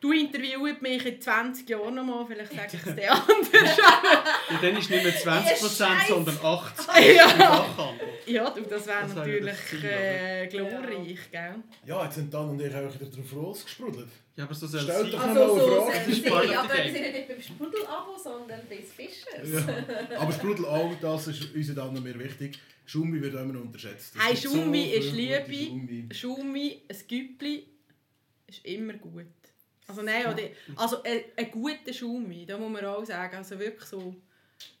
Du 0.00 0.12
interviewst 0.12 0.80
mich 0.80 1.04
in 1.04 1.20
20 1.20 1.68
Jahren 1.68 1.94
nochmal, 1.94 2.24
vielleicht 2.26 2.52
sage 2.54 2.68
ich 2.72 2.86
es 2.86 2.94
dir 2.96 3.12
anders. 3.12 3.78
Und 4.48 4.62
dann 4.62 4.76
ist 4.78 4.88
nicht 4.90 5.04
mehr 5.04 5.14
20%, 5.14 5.76
Scheiß. 5.76 6.08
sondern 6.08 6.36
80% 6.36 7.00
Ja. 7.16 7.94
ja, 8.26 8.50
du, 8.50 8.62
das 8.62 8.86
wäre 8.86 9.06
natürlich 9.06 9.44
das 9.44 9.66
Ziel, 9.68 9.84
äh, 9.84 10.46
glorreich, 10.46 11.30
gell? 11.30 11.54
Ja, 11.84 12.04
jetzt 12.04 12.14
sind 12.14 12.32
Dan 12.32 12.48
und 12.48 12.62
ich 12.62 12.74
auch 12.74 12.94
wieder 12.94 13.10
drauf 13.10 13.32
losgesprudelt. 13.32 14.08
Ja, 14.36 14.44
aber 14.44 14.54
so 14.54 14.66
soll 14.66 14.80
sein. 14.80 15.10
doch 15.10 15.20
Also 15.20 15.34
mal 15.34 15.50
eine 15.50 15.60
so 15.60 15.66
Frage. 15.68 16.14
sie, 16.14 16.22
the 16.22 16.30
aber 16.56 16.74
wir 16.74 16.92
sind 16.92 17.04
ja 17.04 17.12
nicht 17.12 17.28
beim 17.28 17.42
Sprudel-Abo, 17.42 18.16
sondern 18.16 18.60
bei 18.70 18.76
Fischers. 18.78 19.66
Ja. 19.66 20.16
Aber 20.18 20.32
Sprudel 20.32 20.64
auch, 20.64 20.92
das 20.98 21.26
ist 21.26 21.54
uns 21.54 21.74
dann 21.74 21.92
noch 21.92 22.00
mehr 22.00 22.18
wichtig. 22.18 22.58
Schumbi 22.86 23.20
wird 23.20 23.34
immer 23.34 23.52
noch 23.52 23.60
unterschätzt. 23.60 24.14
Hey, 24.18 24.34
Schumbi 24.34 24.82
viele 24.84 24.96
ist 24.96 25.12
Liebe. 25.48 26.14
Schumi, 26.14 26.80
ein 26.88 26.96
Güppli 27.06 27.66
ist 28.46 28.64
immer 28.64 28.94
gut. 28.94 29.26
Also 29.90 30.02
nein, 30.02 30.24
oder, 30.24 30.42
also 30.76 31.02
ein, 31.02 31.22
ein 31.36 31.50
guter 31.50 31.92
Schumi, 31.92 32.46
da 32.46 32.56
muss 32.56 32.70
man 32.70 32.84
auch 32.84 33.04
sagen, 33.04 33.36
also 33.38 33.58
wirklich 33.58 33.84
so, 33.84 34.14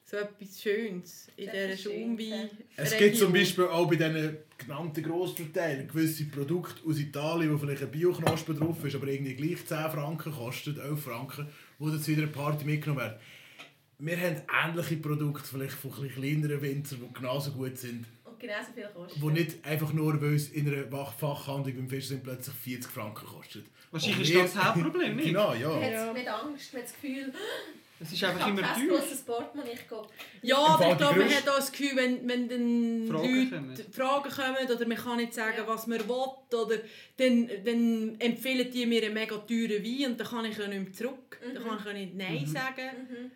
so 0.04 0.16
etwas 0.18 0.62
Schönes 0.62 1.26
in 1.36 1.46
Das 1.46 1.82
dieser 1.82 1.90
ja. 1.90 2.48
Es 2.76 2.96
gibt 2.96 3.16
zum 3.16 3.32
Beispiel 3.32 3.64
auch 3.64 3.88
bei 3.88 3.96
diesen 3.96 4.36
genannten 4.56 5.02
Grossverteilern 5.02 5.88
gewisse 5.88 6.26
Produkte 6.26 6.88
aus 6.88 7.00
Italien, 7.00 7.52
wo 7.52 7.58
vielleicht 7.58 7.82
ein 7.82 7.90
Bioknospe 7.90 8.54
drauf 8.54 8.84
ist, 8.84 8.94
aber 8.94 9.08
irgendwie 9.08 9.34
gleich 9.34 9.66
10 9.66 9.78
Franken 9.90 10.30
kostet, 10.30 10.78
11 10.78 11.02
Franken, 11.02 11.48
wo 11.80 11.88
dann 11.88 12.00
zu 12.00 12.12
einer 12.12 12.28
Party 12.28 12.64
mitgenommen 12.64 13.00
werden. 13.00 13.18
Wir 13.98 14.16
haben 14.16 14.42
ähnliche 14.64 14.96
Produkte, 14.96 15.44
vielleicht 15.44 15.72
von 15.72 15.90
kleineren 15.90 16.62
Winzern, 16.62 17.00
die 17.00 17.12
genauso 17.12 17.50
gut 17.50 17.76
sind, 17.76 18.06
genauso 18.40 18.72
viel 18.74 18.88
kostet. 18.94 19.22
die 19.22 19.26
nicht 19.26 19.64
einfach 19.66 19.92
nur, 19.92 20.20
weil 20.20 20.34
es 20.34 20.48
in 20.50 20.66
einer 20.72 21.06
Fachhandlung 21.06 21.76
beim 21.76 21.88
Fisch 21.88 22.06
sind, 22.08 22.22
plötzlich 22.22 22.54
40 22.56 22.90
Franken 22.90 23.26
kostet. 23.26 23.64
Wahrscheinlich 23.90 24.32
ist 24.34 24.54
das 24.56 24.64
Hauptproblem, 24.64 25.16
nicht? 25.16 25.26
Genau, 25.28 25.48
Man 25.50 25.60
ja. 25.60 25.74
hat 25.74 25.92
Ja. 25.92 26.12
nicht 26.12 26.28
Angst, 26.28 26.72
man 26.72 26.82
hat 26.82 26.88
das 26.88 26.94
Gefühl, 27.00 27.32
Es 28.02 28.12
ist 28.12 28.24
einfach 28.24 28.48
immer 28.48 28.62
teuer. 28.62 29.02
Portemonnaie. 29.26 29.72
Ich 29.74 29.86
gehe 29.88 30.02
Ja, 30.42 30.56
aber 30.58 30.90
ich 30.92 30.96
glaube, 30.96 31.18
man 31.18 31.28
hat 31.28 31.48
auch 31.48 31.56
das 31.56 31.70
Gefühl, 31.70 31.90
wenn, 31.96 32.26
wenn 32.26 32.48
dann 32.48 33.06
Fragen 33.08 33.34
Leute 33.36 33.50
kommen. 33.50 33.76
Fragen 33.92 34.30
kommen 34.30 34.70
oder 34.74 34.86
man 34.88 34.96
kann 34.96 35.16
nicht 35.18 35.34
sagen, 35.34 35.56
Ja. 35.58 35.66
was 35.68 35.86
man 35.86 35.98
will, 36.08 36.10
oder 36.58 36.76
dann, 37.18 37.50
dann 37.64 38.16
empfehlen 38.20 38.70
die 38.70 38.86
mir 38.86 39.02
einen 39.04 39.12
mega 39.14 39.36
teuren 39.36 39.84
Wein 39.84 40.12
und 40.12 40.18
dann 40.20 40.26
kann 40.26 40.44
ich 40.46 40.56
ja 40.56 40.66
nicht 40.66 40.82
mehr 40.82 40.92
zurück. 40.94 41.38
Dann 41.54 41.62
kann 41.62 41.78
ich 41.78 41.84
ja 41.84 41.92
nicht 41.92 42.14
Nein 42.14 42.46
sagen. 42.46 42.90
Mhm. 43.10 43.30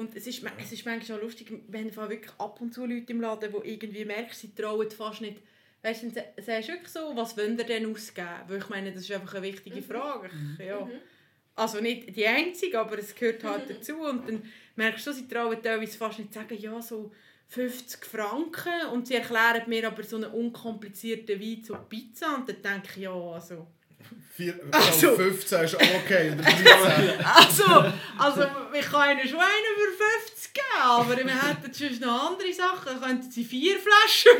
Und 0.00 0.16
es 0.16 0.26
ist, 0.26 0.42
es 0.58 0.72
ist 0.72 0.84
manchmal 0.86 1.18
auch 1.18 1.22
lustig, 1.22 1.52
wenn 1.68 1.88
du 1.90 1.96
wirklich 1.96 2.32
ab 2.38 2.60
und 2.60 2.72
zu 2.74 2.86
Leute 2.86 3.12
im 3.12 3.20
Laden, 3.20 3.52
die 3.52 3.70
irgendwie 3.70 4.04
merkst, 4.04 4.40
sie 4.40 4.54
trauen 4.54 4.90
fast 4.90 5.20
nicht. 5.20 5.38
Weißt 5.82 6.02
du, 6.02 6.06
dann 6.10 6.14
sa- 6.14 6.42
sagst 6.42 6.68
du 6.68 6.72
wirklich 6.72 6.88
so, 6.92 7.12
was 7.14 7.36
wollt 7.36 7.58
ihr 7.58 7.64
denn 7.64 7.90
ausgeben? 7.92 8.28
Weil 8.48 8.58
ich 8.58 8.68
meine, 8.68 8.92
das 8.92 9.02
ist 9.02 9.12
einfach 9.12 9.34
eine 9.34 9.42
wichtige 9.46 9.82
Frage. 9.82 10.30
Ich- 10.58 10.66
Ja. 10.66 10.80
Mhm. 10.84 10.90
Also 11.56 11.80
nicht 11.80 12.14
die 12.16 12.26
einzige, 12.26 12.78
aber 12.80 12.98
es 12.98 13.14
gehört 13.14 13.44
halt 13.44 13.68
dazu. 13.68 13.96
Und 14.00 14.26
dann 14.28 14.42
merkst 14.76 15.06
du, 15.06 15.12
sie 15.12 15.28
trauen 15.28 15.62
teilweise 15.62 15.98
fast 15.98 16.18
nicht 16.18 16.32
zu 16.32 16.38
sagen, 16.38 16.56
ja, 16.58 16.80
so 16.80 17.12
50 17.48 18.04
Franken. 18.04 18.86
Und 18.92 19.06
sie 19.08 19.14
erklären 19.16 19.62
mir 19.68 19.86
aber 19.86 20.02
so 20.02 20.16
einen 20.16 20.30
unkomplizierten 20.30 21.40
Wein 21.40 21.62
zur 21.64 21.78
Pizza. 21.88 22.36
Und 22.36 22.48
dann 22.48 22.62
denke 22.62 22.88
ich, 22.96 23.02
ja, 23.02 23.12
also... 23.12 23.66
Vier, 24.36 24.54
Also- 24.72 25.08
also 25.10 25.16
15 25.16 25.64
ist 25.64 25.74
okay. 25.76 26.32
Oder 26.32 26.42
13. 26.42 27.24
Also, 27.24 27.64
also 28.18 28.46
ich 28.72 28.86
kann 28.86 29.18
ihnen 29.18 29.28
schon 29.28 29.38
einen 29.40 29.74
für 29.76 30.04
50 30.26 30.52
geben, 30.54 30.64
aber 30.82 31.16
wir 31.16 31.48
hätten 31.48 31.72
sonst 31.72 32.00
noch 32.00 32.30
andere 32.30 32.52
Sachen. 32.52 33.00
Könnten 33.00 33.30
sie 33.30 33.44
vier 33.44 33.76
Flaschen 33.78 34.32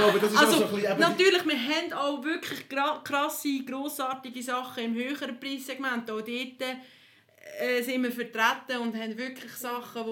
auch 0.00 0.40
Also, 0.40 0.58
so 0.58 0.64
ein 0.64 0.70
bisschen... 0.70 0.92
eben 0.92 1.00
natürlich, 1.00 1.44
wir 1.44 1.58
haben 1.58 1.92
auch 1.94 2.24
wirklich 2.24 2.68
krasse, 2.68 3.64
grossartige 3.66 4.42
Sachen 4.42 4.84
im 4.84 4.94
höheren 4.94 5.38
Preissegment. 5.40 6.10
Auch 6.10 6.20
dort 6.20 6.28
äh, 7.60 7.82
sind 7.82 8.02
wir 8.02 8.12
vertreten 8.12 8.78
und 8.82 8.94
haben 8.94 9.16
wirklich 9.18 9.52
Sachen, 9.52 10.04
die 10.04 10.10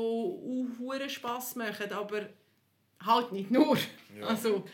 auch 1.04 1.08
Spass 1.08 1.54
machen, 1.54 1.92
aber 1.92 2.22
halt 3.04 3.32
nicht 3.32 3.50
nur. 3.50 3.76
Also, 4.26 4.64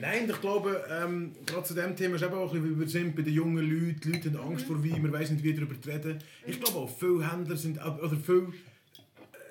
Nein, 0.00 0.28
ich 0.28 0.40
glaube, 0.40 0.82
ähm, 0.90 1.32
gerade 1.46 1.62
zu 1.62 1.74
diesem 1.74 1.94
Thema 1.94 2.16
ist 2.16 2.22
eben 2.22 2.34
auch 2.34 2.52
ein 2.52 2.60
bisschen, 2.62 2.76
wie 2.76 2.80
wir 2.80 2.88
sind 2.88 3.14
bei 3.16 3.22
den 3.22 3.34
jungen 3.34 3.58
Leuten. 3.58 4.00
Die 4.00 4.12
Leute 4.12 4.32
haben 4.38 4.52
Angst 4.52 4.66
vor 4.66 4.82
Wein, 4.82 5.02
man 5.02 5.12
weiß 5.12 5.30
nicht, 5.30 5.44
wie 5.44 5.54
darüber 5.54 5.74
reden. 5.86 6.18
Ich 6.46 6.60
glaube 6.60 6.78
auch, 6.78 6.98
viele 6.98 7.30
Händler 7.30 7.56
sind, 7.56 7.78
oder 7.78 8.10
viele 8.16 8.52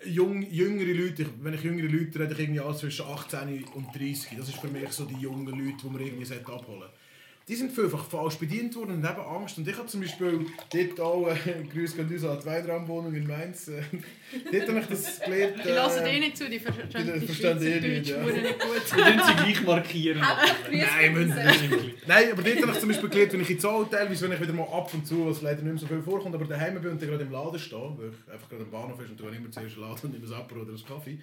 äh, 0.04 0.10
jung, 0.10 0.42
jüngere 0.42 0.94
Leute, 0.94 1.22
ich- 1.24 1.28
wenn 1.42 1.54
ich 1.54 1.64
jüngere 1.64 1.88
Leute 1.88 2.20
rede, 2.20 2.34
ich 2.34 2.40
irgendwie 2.40 2.60
alles 2.60 2.80
zwischen 2.80 3.06
18 3.06 3.64
und 3.76 3.96
30. 3.96 4.38
Das 4.38 4.50
ist 4.50 4.58
für 4.58 4.68
mich 4.68 4.90
so 4.92 5.06
die 5.06 5.16
jungen 5.22 5.46
Leute, 5.48 5.78
die 5.84 5.90
man 5.90 6.02
irgendwie 6.02 6.26
abholen 6.34 6.80
sollte. 6.82 6.94
Die 7.50 7.56
sind 7.56 7.72
vielfach 7.72 8.06
falsch 8.06 8.36
bedient 8.36 8.76
worden 8.76 8.92
und 8.98 9.04
haben 9.08 9.20
Angst. 9.22 9.58
Und 9.58 9.68
ich 9.68 9.76
habe 9.76 9.88
zum 9.88 10.02
Beispiel 10.02 10.46
dort 10.72 11.00
auch, 11.00 11.28
äh, 11.30 11.64
Grüße 11.74 11.96
gehen 11.96 12.08
uns 12.08 12.24
an 12.24 12.38
die 12.40 12.46
Weinraumwohnung 12.46 13.16
in 13.16 13.26
Mainz, 13.26 13.68
äh, 13.70 13.82
dort 14.52 14.70
habe 14.70 14.80
ich 14.82 14.86
das 14.86 15.20
gelernt. 15.20 15.56
die 15.66 15.70
lassen 15.70 16.06
äh, 16.06 16.16
eh 16.16 16.20
nicht 16.20 16.38
zu, 16.38 16.48
die 16.48 16.60
ver- 16.60 16.72
die 16.72 16.80
verstehen 16.92 17.20
die 17.20 17.26
verstehen 17.26 17.62
eh 17.64 17.98
nicht, 18.00 18.10
ja. 18.12 18.18
nicht 18.24 18.60
gut. 18.60 18.96
Wir 18.96 19.16
müssen 19.16 19.28
sie 19.28 19.34
gleich 19.34 19.64
markieren. 19.66 20.22
Nein, 20.22 21.14
müssen 21.14 21.36
nicht. 21.36 22.08
Nein, 22.08 22.32
aber 22.32 22.44
dort 22.44 22.62
habe 22.62 22.72
ich 22.72 22.80
zum 22.80 22.90
Beispiel 22.90 23.10
gelernt, 23.10 23.34
wenn 23.34 23.42
ich 23.42 23.50
in 23.50 23.60
Zoll 23.60 23.88
teilweise, 23.90 24.26
wenn 24.30 24.32
ich 24.34 24.42
wieder 24.42 24.54
mal 24.54 24.64
ab 24.72 24.94
und 24.94 25.08
zu, 25.08 25.26
was 25.26 25.42
leider 25.42 25.64
nicht 25.64 25.74
mehr 25.74 25.78
so 25.80 25.88
viel 25.88 26.04
vorkommt, 26.04 26.36
aber 26.36 26.46
daheim 26.46 26.80
bin 26.80 26.92
und 26.92 27.02
dann 27.02 27.10
gerade 27.10 27.24
im 27.24 27.32
Laden 27.32 27.60
stehe, 27.60 27.82
weil 27.98 28.12
ich 28.12 28.32
einfach 28.32 28.48
gerade 28.48 28.64
am 28.64 28.70
Bahnhof 28.70 29.02
ist 29.02 29.10
und 29.10 29.20
du 29.20 29.28
immer 29.28 29.50
zuerst 29.50 29.76
Laden 29.76 30.00
und 30.04 30.12
nehme 30.14 30.28
ein 30.28 30.34
Apero 30.40 30.62
oder 30.62 30.70
einen 30.70 30.86
Kaffee. 30.86 31.18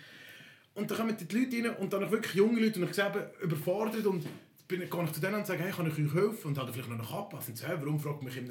Und 0.75 0.91
dann 0.91 0.99
kommen 0.99 1.17
die 1.17 1.39
Leute 1.39 1.57
rein 1.69 1.77
und 1.77 1.93
dann 1.93 2.11
wirklich 2.11 2.35
junge 2.35 2.61
Leute 2.61 2.81
und 2.81 2.89
ich 2.91 2.95
sehe 2.97 3.07
eben 3.07 3.23
überfordert 3.45 4.05
und 4.07 4.27
bin, 4.69 4.81
gehe 4.81 5.05
ich 5.05 5.13
zu 5.13 5.21
denen 5.21 5.37
und 5.37 5.47
sage, 5.47 5.63
hey, 5.63 5.73
kann 5.73 5.87
ich 5.87 5.93
euch 5.93 6.15
helfen? 6.15 6.49
Und 6.49 6.59
habe 6.59 6.73
vielleicht 6.73 6.89
noch 6.89 6.99
eine 6.99 7.07
Kappe. 7.07 7.39
Sie 7.41 7.55
sagen, 7.55 7.81
warum 7.83 8.01
fragt 8.01 8.23
mich 8.23 8.37
ein, 8.37 8.51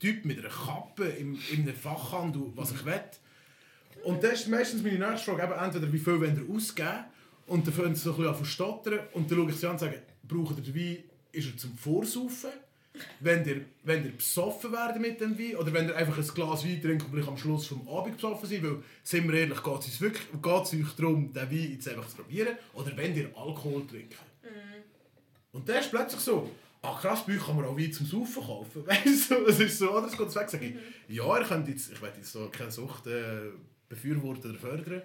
Typ 0.00 0.24
mit 0.24 0.38
einer 0.38 0.48
Kappe 0.48 1.04
im, 1.04 1.38
in 1.52 1.62
einem 1.62 1.74
Fachhandel, 1.74 2.52
was 2.54 2.72
ich 2.72 2.84
will? 2.84 3.00
Und 4.04 4.22
das 4.22 4.40
ist 4.40 4.48
meistens 4.48 4.82
meine 4.82 4.98
nächste 4.98 5.30
Frage, 5.30 5.42
eben 5.42 5.64
entweder 5.64 5.92
wie 5.92 5.98
viel 5.98 6.20
wollt 6.20 6.36
ihr 6.36 6.54
ausgeben 6.54 7.04
und 7.46 7.66
dann 7.66 7.74
fangen 7.74 7.94
sie 7.94 8.02
so 8.02 8.10
ein 8.10 8.16
bisschen 8.16 8.32
an 8.32 8.38
zu 8.38 8.44
stottern 8.44 9.00
und 9.12 9.30
dann 9.30 9.38
schaue 9.38 9.50
ich 9.50 9.56
sie 9.56 9.66
an 9.66 9.72
und 9.72 9.78
sage, 9.78 10.02
braucht 10.22 10.66
ihr 10.66 10.74
Wein, 10.74 10.98
ist 11.32 11.48
er 11.48 11.56
zum 11.56 11.76
Vorsaufen? 11.76 12.50
Wenn 13.20 13.44
ihr, 13.44 13.60
wenn 13.84 14.06
ihr 14.06 14.12
besoffen 14.12 14.72
werden 14.72 15.02
mit 15.02 15.20
dem 15.20 15.38
Wein 15.38 15.56
oder 15.56 15.70
wenn 15.72 15.88
ihr 15.88 15.96
einfach 15.96 16.16
ein 16.16 16.26
Glas 16.26 16.64
Wein 16.64 16.80
trinkt 16.80 17.12
und 17.12 17.28
am 17.28 17.36
Schluss 17.36 17.66
vom 17.66 17.86
Abend 17.88 18.16
besoffen 18.16 18.48
seid, 18.48 18.62
weil, 18.62 18.82
sind 19.02 19.30
wir 19.30 19.40
ehrlich, 19.40 19.62
geht 19.62 19.80
es 19.80 19.86
uns 19.86 20.00
wirklich 20.00 20.24
euch 20.32 20.92
darum, 20.96 21.32
den 21.32 21.50
Wein 21.50 21.72
jetzt 21.72 21.88
einfach 21.88 22.08
zu 22.08 22.16
probieren 22.16 22.56
oder 22.72 22.96
wenn 22.96 23.14
ihr 23.14 23.26
Alkohol 23.36 23.86
trinkt. 23.86 24.16
Und 25.56 25.66
dann 25.66 25.78
ist 25.78 25.90
plötzlich 25.90 26.20
so, 26.20 26.50
ach 26.82 27.00
krass, 27.00 27.24
euch 27.26 27.44
kann 27.44 27.56
man 27.56 27.64
auch 27.64 27.78
Wein 27.78 27.90
zum 27.90 28.06
Saufen 28.06 28.42
kaufen. 28.42 28.86
Weißt 28.86 29.30
du, 29.30 29.46
es 29.46 29.58
ist 29.58 29.78
so, 29.78 29.90
oder? 29.90 30.06
Es 30.06 30.16
geht 30.16 30.34
weg, 30.34 30.50
sage 30.50 30.66
ich, 30.66 31.16
ja, 31.16 31.38
ihr 31.38 31.44
könnt 31.44 31.66
jetzt, 31.68 31.92
ich 31.92 32.02
will 32.02 32.10
jetzt 32.14 32.30
so 32.30 32.48
keine 32.50 32.70
Sucht 32.70 33.06
äh, 33.06 33.52
befürworten 33.88 34.50
oder 34.50 34.58
fördern, 34.58 35.02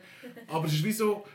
aber 0.47 0.67
es 0.67 0.73
ist 0.73 0.83
wie 0.83 0.91
so, 0.91 1.25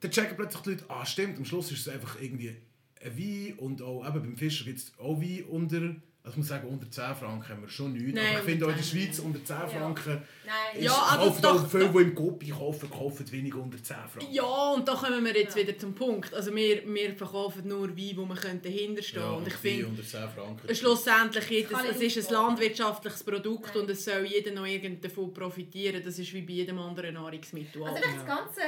dann 0.00 0.10
checken 0.10 0.36
plötzlich 0.36 0.62
die 0.62 0.70
Leute, 0.70 0.84
ah 0.88 1.06
stimmt, 1.06 1.38
am 1.38 1.44
Schluss 1.44 1.70
ist 1.70 1.86
es 1.86 1.88
einfach 1.88 2.20
irgendwie 2.20 2.56
ein 3.00 3.16
Wein 3.16 3.54
und 3.58 3.80
auch 3.80 4.04
eben 4.06 4.22
beim 4.22 4.36
Fischer 4.36 4.64
gibt 4.64 4.78
es 4.78 4.92
auch 4.98 5.20
Wein 5.20 5.44
unter, 5.44 5.94
also 6.24 6.30
ich 6.32 6.36
muss 6.38 6.48
sagen, 6.48 6.68
unter 6.68 6.90
10 6.90 7.14
Franken 7.14 7.48
haben 7.48 7.62
wir 7.62 7.68
schon 7.68 7.92
nichts, 7.94 8.12
Nein, 8.14 8.26
aber 8.30 8.38
ich 8.38 8.44
finde 8.44 8.66
auch 8.66 8.68
in 8.70 8.74
der 8.74 8.82
unter 8.84 8.90
10 8.90 9.00
Schweiz 9.06 9.18
unter 9.20 9.44
10 9.44 9.56
Franken 9.78 10.22
Nein. 10.44 10.54
ist, 10.76 10.84
Ja, 10.84 10.92
also 11.10 11.24
kaufen 11.30 11.42
doch- 11.42 11.64
auch 11.64 11.70
viele, 11.70 11.88
die 11.88 11.98
im 11.98 12.14
Copi 12.14 12.48
kaufen, 12.50 12.90
kaufen 12.90 13.32
wenig 13.32 13.54
unter 13.54 13.82
10 13.82 13.96
Franken. 14.12 14.32
Ja, 14.32 14.72
und 14.74 14.86
da 14.86 14.94
kommen 14.94 15.24
wir 15.24 15.34
jetzt 15.36 15.56
Ja. 15.56 15.62
wieder 15.62 15.78
zum 15.78 15.94
Punkt. 15.94 16.34
Also 16.34 16.54
wir, 16.54 16.82
wir 16.86 17.14
verkaufen 17.16 17.66
nur 17.68 17.88
Wein, 17.96 18.12
wo 18.16 18.24
man 18.26 18.38
dahinter 18.62 19.02
stehen 19.02 19.20
Ja, 19.22 19.30
Und 19.30 19.46
ich 19.48 19.54
finde, 19.54 19.86
unter 19.86 20.02
10 20.02 20.28
Franken. 20.28 20.74
schlussendlich 20.74 21.50
ist 21.50 21.72
es, 21.72 21.96
es 22.02 22.16
ist 22.16 22.28
ein 22.28 22.34
landwirtschaftliches 22.34 23.24
Produkt 23.24 23.68
Nein. 23.74 23.82
und 23.84 23.90
es 23.90 24.04
soll 24.04 24.26
jeder 24.26 24.50
noch 24.52 24.66
irgend 24.66 25.02
davon 25.04 25.32
profitieren. 25.32 26.02
Das 26.04 26.18
ist 26.18 26.32
wie 26.34 26.42
bei 26.42 26.52
jedem 26.52 26.78
anderen 26.78 27.14
Nahrungsmittel. 27.14 27.82
Also 27.84 28.02
das 28.02 28.26
Ganze 28.26 28.60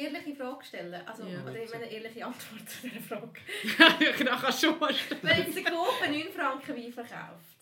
ehrliche 0.00 0.34
Frage 0.34 0.64
stellen. 0.64 0.94
Also, 1.06 1.24
Ja. 1.24 1.42
oder 1.42 1.62
ich 1.62 1.70
meine 1.70 1.84
eine 1.84 1.92
ehrliche 1.92 2.24
Antwort 2.26 2.68
zu 2.68 2.88
dieser 2.88 3.00
Frage. 3.00 3.40
da 4.24 4.36
kannst 4.36 4.62
du 4.62 4.66
schon 4.68 4.78
mal 4.78 4.94
stellen. 4.94 5.20
Wenn 5.22 5.38
jetzt 5.38 5.56
der 5.56 5.64
Coop 5.64 6.00
9 6.08 6.22
Franken 6.34 6.76
Wein 6.76 6.92
verkauft, 6.92 7.58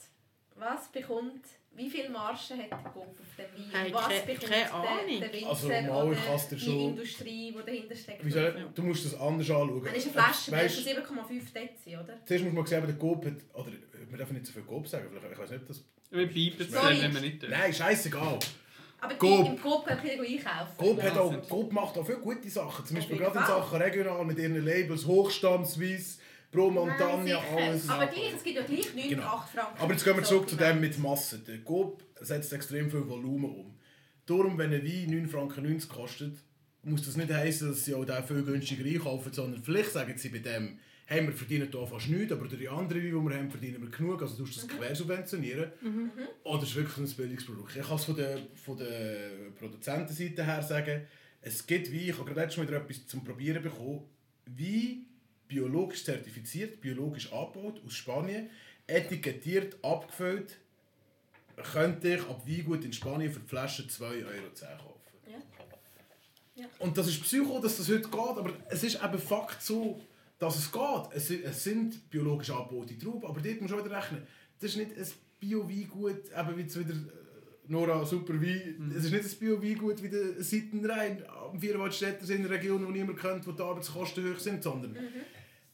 was 0.56 0.88
bekommt, 0.90 1.44
wie 1.74 1.88
viel 1.88 2.08
Marge 2.08 2.38
hat 2.56 2.70
der 2.70 2.90
Coop 2.92 3.06
auf 3.20 3.36
dem 3.36 3.72
Wein? 3.72 3.82
Hey, 3.82 3.92
was 3.94 4.08
keine- 4.08 4.20
bekommt 4.22 4.50
keine 4.50 4.64
der, 4.64 4.74
Ahnung. 4.74 5.20
der 5.20 5.32
Winzer 5.32 5.48
Also, 5.48 5.68
mal, 5.68 6.12
ich 6.12 6.18
oder 6.28 6.38
die 6.50 6.60
schon- 6.60 6.80
Industrie, 6.80 7.54
die 7.56 7.64
dahinter 7.66 7.94
steckt? 7.94 8.24
Wie 8.24 8.30
soll, 8.30 8.70
du 8.74 8.82
musst 8.82 9.04
das 9.04 9.14
anders 9.14 9.48
anschauen. 9.50 9.84
Dann 9.84 9.94
ist 9.94 10.04
eine 10.06 10.12
Flasche, 10.12 10.50
Weißt- 10.50 10.64
ist 10.64 10.84
7,5 10.86 11.52
Dezi, 11.52 11.96
oder? 11.96 12.18
Zuerst 12.24 12.44
muss 12.44 12.52
man 12.54 12.66
sehen, 12.66 12.84
der 12.86 12.96
Coop 12.96 13.24
hat, 13.26 13.34
oder 13.54 13.70
wir 14.10 14.18
dürfen 14.18 14.34
nicht 14.34 14.46
so 14.46 14.52
viel 14.52 14.62
Coop 14.62 14.88
sagen, 14.88 15.06
vielleicht, 15.10 15.32
ich 15.32 15.38
weiß 15.38 15.50
nicht, 15.50 15.60
ob 15.62 15.68
das... 15.68 15.84
Wir 16.10 16.26
piepen 16.26 16.66
es 16.66 16.72
wenn 16.72 17.14
wir 17.14 17.20
nicht. 17.20 17.42
Nein, 17.48 17.72
scheißegal. 17.72 18.38
Aber 19.00 19.12
die 19.14 19.18
Coop. 19.18 19.46
im 19.46 19.60
Coop 19.62 19.86
können 19.86 20.00
wir 20.02 20.12
einkaufen. 20.22 20.76
Coop, 20.76 21.02
hat 21.02 21.14
Ja, 21.14 21.20
auch. 21.20 21.48
Coop 21.48 21.72
macht 21.72 21.96
auch 21.96 22.04
viele 22.06 22.18
gute 22.18 22.50
Sachen, 22.50 22.84
zum 22.84 22.96
Beispiel 22.96 23.16
gerade 23.18 23.38
in. 23.38 23.44
Sachen 23.46 23.80
regional 23.82 24.24
mit 24.24 24.38
ihren 24.38 24.64
Labels, 24.64 25.06
Hochstand, 25.06 25.66
Swiss, 25.68 26.18
Pro 26.50 26.70
Montagna, 26.70 27.22
sicher. 27.24 27.42
alles. 27.56 27.88
Aber 27.88 28.06
gleich, 28.06 28.32
es 28.36 28.42
gibt 28.42 28.56
ja 28.56 28.62
gleich 28.62 28.94
9, 28.94 29.08
Genau. 29.10 29.22
8 29.22 29.50
Franken. 29.50 29.80
Aber 29.80 29.92
jetzt 29.92 30.04
gehen 30.04 30.16
wir 30.16 30.24
zurück 30.24 30.48
zu 30.48 30.56
dem 30.56 30.80
mit 30.80 30.98
Masse. 30.98 31.38
Der 31.40 31.58
Coop 31.58 32.02
setzt 32.20 32.52
extrem 32.52 32.90
viel 32.90 33.06
Volumen 33.08 33.44
um. 33.44 33.74
Darum, 34.26 34.58
wenn 34.58 34.72
ein 34.72 34.82
Wein 34.82 35.26
9,90 35.26 35.28
Franken 35.28 35.88
kostet, 35.88 36.38
muss 36.82 37.04
das 37.04 37.16
nicht 37.16 37.30
heißen, 37.32 37.68
dass 37.68 37.84
sie 37.84 37.94
auch 37.94 38.04
den 38.04 38.24
viel 38.24 38.42
günstiger 38.42 38.84
einkaufen, 38.84 39.32
sondern 39.32 39.62
vielleicht 39.62 39.92
sagen 39.92 40.16
sie 40.16 40.28
bei 40.30 40.38
dem, 40.38 40.78
hey, 41.10 41.26
wir 41.26 41.32
verdienen 41.32 41.70
hier 41.70 41.86
fast 41.86 42.08
nichts, 42.08 42.30
aber 42.32 42.46
durch 42.46 42.60
die 42.60 42.68
anderen 42.68 43.02
Weine, 43.02 43.10
die 43.10 43.30
wir 43.30 43.38
haben, 43.38 43.50
verdienen 43.50 43.80
wir 43.80 43.88
genug, 43.88 44.20
also 44.20 44.36
du 44.36 44.42
musst 44.42 44.58
das 44.58 44.68
quersubventionieren. 44.68 45.72
Oder 46.44 46.62
es 46.62 46.68
ist 46.68 46.76
wirklich 46.76 46.98
ein 46.98 47.16
Bildungsprodukt. 47.16 47.76
Ich 47.76 47.86
kann 47.86 47.96
es 47.96 48.04
von 48.04 48.14
der, 48.14 48.38
von 48.62 48.76
der 48.76 49.30
Produzentenseite 49.58 50.44
her 50.44 50.62
sagen, 50.62 51.06
es 51.40 51.66
gibt 51.66 51.90
Wein, 51.90 52.00
ich 52.00 52.12
habe 52.12 52.24
gerade 52.26 52.40
letztes 52.40 52.58
Mal 52.58 52.68
wieder 52.68 52.76
etwas 52.76 53.06
zum 53.06 53.24
Probieren 53.24 53.62
bekommen, 53.62 54.02
Wein 54.44 55.06
biologisch 55.48 56.04
zertifiziert, 56.04 56.78
biologisch 56.82 57.32
angebaut, 57.32 57.80
aus 57.86 57.94
Spanien, 57.94 58.50
etikettiert, 58.86 59.82
abgefüllt, 59.82 60.58
könnte 61.72 62.16
ich 62.16 62.20
ab 62.20 62.46
Weingut 62.46 62.84
in 62.84 62.92
Spanien 62.92 63.32
für 63.32 63.40
die 63.40 63.48
Flasche 63.48 63.84
2,10 63.84 64.04
Euro 64.04 64.76
kaufen. 64.76 65.00
Ja. 65.26 65.38
Ja. 66.62 66.66
Und 66.80 66.98
das 66.98 67.08
ist 67.08 67.22
Psycho, 67.22 67.60
dass 67.60 67.78
das 67.78 67.88
heute 67.88 68.02
geht, 68.02 68.14
aber 68.14 68.52
es 68.68 68.82
ist 68.84 69.02
eben 69.02 69.18
Fakt 69.18 69.62
so, 69.62 70.02
dass 70.38 70.56
es 70.58 70.70
geht. 70.72 70.82
Es, 71.14 71.28
si- 71.28 71.42
es 71.42 71.64
sind 71.64 72.08
biologisch 72.10 72.50
angebaute 72.50 72.96
Trauben, 72.98 73.26
aber 73.26 73.40
dort 73.40 73.60
muss 73.60 73.70
man 73.70 73.84
wieder 73.84 73.96
rechnen. 73.96 74.22
Das 74.60 74.70
ist 74.70 74.76
nicht 74.76 74.96
ein 74.96 75.06
Bio-Weingut, 75.40 76.22
eben 76.36 76.56
wie 76.56 76.60
jetzt 76.62 76.78
wieder 76.78 76.94
äh, 76.94 76.96
Nora, 77.68 78.04
super 78.04 78.34
Wein. 78.40 78.92
Es 78.96 79.04
ist 79.04 79.12
nicht 79.12 79.24
ein 79.24 79.38
Bio-Weingut 79.38 80.02
wie 80.02 80.08
der 80.08 80.42
Seitenrhein 80.42 81.22
am 81.26 81.60
Vierwaldstätter 81.60 82.28
in 82.34 82.40
einer 82.44 82.50
Region, 82.50 82.86
die 82.86 82.98
niemand 82.98 83.18
kennt, 83.20 83.46
wo 83.46 83.52
die 83.52 83.62
Arbeitskosten 83.62 84.32
hoch 84.34 84.38
sind, 84.38 84.62
sondern 84.62 84.96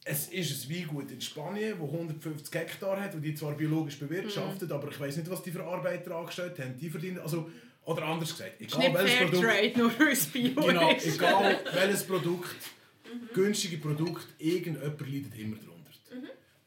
es 0.03 0.27
ist 0.27 0.65
ein 0.69 0.75
Weingut 0.75 1.09
in 1.11 1.19
Spanien, 1.21 1.79
das 1.79 1.89
150 1.89 2.53
Hektar 2.53 3.01
hat, 3.01 3.15
und 3.15 3.21
die 3.23 3.33
zwar 3.33 3.53
biologisch 3.53 3.97
bewirtschaftet, 3.97 4.71
aber 4.71 4.89
ich 4.89 4.99
weiß 4.99 5.17
nicht, 5.17 5.29
was 5.31 5.41
die 5.41 5.51
für 5.51 5.63
Arbeiter 5.63 6.15
angestellt 6.15 6.59
haben. 6.59 6.77
Die 6.77 6.89
verdienen, 6.89 7.17
also, 7.19 7.49
oder 7.85 8.03
anders 8.03 8.31
gesagt, 8.31 8.53
Es 8.59 8.67
ist 8.67 8.75
egal 8.79 8.93
welches 8.93 9.17
Produkt... 9.17 9.45
Fairtrade, 9.45 9.79
nur 9.79 9.91
Bio 10.33 10.61
Genau, 10.67 10.91
egal 10.91 11.59
welches 11.73 12.03
Produkt, 12.03 12.55
günstige 13.33 13.77
Produkt, 13.77 14.27
irgendjemand 14.37 14.99
leidet 15.01 15.37
immer 15.37 15.57
darunter. 15.57 15.91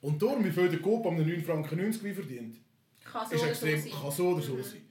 Und 0.01 0.23
darum, 0.23 0.45
wie 0.45 0.51
viel 0.51 0.69
der 0.69 0.79
Coop 0.79 1.07
am 1.07 1.17
9 1.17 1.43
Franken 1.43 1.77
90 1.79 2.05
Wein 2.05 2.15
verdient, 2.15 2.57
Kann 3.05 3.27
so 3.29 3.35
ist 3.35 3.43
oder 3.43 3.55
so 3.55 3.67
extrem, 3.67 3.81
sein. 3.81 3.93
kann 4.01 4.11
so 4.13 4.29
oder 4.29 4.43
so 4.43 4.63
sein. 4.63 4.83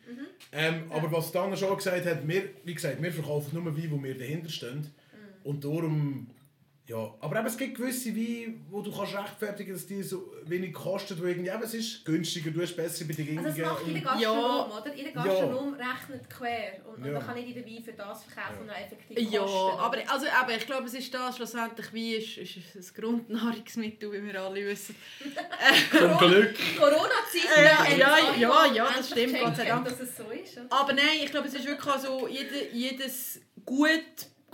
Ähm, 0.52 0.84
Aber 0.89 1.12
was 1.12 1.32
Dana 1.32 1.56
schon 1.56 1.76
gesagt 1.78 2.06
hat, 2.06 2.28
wir, 2.28 2.43
wie 2.64 2.74
gesagt, 2.74 3.02
wir 3.02 3.12
verkaufen 3.12 3.62
nur 3.64 3.66
Wein, 3.78 3.91
wo 3.91 4.02
wir 4.04 4.18
dahinter 4.18 4.50
stehen. 4.50 4.88
Und 5.43 5.64
darum, 5.64 6.28
Ja, 6.89 7.13
aber 7.19 7.38
eben, 7.39 7.47
es 7.47 7.57
gibt 7.57 7.75
gewisse 7.75 8.15
Weine, 8.15 8.53
wo 8.69 8.81
du 8.81 8.95
kannst 8.95 9.13
rechtfertigen 9.13 9.73
dass 9.73 9.85
die 9.85 10.01
so 10.01 10.31
wenig 10.45 10.71
kosten, 10.73 11.19
wo 11.21 11.25
irgendwie, 11.25 11.49
eben, 11.49 11.61
es 11.61 11.73
ist 11.73 12.05
günstiger, 12.05 12.49
du 12.49 12.61
hast 12.61 12.77
bessere 12.77 13.05
Bedingungen. 13.09 13.45
Also 13.45 13.61
das 13.61 13.71
macht 13.73 13.88
jeder 13.88 13.97
und- 13.97 14.03
Gastronom, 14.21 14.71
oder? 14.71 14.95
Jeder 14.95 15.11
Gastronom 15.11 15.73
rechnet 15.73 16.29
quer 16.29 16.85
und, 16.88 16.95
und 16.99 17.05
Ja. 17.05 17.11
dann 17.19 17.25
kann 17.25 17.35
nicht 17.35 17.47
jeder 17.53 17.65
Wein 17.67 17.83
für 17.83 17.91
das 17.91 18.23
verkaufen, 18.23 18.65
Ja. 18.67 18.71
was 18.71 18.77
er 18.77 18.85
effektiv 18.85 19.31
Ja, 19.33 19.39
kostet. 19.41 19.79
aber, 19.79 20.13
also, 20.13 20.25
aber 20.41 20.55
ich 20.55 20.65
glaube, 20.65 20.85
es 20.88 20.93
ist 20.93 21.13
das 21.13 21.35
schlussendlich 21.35 21.93
wie 21.93 22.15
ist, 22.15 22.38
ist 22.38 22.55
ein 22.75 23.01
Grundnahrungsmittel, 23.01 24.09
wie 24.13 24.23
wir 24.25 24.41
alle 24.41 24.65
wissen. 24.65 24.95
Zum 25.91 26.17
Glück. 26.19 26.55
Corona-Zeit, 26.77 27.65
Ja, 27.65 27.77
haben 27.83 27.99
ja, 27.99 28.35
ja, 28.38 28.73
ja, 28.73 28.89
das 28.95 29.09
stimmt, 29.09 29.38
Gott 29.39 29.57
sei 29.57 29.65
Dank. 29.65 29.83
dass 29.85 29.99
es 29.99 30.15
so 30.15 30.23
ist. 30.29 30.57
oder? 30.57 30.67
Aber 30.71 30.93
nein, 30.93 31.19
ich 31.23 31.31
glaube, 31.31 31.47
es 31.49 31.53
ist 31.53 31.65
wirklich 31.67 31.95
so, 31.95 32.27
jede, 32.29 32.69
jedes 32.73 33.41
gut, 33.65 33.89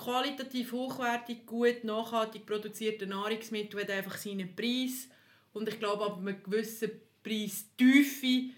qualitativ 0.03 0.71
hochwertig, 0.71 1.45
gut, 1.45 1.83
nachhaltig 1.83 2.45
produzierte 2.45 3.07
Nahrungsmittel 3.07 3.81
hat 3.81 3.89
einfach 3.89 4.17
seinen 4.17 4.55
Preis. 4.55 5.07
Und 5.53 5.67
ich 5.69 5.79
glaube, 5.79 6.05
ab 6.05 6.17
einem 6.17 6.41
gewissen 6.43 6.91
Preistiefe 7.23 8.51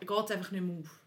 geht 0.00 0.24
es 0.24 0.30
einfach 0.30 0.50
nicht 0.50 0.62
mehr 0.62 0.76
auf. 0.76 1.00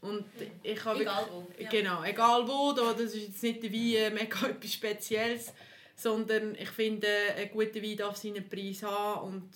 Und 0.00 0.24
ich 0.62 0.84
habe 0.84 1.00
Egal 1.00 1.26
wo, 1.30 1.46
ja. 1.58 1.68
Genau, 1.68 2.02
egal 2.02 2.48
wo, 2.48 2.72
da, 2.72 2.92
das 2.92 3.14
ist 3.14 3.28
jetzt 3.28 3.42
nicht 3.42 3.62
wie 3.70 3.96
äh, 3.96 4.10
mega 4.10 4.46
etwas 4.48 4.72
Spezielles, 4.72 5.52
sondern 5.94 6.56
ich 6.56 6.70
finde, 6.70 7.06
ein 7.36 7.50
guter 7.50 7.80
Wein 7.80 7.96
darf 7.96 8.16
seinen 8.16 8.48
Preis 8.48 8.82
haben 8.82 9.34
und 9.34 9.50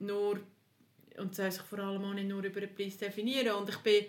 nur 0.00 0.40
und 1.18 1.34
soll 1.34 1.50
sich 1.50 1.62
vor 1.62 1.78
allem 1.78 2.04
auch 2.04 2.14
nicht 2.14 2.28
nur 2.28 2.42
über 2.42 2.60
den 2.60 2.74
Preis 2.74 2.96
definieren. 2.96 3.54
Und 3.56 3.68
ich 3.68 3.76
bin, 3.78 4.06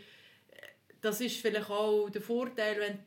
das 1.01 1.22
ist 1.22 1.38
vielleicht 1.38 1.70
auch 1.70 2.10
der 2.10 2.22
Vorteil, 2.22 2.80
wenn 2.80 2.99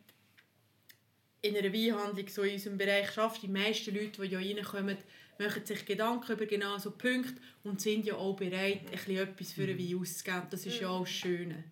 in 1.49 1.57
einer 1.57 1.73
Weinhandlung 1.73 2.29
so 2.29 2.43
in 2.43 2.55
unserem 2.55 2.79
Bereich 2.79 3.11
schaffst. 3.13 3.43
Die 3.43 3.49
meisten 3.49 3.95
Leute, 3.95 4.23
die 4.23 4.37
hier 4.37 4.57
reinkommen, 4.57 4.97
machen 5.39 5.65
sich 5.67 5.85
Gedanken 5.85 6.33
über 6.33 6.47
genau 6.47 6.79
so 6.79 6.91
Punkte 6.93 7.35
und 7.65 7.81
sind 7.81 8.07
ja 8.07 8.15
auch 8.15 8.35
bereit, 8.37 8.81
ein 8.87 8.91
bisschen 8.93 9.17
etwas 9.19 9.53
für 9.53 9.63
einen 9.65 9.79
Wein 9.79 9.99
auszugeben. 10.01 10.43
Das 10.51 10.65
ist 10.67 10.81
ja 10.81 10.89
auch 10.89 11.01
das 11.01 11.11
Schöne. 11.11 11.65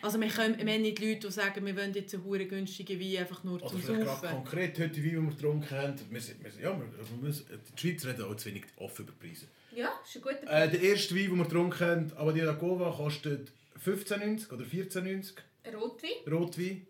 Also 0.00 0.20
wir, 0.20 0.26
können, 0.28 0.58
wir 0.58 0.72
haben 0.74 0.82
nicht 0.82 0.98
Leute, 0.98 1.28
die 1.28 1.30
sagen, 1.32 1.64
wir 1.64 1.76
wollen 1.76 1.92
jetzt 1.94 2.12
einen 2.12 2.24
hure 2.24 2.44
günstigen 2.46 2.98
Wein 2.98 3.18
einfach 3.18 3.44
nur 3.44 3.62
Oder 3.62 3.68
zum 3.68 3.80
Saufen. 4.04 4.30
konkret 4.30 4.76
heute 4.80 4.88
die 4.88 5.04
Weine, 5.04 5.20
die 5.20 5.26
wir 5.26 5.30
getrunken 5.30 5.70
haben. 5.70 5.94
Wir, 6.10 6.20
sind- 6.20 6.42
wir, 6.42 6.50
sind- 6.50 6.62
ja, 6.62 6.70
wir, 6.76 6.86
also 6.98 7.10
wir 7.14 7.22
müssen, 7.28 7.46
die 7.76 7.80
Schweizer 7.80 8.08
reden 8.08 8.22
auch 8.24 8.34
zu 8.34 8.48
wenig 8.48 8.64
offen 8.78 9.04
über 9.04 9.12
Preise. 9.12 9.46
Ja, 9.76 9.92
ist 10.04 10.16
ein 10.16 10.22
guter 10.22 10.42
Äh, 10.50 10.68
der 10.70 10.82
erste 10.82 11.14
Wein, 11.14 11.26
den 11.26 11.36
wir 11.36 11.44
getrunken 11.44 11.80
haben, 11.86 12.12
Abadia 12.16 12.50
Gova, 12.52 12.90
kostet 12.90 13.52
15,90 13.84 14.52
oder 14.52 14.64
14,90 14.64 15.34
Rotwein. 15.72 16.10
Rotwein. 16.32 16.86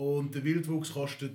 Und 0.00 0.34
der 0.34 0.42
Wildwuchs 0.44 0.94
kostet 0.94 1.32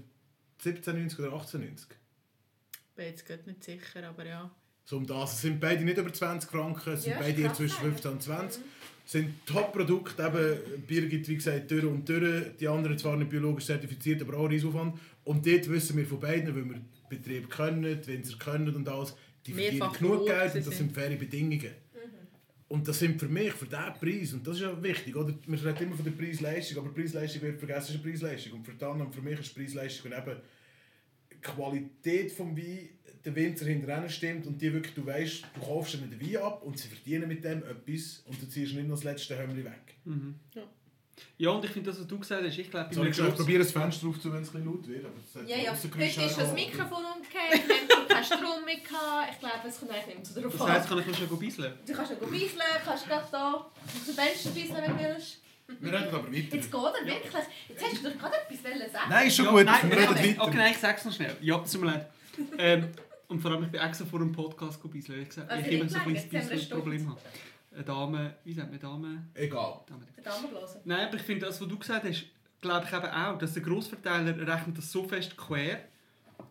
17,90 0.64 1.20
oder 1.20 1.34
18,90. 1.34 1.62
Ich 1.62 2.96
bin 2.96 3.06
jetzt 3.06 3.24
gerade 3.24 3.44
nicht 3.48 3.64
sicher, 3.64 4.10
aber 4.10 4.26
ja. 4.26 4.50
So 4.86 4.98
um 4.98 5.06
das. 5.06 5.34
Es 5.34 5.42
sind 5.42 5.60
beide 5.60 5.84
nicht 5.84 6.00
über 6.00 6.12
20 6.12 6.50
Franken, 6.50 6.94
es 6.94 7.04
sind 7.04 7.14
Ja, 7.14 7.20
beide 7.20 7.44
eher 7.44 7.54
zwischen 7.54 7.78
eigentlich. 7.78 8.02
15 8.02 8.12
und 8.12 8.24
20. 8.24 8.64
Es 9.06 9.12
sind 9.12 9.46
Top-Produkte, 9.46 10.24
eben 10.24 10.82
Bier 10.88 11.08
gibt 11.08 11.28
wie 11.28 11.36
gesagt 11.36 11.70
durch 11.70 11.86
und 11.86 12.10
durch. 12.10 12.58
Die 12.60 12.68
anderen 12.68 12.98
zwar 12.98 13.16
nicht 13.18 13.30
biologisch 13.30 13.68
zertifiziert, 13.68 14.24
aber 14.24 14.36
auch 14.38 14.50
Riesenaufwand. 14.50 15.00
Und 15.26 15.46
dort 15.46 15.70
wissen 15.70 15.98
wir 15.98 16.08
von 16.08 16.20
beiden, 16.20 16.56
weil 16.56 16.66
wir 16.66 16.74
den 16.74 16.86
Betrieb 17.08 17.48
können, 17.52 18.08
Winzer 18.08 18.38
können 18.40 18.76
und 18.76 18.90
alles, 18.90 19.16
die 19.46 19.54
verdienen 19.54 19.78
Mehrfach 19.78 20.00
genug 20.00 20.26
Geld 20.26 20.56
und 20.56 20.66
das 20.66 20.76
sind 20.76 20.92
faire 20.92 21.16
Bedingungen. 21.16 21.72
Und 22.68 22.88
das 22.88 22.98
sind 23.00 23.20
für 23.20 23.28
mich, 23.28 23.54
für 23.54 23.66
diesen 23.66 23.94
Preis, 24.00 24.34
und 24.34 24.46
das 24.48 24.56
ist 24.56 24.64
ja 24.64 24.82
wichtig, 24.82 25.16
oder? 25.16 25.34
man 25.46 25.60
redet 25.60 25.82
immer 25.82 25.96
von 25.96 26.06
der 26.06 26.12
Preis-Leistung, 26.12 26.80
aber 26.80 26.94
Preis-Leistung 26.94 27.42
wird 27.44 27.60
vergessen, 27.60 27.96
ist 27.96 28.02
eine 28.02 28.12
Preisleistung. 28.12 28.54
Und 28.54 28.66
für, 28.66 28.74
die 28.74 28.86
anderen, 28.86 29.14
für 29.14 29.22
mich 29.22 29.40
ist 29.40 29.54
Preis-Leistung 29.54 30.12
wenn 30.12 30.20
eben 30.20 30.42
die 31.32 31.42
Qualität 31.42 32.32
des 32.32 32.40
Wein 32.40 32.90
der 33.24 33.36
Winzer 33.36 33.66
hinterher 33.66 34.08
stimmt 34.10 34.46
und 34.46 34.62
die 34.62 34.72
wirklich, 34.72 34.94
du 34.94 35.06
weißt, 35.06 35.46
du 35.56 35.60
kaufst 35.60 35.96
ihnen 35.96 36.12
den 36.12 36.22
Wein 36.22 36.38
ab 36.38 36.64
und 36.64 36.78
sie 36.78 36.88
verdienen 36.88 37.28
mit 37.28 37.44
dem 37.44 37.64
etwas 37.64 38.24
und 38.28 38.40
du 38.42 38.48
ziehst 38.48 38.76
nicht 38.76 38.88
noch 38.88 38.96
das 38.96 39.04
letzte 39.04 39.38
Hömmli 39.38 39.66
weg. 39.66 39.96
Ja, 40.54 40.64
und 41.52 41.66
ich 41.66 41.72
finde 41.72 41.90
das, 41.90 42.00
was 42.00 42.08
du 42.08 42.20
gesagt 42.20 42.44
hast, 42.46 42.58
ich 42.58 42.70
glaube, 42.72 42.94
Soll 42.94 43.08
ich 43.08 43.16
schon 43.16 43.34
probieren, 43.34 43.60
das 43.62 43.72
Fenster 43.72 44.08
aufzumachen, 44.08 44.34
wenn 44.34 44.44
es 44.44 44.50
ein 44.50 44.64
bisschen 44.64 44.66
laut 44.66 44.88
wird? 44.88 45.06
Aber 45.06 45.14
das 45.34 45.50
Ja, 45.50 45.58
ja. 45.58 45.72
Heute 45.74 46.22
ist 46.26 46.38
das. 46.38 46.54
Mikrofon 46.54 47.04
umgekehrt, 47.16 47.68
wir 47.68 47.96
haben 47.98 48.08
keinen 48.08 48.24
Strom 48.26 48.66
mehr 48.66 48.76
gehabt. 48.78 49.32
Ich 49.32 49.40
glaube, 49.40 49.68
es 49.68 49.80
kommt 49.80 49.92
eigentlich 49.92 50.08
nicht 50.08 50.18
mehr 50.18 50.26
so 50.26 50.42
Das 50.42 50.58
drauf 50.58 50.70
heisst, 50.70 50.92
an. 50.92 51.04
kann 51.04 51.12
ich 51.12 51.18
schon 51.18 51.40
bisseln. 51.40 51.74
Du 51.86 51.94
kannst 51.94 52.12
noch 52.12 52.20
beiseln, 52.30 52.62
kannst 52.86 53.08
gerade 53.08 53.28
da 53.32 53.54
auf 53.54 53.66
dem 54.08 54.14
Fenster 54.16 54.50
beiseln, 54.50 54.76
wenn 54.82 54.98
du 54.98 55.04
willst. 55.16 55.42
Wir 55.80 55.92
reden 55.94 56.08
aber 56.14 56.28
weiter. 56.32 56.56
Jetzt 56.56 56.72
geht 56.72 56.74
er 56.74 57.06
wirklich. 57.06 57.44
Jetzt 57.70 57.84
hast 57.84 58.04
du 58.06 58.10
doch 58.10 58.18
gerade 58.20 58.36
etwas 58.48 58.92
sagen. 58.94 59.10
Nein, 59.10 59.28
ist 59.28 59.36
schon 59.36 59.46
Ja, 59.46 59.52
gut, 59.52 59.66
nein, 59.66 59.90
wir 59.90 59.98
reden 59.98 60.10
okay, 60.10 60.30
weiter. 60.30 60.42
Okay, 60.44 60.58
nein, 60.58 60.72
ich 60.72 60.78
sag's 60.78 61.06
noch 61.06 61.14
schnell. 61.14 61.36
Ja, 61.42 61.58
tut 61.58 61.82
mir 61.82 61.88
leid. 61.88 62.10
Ähm, 62.58 62.88
und 63.28 63.40
vor 63.40 63.52
allem, 63.52 63.64
ich 63.64 63.72
bin 63.72 63.82
extra 63.82 64.06
vor 64.06 64.20
einem 64.22 64.32
Podcast 64.32 64.80
bisseln, 64.92 65.18
weil 65.18 65.24
ich 65.24 65.30
gesagt 65.30 65.50
Also 65.50 65.66
ich 65.68 65.80
immer 65.80 65.90
so 65.90 65.98
ein 65.98 66.04
kleines 66.30 66.50
bisschen 66.50 66.70
Problem 66.70 67.10
habe. 67.10 67.20
Eine 67.76 67.84
Dame, 67.84 68.36
wie 68.46 68.54
sagt 68.54 68.72
man 68.72 68.80
Dame? 68.80 69.24
Egal. 69.34 69.82
Dame. 69.88 70.48
Blasen. 70.48 70.82
Nein, 70.86 71.08
aber 71.08 71.18
ich 71.18 71.22
finde 71.24 71.46
das, 71.46 71.60
was 71.62 71.68
du 71.68 71.78
gesagt 71.78 72.06
hast, 72.06 72.24
glaube 72.62 72.86
ich 72.90 72.94
eben 72.98 73.06
auch, 73.06 73.38
dass 73.38 73.54
der 73.54 73.64
Grossverteiler 73.64 74.36
rechnet 74.48 74.78
das 74.78 74.92
so 74.92 75.04
fest 75.04 75.36
quer, 75.36 75.82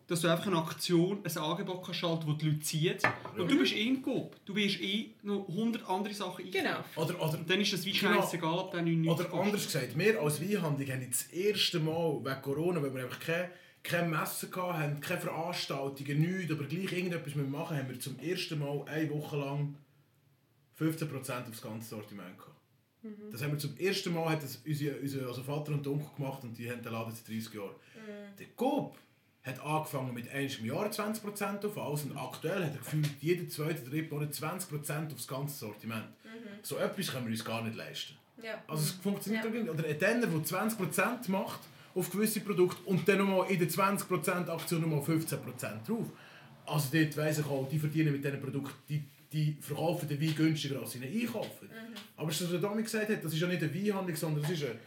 dass 0.07 0.20
du 0.20 0.29
einfach 0.29 0.47
eine 0.47 0.59
Aktion, 0.59 1.20
ein 1.25 1.37
Angebot 1.39 1.83
kannst 1.83 2.01
schalten, 2.01 2.27
das 2.27 2.37
die 2.39 2.47
Leute 2.47 2.61
zieht. 2.61 3.03
Und 3.39 3.51
du 3.51 3.59
bist 3.59 3.72
eh 3.75 3.87
in 3.89 4.03
Coop. 4.03 4.37
Du 4.45 4.55
wirst 4.55 4.81
eh 4.83 5.11
noch 5.22 5.49
100 5.49 5.89
andere 5.89 6.12
Sachen 6.12 6.51
Genau. 6.51 6.68
einkaufen. 6.68 7.01
Oder, 7.01 7.22
oder, 7.22 7.39
Und 7.39 7.49
dann 7.51 7.61
ist 7.61 7.72
das 7.72 7.87
wie 7.87 7.93
Genau. 7.93 8.20
scheißegal, 8.20 8.53
ob 8.59 8.70
der 8.72 8.83
99 8.83 9.27
Oder 9.33 9.43
anders 9.43 9.64
gesagt, 9.64 9.99
wir 9.99 10.20
als 10.20 10.41
Weinhandlung 10.43 10.89
haben 10.91 11.01
jetzt 11.03 11.27
das 11.29 11.33
erste 11.33 11.81
Mal 11.81 12.20
wegen 12.22 12.43
Corona, 12.43 12.83
weil 12.83 12.95
wir 12.95 13.05
einfach 13.05 13.20
keine, 13.20 13.51
keine 13.83 14.09
Messen 14.09 14.55
hatten, 14.55 15.01
keine 15.01 15.20
Veranstaltungen, 15.20 16.20
nichts, 16.20 16.53
aber 16.53 16.64
gleich 16.64 16.93
irgendetwas 16.93 17.35
machen 17.35 17.77
haben 17.79 17.89
wir 17.89 17.99
zum 17.99 18.18
ersten 18.18 18.59
Mal 18.59 18.83
eine 18.87 19.11
Woche 19.11 19.37
lang 19.39 19.75
15% 20.79 21.49
aufs 21.49 21.62
ganze 21.62 21.89
Sortiment 21.89 22.39
gehabt. 22.39 22.55
Das 23.31 23.43
haben 23.43 23.53
wir 23.53 23.59
zum 23.59 23.77
ersten 23.77 24.14
Mal, 24.14 24.31
hat 24.31 24.43
das 24.43 24.61
unser, 24.66 24.99
unser 25.01 25.27
also 25.27 25.43
Vater 25.43 25.72
und 25.72 25.87
Onkel 25.87 26.09
gemacht 26.16 26.43
und 26.43 26.57
die 26.57 26.70
haben 26.70 26.83
den 26.83 26.91
Laden 26.91 27.12
seit 27.14 27.29
30 27.29 27.53
Jahren. 27.53 27.75
Der 28.39 28.47
Coop 28.57 28.97
hat 29.43 29.61
angefangen 29.61 30.14
mit 30.14 30.29
einmal 30.31 30.51
im 30.59 30.64
Jahr 30.64 30.87
20% 30.87 31.66
auf 31.66 31.79
alles 31.79 32.05
und 32.05 32.16
aktuell 32.16 32.64
hat 32.64 32.72
er 32.72 32.79
gefühlt 32.79 33.11
jeden 33.20 33.51
zweiten, 33.51 33.89
dritten 33.91 34.14
Monat 34.14 34.33
20% 34.33 35.12
aufs 35.12 35.29
ganze 35.29 35.55
Sortiment. 35.55 36.07
So 36.62 36.79
etwas 36.79 37.12
können 37.12 37.27
wir 37.27 37.33
uns 37.33 37.45
gar 37.45 37.62
nicht 37.62 37.77
leisten. 37.77 38.14
Ja. 38.43 38.62
Also 38.66 38.83
es 38.85 38.93
funktioniert 38.93 39.45
Ja. 39.45 39.51
ja. 39.51 39.61
nicht. 39.61 39.70
Oder 39.70 39.87
ein 39.87 39.99
Tenner, 39.99 40.27
der 40.27 40.41
20% 40.41 41.31
macht 41.31 41.61
auf 41.95 42.11
gewisse 42.11 42.41
Produkte 42.41 42.83
und 42.87 43.07
dann 43.07 43.18
nochmal 43.18 43.51
in 43.51 43.59
der 43.59 43.68
20% 43.68 44.49
Aktion 44.49 44.81
nochmal 44.81 45.01
15% 45.01 45.87
drauf. 45.87 46.07
Also 46.66 46.89
dort 46.91 47.16
weiss 47.16 47.39
ich 47.39 47.47
auch, 47.47 47.68
die 47.68 47.79
verdienen 47.79 48.12
mit 48.12 48.25
diesen 48.25 48.41
Produkten, 48.41 48.75
die, 48.89 49.05
die 49.35 49.57
verkaufen 49.61 50.09
den 50.09 50.20
Wein 50.20 50.35
günstiger 50.35 50.80
als 50.80 50.93
sie 50.93 50.99
ihn 50.99 51.22
einkaufen. 51.22 51.68
Aber 52.16 52.28
was 52.28 52.39
der 52.39 52.59
Domi 52.59 52.82
gesagt 52.82 53.09
hat, 53.09 53.24
das 53.24 53.32
ist 53.32 53.41
ja 53.41 53.49
nicht 53.49 53.62
eine 53.62 53.74
Weinhandlung, 53.74 54.16
sondern 54.16 54.43
das 54.43 54.53
ist 54.53 54.64
ein, 54.64 54.78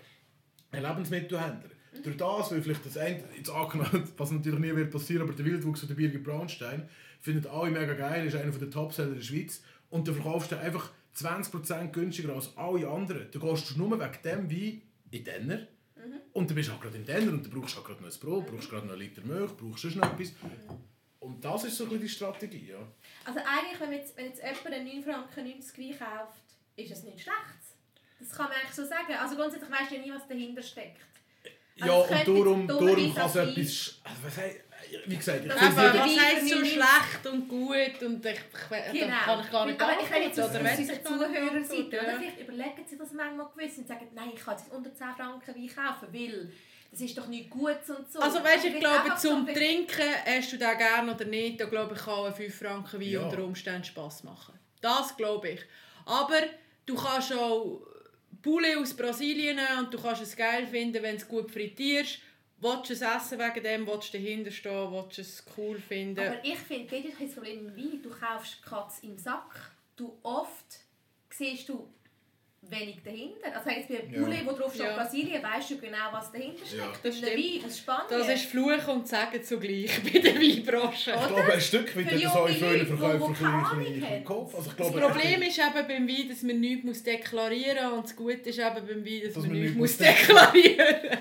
ein 0.71 0.83
Lebensmittelhändler. 0.83 1.69
Durch 2.03 2.15
das, 2.15 2.51
weil 2.51 2.61
vielleicht 2.61 2.85
das 2.85 2.97
eine, 2.97 3.23
jetzt 3.35 3.49
angenommen, 3.49 4.07
was 4.17 4.31
natürlich 4.31 4.59
nie 4.59 4.75
wird 4.75 4.91
passieren, 4.91 5.23
aber 5.23 5.33
der 5.33 5.45
Wildwuchs 5.45 5.81
von 5.81 5.89
der 5.89 5.95
Birgit 5.95 6.23
Braunstein 6.23 6.87
findet 7.19 7.47
alle 7.47 7.71
mega 7.71 7.93
geil, 7.93 8.25
ist 8.27 8.35
einer 8.35 8.51
der 8.51 8.69
Topseller 8.69 9.15
der 9.15 9.21
Schweiz 9.21 9.61
und 9.89 10.07
du 10.07 10.13
verkaufst 10.13 10.51
den 10.51 10.59
einfach 10.59 10.91
20% 11.15 11.91
günstiger 11.91 12.33
als 12.33 12.55
alle 12.55 12.87
anderen. 12.87 13.27
Du 13.31 13.39
gehst 13.39 13.75
nur 13.75 13.91
wegen 13.91 14.21
dem 14.23 14.51
Wein 14.51 14.81
in 15.11 15.23
Denner 15.23 15.67
und 16.33 16.49
du 16.49 16.55
bist 16.55 16.69
auch 16.69 16.79
gerade 16.79 16.97
im 16.97 17.05
Denner 17.05 17.31
und 17.31 17.45
du 17.45 17.49
brauchst 17.49 17.77
auch 17.77 17.83
gerade 17.83 18.01
noch 18.01 18.11
ein 18.11 18.19
Brot, 18.19 18.47
brauchst 18.47 18.69
gerade 18.69 18.85
noch 18.85 18.93
einen 18.93 19.01
Liter 19.01 19.23
Milch, 19.23 19.51
brauchst 19.57 19.83
noch 19.95 20.13
etwas. 20.13 20.33
Und 21.20 21.43
das 21.43 21.63
ist 21.63 21.78
so 21.78 21.84
ein 21.86 21.89
bisschen 21.89 22.03
die 22.05 22.09
Strategie, 22.09 22.68
ja. 22.70 22.80
Also 23.26 23.39
eigentlich, 23.39 23.80
wenn, 23.80 23.89
man 23.89 23.97
jetzt, 23.99 24.15
wenn 24.18 24.26
jetzt 24.28 24.41
jemand 24.43 24.65
einen 24.68 24.86
9 24.86 25.03
Franken 25.03 25.43
90 25.43 25.78
Wein 25.80 25.99
kauft, 25.99 26.41
ist 26.76 26.91
es 26.91 27.03
nicht 27.03 27.20
schlecht. 27.22 27.38
Das 28.20 28.30
kann 28.32 28.47
man 28.49 28.57
eigentlich 28.57 28.74
so 28.74 28.86
sagen. 28.86 29.13
Also 29.20 29.36
grundsätzlich 29.36 29.72
weisst 29.72 29.91
du 29.91 29.95
ja 29.95 30.01
nie, 30.01 30.11
was 30.11 30.28
dahinter 30.28 30.61
steckt. 30.61 31.01
Ja, 31.76 31.86
Also 31.93 32.13
es 32.13 32.28
und 32.28 32.38
darum, 32.38 32.68
darum 32.68 33.15
kann 33.15 33.26
es 33.30 33.36
etwas... 33.36 34.01
Also, 34.03 34.24
was 34.24 34.38
wie 35.05 35.18
gesagt, 35.18 35.45
ich 35.45 35.51
finde 35.51 35.76
was 35.76 35.99
heisst 35.99 36.49
so 36.49 36.55
99? 36.55 36.72
schlecht 36.74 37.28
und 37.28 37.47
gut 37.49 38.03
und 38.03 38.26
ich, 38.26 38.32
ich, 38.32 38.93
ich, 38.93 39.01
Genau. 39.01 39.18
kann 39.26 39.39
ich 39.41 39.51
gar 39.51 39.65
nicht 39.65 39.82
Aber 39.82 39.91
wenn 39.91 40.05
ich 40.05 40.28
jetzt 40.28 40.39
aus 40.39 40.49
oder 40.51 40.59
unserer 40.61 41.03
Zuhörerseite, 41.03 41.88
oder? 41.88 42.11
ja. 42.11 42.18
Vielleicht 42.18 42.39
überlegen 42.41 42.86
sie 42.88 42.97
das 42.97 43.11
manchmal 43.11 43.47
gewiss 43.55 43.78
und 43.80 43.88
sagen, 43.88 44.07
nein, 44.13 44.32
ich 44.34 44.43
kann 44.43 44.57
jetzt 44.57 44.72
unter 44.72 44.93
10 44.93 45.07
Franken 45.15 45.55
Wein 45.55 45.76
kaufen, 45.76 46.07
weil 46.13 46.51
das 46.91 47.01
ist 47.01 47.17
doch 47.17 47.27
nicht 47.27 47.49
gut 47.49 47.77
und 47.88 48.11
so. 48.11 48.19
Also 48.19 48.43
weißt, 48.43 48.65
ich 48.65 48.75
Aber 48.85 49.03
glaube, 49.03 49.19
so 49.19 49.29
zum 49.29 49.47
ein 49.47 49.53
Trinken, 49.53 50.09
hast 50.25 50.53
du 50.53 50.57
den 50.57 50.77
gerne 50.77 51.13
oder 51.13 51.25
nicht, 51.25 51.59
da 51.59 51.65
glaube 51.65 51.95
ich, 51.95 52.01
kann 52.01 52.25
ein 52.25 52.33
5 52.33 52.57
Franken 52.57 52.99
Wein 53.01 53.09
Ja. 53.09 53.21
unter 53.23 53.43
Umständen 53.43 53.83
Spass 53.83 54.23
machen. 54.23 54.57
Das 54.81 55.15
glaube 55.17 55.49
ich. 55.49 55.61
Aber 56.05 56.41
du 56.85 56.95
kannst 56.95 57.33
auch 57.33 57.81
Poulet 58.41 58.77
aus 58.77 58.93
Brasilien 58.95 59.57
nehmen 59.57 59.85
und 59.85 59.93
du 59.93 60.01
kannst 60.01 60.21
es 60.21 60.35
geil 60.35 60.65
finden, 60.65 61.01
wenn 61.03 61.17
du 61.17 61.21
es 61.21 61.27
gut 61.27 61.51
frittierst. 61.51 62.19
Willst 62.59 62.89
du 62.89 62.93
es 62.93 63.01
essen 63.01 63.38
wegen 63.38 63.63
dem, 63.63 63.85
willst 63.85 64.13
du 64.13 64.17
dahinter 64.17 64.49
stehen, 64.51 64.91
willst 64.91 65.17
du 65.17 65.21
es 65.21 65.43
cool 65.57 65.79
finden. 65.79 66.25
Aber 66.25 66.43
ich 66.43 66.57
finde, 66.57 66.88
dort 66.89 67.05
ist 67.05 67.21
das 67.21 67.33
Problem 67.33 67.67
im 67.67 67.75
Wein. 67.77 68.01
Du 68.01 68.09
kaufst 68.09 68.63
Katz 68.63 68.99
im 69.03 69.17
Sack. 69.17 69.71
Du 69.95 70.17
oft 70.23 70.79
siehst 71.29 71.69
du 71.69 71.88
wenig 72.61 72.97
dahinter. 73.03 73.55
Also 73.55 73.69
jetzt 73.69 73.87
bei 73.87 74.03
Ja. 74.11 74.21
Poulet, 74.21 74.45
wo 74.45 74.51
drauf 74.51 74.73
steht 74.73 74.85
Ja. 74.87 74.95
Brasilien, 74.97 75.41
weißt 75.41 75.71
du 75.71 75.77
genau, 75.79 75.97
was 76.11 76.31
dahinter 76.31 76.65
steckt. 76.65 76.81
Ja. 76.81 76.91
Das 77.01 77.15
einem. 77.23 77.37
Wein 77.61 77.65
aus 77.65 77.77
Spanien. 77.77 78.05
Das 78.09 78.27
ist 78.29 78.45
Fluch 78.45 78.87
und 78.89 79.07
Sagen 79.07 79.43
zugleich 79.43 79.91
bei 80.13 80.19
der 80.19 80.35
Weinbranche. 80.35 81.11
Ich 81.11 81.27
glaube, 81.27 81.53
ein 81.53 81.61
Stück 81.61 81.95
weit 81.95 82.05
hat 82.11 82.23
das 82.23 82.35
auch 82.35 82.47
junge 82.49 82.53
viele 82.59 82.71
Leute, 82.71 82.79
die- 82.79 82.85
Verkäufer 82.97 83.27
die 83.27 83.33
keine 83.43 83.53
ein 83.57 83.63
Ahnung 83.65 83.85
bisschen 83.85 84.13
im. 84.17 84.23
Kopf. 84.25 84.55
Also 84.55 84.69
ich 84.69 84.75
Das 84.75 84.91
glaube, 84.91 85.07
Problem 85.11 85.41
ist 85.43 85.57
eben 85.59 85.87
beim 85.87 86.07
Wein, 86.07 86.29
dass 86.29 86.41
man 86.43 86.59
nichts 86.59 86.83
muss 86.85 87.03
deklarieren 87.03 87.85
muss. 87.89 87.97
Und 87.97 88.03
das 88.05 88.15
Gute 88.15 88.49
ist 88.49 88.59
eben 88.59 88.75
beim 88.87 89.05
Wein, 89.05 89.21
dass, 89.23 89.33
Dass 89.33 89.43
man 89.43 89.51
man 89.51 89.61
nichts 89.61 89.75
nichts 89.77 89.77
muss 89.77 89.77
muss 89.77 89.97
deklarieren 89.97 91.17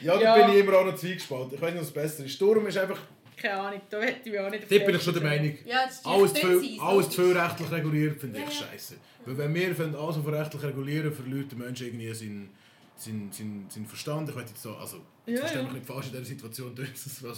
Ja, 0.00 0.14
da 0.16 0.20
Ja. 0.38 0.46
bin 0.46 0.54
ich 0.54 0.60
immer 0.64 0.78
auch 0.78 0.84
noch 0.86 0.94
zwiegespalten. 0.96 1.54
Ich 1.54 1.60
weiß 1.60 1.72
nicht, 1.74 1.82
was 1.82 1.90
besser 1.90 2.24
ist. 2.24 2.32
Sturm 2.32 2.66
ist 2.68 2.78
einfach... 2.78 2.98
Keine 3.40 3.54
Ahnung, 3.60 3.80
da 3.88 4.00
hätte 4.00 4.20
ich 4.24 4.30
mich 4.32 4.40
auch 4.40 4.50
nicht 4.50 4.70
Dort 4.70 4.86
bin 4.86 4.94
ich 4.96 5.02
schon 5.02 5.14
der 5.14 5.22
Meinung, 5.22 5.54
Ja, 5.64 5.84
das 5.86 5.96
ist 5.96 6.06
alles 6.06 6.34
zu 6.34 6.60
viel, 6.60 6.80
alles 6.80 7.10
zu 7.10 7.22
viel 7.22 7.38
rechtlich 7.38 7.70
reguliert, 7.70 8.20
finde 8.20 8.38
ich 8.38 8.44
Ja, 8.44 8.50
ja. 8.50 8.66
scheiße. 8.70 8.94
Weil 9.26 9.38
wenn 9.38 9.54
wir 9.54 9.74
finden, 9.74 9.94
alles 9.96 10.16
von 10.16 10.34
rechtlich 10.34 10.62
regulieren, 10.62 11.12
verliert 11.12 11.50
der 11.52 11.58
Mensch 11.58 11.80
irgendwie 11.82 12.12
seinen, 12.14 12.50
seinen, 12.96 13.30
seinen, 13.32 13.66
seinen 13.70 13.86
Verstand. 13.86 14.28
Ich 14.30 14.34
weiß 14.36 14.48
jetzt 14.48 14.62
so, 14.62 14.74
also, 14.74 14.98
Ja, 15.26 15.36
verstehe 15.38 15.60
ja. 15.60 15.64
mich 15.66 15.74
nicht 15.74 15.86
falsch 15.86 16.06
in 16.06 16.12
dieser 16.12 16.24
Situation, 16.24 16.74
tun 16.76 16.86
es 16.94 17.18
so, 17.18 17.28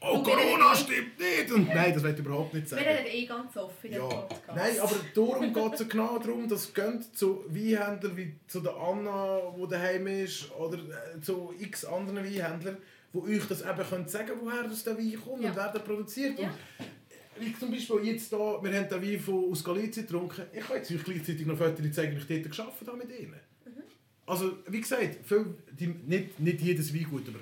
oh 0.00 0.12
Und 0.18 0.26
wir 0.26 0.34
Corona 0.34 0.74
stimmt 0.76 1.18
nicht! 1.18 1.50
Und 1.52 1.68
nein, 1.68 1.92
das 1.94 2.02
will 2.02 2.12
ich 2.12 2.18
überhaupt 2.18 2.54
nicht 2.54 2.70
Wir 2.70 2.78
sagen. 2.78 2.88
reden 2.88 3.06
eh 3.10 3.26
ganz 3.26 3.56
offen 3.56 3.86
in 3.86 3.92
Ja, 3.94 4.00
Podcast. 4.00 4.42
nein, 4.54 4.78
aber 4.80 4.96
darum 5.14 5.52
geht 5.54 5.72
es 5.74 5.80
ja 5.80 5.86
genau 5.86 6.18
darum, 6.18 6.48
dass 6.48 6.70
es 6.72 7.12
zu 7.14 7.44
Weinhändlern 7.48 8.16
wie 8.16 8.34
zu 8.46 8.60
der 8.60 8.76
Anna, 8.76 9.40
die 9.56 9.68
daheim 9.68 10.06
ist, 10.06 10.52
oder 10.52 10.76
äh, 10.78 11.20
zu 11.20 11.52
x 11.58 11.84
anderen 11.84 12.18
Weinhändlern, 12.24 12.76
die 13.12 13.18
euch 13.18 13.46
das 13.48 13.62
eben 13.62 13.88
können 13.88 14.08
sagen 14.08 14.32
woher 14.40 14.64
das 14.64 14.84
der 14.84 14.96
Wein 14.98 15.18
kommt 15.22 15.42
Ja. 15.42 15.50
und 15.50 15.56
wer 15.56 15.72
der 15.72 15.78
produziert. 15.80 16.38
Ja. 16.38 16.48
Und 16.48 17.46
wie 17.46 17.58
zum 17.58 17.70
Beispiel 17.70 18.00
jetzt 18.04 18.28
hier, 18.30 18.38
wir 18.38 18.72
haben 18.72 18.88
den 18.88 19.02
Wein 19.02 19.20
von, 19.20 19.50
aus 19.50 19.62
Galizien 19.64 20.06
getrunken. 20.06 20.42
Ich 20.52 20.60
kann 20.60 20.76
jetzt 20.76 20.90
euch 20.90 21.04
gleichzeitig 21.04 21.46
noch 21.46 21.56
Fotos 21.56 21.92
zeigen, 21.92 22.16
wie 22.16 22.34
ich 22.34 22.42
dort 22.42 22.56
gearbeitet 22.56 22.88
habe 22.88 22.98
mit 22.98 23.18
ihnen. 23.18 23.30
Mhm. 23.64 23.82
Also, 24.26 24.58
wie 24.66 24.80
gesagt, 24.80 25.18
viel, 25.24 25.54
die, 25.72 25.86
nicht, 25.86 26.40
nicht 26.40 26.60
jedes 26.60 26.92
Weingut, 26.94 27.28
aber 27.28 27.38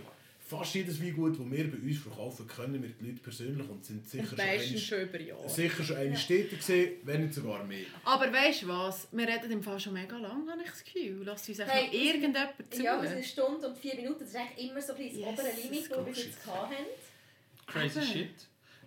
fast 0.46 0.74
jedes 0.74 1.02
Weingut, 1.02 1.38
das 1.38 1.50
wir 1.50 1.70
bei 1.70 1.78
uns 1.78 1.98
verkaufen, 1.98 2.46
kennen 2.46 2.82
wir 2.82 2.90
die 2.90 3.06
Leute 3.08 3.20
persönlich 3.20 3.68
und 3.68 3.84
sind 3.84 4.08
sicher 4.08 4.22
Und 4.22 4.28
schon 4.30 4.40
einmal- 4.40 4.78
schon 4.78 5.00
über 5.02 5.20
Jahre. 5.20 5.48
sicher 5.48 5.82
schon 5.84 5.96
eine 5.96 6.16
Städte 6.16 6.56
gesehen, 6.56 6.92
wenn 7.04 7.22
nicht 7.24 7.34
sogar 7.34 7.64
mehr. 7.64 7.86
Aber 8.04 8.32
weißt 8.32 8.62
du 8.62 8.68
was? 8.68 9.08
Wir 9.12 9.26
reden 9.26 9.50
im 9.50 9.62
Fall 9.62 9.80
schon 9.80 9.94
mega 9.94 10.16
lang, 10.16 10.48
habe 10.48 10.62
ich 10.62 10.70
das 10.70 10.84
Gefühl. 10.84 11.22
Lass 11.24 11.48
uns 11.48 11.58
Hey, 11.58 11.88
irgendjemand 12.08 12.50
zu. 12.70 12.82
Ja, 12.82 13.00
wir 13.00 13.08
sind 13.08 13.18
eine 13.18 13.24
Stunde 13.26 13.68
und 13.68 13.76
vier 13.78 13.96
Minuten. 13.96 14.20
Das 14.20 14.28
ist 14.30 14.36
eigentlich 14.36 14.70
immer 14.70 14.80
so 14.82 14.92
ein 14.92 14.98
bisschen 14.98 15.20
das 15.22 15.30
Yes, 15.30 15.38
obere 15.40 15.48
das 15.54 15.64
Limit, 15.64 15.80
ist 15.80 15.90
das 15.90 16.06
wir 16.06 16.12
jetzt 16.24 16.46
hatten. 16.46 16.74
Crazy 17.66 18.02
shit. 18.02 18.30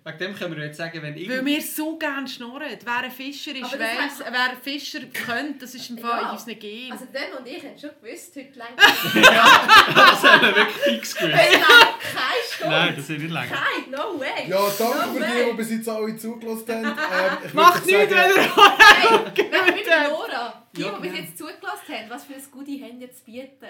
Wegen 0.06 0.18
dem 0.18 0.36
können 0.36 0.56
wir 0.56 0.66
jetzt 0.66 0.78
sagen, 0.78 1.02
wenn 1.02 1.14
Weil 1.14 1.22
irgend... 1.22 1.46
wir 1.46 1.62
so 1.62 1.98
gerne 1.98 2.28
schnurren. 2.28 2.68
Wer 2.84 2.98
ein 2.98 3.12
Fischer 3.12 3.52
ist, 3.52 3.64
weiss, 3.78 4.20
hat- 4.26 4.32
wer 4.32 4.56
Fischer 4.62 5.02
könnte, 5.08 5.60
das 5.60 5.76
ist 5.76 5.90
im 5.90 5.98
Fall 5.98 6.22
Ja. 6.22 6.30
in 6.30 6.32
unseren 6.38 6.58
Genen. 6.60 6.92
Also 6.94 7.06
Dan 7.12 7.34
und 7.38 7.46
ich 7.48 7.64
haben 7.64 7.78
schon 7.78 7.90
gewusst, 8.02 8.36
heute 8.36 8.58
lang 8.58 8.70
das 8.78 10.24
haben 10.24 10.42
wir 10.42 10.56
wirklich 10.56 10.78
fix 10.78 11.16
gewusst. 11.16 11.34
keine 11.34 12.44
Stunde. 12.50 12.76
Nein, 12.76 12.94
das 12.96 13.10
ist 13.10 13.20
nicht 13.22 13.32
länger. 13.32 13.48
Kein, 13.48 13.92
no 13.92 14.20
way. 14.20 14.48
Ja, 14.50 14.58
danke 14.78 14.98
no 15.08 15.14
für 15.14 15.22
way. 15.22 15.44
die, 15.46 15.52
die 15.52 15.58
bis 15.58 15.72
jetzt 15.72 15.90
alle 15.90 16.18
zugelassen 16.18 16.68
haben. 16.70 16.86
Ähm, 16.86 17.38
ich 17.46 17.54
Macht 17.54 17.86
nichts, 17.86 18.02
wenn 18.02 18.10
sagen, 18.10 18.34
er 18.38 19.36
Hey, 19.36 19.52
wenn 19.52 19.76
wir 19.76 20.10
Nora, 20.10 20.68
die, 20.76 20.82
Ja, 20.82 20.92
die 20.98 21.02
bis 21.08 21.18
ja. 21.18 21.24
jetzt 21.24 21.38
zugelassen 21.38 21.90
haben, 21.90 22.10
was 22.10 22.24
für 22.24 22.34
ein 22.36 22.44
Goodie 22.52 22.82
haben 22.84 23.02
ihr 23.02 23.12
zu 23.12 23.24
bieten? 23.26 23.68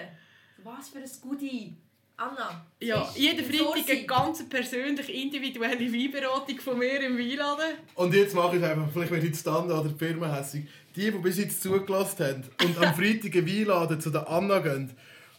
Was 0.62 0.88
für 0.90 0.98
ein 0.98 1.10
Goodie? 1.22 1.76
Anna. 2.20 2.64
Ja, 2.80 3.08
jeden 3.16 3.38
im 3.38 3.44
Freitag 3.44 3.90
eine 3.90 4.06
ganz 4.06 4.48
persönliche, 4.48 5.10
individuelle 5.12 5.92
Weinberatung 5.92 6.58
von 6.60 6.78
mir 6.78 7.00
im 7.00 7.16
Weinladen. 7.18 7.76
Und 7.94 8.14
jetzt 8.14 8.34
mache 8.34 8.56
ich 8.56 8.62
es 8.62 8.68
einfach, 8.68 8.88
vielleicht 8.92 9.10
werde 9.10 9.24
ich 9.26 9.32
jetzt 9.32 9.46
dann 9.46 9.64
oder 9.70 9.88
die 9.88 9.98
Firma 9.98 10.34
hässig. 10.36 10.64
Die, 10.94 11.10
die 11.10 11.18
bis 11.18 11.38
jetzt 11.38 11.62
zugelassen 11.62 12.24
haben 12.26 12.44
und 12.64 12.76
am 12.78 12.94
Freitag 12.94 13.34
einen 13.36 13.46
Weinladen 13.46 14.00
zu 14.00 14.10
der 14.10 14.28
Anna 14.28 14.58
gehen 14.58 14.90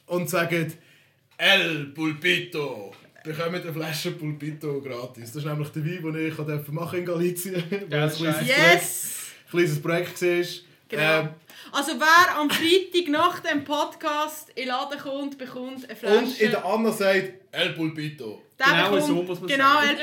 und 0.07 0.29
sagen 0.29 0.73
El 1.37 1.85
Pulpito, 1.87 2.93
bekommen 3.23 3.61
eine 3.61 3.73
Flasche 3.73 4.11
Pulpito 4.11 4.81
gratis. 4.81 5.31
Das 5.33 5.43
ist 5.43 5.45
nämlich 5.45 5.69
der 5.69 5.85
Wein, 5.85 6.13
den 6.13 6.27
ich 6.29 6.35
durfte 6.35 6.71
machen 6.71 6.99
in 6.99 7.05
Galicien. 7.05 7.63
ein 7.89 7.89
kleines 7.89 8.41
ist 8.41 8.47
Yes! 8.47 8.57
Projekt- 9.49 9.49
kleines 9.49 9.81
Projekt 9.81 10.21
war. 10.21 10.70
Genau. 10.91 11.19
Ähm, 11.21 11.29
Also 11.73 11.93
wer 11.99 12.37
am 12.37 12.49
Freitag 12.49 13.07
nach 13.09 13.39
dem 13.39 13.63
Podcast 13.63 14.49
in 14.49 14.55
den 14.63 14.67
Laden 14.69 14.99
kommt, 14.99 15.37
bekommt 15.37 15.85
eine 15.85 15.95
Flasche. 15.95 16.17
und 16.17 16.39
in 16.41 16.51
der 16.51 16.65
Anna 16.65 16.91
sagt 16.91 17.29
El 17.53 17.69
Pulpito. 17.73 18.41
Der 18.59 18.65
Genau 18.67 18.83
bekommt- 18.91 19.03
so 19.07 19.13
muss 19.23 19.39
man 19.39 19.47
genau, 19.49 19.73
sagen. 19.75 19.97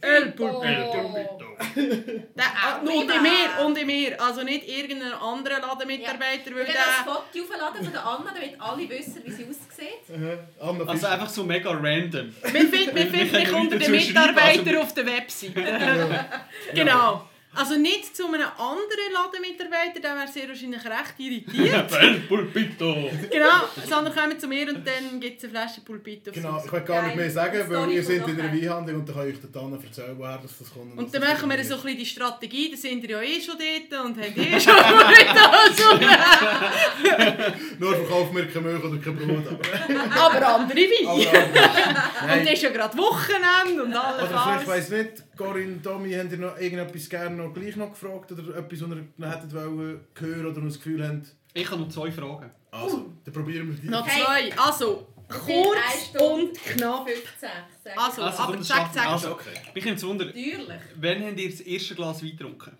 El 0.00 0.32
Pulpito. 0.32 0.62
El 0.62 0.92
Pulpito. 1.02 1.56
Der, 1.76 2.44
prima. 2.84 2.92
und 3.00 3.10
in 3.10 3.22
mir, 3.22 3.64
und 3.64 3.78
in 3.78 3.86
mir. 3.86 4.20
Also 4.20 4.42
nicht 4.42 4.68
irgendein 4.68 5.12
anderer 5.12 5.60
Ladenmitarbeiter, 5.60 6.46
Wir 6.50 6.56
weil 6.56 6.66
werden 6.66 6.76
das. 7.04 7.14
Foto 7.14 7.44
aufladen 7.44 7.84
von 7.84 7.92
der 7.92 8.04
Anna, 8.06 8.32
damit 8.34 8.60
alle 8.60 8.88
wissen, 8.90 9.22
wie 9.24 9.30
sie 9.30 9.44
aussieht. 9.44 10.88
Also 10.88 11.06
einfach 11.06 11.28
so 11.28 11.44
mega 11.44 11.70
random. 11.70 12.34
Wir 12.52 12.68
finden, 12.68 13.12
dich 13.12 13.52
unter 13.52 13.76
den 13.78 13.90
Mitarbeitern 13.90 14.68
also- 14.68 14.80
auf 14.80 14.94
der 14.94 15.06
Webseite. 15.06 15.64
genau. 16.74 17.28
Also 17.56 17.76
nicht 17.76 18.16
zu 18.16 18.26
einem 18.26 18.42
anderen 18.58 19.12
Ladenmitarbeiter, 19.12 20.00
der 20.00 20.16
wäre 20.16 20.28
sehr 20.28 20.48
wahrscheinlich 20.48 20.84
recht 20.84 21.14
irritiert. 21.18 21.92
El 21.92 22.20
Pulpito. 22.20 23.10
genau, 23.30 23.68
sondern 23.88 24.14
kommen 24.14 24.38
zu 24.38 24.48
mir 24.48 24.68
und 24.68 24.86
dann 24.86 25.20
gibt 25.20 25.38
es 25.38 25.44
eine 25.44 25.52
Flasche 25.52 25.80
Pulpito. 25.82 26.32
Genau, 26.32 26.62
ich 26.64 26.72
will 26.72 26.80
gar 26.80 27.02
nicht 27.06 27.16
mehr 27.16 27.30
sagen, 27.30 27.58
weil 27.68 27.76
Story 27.76 27.94
ihr 27.96 28.02
von 28.02 28.12
seid 28.16 28.28
in 28.28 28.40
einer 28.40 28.48
nachher. 28.52 28.62
Weinhandlung 28.70 28.96
und 29.00 29.08
dann 29.08 29.16
kann 29.16 29.28
ich 29.30 29.36
der 29.40 29.62
Anna 29.62 29.76
erzählen, 29.82 30.14
woher 30.18 30.38
das 30.38 30.58
das 30.58 30.72
kommt. 30.72 30.92
Und 30.98 31.04
was 31.04 31.12
dann 31.12 31.22
das 31.22 31.30
machen 31.32 31.50
wir 31.50 31.64
so 31.64 31.74
ein 31.74 31.80
bisschen 31.82 31.98
die 31.98 32.06
Strategie, 32.06 32.70
da 32.70 32.76
sind 32.76 33.04
ihr 33.04 33.10
ja 33.10 33.22
eh 33.22 33.40
schon 33.40 33.54
dort 33.58 34.04
und 34.04 34.16
habt 34.18 34.36
eh 34.38 34.60
schon 34.60 34.74
mit 35.08 35.28
also, 35.28 35.88
Nur 37.78 37.94
verkaufen 37.96 38.36
wir 38.36 38.48
keine 38.48 38.68
Milch 38.68 38.84
oder 38.84 38.98
kein 38.98 39.16
Brot. 39.16 39.46
Aber, 39.48 40.36
Aber 40.36 40.48
andere 40.56 40.76
Weine. 40.78 42.34
Und 42.34 42.46
es 42.46 42.52
ist 42.52 42.62
ja 42.62 42.70
gerade 42.70 42.96
Wochenende 42.98 43.82
und 43.82 43.90
Oder 43.90 44.26
vielleicht 44.26 44.46
alles. 44.46 44.66
weiss 44.66 44.88
nicht, 44.90 45.22
Corinne, 45.36 45.80
Tommy, 45.82 46.12
habt 46.12 46.32
ihr 46.32 46.38
noch 46.38 46.58
irgendetwas 46.58 47.08
gerne 47.08 47.36
noch 47.36 47.52
gleich 47.54 47.76
noch 47.76 47.90
gefragt 47.90 48.32
oder 48.32 48.56
etwas, 48.56 48.80
was 48.82 48.88
ihr 48.90 49.04
noch 49.16 49.30
hättet 49.30 49.52
wollen 49.54 50.00
hören 50.18 50.46
oder 50.46 50.60
noch 50.60 50.68
das 50.68 50.76
Gefühl 50.76 51.06
habt? 51.06 51.34
Ich 51.52 51.70
habe 51.70 51.80
noch 51.82 51.88
zwei 51.88 52.10
Fragen. 52.10 52.50
Also, 52.70 53.12
dann 53.24 53.34
probieren 53.34 53.68
wir 53.68 53.74
die. 53.80 53.88
Noch 53.88 54.06
Hey. 54.06 54.50
zwei. 54.52 54.58
Also, 54.58 55.06
sind 55.28 55.40
kurz 55.46 56.22
und 56.22 56.54
knapp. 56.60 57.08
15. 57.08 57.48
Sag 57.84 57.96
Also, 57.98 58.22
Also, 58.22 58.42
aber 58.42 58.60
zack, 58.62 58.92
zack. 58.92 59.06
Also, 59.06 59.32
okay. 59.32 59.50
Mich 59.74 59.84
nimmt 59.84 59.98
es 59.98 60.04
Wunder, 60.04 60.24
Natürlich. 60.26 60.68
wann 60.96 61.24
habt 61.24 61.38
ihr 61.40 61.50
das 61.50 61.60
erste 61.60 61.94
Glas 61.94 62.22
Wein 62.22 62.30
getrunken? 62.36 62.76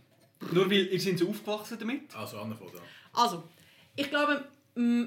Nur 0.52 0.66
weil 0.70 0.86
ihr 0.88 1.00
seid 1.00 1.18
so 1.18 1.28
aufgewachsen 1.30 1.78
damit? 1.78 2.14
Also, 2.14 2.38
Anna 2.38 2.54
von 2.54 2.66
da. 2.72 2.80
Also, 3.20 3.44
ich 3.96 4.10
glaube, 4.10 4.44
mm, 4.74 5.04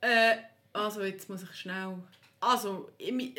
äh, 0.00 0.36
also 0.72 1.02
jetzt 1.02 1.28
muss 1.28 1.42
ich 1.42 1.52
schnell. 1.54 1.94
Also, 2.40 2.90
ich, 2.96 3.12
mi- 3.12 3.34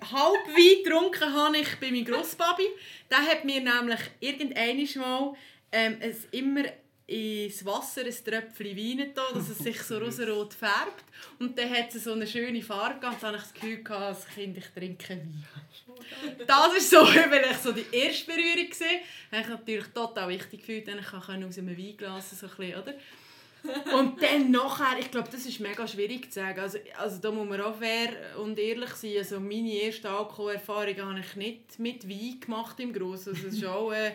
halb 0.00 0.46
Wein 0.48 0.84
getrunken 0.84 1.32
habe 1.32 1.58
ich 1.58 1.76
bei 1.80 1.90
meinem 1.90 2.04
Grosspapi. 2.04 2.66
Der 3.10 3.18
hat 3.18 3.44
mir 3.44 3.60
nämlich 3.60 4.00
irgendeiniges 4.20 4.96
Mal 4.96 5.34
ähm, 5.72 5.98
es 6.00 6.26
immer 6.30 6.64
ins 7.06 7.64
Wasser 7.64 8.02
ein 8.02 8.14
Tröpfchen 8.24 8.76
Wein 8.76 8.98
getan, 8.98 9.24
dass 9.32 9.48
es 9.48 9.58
sich 9.58 9.82
so 9.82 9.98
rosarot 9.98 10.52
färbt. 10.52 11.04
Und 11.38 11.58
dann 11.58 11.70
hat 11.70 11.94
es 11.94 12.04
so 12.04 12.12
eine 12.12 12.26
schöne 12.26 12.62
Farbe 12.62 13.00
gehabt. 13.00 13.22
Dann 13.22 13.34
hatte 13.34 13.44
ich 13.44 13.52
das 13.52 13.54
Gefühl, 13.54 13.96
als 13.96 14.28
Kind, 14.28 14.58
ich 14.58 14.66
trinke 14.66 15.08
Wein. 15.08 15.44
Das 16.46 16.76
ist 16.76 16.90
so, 16.90 16.98
weil 17.30 17.46
ich 17.50 17.56
so 17.56 17.72
die 17.72 17.86
erste 17.92 18.26
Berührung 18.26 18.68
gesehen 18.68 19.00
habe. 19.32 19.42
ich 19.42 19.48
natürlich 19.48 19.86
total 19.88 20.28
wichtig 20.28 20.60
gefühlt, 20.60 20.88
dann 20.88 20.98
ich 20.98 21.06
kann 21.06 21.44
aus 21.44 21.58
einem 21.58 21.76
Weinglas 21.76 22.38
so 22.38 22.46
ein 22.46 22.52
bisschen, 22.56 22.82
oder? 22.82 22.94
Und 23.96 24.22
dann 24.22 24.50
nachher, 24.50 24.98
ich 24.98 25.10
glaube, 25.10 25.28
das 25.30 25.46
ist 25.46 25.60
mega 25.60 25.86
schwierig 25.86 26.32
zu 26.32 26.40
sagen. 26.40 26.60
Also, 26.60 26.78
also 26.96 27.18
da 27.20 27.30
muss 27.30 27.48
man 27.48 27.60
auch 27.60 27.76
fair 27.76 28.10
und 28.38 28.58
ehrlich 28.58 28.90
sein. 28.90 29.18
Also 29.18 29.40
meine 29.40 29.72
erste 29.72 30.10
Alkoholerfahrung 30.10 30.96
habe 30.96 31.20
ich 31.20 31.36
nicht 31.36 31.78
mit 31.78 32.08
Wein 32.08 32.40
gemacht 32.40 32.78
im 32.80 32.92
Grossen. 32.92 33.34
Also 33.34 33.48
es 33.48 33.54
ist 33.54 33.64
auch, 33.64 33.92
äh, 33.92 34.12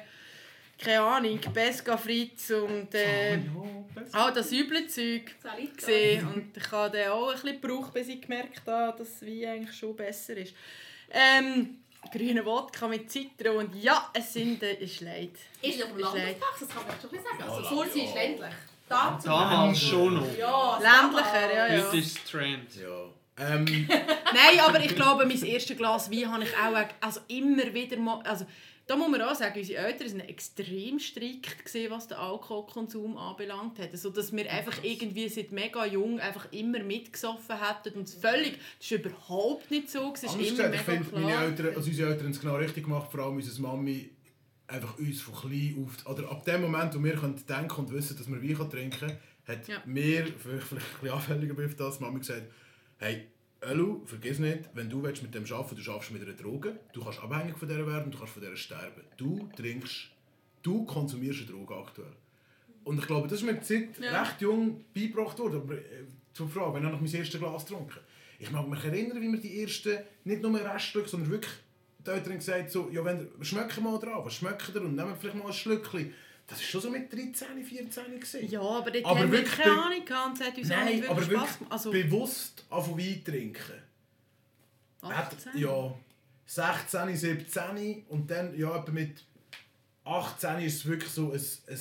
keine 0.78 1.02
Ahnung, 1.02 1.40
Pesca 1.54 1.98
Fritz 1.98 2.50
und 2.52 2.94
äh, 2.94 3.40
auch 4.12 4.32
das 4.32 4.52
üble 4.52 4.88
Zeug 4.88 5.36
gesehen. 5.76 6.28
Und 6.28 6.58
ich 6.58 6.72
habe 6.72 6.98
dann 6.98 7.12
auch 7.12 7.30
ein 7.30 7.42
bisschen 7.42 7.62
gebraucht, 7.62 7.94
bis 7.94 8.08
ich 8.08 8.22
gemerkt 8.22 8.62
habe, 8.68 8.98
dass 8.98 9.22
Wein 9.22 9.46
eigentlich 9.46 9.78
schon 9.78 9.96
besser 9.96 10.36
ist. 10.38 10.54
Ähm, 11.10 11.78
grüne 12.12 12.46
Wodka 12.46 12.88
mit 12.88 13.10
Zitronen 13.12 13.68
und 13.68 13.76
ja, 13.76 14.10
es 14.14 14.34
sind 14.34 14.62
äh, 14.64 14.74
ist 14.76 15.02
leid. 15.02 15.32
Ist 15.62 15.84
auf 15.84 15.90
dem 15.90 16.00
Land 16.00 16.16
leid. 16.16 16.36
aufgewachsen, 16.42 16.68
das 16.68 16.76
kann 16.76 16.88
man 16.88 16.96
schon 17.00 17.18
ein 17.18 17.24
sagen. 17.24 17.44
Also 17.44 17.76
Furzi 17.76 18.02
ist 18.02 18.14
ländlich. 18.16 18.54
Dazu. 18.94 19.28
Damals 19.28 19.82
schon 19.82 20.14
noch. 20.16 20.38
Ja, 20.38 20.80
Ländlicher, 20.80 21.54
ja, 21.54 21.76
ja. 21.76 21.86
Heute 21.86 21.98
ist 21.98 22.18
es 22.18 22.24
Trend. 22.26 22.76
Ja. 22.76 23.56
Ähm, 23.56 23.66
Nein, 23.88 24.60
aber 24.66 24.80
ich 24.80 24.96
glaube, 24.96 25.26
mein 25.26 25.44
erstes 25.44 25.76
Glas 25.76 26.12
Wein 26.12 26.32
habe 26.32 26.44
ich 26.44 26.52
auch 26.56 27.06
also 27.06 27.22
immer 27.28 27.74
wieder 27.74 27.98
mal... 27.98 28.22
Also, 28.24 28.46
da 28.86 28.98
muss 28.98 29.10
man 29.10 29.22
auch 29.22 29.34
sagen, 29.34 29.58
unsere 29.58 29.80
Eltern 29.80 30.12
waren 30.12 30.28
extrem 30.28 31.00
strikt, 31.00 31.66
gewesen, 31.66 31.90
was 31.90 32.10
den 32.10 32.18
Alkoholkonsum 32.18 33.18
anbelangt 33.18 33.80
hat. 33.80 33.92
Also, 33.92 34.10
dass 34.10 34.36
wir 34.36 34.52
einfach 34.52 34.84
irgendwie 34.84 35.30
seit 35.30 35.52
mega 35.54 35.86
jung 35.86 36.20
einfach 36.20 36.52
immer 36.52 36.80
mitgesoffen 36.80 37.56
hätten. 37.60 37.98
Und 37.98 38.08
es 38.10 38.14
völlig... 38.14 38.60
Das 38.80 38.92
war 38.92 38.98
überhaupt 39.00 39.72
nicht 39.72 39.90
so. 39.90 40.12
Es 40.14 40.24
ist 40.24 40.36
immer 40.36 40.44
gesagt, 40.44 40.76
ich 40.76 40.82
mega 40.82 40.84
finde, 40.84 41.10
klar. 41.10 41.22
meine 41.22 41.46
Eltern, 41.46 41.68
also 41.76 41.90
unsere 41.90 42.10
Eltern 42.10 42.26
haben 42.26 42.34
es 42.34 42.42
genau 42.42 42.56
richtig 42.58 42.84
gemacht, 42.84 43.10
vor 43.10 43.22
allem 43.22 43.36
unsere 43.38 43.62
Mami 43.62 44.10
einfach 44.74 44.98
uns 44.98 45.22
von 45.22 45.36
klein 45.36 45.86
auf, 45.86 46.06
oder 46.12 46.30
ab 46.32 46.44
dem 46.46 46.62
Moment, 46.62 46.96
wo 46.96 47.04
wir 47.04 47.14
können 47.14 47.40
denken 47.48 47.80
und 47.82 47.92
wissen, 47.92 48.18
dass 48.18 48.28
wir 48.28 48.42
Wein 48.42 48.70
trinken 48.70 49.00
können, 49.00 49.18
hat 49.48 49.68
Ja. 49.68 49.82
mir, 49.86 50.26
vielleicht, 50.26 50.68
vielleicht 50.68 50.72
ein 50.88 51.00
bisschen 51.02 51.10
anfälliger 51.16 51.54
bei 51.54 51.66
das, 51.68 52.00
Mami 52.00 52.20
gesagt, 52.20 52.44
hey, 52.98 53.28
Elu, 53.62 54.02
vergiss 54.06 54.40
nicht, 54.40 54.70
wenn 54.74 54.90
du 54.90 55.02
willst 55.04 55.22
mit 55.24 55.34
dem 55.34 55.46
arbeiten 55.46 55.76
du 55.76 55.82
schaffst 55.82 56.12
mit 56.12 56.22
einer 56.22 56.34
Droge, 56.34 56.78
du 56.92 57.04
kannst 57.04 57.22
abhängig 57.22 57.58
von 57.58 57.68
der 57.68 57.86
werden, 57.88 58.12
du 58.12 58.18
kannst 58.18 58.34
von 58.34 58.44
der 58.44 58.56
sterben. 58.56 59.04
Du 59.16 59.48
trinkst, 59.56 60.10
du 60.64 60.86
konsumierst 60.86 61.42
eine 61.42 61.52
Droge 61.52 61.76
aktuell. 61.76 62.16
Und 62.84 63.00
ich 63.00 63.08
glaube, 63.08 63.28
das 63.30 63.40
ist 63.42 63.46
mir 63.46 63.58
seit 63.62 63.98
Ja. 64.00 64.22
recht 64.24 64.42
jung 64.42 64.84
beigebracht 64.94 65.40
worden. 65.40 65.62
Aber 65.62 65.76
äh, 65.76 66.04
zur 66.34 66.50
Frage, 66.50 66.74
wenn 66.76 66.84
ich 66.86 66.92
noch 66.92 67.00
mein 67.00 67.14
erstes 67.14 67.40
Glas 67.40 67.66
getrunken 67.66 68.00
Ich 68.40 68.52
mag 68.52 68.68
mich 68.68 68.84
erinnern, 68.84 69.22
wie 69.22 69.32
wir 69.32 69.40
die 69.40 69.62
ersten, 69.62 70.00
nicht 70.26 70.42
nur 70.42 70.60
Reststücke, 70.60 71.08
sondern 71.08 71.32
wirklich 71.32 71.54
die 72.06 72.10
Eltern 72.10 72.38
gesagt 72.38 72.72
so, 72.72 72.90
ja, 72.92 73.04
wenn, 73.04 73.30
schmecken 73.42 73.84
mal 73.84 73.98
dran, 74.00 74.24
was 74.24 74.36
schmeckt 74.36 74.72
ihr 74.74 74.82
und 74.82 74.96
nehmen 74.96 75.16
vielleicht 75.20 75.38
mal 75.38 75.48
ein 75.48 75.54
Schlückchen. 75.54 76.14
Das 76.48 76.60
war 76.60 76.66
schon 76.66 76.82
so 76.82 76.90
mit 76.90 77.12
13, 77.12 77.64
14 77.64 78.20
gewesen. 78.20 78.50
Ja, 78.50 78.62
aber 78.62 78.92
dort 78.92 79.06
Aber 79.06 79.20
haben 79.22 79.32
wir 79.32 79.44
keine 79.44 79.72
Ahnung 79.72 80.06
gehabt 80.06 80.28
und 80.28 80.42
es 80.42 80.48
hat 80.48 80.58
uns 80.58 80.72
auch 80.72 80.76
Nein, 80.76 80.96
nicht 80.96 81.10
aber 81.10 81.22
wirklich 81.22 81.30
wirklich 81.30 81.50
Spass 81.50 81.58
gemacht. 81.58 81.72
Also, 81.72 81.92
bewusst 81.92 82.66
von 82.70 82.98
Wein 82.98 83.24
trinken. 83.24 83.82
Hat, 85.02 85.34
18? 85.34 85.62
ja, 85.62 85.94
16, 86.46 87.16
17 87.16 88.06
und 88.10 88.30
dann 88.30 88.58
ja, 88.58 88.78
etwa 88.78 88.92
mit 88.92 89.24
18 90.04 90.60
ist 90.60 90.76
es 90.76 90.86
wirklich 90.86 91.12
so 91.12 91.32
ein, 91.32 91.42
ein 91.68 91.80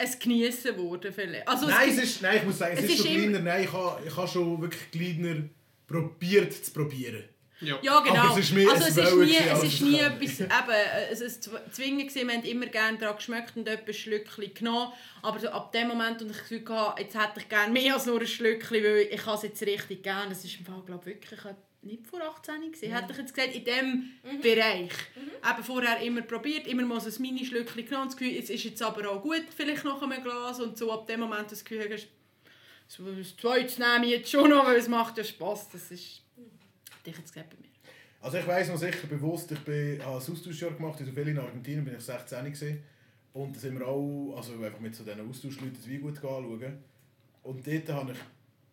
ein 0.00 0.18
Geniessen 0.18 0.78
wurde 0.78 1.12
vielleicht. 1.12 1.46
Also, 1.46 1.66
nein, 1.68 1.90
es 1.90 1.98
es 1.98 2.04
ist, 2.04 2.22
nein, 2.22 2.38
ich 2.38 2.44
muss 2.44 2.56
sagen, 2.58 2.74
es, 2.74 2.84
es 2.84 2.90
ist, 2.90 3.00
ist 3.00 3.06
schon 3.06 3.16
kleiner. 3.16 3.40
Nein, 3.40 3.64
ich 3.64 3.72
habe, 3.72 4.02
ich 4.06 4.16
habe 4.16 4.28
schon 4.28 4.62
wirklich 4.62 4.90
kleiner 4.90 5.42
probiert 5.86 6.54
zu 6.54 6.72
probieren. 6.72 7.24
Ja. 7.60 7.78
Ja, 7.82 8.00
genau. 8.00 8.16
Aber 8.16 8.32
es 8.38 8.38
ist 8.46 8.52
mehr 8.52 8.70
also, 8.70 8.84
es 8.86 8.96
ist 8.96 9.14
nie, 9.16 9.36
es 9.36 9.62
ist 9.62 9.80
ein 9.82 9.90
nie 9.90 9.98
etwas, 10.00 10.40
eben, 10.40 10.50
äh, 10.70 11.08
es 11.10 11.20
ist 11.20 11.48
zw- 11.48 11.70
zwingend 11.70 12.08
gewesen, 12.08 12.28
wir 12.28 12.34
haben 12.36 12.44
immer 12.44 12.66
gerne 12.66 12.96
daran 12.98 13.16
geschmeckt 13.16 13.56
und 13.56 13.68
etwas 13.68 13.96
Schlückchen 13.96 14.54
genommen. 14.54 14.92
Aber 15.22 15.38
so 15.38 15.48
ab 15.48 15.70
dem 15.72 15.88
Moment, 15.88 16.20
wo 16.20 16.24
ich 16.26 16.32
das 16.32 16.40
Gefühl 16.48 16.64
hatte, 16.68 17.02
jetzt 17.02 17.14
hätte 17.14 17.40
ich 17.40 17.48
gerne 17.48 17.72
mehr 17.72 17.94
als 17.94 18.06
nur 18.06 18.18
ein 18.20 18.26
Schlückchen, 18.26 18.82
weil 18.82 19.08
ich 19.10 19.26
habe 19.26 19.36
es 19.36 19.42
jetzt 19.42 19.62
richtig 19.62 20.02
gerne. 20.02 20.30
Das 20.30 20.44
ist 20.44 20.58
im 20.58 20.64
Fall, 20.64 20.82
glaube 20.86 21.10
ich, 21.10 21.16
wirklich 21.16 21.40
nicht 21.82 22.06
vor 22.06 22.20
18 22.22 22.60
gewesen. 22.72 22.92
Hätte 22.94 23.12
ich 23.12 23.18
jetzt 23.18 23.34
gesagt, 23.34 23.54
in 23.54 23.64
diesem 23.64 24.10
Bereich. 24.42 24.90
Eben 25.50 25.64
vorher 25.64 25.98
immer 26.00 26.22
probiert, 26.22 26.66
immer 26.66 26.84
mal 26.84 27.00
so 27.00 27.08
ein 27.08 27.22
Mini-Schlückchen 27.22 27.84
genommen. 27.86 28.06
Das 28.08 28.16
Gefühl, 28.16 28.38
es 28.38 28.50
ist 28.50 28.64
jetzt 28.64 28.82
aber 28.82 29.10
auch 29.10 29.22
gut, 29.22 29.44
vielleicht 29.54 29.84
noch 29.84 30.00
ein 30.02 30.22
Glas. 30.22 30.60
Und 30.60 30.76
so 30.78 30.92
ab 30.92 31.06
dem 31.06 31.20
Moment 31.20 31.50
das 31.52 31.64
Gefühl 31.64 31.88
hast, 31.92 32.06
das 32.86 33.36
Zweites 33.36 33.78
nehme 33.78 34.04
ich 34.06 34.10
jetzt 34.12 34.30
schon 34.30 34.50
noch, 34.50 34.66
weil 34.66 34.76
es 34.76 34.88
macht 34.88 35.16
ja 35.16 35.24
Spass. 35.24 35.68
Das 35.70 35.90
ist, 35.90 36.22
hätte 37.00 37.10
ich 37.10 37.18
jetzt 37.18 37.34
bei 37.34 37.42
mir. 37.42 37.68
Also 38.20 38.36
ich 38.36 38.46
weiss 38.46 38.68
noch 38.68 38.76
sicher 38.76 39.06
bewusst, 39.06 39.50
ich 39.52 39.60
bin, 39.60 39.98
habe 40.04 40.16
ein 40.16 40.16
Austauschjahr 40.16 40.72
gemacht 40.72 41.00
in 41.00 41.06
Sevilla 41.06 41.30
in 41.30 41.38
Argentinien, 41.38 41.84
bin 41.84 41.96
ich 41.96 42.02
16 42.02 42.44
gewesen. 42.44 42.82
Und 43.32 43.56
da 43.56 43.60
sind 43.60 43.78
wir 43.78 43.86
auch 43.86 44.34
also 44.36 44.52
einfach 44.62 44.80
mit 44.80 44.94
so 44.94 45.04
diesen 45.04 45.28
Austauschleuten 45.28 45.76
das 45.76 45.88
Weingut 45.88 46.16
anschauen. 46.18 46.78
Und 47.42 47.66
dort 47.66 47.88
habe 47.88 48.12
ich 48.12 48.18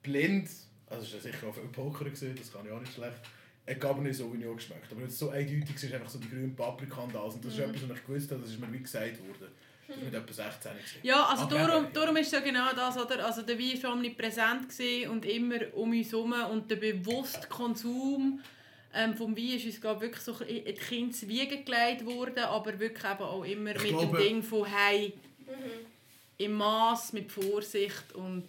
blind, 0.04 0.49
also 0.88 1.04
es 1.04 1.14
war 1.14 1.22
sicher 1.22 1.48
auch 1.48 1.54
viel 1.54 1.70
Poker, 1.70 2.06
gewesen, 2.06 2.36
das 2.36 2.52
kann 2.52 2.66
ich 2.66 2.72
auch 2.72 2.80
nicht 2.80 2.94
schlecht, 2.94 3.22
ein 3.66 3.80
Cabernet 3.80 4.16
Sauvignon 4.16 4.58
geschmeckt. 4.58 4.91
Aber 4.91 5.04
es 5.04 5.18
so 5.18 5.30
eindeutig 5.30 5.76
ist 5.76 5.94
einfach 5.94 6.10
so 6.10 6.20
die 6.20 6.30
grüne 6.30 6.49
Paprika 6.49 7.02
und 7.02 7.16
alles. 7.16 7.36
Und 7.36 7.45
das 7.45 7.54
ist 7.54 7.60
etwas, 7.60 7.88
was 7.88 7.98
ich 7.98 8.06
gewusst 8.06 8.32
habe, 8.32 8.41
das 8.41 8.52
ist 8.52 8.60
mir 8.60 8.74
wie 8.74 8.80
gesagt 8.80 9.20
worden. 9.20 9.52
Das 9.88 9.97
war 9.97 10.03
mit 10.03 10.14
etwa 10.14 10.34
16 10.34 10.72
gewesen. 10.73 10.97
Ja, 11.03 11.23
also 11.26 11.43
Aber 11.43 11.55
darum, 11.57 11.84
eben, 11.85 11.93
darum 11.93 12.18
ist 12.18 12.26
es 12.27 12.31
ja 12.34 12.39
genau 12.41 12.73
das, 12.76 12.97
oder? 12.97 13.26
Also 13.26 13.41
der 13.43 13.57
Wein 13.57 13.84
war 13.84 13.93
omnipräsent 13.93 14.68
und 15.09 15.26
immer 15.26 15.59
um 15.73 15.91
uns 15.91 16.11
herum 16.11 16.34
und 16.51 16.69
der 16.69 16.76
bewusste 16.76 17.47
Konsum 17.47 18.41
ähm, 18.93 19.15
vom 19.15 19.35
Wein 19.38 19.55
ist 19.57 19.65
uns 19.65 19.80
glaub, 19.81 20.01
wirklich 20.01 20.22
so 20.22 20.34
in 20.43 20.65
die 20.65 20.73
Kindswiege 20.73 21.64
gelegt 21.64 22.05
worden, 22.05 22.39
aber 22.39 22.77
wirklich 22.80 23.03
eben 23.03 23.22
auch 23.23 23.43
immer 23.43 23.76
Ich 23.76 23.81
mit 23.84 23.91
glaube- 23.91 24.18
dem 24.18 24.27
Ding 24.27 24.43
von 24.43 24.65
hey, 24.65 25.14
im 26.38 26.53
Maß, 26.53 27.14
mit 27.14 27.31
Vorsicht 27.31 28.14
und 28.14 28.43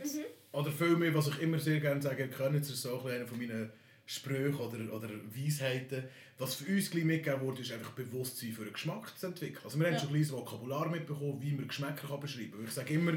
Oder 0.53 0.71
vielmehr, 0.71 1.15
was 1.15 1.29
ich 1.29 1.41
immer 1.41 1.59
sehr 1.59 1.81
gerne 1.81 2.03
sage, 2.03 2.25
ihr 2.25 2.29
könnt 2.31 2.57
es, 2.63 2.71
ist 2.71 2.83
so 2.83 3.01
einer 3.07 3.27
von 3.27 3.39
meinen 3.39 3.71
Sprüchen 4.11 4.55
oder, 4.57 4.91
oder 4.95 5.11
Weisheiten. 5.37 6.05
Was 6.39 6.55
für 6.55 6.73
uns 6.73 6.91
gleich 6.91 7.05
mitgegeben 7.05 7.43
wurde, 7.43 7.61
ist 7.61 7.71
einfach 7.73 7.91
Bewusstsein 7.91 8.53
für 8.53 8.65
den 8.65 8.73
Geschmack 8.73 9.13
zu 9.19 9.27
entwickeln. 9.27 9.61
Also 9.65 9.79
wir 9.79 9.87
haben 9.87 9.93
Ja. 9.95 9.99
schon 9.99 10.09
ein 10.09 10.13
kleines 10.13 10.33
Vokabular 10.33 10.89
mitbekommen, 10.89 11.37
wie 11.43 11.53
man 11.53 11.69
Geschmäcker 11.69 12.09
kann 12.09 12.19
beschreiben 12.21 12.53
kann. 12.53 12.65
Ich 12.65 12.71
sage 12.73 12.95
immer, 12.95 13.13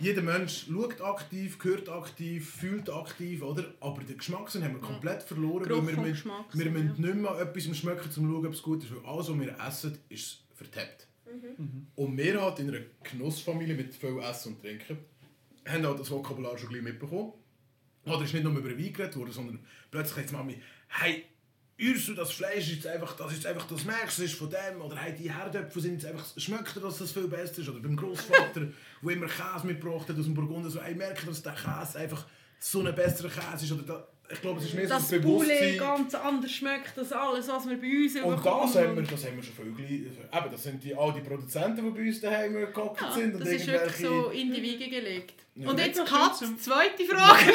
jeder 0.00 0.22
Mensch 0.22 0.66
schaut 0.68 1.00
aktiv, 1.00 1.56
hört 1.62 1.88
aktiv, 1.88 2.50
fühlt 2.50 2.90
aktiv, 2.90 3.42
oder? 3.42 3.74
aber 3.78 4.02
den 4.02 4.18
Geschmackssinn 4.18 4.64
haben 4.64 4.74
wir 4.74 4.80
komplett 4.80 5.22
verloren, 5.22 5.70
weil 5.70 5.86
wir, 5.96 6.02
müssen, 6.02 6.30
wir 6.52 6.70
müssen 6.70 6.94
ja. 7.04 7.06
nicht 7.12 7.22
mehr 7.22 7.38
etwas 7.38 7.66
im 7.66 7.74
Schmecken, 7.74 8.04
um 8.06 8.10
zu 8.10 8.20
schauen, 8.20 8.46
ob 8.46 8.52
es 8.52 8.62
gut 8.62 8.82
ist, 8.82 8.90
weil 8.92 9.04
alles, 9.08 9.28
was 9.28 9.38
wir 9.38 9.56
essen, 9.68 9.98
ist 10.08 10.42
vertappt. 10.54 11.06
Und 11.94 12.16
wir 12.16 12.40
halt 12.42 12.58
in 12.58 12.70
einer 12.70 12.84
Genussfamilie 13.08 13.76
mit 13.76 13.94
viel 13.94 14.18
Essen 14.18 14.54
und 14.54 14.60
Trinken 14.62 14.98
haben 15.64 15.86
auch 15.86 15.96
das 15.96 16.10
Vokabular 16.10 16.58
schon 16.58 16.70
gleich 16.70 16.82
mitbekommen. 16.82 17.32
Oder 18.06 18.24
ist 18.24 18.34
nicht 18.34 18.42
nur 18.44 18.52
über 18.56 18.70
Wein 18.70 18.92
geredet 18.92 19.16
worden, 19.16 19.32
sondern 19.32 19.58
plötzlich 19.90 20.16
sagt 20.16 20.30
die 20.30 20.34
Mami, 20.34 20.60
hey, 20.88 21.24
Ursu, 21.80 22.14
das 22.14 22.30
Fleisch 22.30 22.70
ist 22.72 22.86
einfach, 22.86 23.16
das 23.16 23.32
ist 23.32 23.46
einfach, 23.46 23.66
das 23.66 23.82
du, 23.82 23.90
das 23.90 24.18
ist 24.20 24.34
von 24.34 24.48
dem. 24.48 24.80
Oder 24.80 24.96
hey, 24.96 25.12
die 25.12 25.32
Herdöpfel 25.32 25.82
sind 25.82 25.94
jetzt 25.94 26.06
einfach, 26.06 26.24
schmeckt 26.36 26.76
dass 26.76 26.98
das 26.98 27.10
viel 27.12 27.26
besser 27.26 27.58
ist. 27.62 27.68
Oder 27.68 27.80
beim 27.80 27.96
Großvater, 27.96 28.60
der 29.02 29.12
immer 29.12 29.26
Käse 29.26 29.66
mitgebracht 29.66 30.08
hat 30.08 30.18
aus 30.18 30.24
dem 30.24 30.34
Burgunder, 30.34 30.70
so, 30.70 30.80
hey, 30.80 30.94
merkt 30.94 31.26
dass 31.26 31.42
der 31.42 31.54
Käse 31.54 31.98
einfach 31.98 32.26
so 32.60 32.80
ein 32.80 32.94
besserer 32.94 33.28
Käse 33.28 33.64
ist. 33.64 33.72
Oder 33.72 33.82
da, 33.82 34.08
ich 34.30 34.40
glaube, 34.40 34.60
es 34.60 34.66
ist 34.66 34.74
mehr 34.74 34.86
so 34.86 34.94
das 34.94 35.08
das 35.08 35.20
Poulet 35.20 35.48
Bewusstsein. 35.48 35.78
ganz 35.78 36.14
anders 36.14 36.52
schmeckt 36.52 36.98
als 36.98 37.12
alles, 37.12 37.48
was 37.48 37.68
wir 37.68 37.80
bei 37.80 37.86
uns 37.88 38.14
Und 38.16 38.36
bekommen. 38.36 38.72
das 38.72 38.76
haben 38.76 38.96
wir, 38.96 39.02
das 39.02 39.24
haben 39.26 39.36
wir 39.36 39.42
schon 39.42 39.54
viel 39.54 39.72
gleich. 39.74 39.90
Eben, 40.42 40.52
das 40.52 40.62
sind 40.62 40.84
die, 40.84 40.94
all 40.94 41.12
die 41.12 41.20
Produzenten, 41.20 41.84
die 41.84 41.90
bei 41.90 42.06
uns 42.06 42.20
daheim 42.20 42.52
gehockt 42.54 43.00
Ja, 43.02 43.12
sind. 43.12 43.34
Und 43.34 43.40
das 43.40 43.48
ist 43.48 43.66
wirklich 43.66 43.96
so 43.96 44.30
in 44.30 44.52
die 44.54 44.62
Wiege 44.62 44.88
gelegt. 44.88 45.43
Ja. 45.56 45.68
Und 45.70 45.78
jetzt 45.78 46.04
Katz, 46.04 46.40
zum- 46.40 46.58
zweite 46.58 47.04
Frage. 47.04 47.44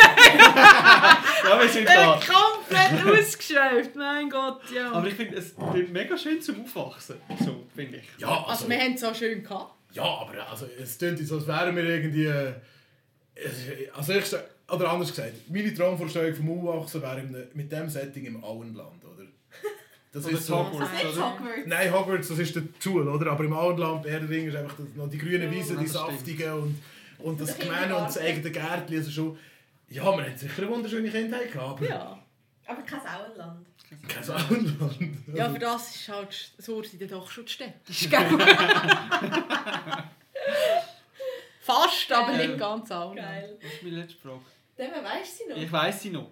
Ja, 1.44 1.60
wir 1.62 1.68
sind 1.70 1.86
Der 1.88 1.96
da. 1.96 2.20
komplett 2.20 3.20
ausgeschweift, 3.20 3.96
mein 3.96 4.30
Gott, 4.30 4.62
ja. 4.74 4.92
Aber 4.92 5.08
ich 5.08 5.14
finde, 5.16 5.38
es 5.38 5.54
klingt 5.72 5.92
mega 5.92 6.18
schön 6.18 6.42
zum 6.42 6.64
Aufwachsen. 6.64 7.16
So, 7.44 7.66
finde 7.76 7.98
ich. 7.98 8.04
Ja, 8.18 8.30
also, 8.30 8.46
also, 8.48 8.70
wir 8.70 8.80
haben 8.80 8.94
es 8.94 9.02
so 9.02 9.14
schön 9.14 9.44
gehabt. 9.44 9.74
ja, 9.94 10.04
aber 10.04 10.48
also, 10.50 10.66
es 10.82 10.98
klingt 10.98 11.20
jetzt, 11.20 11.32
als 11.32 11.46
wären 11.48 11.76
wir 11.76 11.84
irgendwie... 11.84 12.26
äh, 12.26 12.54
Also 13.94 14.14
ich, 14.14 14.26
oder 14.72 14.92
anders 14.92 15.10
gesagt, 15.10 15.34
meine 15.50 15.74
Traumvorstellung 15.74 16.36
vom 16.36 16.70
Aufwachsen 16.70 17.02
wäre 17.02 17.24
mit 17.54 17.72
diesem 17.72 17.90
Setting 17.90 18.26
im 18.26 18.44
Auenland, 18.44 19.04
oder? 19.04 19.24
Das 20.12 20.26
Oder 20.26 20.34
ist 20.36 20.46
so... 20.46 20.58
Hogwarts, 20.58 20.92
Das 21.02 21.12
ist 21.12 21.18
oder? 21.18 21.34
Hogwarts. 21.34 21.62
Nein, 21.66 21.94
Hogwarts, 21.94 22.28
das 22.30 22.40
ist 22.40 22.56
der 22.56 22.64
Tool, 22.80 23.08
oder? 23.08 23.32
Aber 23.32 23.44
im 23.44 23.54
Auenland, 23.54 24.06
Ringe, 24.06 24.50
ist 24.50 24.56
einfach 24.56 24.78
noch 24.96 25.10
die 25.10 25.18
grünen 25.18 25.52
Wiesen, 25.52 25.80
die 25.80 25.88
saftigen 25.88 26.54
und, 26.54 26.82
und 27.20 27.40
das 27.40 27.58
Gemeine 27.58 27.96
und 27.98 28.06
das 28.06 28.18
eigene 28.18 28.52
Gärtchen. 28.52 28.98
Also 28.98 29.12
schon, 29.12 29.38
ja, 29.90 30.04
wir 30.04 30.24
haben 30.24 30.38
sicher 30.38 30.62
eine 30.64 30.72
wunderschöne 30.72 31.10
Kindheit 31.10 31.52
gehabt, 31.52 31.80
aber 31.82 31.88
Ja. 31.90 32.20
Aber 32.66 32.82
kein 32.84 33.02
Sauerland. 33.02 33.66
kein 34.08 34.30
Auenland. 34.30 35.18
Ja, 35.34 35.50
für 35.50 35.58
das 35.60 35.96
ist 35.96 36.08
halt 36.10 36.52
so 36.60 36.84
sind 36.84 37.02
dann 37.02 37.10
doch 37.10 37.30
schon 37.32 37.48
Städte. 37.48 37.74
gell? 38.10 38.20
Fast, 41.62 42.12
aber 42.12 42.34
nicht 42.38 42.58
ganz 42.58 42.92
auch. 42.92 43.16
Geil. 43.16 43.58
Das 43.62 43.74
ist 43.74 43.84
meine 43.84 43.98
letzte 43.98 44.18
Frage. 44.20 44.42
Dem 44.78 44.92
du 44.92 45.02
sie 45.26 45.46
noch? 45.50 45.58
Ich 45.58 45.72
weiss 45.72 46.02
sie 46.02 46.10
noch. 46.10 46.32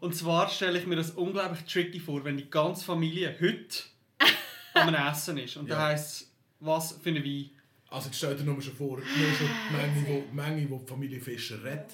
Und 0.00 0.14
zwar 0.14 0.48
stelle 0.48 0.78
ich 0.78 0.86
mir 0.86 0.96
das 0.96 1.10
unglaublich 1.10 1.64
tricky 1.64 2.00
vor, 2.00 2.24
wenn 2.24 2.36
die 2.36 2.48
ganze 2.48 2.84
Familie 2.84 3.34
heute 3.40 3.82
am 4.74 4.94
Essen 4.94 5.36
ist. 5.38 5.56
Und 5.56 5.68
Ja. 5.68 5.76
da 5.76 5.86
heisst 5.88 6.20
es, 6.22 6.32
was 6.60 6.92
für 7.02 7.10
eine 7.10 7.22
Wein. 7.24 7.50
Also 7.90 8.06
jetzt 8.06 8.18
stell 8.18 8.36
dir 8.36 8.44
nur 8.44 8.60
schon 8.62 8.74
vor, 8.74 8.98
nur 8.98 9.34
schon 9.36 9.48
die 9.48 9.76
Menge, 9.76 10.06
wo, 10.08 10.24
die 10.30 10.34
Menge, 10.36 10.70
wo 10.70 10.78
die 10.78 10.86
Familie 10.86 11.20
Fischer 11.20 11.62
redet. 11.64 11.90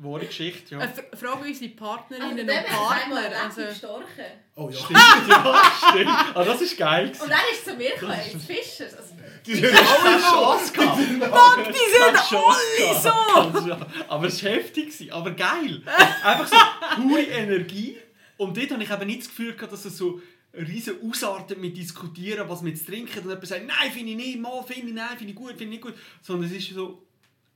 Wahre 0.00 0.26
Geschichte, 0.26 0.76
ja. 0.76 0.80
Äh, 0.82 1.16
Frage 1.16 1.48
unsere 1.48 1.70
Partnerinnen 1.72 2.48
Also 2.48 2.60
und 2.62 2.66
Partner. 2.66 3.42
also, 3.44 3.62
gestorchen. 3.62 4.24
Oh 4.54 4.70
ja. 4.70 4.78
Stimmt, 4.78 5.28
ja, 5.28 5.62
stimmt. 5.90 6.08
Ah, 6.34 6.44
das 6.44 6.60
ist 6.62 6.78
geil. 6.78 7.08
Und 7.20 7.28
dann 7.28 7.40
ist 7.52 7.58
es 7.58 7.64
zu 7.64 7.74
mir 7.76 7.90
gekommen, 7.90 8.14
ins 8.32 8.44
Fischers. 8.44 8.94
Also, 8.96 9.14
Die 9.44 9.54
sind 9.56 9.66
Alle 9.74 10.20
Chance 10.20 10.72
gehabt. 10.72 10.98
Fuck, 10.98 11.66
die 11.66 11.90
sind 11.92 12.32
alle 12.32 13.00
so! 13.00 13.76
Aber 14.08 14.26
es 14.28 14.44
war 14.44 14.52
heftig, 14.52 14.86
gewesen, 14.86 15.10
aber 15.10 15.32
geil. 15.32 15.82
Einfach 16.22 16.46
so 16.46 16.56
pure 17.02 17.22
Energie. 17.22 17.98
Und 18.36 18.56
dort 18.56 18.70
habe 18.70 18.82
ich 18.84 18.90
eben 18.90 19.06
nicht 19.06 19.20
das 19.22 19.28
Gefühl 19.28 19.54
gehabt, 19.54 19.72
dass 19.72 19.84
es 19.84 19.98
so 19.98 20.20
riesen 20.54 20.96
ausartet 21.02 21.58
mit 21.58 21.76
diskutieren, 21.76 22.48
was 22.48 22.62
wir 22.62 22.70
jetzt 22.70 22.86
trinken. 22.86 23.18
Und 23.18 23.28
jemand 23.28 23.46
sagt, 23.46 23.66
nein, 23.66 23.92
finde 23.92 24.10
ich 24.12 24.16
nicht, 24.16 24.40
mal 24.40 24.62
finde 24.62 24.88
ich, 24.88 24.94
nein, 24.94 25.16
finde 25.16 25.32
ich 25.32 25.36
gut, 25.36 25.50
finde 25.50 25.64
ich 25.64 25.70
nicht 25.70 25.82
gut. 25.82 25.94
Sondern 26.22 26.50
es 26.50 26.56
ist 26.56 26.70
so 26.70 27.07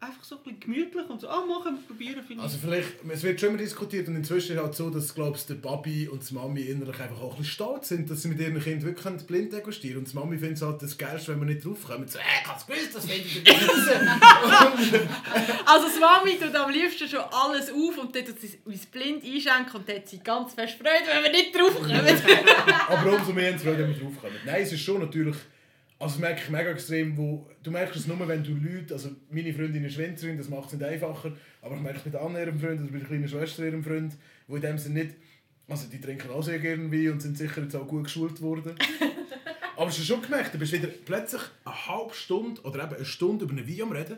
einfach 0.02 0.24
so 0.24 0.36
ein 0.36 0.42
bisschen 0.42 0.60
gemütlich 0.60 1.08
und 1.08 1.20
so, 1.20 1.28
ah, 1.28 1.44
machen 1.46 1.76
wir, 1.76 1.86
probieren, 1.86 2.22
finde 2.26 2.34
ich. 2.34 2.40
Also 2.40 2.58
vielleicht, 2.58 2.88
es 3.08 3.22
wird 3.22 3.38
schon 3.40 3.50
immer 3.50 3.58
diskutiert 3.58 4.08
und 4.08 4.16
inzwischen 4.16 4.56
ist 4.56 4.62
halt 4.62 4.74
so, 4.74 4.90
dass 4.90 5.14
glaubst, 5.14 5.48
der 5.48 5.54
Papi 5.54 6.08
und 6.08 6.28
die 6.28 6.34
Mami 6.34 6.62
innerlich 6.62 6.98
einfach 6.98 7.20
auch 7.20 7.32
ein 7.32 7.38
bisschen 7.38 7.44
stolz 7.44 7.88
sind, 7.88 8.10
dass 8.10 8.22
sie 8.22 8.28
mit 8.28 8.40
ihren 8.40 8.60
Kindern 8.60 8.82
wirklich 8.82 9.26
blind 9.26 9.52
degustieren 9.52 9.98
Und 9.98 10.10
die 10.10 10.16
Mami 10.16 10.38
findet 10.38 10.56
es 10.56 10.62
halt 10.62 10.82
das 10.82 10.98
Geilste, 10.98 11.32
wenn 11.32 11.40
wir 11.40 11.54
nicht 11.54 11.64
draufkommen. 11.64 12.08
So, 12.08 12.18
äh, 12.18 12.22
ich 12.42 12.48
hab's 12.48 12.66
gewusst, 12.66 12.94
das 12.94 13.06
finde 13.06 13.22
ich 13.22 13.34
nicht 13.44 15.08
Also 15.66 15.86
das 15.86 16.00
Mami 16.00 16.38
tut 16.38 16.54
am 16.54 16.70
liebsten 16.70 17.08
schon 17.08 17.20
alles 17.20 17.70
auf 17.70 17.98
und 17.98 18.14
dann 18.14 18.24
tut 18.24 18.40
sie 18.40 18.58
uns 18.64 18.86
blind 18.86 19.24
einschenken 19.24 19.76
und 19.76 19.88
dann 19.88 19.96
hat 19.96 20.08
sie 20.08 20.18
ganz 20.18 20.54
fest 20.54 20.78
Freude, 20.78 21.06
wenn 21.06 21.22
wir 21.22 21.30
nicht 21.30 21.54
draufkommen. 21.54 21.92
Aber 22.88 23.12
umso 23.12 23.32
mehr 23.32 23.56
Freude, 23.56 23.84
wenn 23.84 23.94
wir 23.94 24.02
draufkommen. 24.02 24.36
Nein, 24.44 24.62
es 24.62 24.72
ist 24.72 24.80
schon 24.80 25.00
natürlich 25.00 25.36
Also 26.02 26.16
das 26.16 26.20
merke 26.20 26.40
ich 26.42 26.50
mega 26.50 26.68
extrem, 26.70 27.16
wo, 27.16 27.48
du 27.62 27.70
merkst 27.70 27.94
es 27.94 28.08
nur, 28.08 28.26
wenn 28.26 28.42
du 28.42 28.54
Leute, 28.54 28.92
also 28.92 29.10
meine 29.30 29.54
Freundin 29.54 29.84
ist 29.84 29.96
Winzerin, 29.96 30.36
das 30.36 30.48
macht 30.48 30.66
es 30.66 30.72
nicht 30.72 30.82
einfacher, 30.82 31.30
aber 31.60 31.76
ich 31.76 31.80
merke 31.80 32.00
es 32.00 32.04
mit 32.04 32.16
Anna, 32.16 32.40
ihrem 32.40 32.58
Freund, 32.58 32.80
oder 32.80 32.90
bei 32.90 32.98
der 32.98 33.06
kleinen 33.06 33.28
Schwester, 33.28 33.64
ihrem 33.64 33.84
Freund, 33.84 34.16
wo 34.48 34.56
in 34.56 34.62
dem 34.62 34.78
Sinne 34.78 35.04
nicht, 35.04 35.14
also 35.68 35.86
die 35.86 36.00
trinken 36.00 36.28
auch 36.30 36.42
sehr 36.42 36.58
gerne 36.58 36.90
Wein 36.90 37.12
und 37.12 37.22
sind 37.22 37.38
sicher 37.38 37.62
jetzt 37.62 37.76
auch 37.76 37.86
gut 37.86 38.02
geschult 38.02 38.42
worden. 38.42 38.74
aber 39.76 39.86
hast 39.86 40.00
du 40.00 40.02
schon 40.02 40.22
gemerkt, 40.22 40.52
du 40.52 40.58
bist 40.58 40.72
wieder 40.72 40.88
plötzlich 40.88 41.42
eine 41.64 41.86
halbe 41.86 42.14
Stunde 42.14 42.60
oder 42.62 42.82
eben 42.82 42.96
eine 42.96 43.04
Stunde 43.04 43.44
über 43.44 43.52
einen 43.52 43.68
Wein 43.68 43.82
am 43.82 43.92
reden 43.92 44.16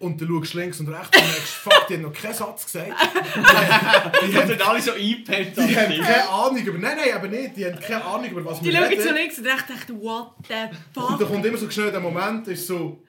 und 0.00 0.20
dann 0.20 0.28
schaust 0.28 0.54
du 0.54 0.58
links 0.58 0.80
und 0.80 0.88
rechts 0.88 1.16
und 1.18 1.24
merkst, 1.26 1.48
fuck, 1.54 1.86
die 1.88 1.94
haben 1.94 2.02
noch 2.02 2.12
keinen 2.12 2.34
Satz 2.34 2.64
gesagt. 2.66 2.92
Die 4.22 4.32
sind 4.46 4.66
alle 4.68 4.80
so 4.80 4.92
eingepennt. 4.92 5.56
Die 5.56 5.76
haben 5.76 6.00
keine 6.02 6.28
Ahnung 6.28 6.56
über, 6.58 6.78
nein, 6.78 6.96
nein, 6.96 7.12
aber 7.14 7.28
nicht, 7.28 7.56
die 7.56 7.66
haben 7.66 7.80
keine 7.80 8.04
Ahnung 8.04 8.30
über 8.30 8.44
was 8.44 8.60
Die 8.60 8.72
schauen 8.72 8.84
reden. 8.84 9.02
zu 9.02 9.12
links 9.12 9.38
und 9.38 9.46
rechts 9.46 9.68
und 9.70 9.76
denken, 9.76 10.02
what 10.02 10.30
the 10.46 10.54
Und 11.00 11.06
fuck? 11.08 11.18
dann 11.18 11.28
kommt 11.28 11.46
immer 11.46 11.58
so 11.58 11.70
schnell 11.70 11.90
der 11.90 12.00
Moment, 12.00 12.46
ist 12.48 12.66
so, 12.66 13.02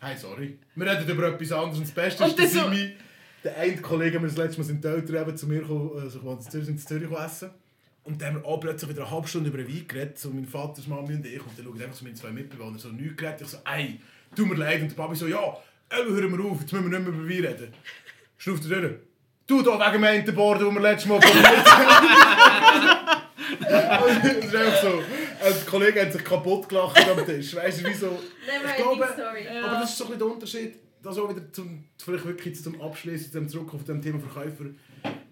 hey, 0.00 0.16
sorry, 0.16 0.58
wir 0.74 0.86
reden 0.86 1.08
über 1.08 1.28
etwas 1.28 1.52
anderes 1.52 1.78
und 1.78 1.84
das 1.86 1.92
Beste 1.94 2.24
Und 2.24 2.30
ist, 2.30 2.38
dass 2.38 2.52
so- 2.52 2.70
Simi, 2.70 2.94
der 3.44 3.56
eine 3.58 3.76
Kollege, 3.78 4.20
wir 4.20 4.28
das 4.28 4.36
letzte 4.36 4.60
Mal 4.60 4.66
sind 4.66 4.84
die 4.84 4.88
Eltern 4.88 5.16
eben 5.28 5.36
zu 5.36 5.46
mir 5.46 5.60
gekommen, 5.60 5.90
also 6.00 6.18
ich 6.18 6.24
wollte 6.24 6.44
in 6.44 6.50
Zürich, 6.50 6.66
sind 6.66 6.74
in 6.80 6.86
Zürich 6.86 7.10
essen. 7.18 7.50
Und 8.04 8.20
dann 8.20 8.34
haben 8.34 8.42
wir 8.42 8.48
auch 8.48 8.58
plötzlich 8.58 8.90
wieder 8.90 9.02
eine 9.02 9.10
halbe 9.12 9.28
Stunde 9.28 9.48
über 9.48 9.58
den 9.58 9.68
Wein 9.68 9.86
geredet, 9.88 10.18
so 10.18 10.30
mein 10.30 10.44
Vater, 10.44 10.82
Mami 10.88 11.14
und 11.14 11.24
ich. 11.24 11.40
Und 11.40 11.56
dann 11.56 11.64
schauen 11.64 11.80
einfach 11.82 11.94
so 11.96 12.04
meine 12.04 12.16
zwei 12.16 12.30
Mitbewohner 12.30 12.76
so 12.78 12.88
nichts 12.88 13.16
geredet. 13.16 13.40
Ich 13.42 13.46
so, 13.48 13.58
ey, 13.64 14.00
tut 14.34 14.48
mir 14.48 14.56
leid. 14.56 14.82
Und 14.82 14.88
der 14.90 14.96
Papi 14.96 15.14
so, 15.14 15.28
ja, 15.28 15.56
hören 15.92 16.38
wir 16.38 16.44
auf, 16.44 16.60
jetzt 16.60 16.72
müssen 16.72 16.90
wir 16.90 16.98
nicht 16.98 17.08
mehr 17.08 17.18
über 17.18 17.28
Wein 17.28 17.44
reden. 17.44 17.74
Schnauft 18.38 18.70
er 18.70 18.80
durch. 18.80 18.94
Du 19.46 19.62
da 19.62 19.78
wegen 19.78 20.02
dem 20.02 20.04
einen 20.04 20.34
Board, 20.34 20.60
den 20.60 20.74
wir 20.74 20.80
letztes 20.80 21.08
Mal 21.08 21.20
probiert 21.20 21.64
haben. 21.66 23.22
Das 23.60 24.44
ist 24.44 24.54
einfach 24.54 24.82
so. 24.82 25.02
Also, 25.44 25.60
die 25.60 25.66
Kollegen 25.66 26.00
haben 26.00 26.12
sich 26.12 26.24
kaputt 26.24 26.68
gelacht 26.68 27.08
am 27.08 27.26
Tisch. 27.26 27.54
Weißt 27.56 27.80
du, 27.80 27.88
wieso? 27.88 28.18
Ich 28.46 28.76
glaube. 28.76 29.08
Aber 29.64 29.80
das 29.80 29.90
ist 29.90 29.98
so 29.98 30.04
ein 30.04 30.10
bisschen 30.10 30.18
der 30.18 30.28
Unterschied, 30.28 30.74
das 31.02 31.18
auch 31.18 31.28
wieder 31.28 31.52
zum, 31.52 31.84
vielleicht 31.98 32.24
wirklich 32.24 32.62
zum 32.62 32.80
Abschließen, 32.80 33.32
zum 33.32 33.48
zurück 33.48 33.74
auf 33.74 33.84
dem 33.84 34.00
Thema 34.00 34.20
Verkäufer. 34.20 34.66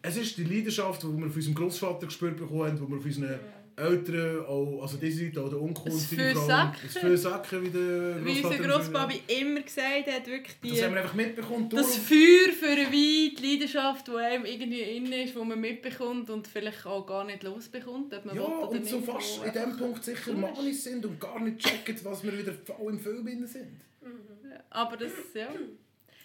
Es 0.03 0.17
ist 0.17 0.37
die 0.37 0.45
Leidenschaft, 0.45 1.03
die 1.03 1.07
wir 1.07 1.13
von 1.13 1.33
unserem 1.33 1.55
Großvater 1.55 2.07
gespürt 2.07 2.37
bekommen 2.37 2.65
haben, 2.65 2.77
die 2.77 2.81
wir 2.81 2.99
von 3.01 3.05
unseren 3.05 3.41
Eltern, 3.77 4.45
auch, 4.47 4.83
also 4.83 4.97
diese 4.99 5.25
Seite, 5.27 5.41
auch 5.43 5.49
der 5.49 5.61
Onkel 5.61 5.93
und 5.93 5.99
seine 5.99 6.23
Frau. 6.35 6.41
Fürsacken. 6.41 6.81
Das 6.83 6.99
Fürsacken, 6.99 7.63
wie 7.65 7.71
der 7.71 8.25
Wie 8.25 8.45
unser 8.45 8.59
Grosspapi 8.63 9.21
immer 9.41 9.61
gesagt 9.61 10.07
hat, 10.07 10.27
wirklich 10.27 10.57
die, 10.63 10.71
Das 10.71 10.83
haben 10.83 10.95
wir 10.95 11.01
einfach 11.03 11.15
mitbekommen. 11.15 11.69
das 11.71 11.97
Feuer 11.97 12.53
für 12.59 12.67
einen 12.67 12.87
Wein, 12.87 12.93
die 12.93 13.37
Leidenschaft, 13.43 14.09
die 14.09 14.13
einem 14.17 14.45
irgendwie 14.45 14.81
inne 14.83 15.25
ist, 15.25 15.35
die 15.35 15.39
man 15.39 15.61
mitbekommt 15.61 16.31
und 16.31 16.47
vielleicht 16.49 16.85
auch 16.87 17.07
gar 17.07 17.25
nicht 17.25 17.43
losbekommt, 17.43 18.13
ob 18.15 18.25
man 18.27 18.37
Ja, 18.37 18.43
will 18.43 18.79
und 18.79 18.87
so 18.87 19.01
fast 19.01 19.45
in 19.45 19.53
dem 19.53 19.77
Punkt 19.77 20.05
sicher 20.05 20.21
cool 20.33 20.35
ist. 20.35 20.57
Manis 20.57 20.85
sind 20.85 21.07
und 21.07 21.21
gar 21.21 21.41
nicht 21.41 21.59
checken, 21.59 21.97
was 22.05 22.23
wir 22.25 22.39
wieder 22.39 22.53
voll 22.53 22.93
im 22.93 22.99
Film 23.01 23.47
sind. 23.47 23.81
Aber 24.71 24.97
das, 24.97 25.13
ja, 25.35 25.49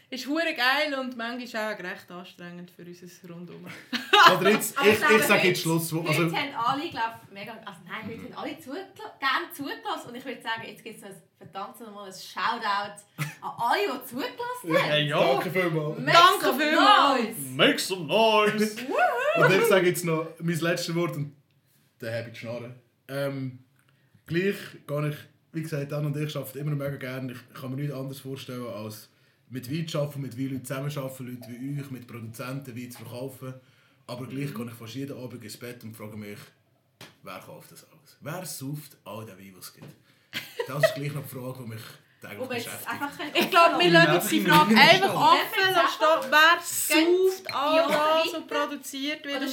ist 0.10 0.28
hure 0.28 0.54
geil 0.56 0.94
und 1.00 1.18
manchmal 1.18 1.74
auch 1.74 1.80
recht 1.80 2.10
anstrengend 2.12 2.72
für 2.72 2.84
unser 2.84 3.30
Rundum. 3.34 3.66
Oder 4.40 4.50
jetzt, 4.52 4.76
ich, 4.86 4.98
glaube, 4.98 5.16
ich 5.16 5.24
sage 5.24 5.34
heute- 5.40 5.48
jetzt 5.48 5.62
Schluss. 5.62 5.92
Heute 5.92 6.08
Also, 6.10 6.22
haben 6.36 6.56
alle, 6.56 6.90
glaube 6.90 7.16
mega... 7.32 7.52
Also 7.66 7.80
nein, 7.88 8.06
heute 8.08 8.24
haben 8.24 8.34
alle 8.36 8.58
gerne 8.58 9.52
zugelassen. 9.54 10.10
Und 10.10 10.16
ich 10.16 10.26
würde 10.26 10.42
sagen, 10.42 10.64
jetzt 10.68 10.84
gibt 10.84 10.98
es 11.00 11.04
ein 11.04 11.16
verdammt 11.38 11.80
nochmal 11.80 12.08
ein 12.08 12.14
Shoutout 12.14 13.02
an 13.18 13.52
alle, 13.58 14.00
die 14.00 14.08
zugelassen 14.08 14.38
haben. 14.64 14.90
Hey, 14.90 15.08
ja. 15.08 15.20
danke 15.20 15.52
vielmals. 15.52 16.00
Make 16.00 16.18
Danke 16.18 16.46
some 16.46 16.60
vielmals. 16.64 17.20
noise. 17.22 17.50
Make 17.56 17.80
some 17.80 18.06
noise! 18.06 18.76
Und 19.38 19.52
ich 19.52 19.66
sage 19.66 19.88
jetzt 19.88 20.06
noch 20.06 20.28
mein 20.40 20.60
letztes 20.60 20.96
Wort 20.96 21.16
und 21.18 21.36
dann 22.00 22.14
habe 22.14 22.28
ich 22.28 22.34
die 22.34 22.40
Schnarre. 22.40 22.74
Ähm, 23.10 23.60
gleich 24.26 24.56
gehe 24.88 25.10
ich, 25.10 25.16
wie 25.52 25.62
gesagt, 25.62 25.92
Dan 25.92 26.06
und 26.06 26.16
ich 26.18 26.36
arbeiten 26.36 26.58
immer 26.58 26.72
mega 26.72 26.96
gerne. 26.96 27.34
Ich 27.34 27.54
kann 27.60 27.72
mir 27.72 27.78
nichts 27.78 27.94
anderes 27.94 28.20
vorstellen, 28.20 28.66
als 28.68 29.10
mit 29.50 29.72
Wein 29.72 29.88
zu 29.88 30.00
arbeiten, 30.00 30.22
mit 30.22 30.38
Weinleuten 30.38 30.66
zusammenzuarbeiten, 30.66 31.28
Leute 31.28 31.48
wie 31.50 31.80
euch, 31.82 31.92
mit 31.92 32.08
Produzenten 32.08 32.76
Wein 32.76 32.92
zu 32.92 33.00
verkaufen. 33.00 33.54
Aber 34.08 34.26
gleich 34.28 34.54
gehe 34.54 34.66
ich 34.66 34.74
fast 34.74 34.96
jeden 34.96 35.18
Abend 35.18 35.44
ins 35.44 35.58
Bett 35.58 35.84
und 35.84 35.96
frage 35.96 36.18
mich, 36.18 36.38
wer 37.24 37.40
kauft 37.40 37.72
das 37.72 37.84
alles? 37.92 38.18
Wer 38.22 38.46
sauft 38.46 38.98
all 39.06 39.26
den 39.26 39.38
Wein, 39.38 39.54
was 39.58 39.66
es 39.68 39.74
gibt? 39.74 39.88
Das 40.68 40.84
ist 40.84 40.96
gleich 40.96 41.14
noch 41.14 41.24
die 41.24 41.30
Frage, 41.30 41.64
die 41.64 41.70
mich 41.70 41.82
täglich 42.22 42.40
jetzt 42.40 42.66
beschäftigt. 42.66 43.36
Ich 43.36 43.50
glaube, 43.52 43.80
wir 43.80 43.90
lassen 43.92 44.30
die 44.30 44.42
Frage 44.42 44.76
einfach 44.76 45.14
offen 45.16 45.76
wer 46.32 46.60
sauft, 46.62 47.50
Ja, 47.50 47.86
alles, 47.88 48.34
was 48.34 48.48
produziert 48.48 49.24
wird 49.26 49.36
Oder 49.38 49.46
ihr 49.46 49.48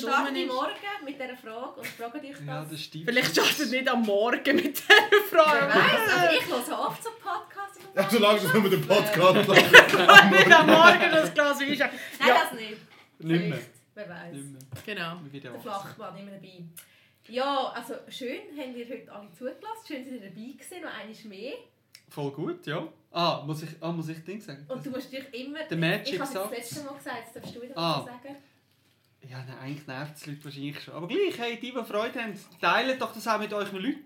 ist. 0.47 0.52
morgen 0.52 0.74
mit 1.05 1.14
dieser 1.20 1.36
Frage 1.36 1.81
und 1.81 1.86
fragt 1.86 2.14
euch 2.16 2.31
das. 2.31 2.47
Ja, 2.47 2.64
das. 2.64 2.81
Vielleicht 3.05 3.32
startet 3.32 3.70
nicht 3.70 3.89
am 3.89 4.02
Morgen 4.02 4.56
mit 4.56 4.78
dieser 4.78 4.94
Wer 5.10 5.40
Frage. 5.40 5.66
weiss, 5.74 6.12
also 6.14 6.36
ich 6.39 6.47
höre 6.47 6.78
oft 6.78 7.02
so 7.02 7.10
Podcasts. 7.10 7.51
Ja, 7.94 8.09
solange 8.10 8.40
das 8.40 8.55
nur 8.55 8.70
den 8.70 8.86
Podcast 8.86 9.48
nicht 9.48 10.52
am 10.52 10.66
Morgen 10.66 11.10
das 11.10 11.35
Glas 11.35 11.60
Wein. 11.60 11.78
Nein, 11.78 11.90
das 12.20 12.52
nicht. 12.59 12.77
Nicht 13.19 13.48
mehr. 13.48 13.59
Wer 13.94 14.09
weiß. 14.09 14.36
Genau. 14.86 15.16
Der. 15.32 15.60
Flachmann 15.60 16.16
immer 16.16 16.31
dabei. 16.31 16.64
Ja, 17.28 17.69
also 17.69 17.94
schön, 18.09 18.40
habt 18.56 18.77
ihr 18.77 18.89
heute 18.89 19.12
alle 19.12 19.31
zugelassen. 19.32 19.86
Schön, 19.86 20.05
dass 20.05 20.12
ihr 20.12 20.20
dabei 20.20 20.31
gewesen, 20.31 20.82
noch 20.82 20.98
eines 21.01 21.24
mehr. 21.24 21.52
Voll 22.09 22.31
gut, 22.32 22.66
ja. 22.66 22.89
Ah, 23.12 23.43
muss 23.47 23.62
ich, 23.62 23.70
ah, 23.81 23.93
muss 23.93 24.09
ich 24.09 24.24
Ding 24.24 24.40
sagen? 24.40 24.64
Und 24.69 24.85
du 24.85 24.90
musst 24.90 25.12
dich 25.12 25.23
immer... 25.32 25.62
Der 25.64 25.77
Magic 25.77 26.14
ich 26.14 26.20
habe 26.20 26.32
das 26.32 26.51
letzte 26.51 26.82
Mal 26.85 26.94
gesagt, 26.94 27.16
jetzt 27.27 27.36
darfst 27.36 27.55
du 27.56 27.62
wieder 27.62 27.77
Ah. 27.77 28.02
sagen. 28.05 28.36
Ja, 29.31 29.39
nein, 29.47 29.56
eigentlich 29.62 29.86
nervt 29.86 30.16
es 30.16 30.23
die 30.23 30.31
Leute 30.31 30.44
wahrscheinlich 30.44 30.81
schon. 30.82 30.94
Aber 30.94 31.06
gleich, 31.09 31.39
hey, 31.39 31.56
die, 31.60 31.70
die 31.73 31.85
Freude 31.85 32.20
haben, 32.23 32.35
teilt 32.60 33.01
doch 33.01 33.12
das 33.14 33.28
auch 33.28 33.39
mit 33.39 33.52
euren 33.52 33.78
Leuten. 33.78 34.02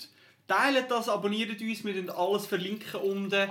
Teilt 0.48 0.90
das, 0.90 1.08
abonniert 1.08 1.60
uns, 1.60 1.84
wir 1.84 1.94
werden 1.94 2.10
alles 2.10 2.46
verlinken 2.46 3.00
unten. 3.00 3.50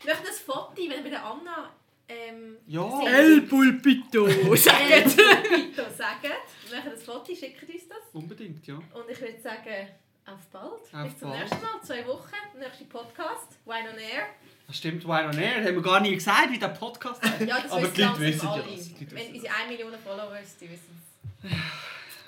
Ich 0.00 0.04
möchte 0.04 0.28
ein 0.28 0.34
Foto, 0.44 0.72
wenn 0.76 1.02
bei 1.02 1.10
der 1.10 1.24
Anna... 1.24 1.70
Ähm, 2.08 2.56
Ja. 2.68 3.02
El 3.04 3.42
Pulpito, 3.42 4.26
El 4.28 4.56
sagt 4.56 5.16
Pulpito 5.16 5.82
sagt. 5.90 6.22
Wir 6.22 6.78
machen 6.78 6.92
ein 6.92 6.98
Foto, 6.98 7.34
schickt 7.34 7.62
uns 7.68 7.88
das. 7.88 7.98
Unbedingt, 8.12 8.64
ja. 8.66 8.74
Und 8.76 9.10
ich 9.10 9.20
würde 9.20 9.40
sagen, 9.40 9.88
auf 10.24 10.46
bald. 10.52 10.72
Auf 10.72 11.02
Bis 11.10 11.18
zum 11.18 11.30
bald. 11.30 11.40
nächsten 11.40 11.60
Mal, 11.62 11.82
zwei 11.82 12.06
Wochen. 12.06 12.30
Nächster 12.60 12.84
Podcast, 12.84 13.58
Wine 13.64 13.90
on 13.92 13.98
Air. 13.98 14.26
Das 14.68 14.76
stimmt, 14.76 15.04
Wine 15.04 15.26
on 15.30 15.36
Air. 15.38 15.64
Haben 15.64 15.74
wir 15.74 15.82
gar 15.82 15.98
nie 16.00 16.14
gesagt, 16.14 16.52
wie 16.52 16.58
der 16.60 16.68
Podcast 16.68 17.20
heißt. 17.24 17.40
Ja, 17.40 17.60
das 17.60 17.72
Aber 17.72 17.82
wissen 17.82 17.94
die 17.96 18.02
Leute 18.02 18.20
wissen 18.20 18.44
ja 18.46 18.52
alle. 18.52 18.62
das. 18.62 18.94
Die 18.94 19.04
Leute 19.04 19.16
Wenn 19.16 19.34
unsere 19.34 19.54
1 19.54 19.68
Million 19.70 19.92
Followers, 20.04 20.56
die 20.60 20.70
wissen 20.70 21.02
es. 21.42 21.50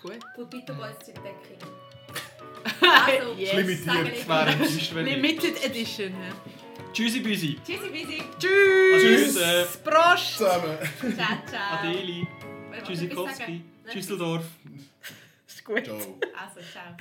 Gut. 0.02 0.18
Pulpito 0.34 0.74
Boys 0.74 0.98
zur 1.04 1.14
Entdeckung. 1.14 1.68
Also, 2.80 3.34
Yes. 3.38 3.54
Limitiert. 3.54 4.04
nicht. 4.64 4.94
Limited 4.94 5.64
Edition. 5.64 6.10
ja. 6.12 6.52
Tschüssi, 6.92 7.20
Büsi. 7.20 7.58
Tschüssi, 7.64 7.88
busy. 7.90 8.22
Tschüss. 8.38 9.02
Tschüss. 9.02 9.36
äh, 9.36 9.64
Prost. 9.84 10.38
Zusammen. 10.38 10.78
Ciao, 10.98 11.38
ciao. 11.46 11.78
Adeli. 11.80 12.26
Tschüssikowski. 12.86 13.62
Tschüsseldorf. 13.90 14.44
Ist 15.46 15.64
gut. 15.64 15.84
Ciao. 15.84 15.96
Also, 15.96 16.60
ciao. 16.72 16.96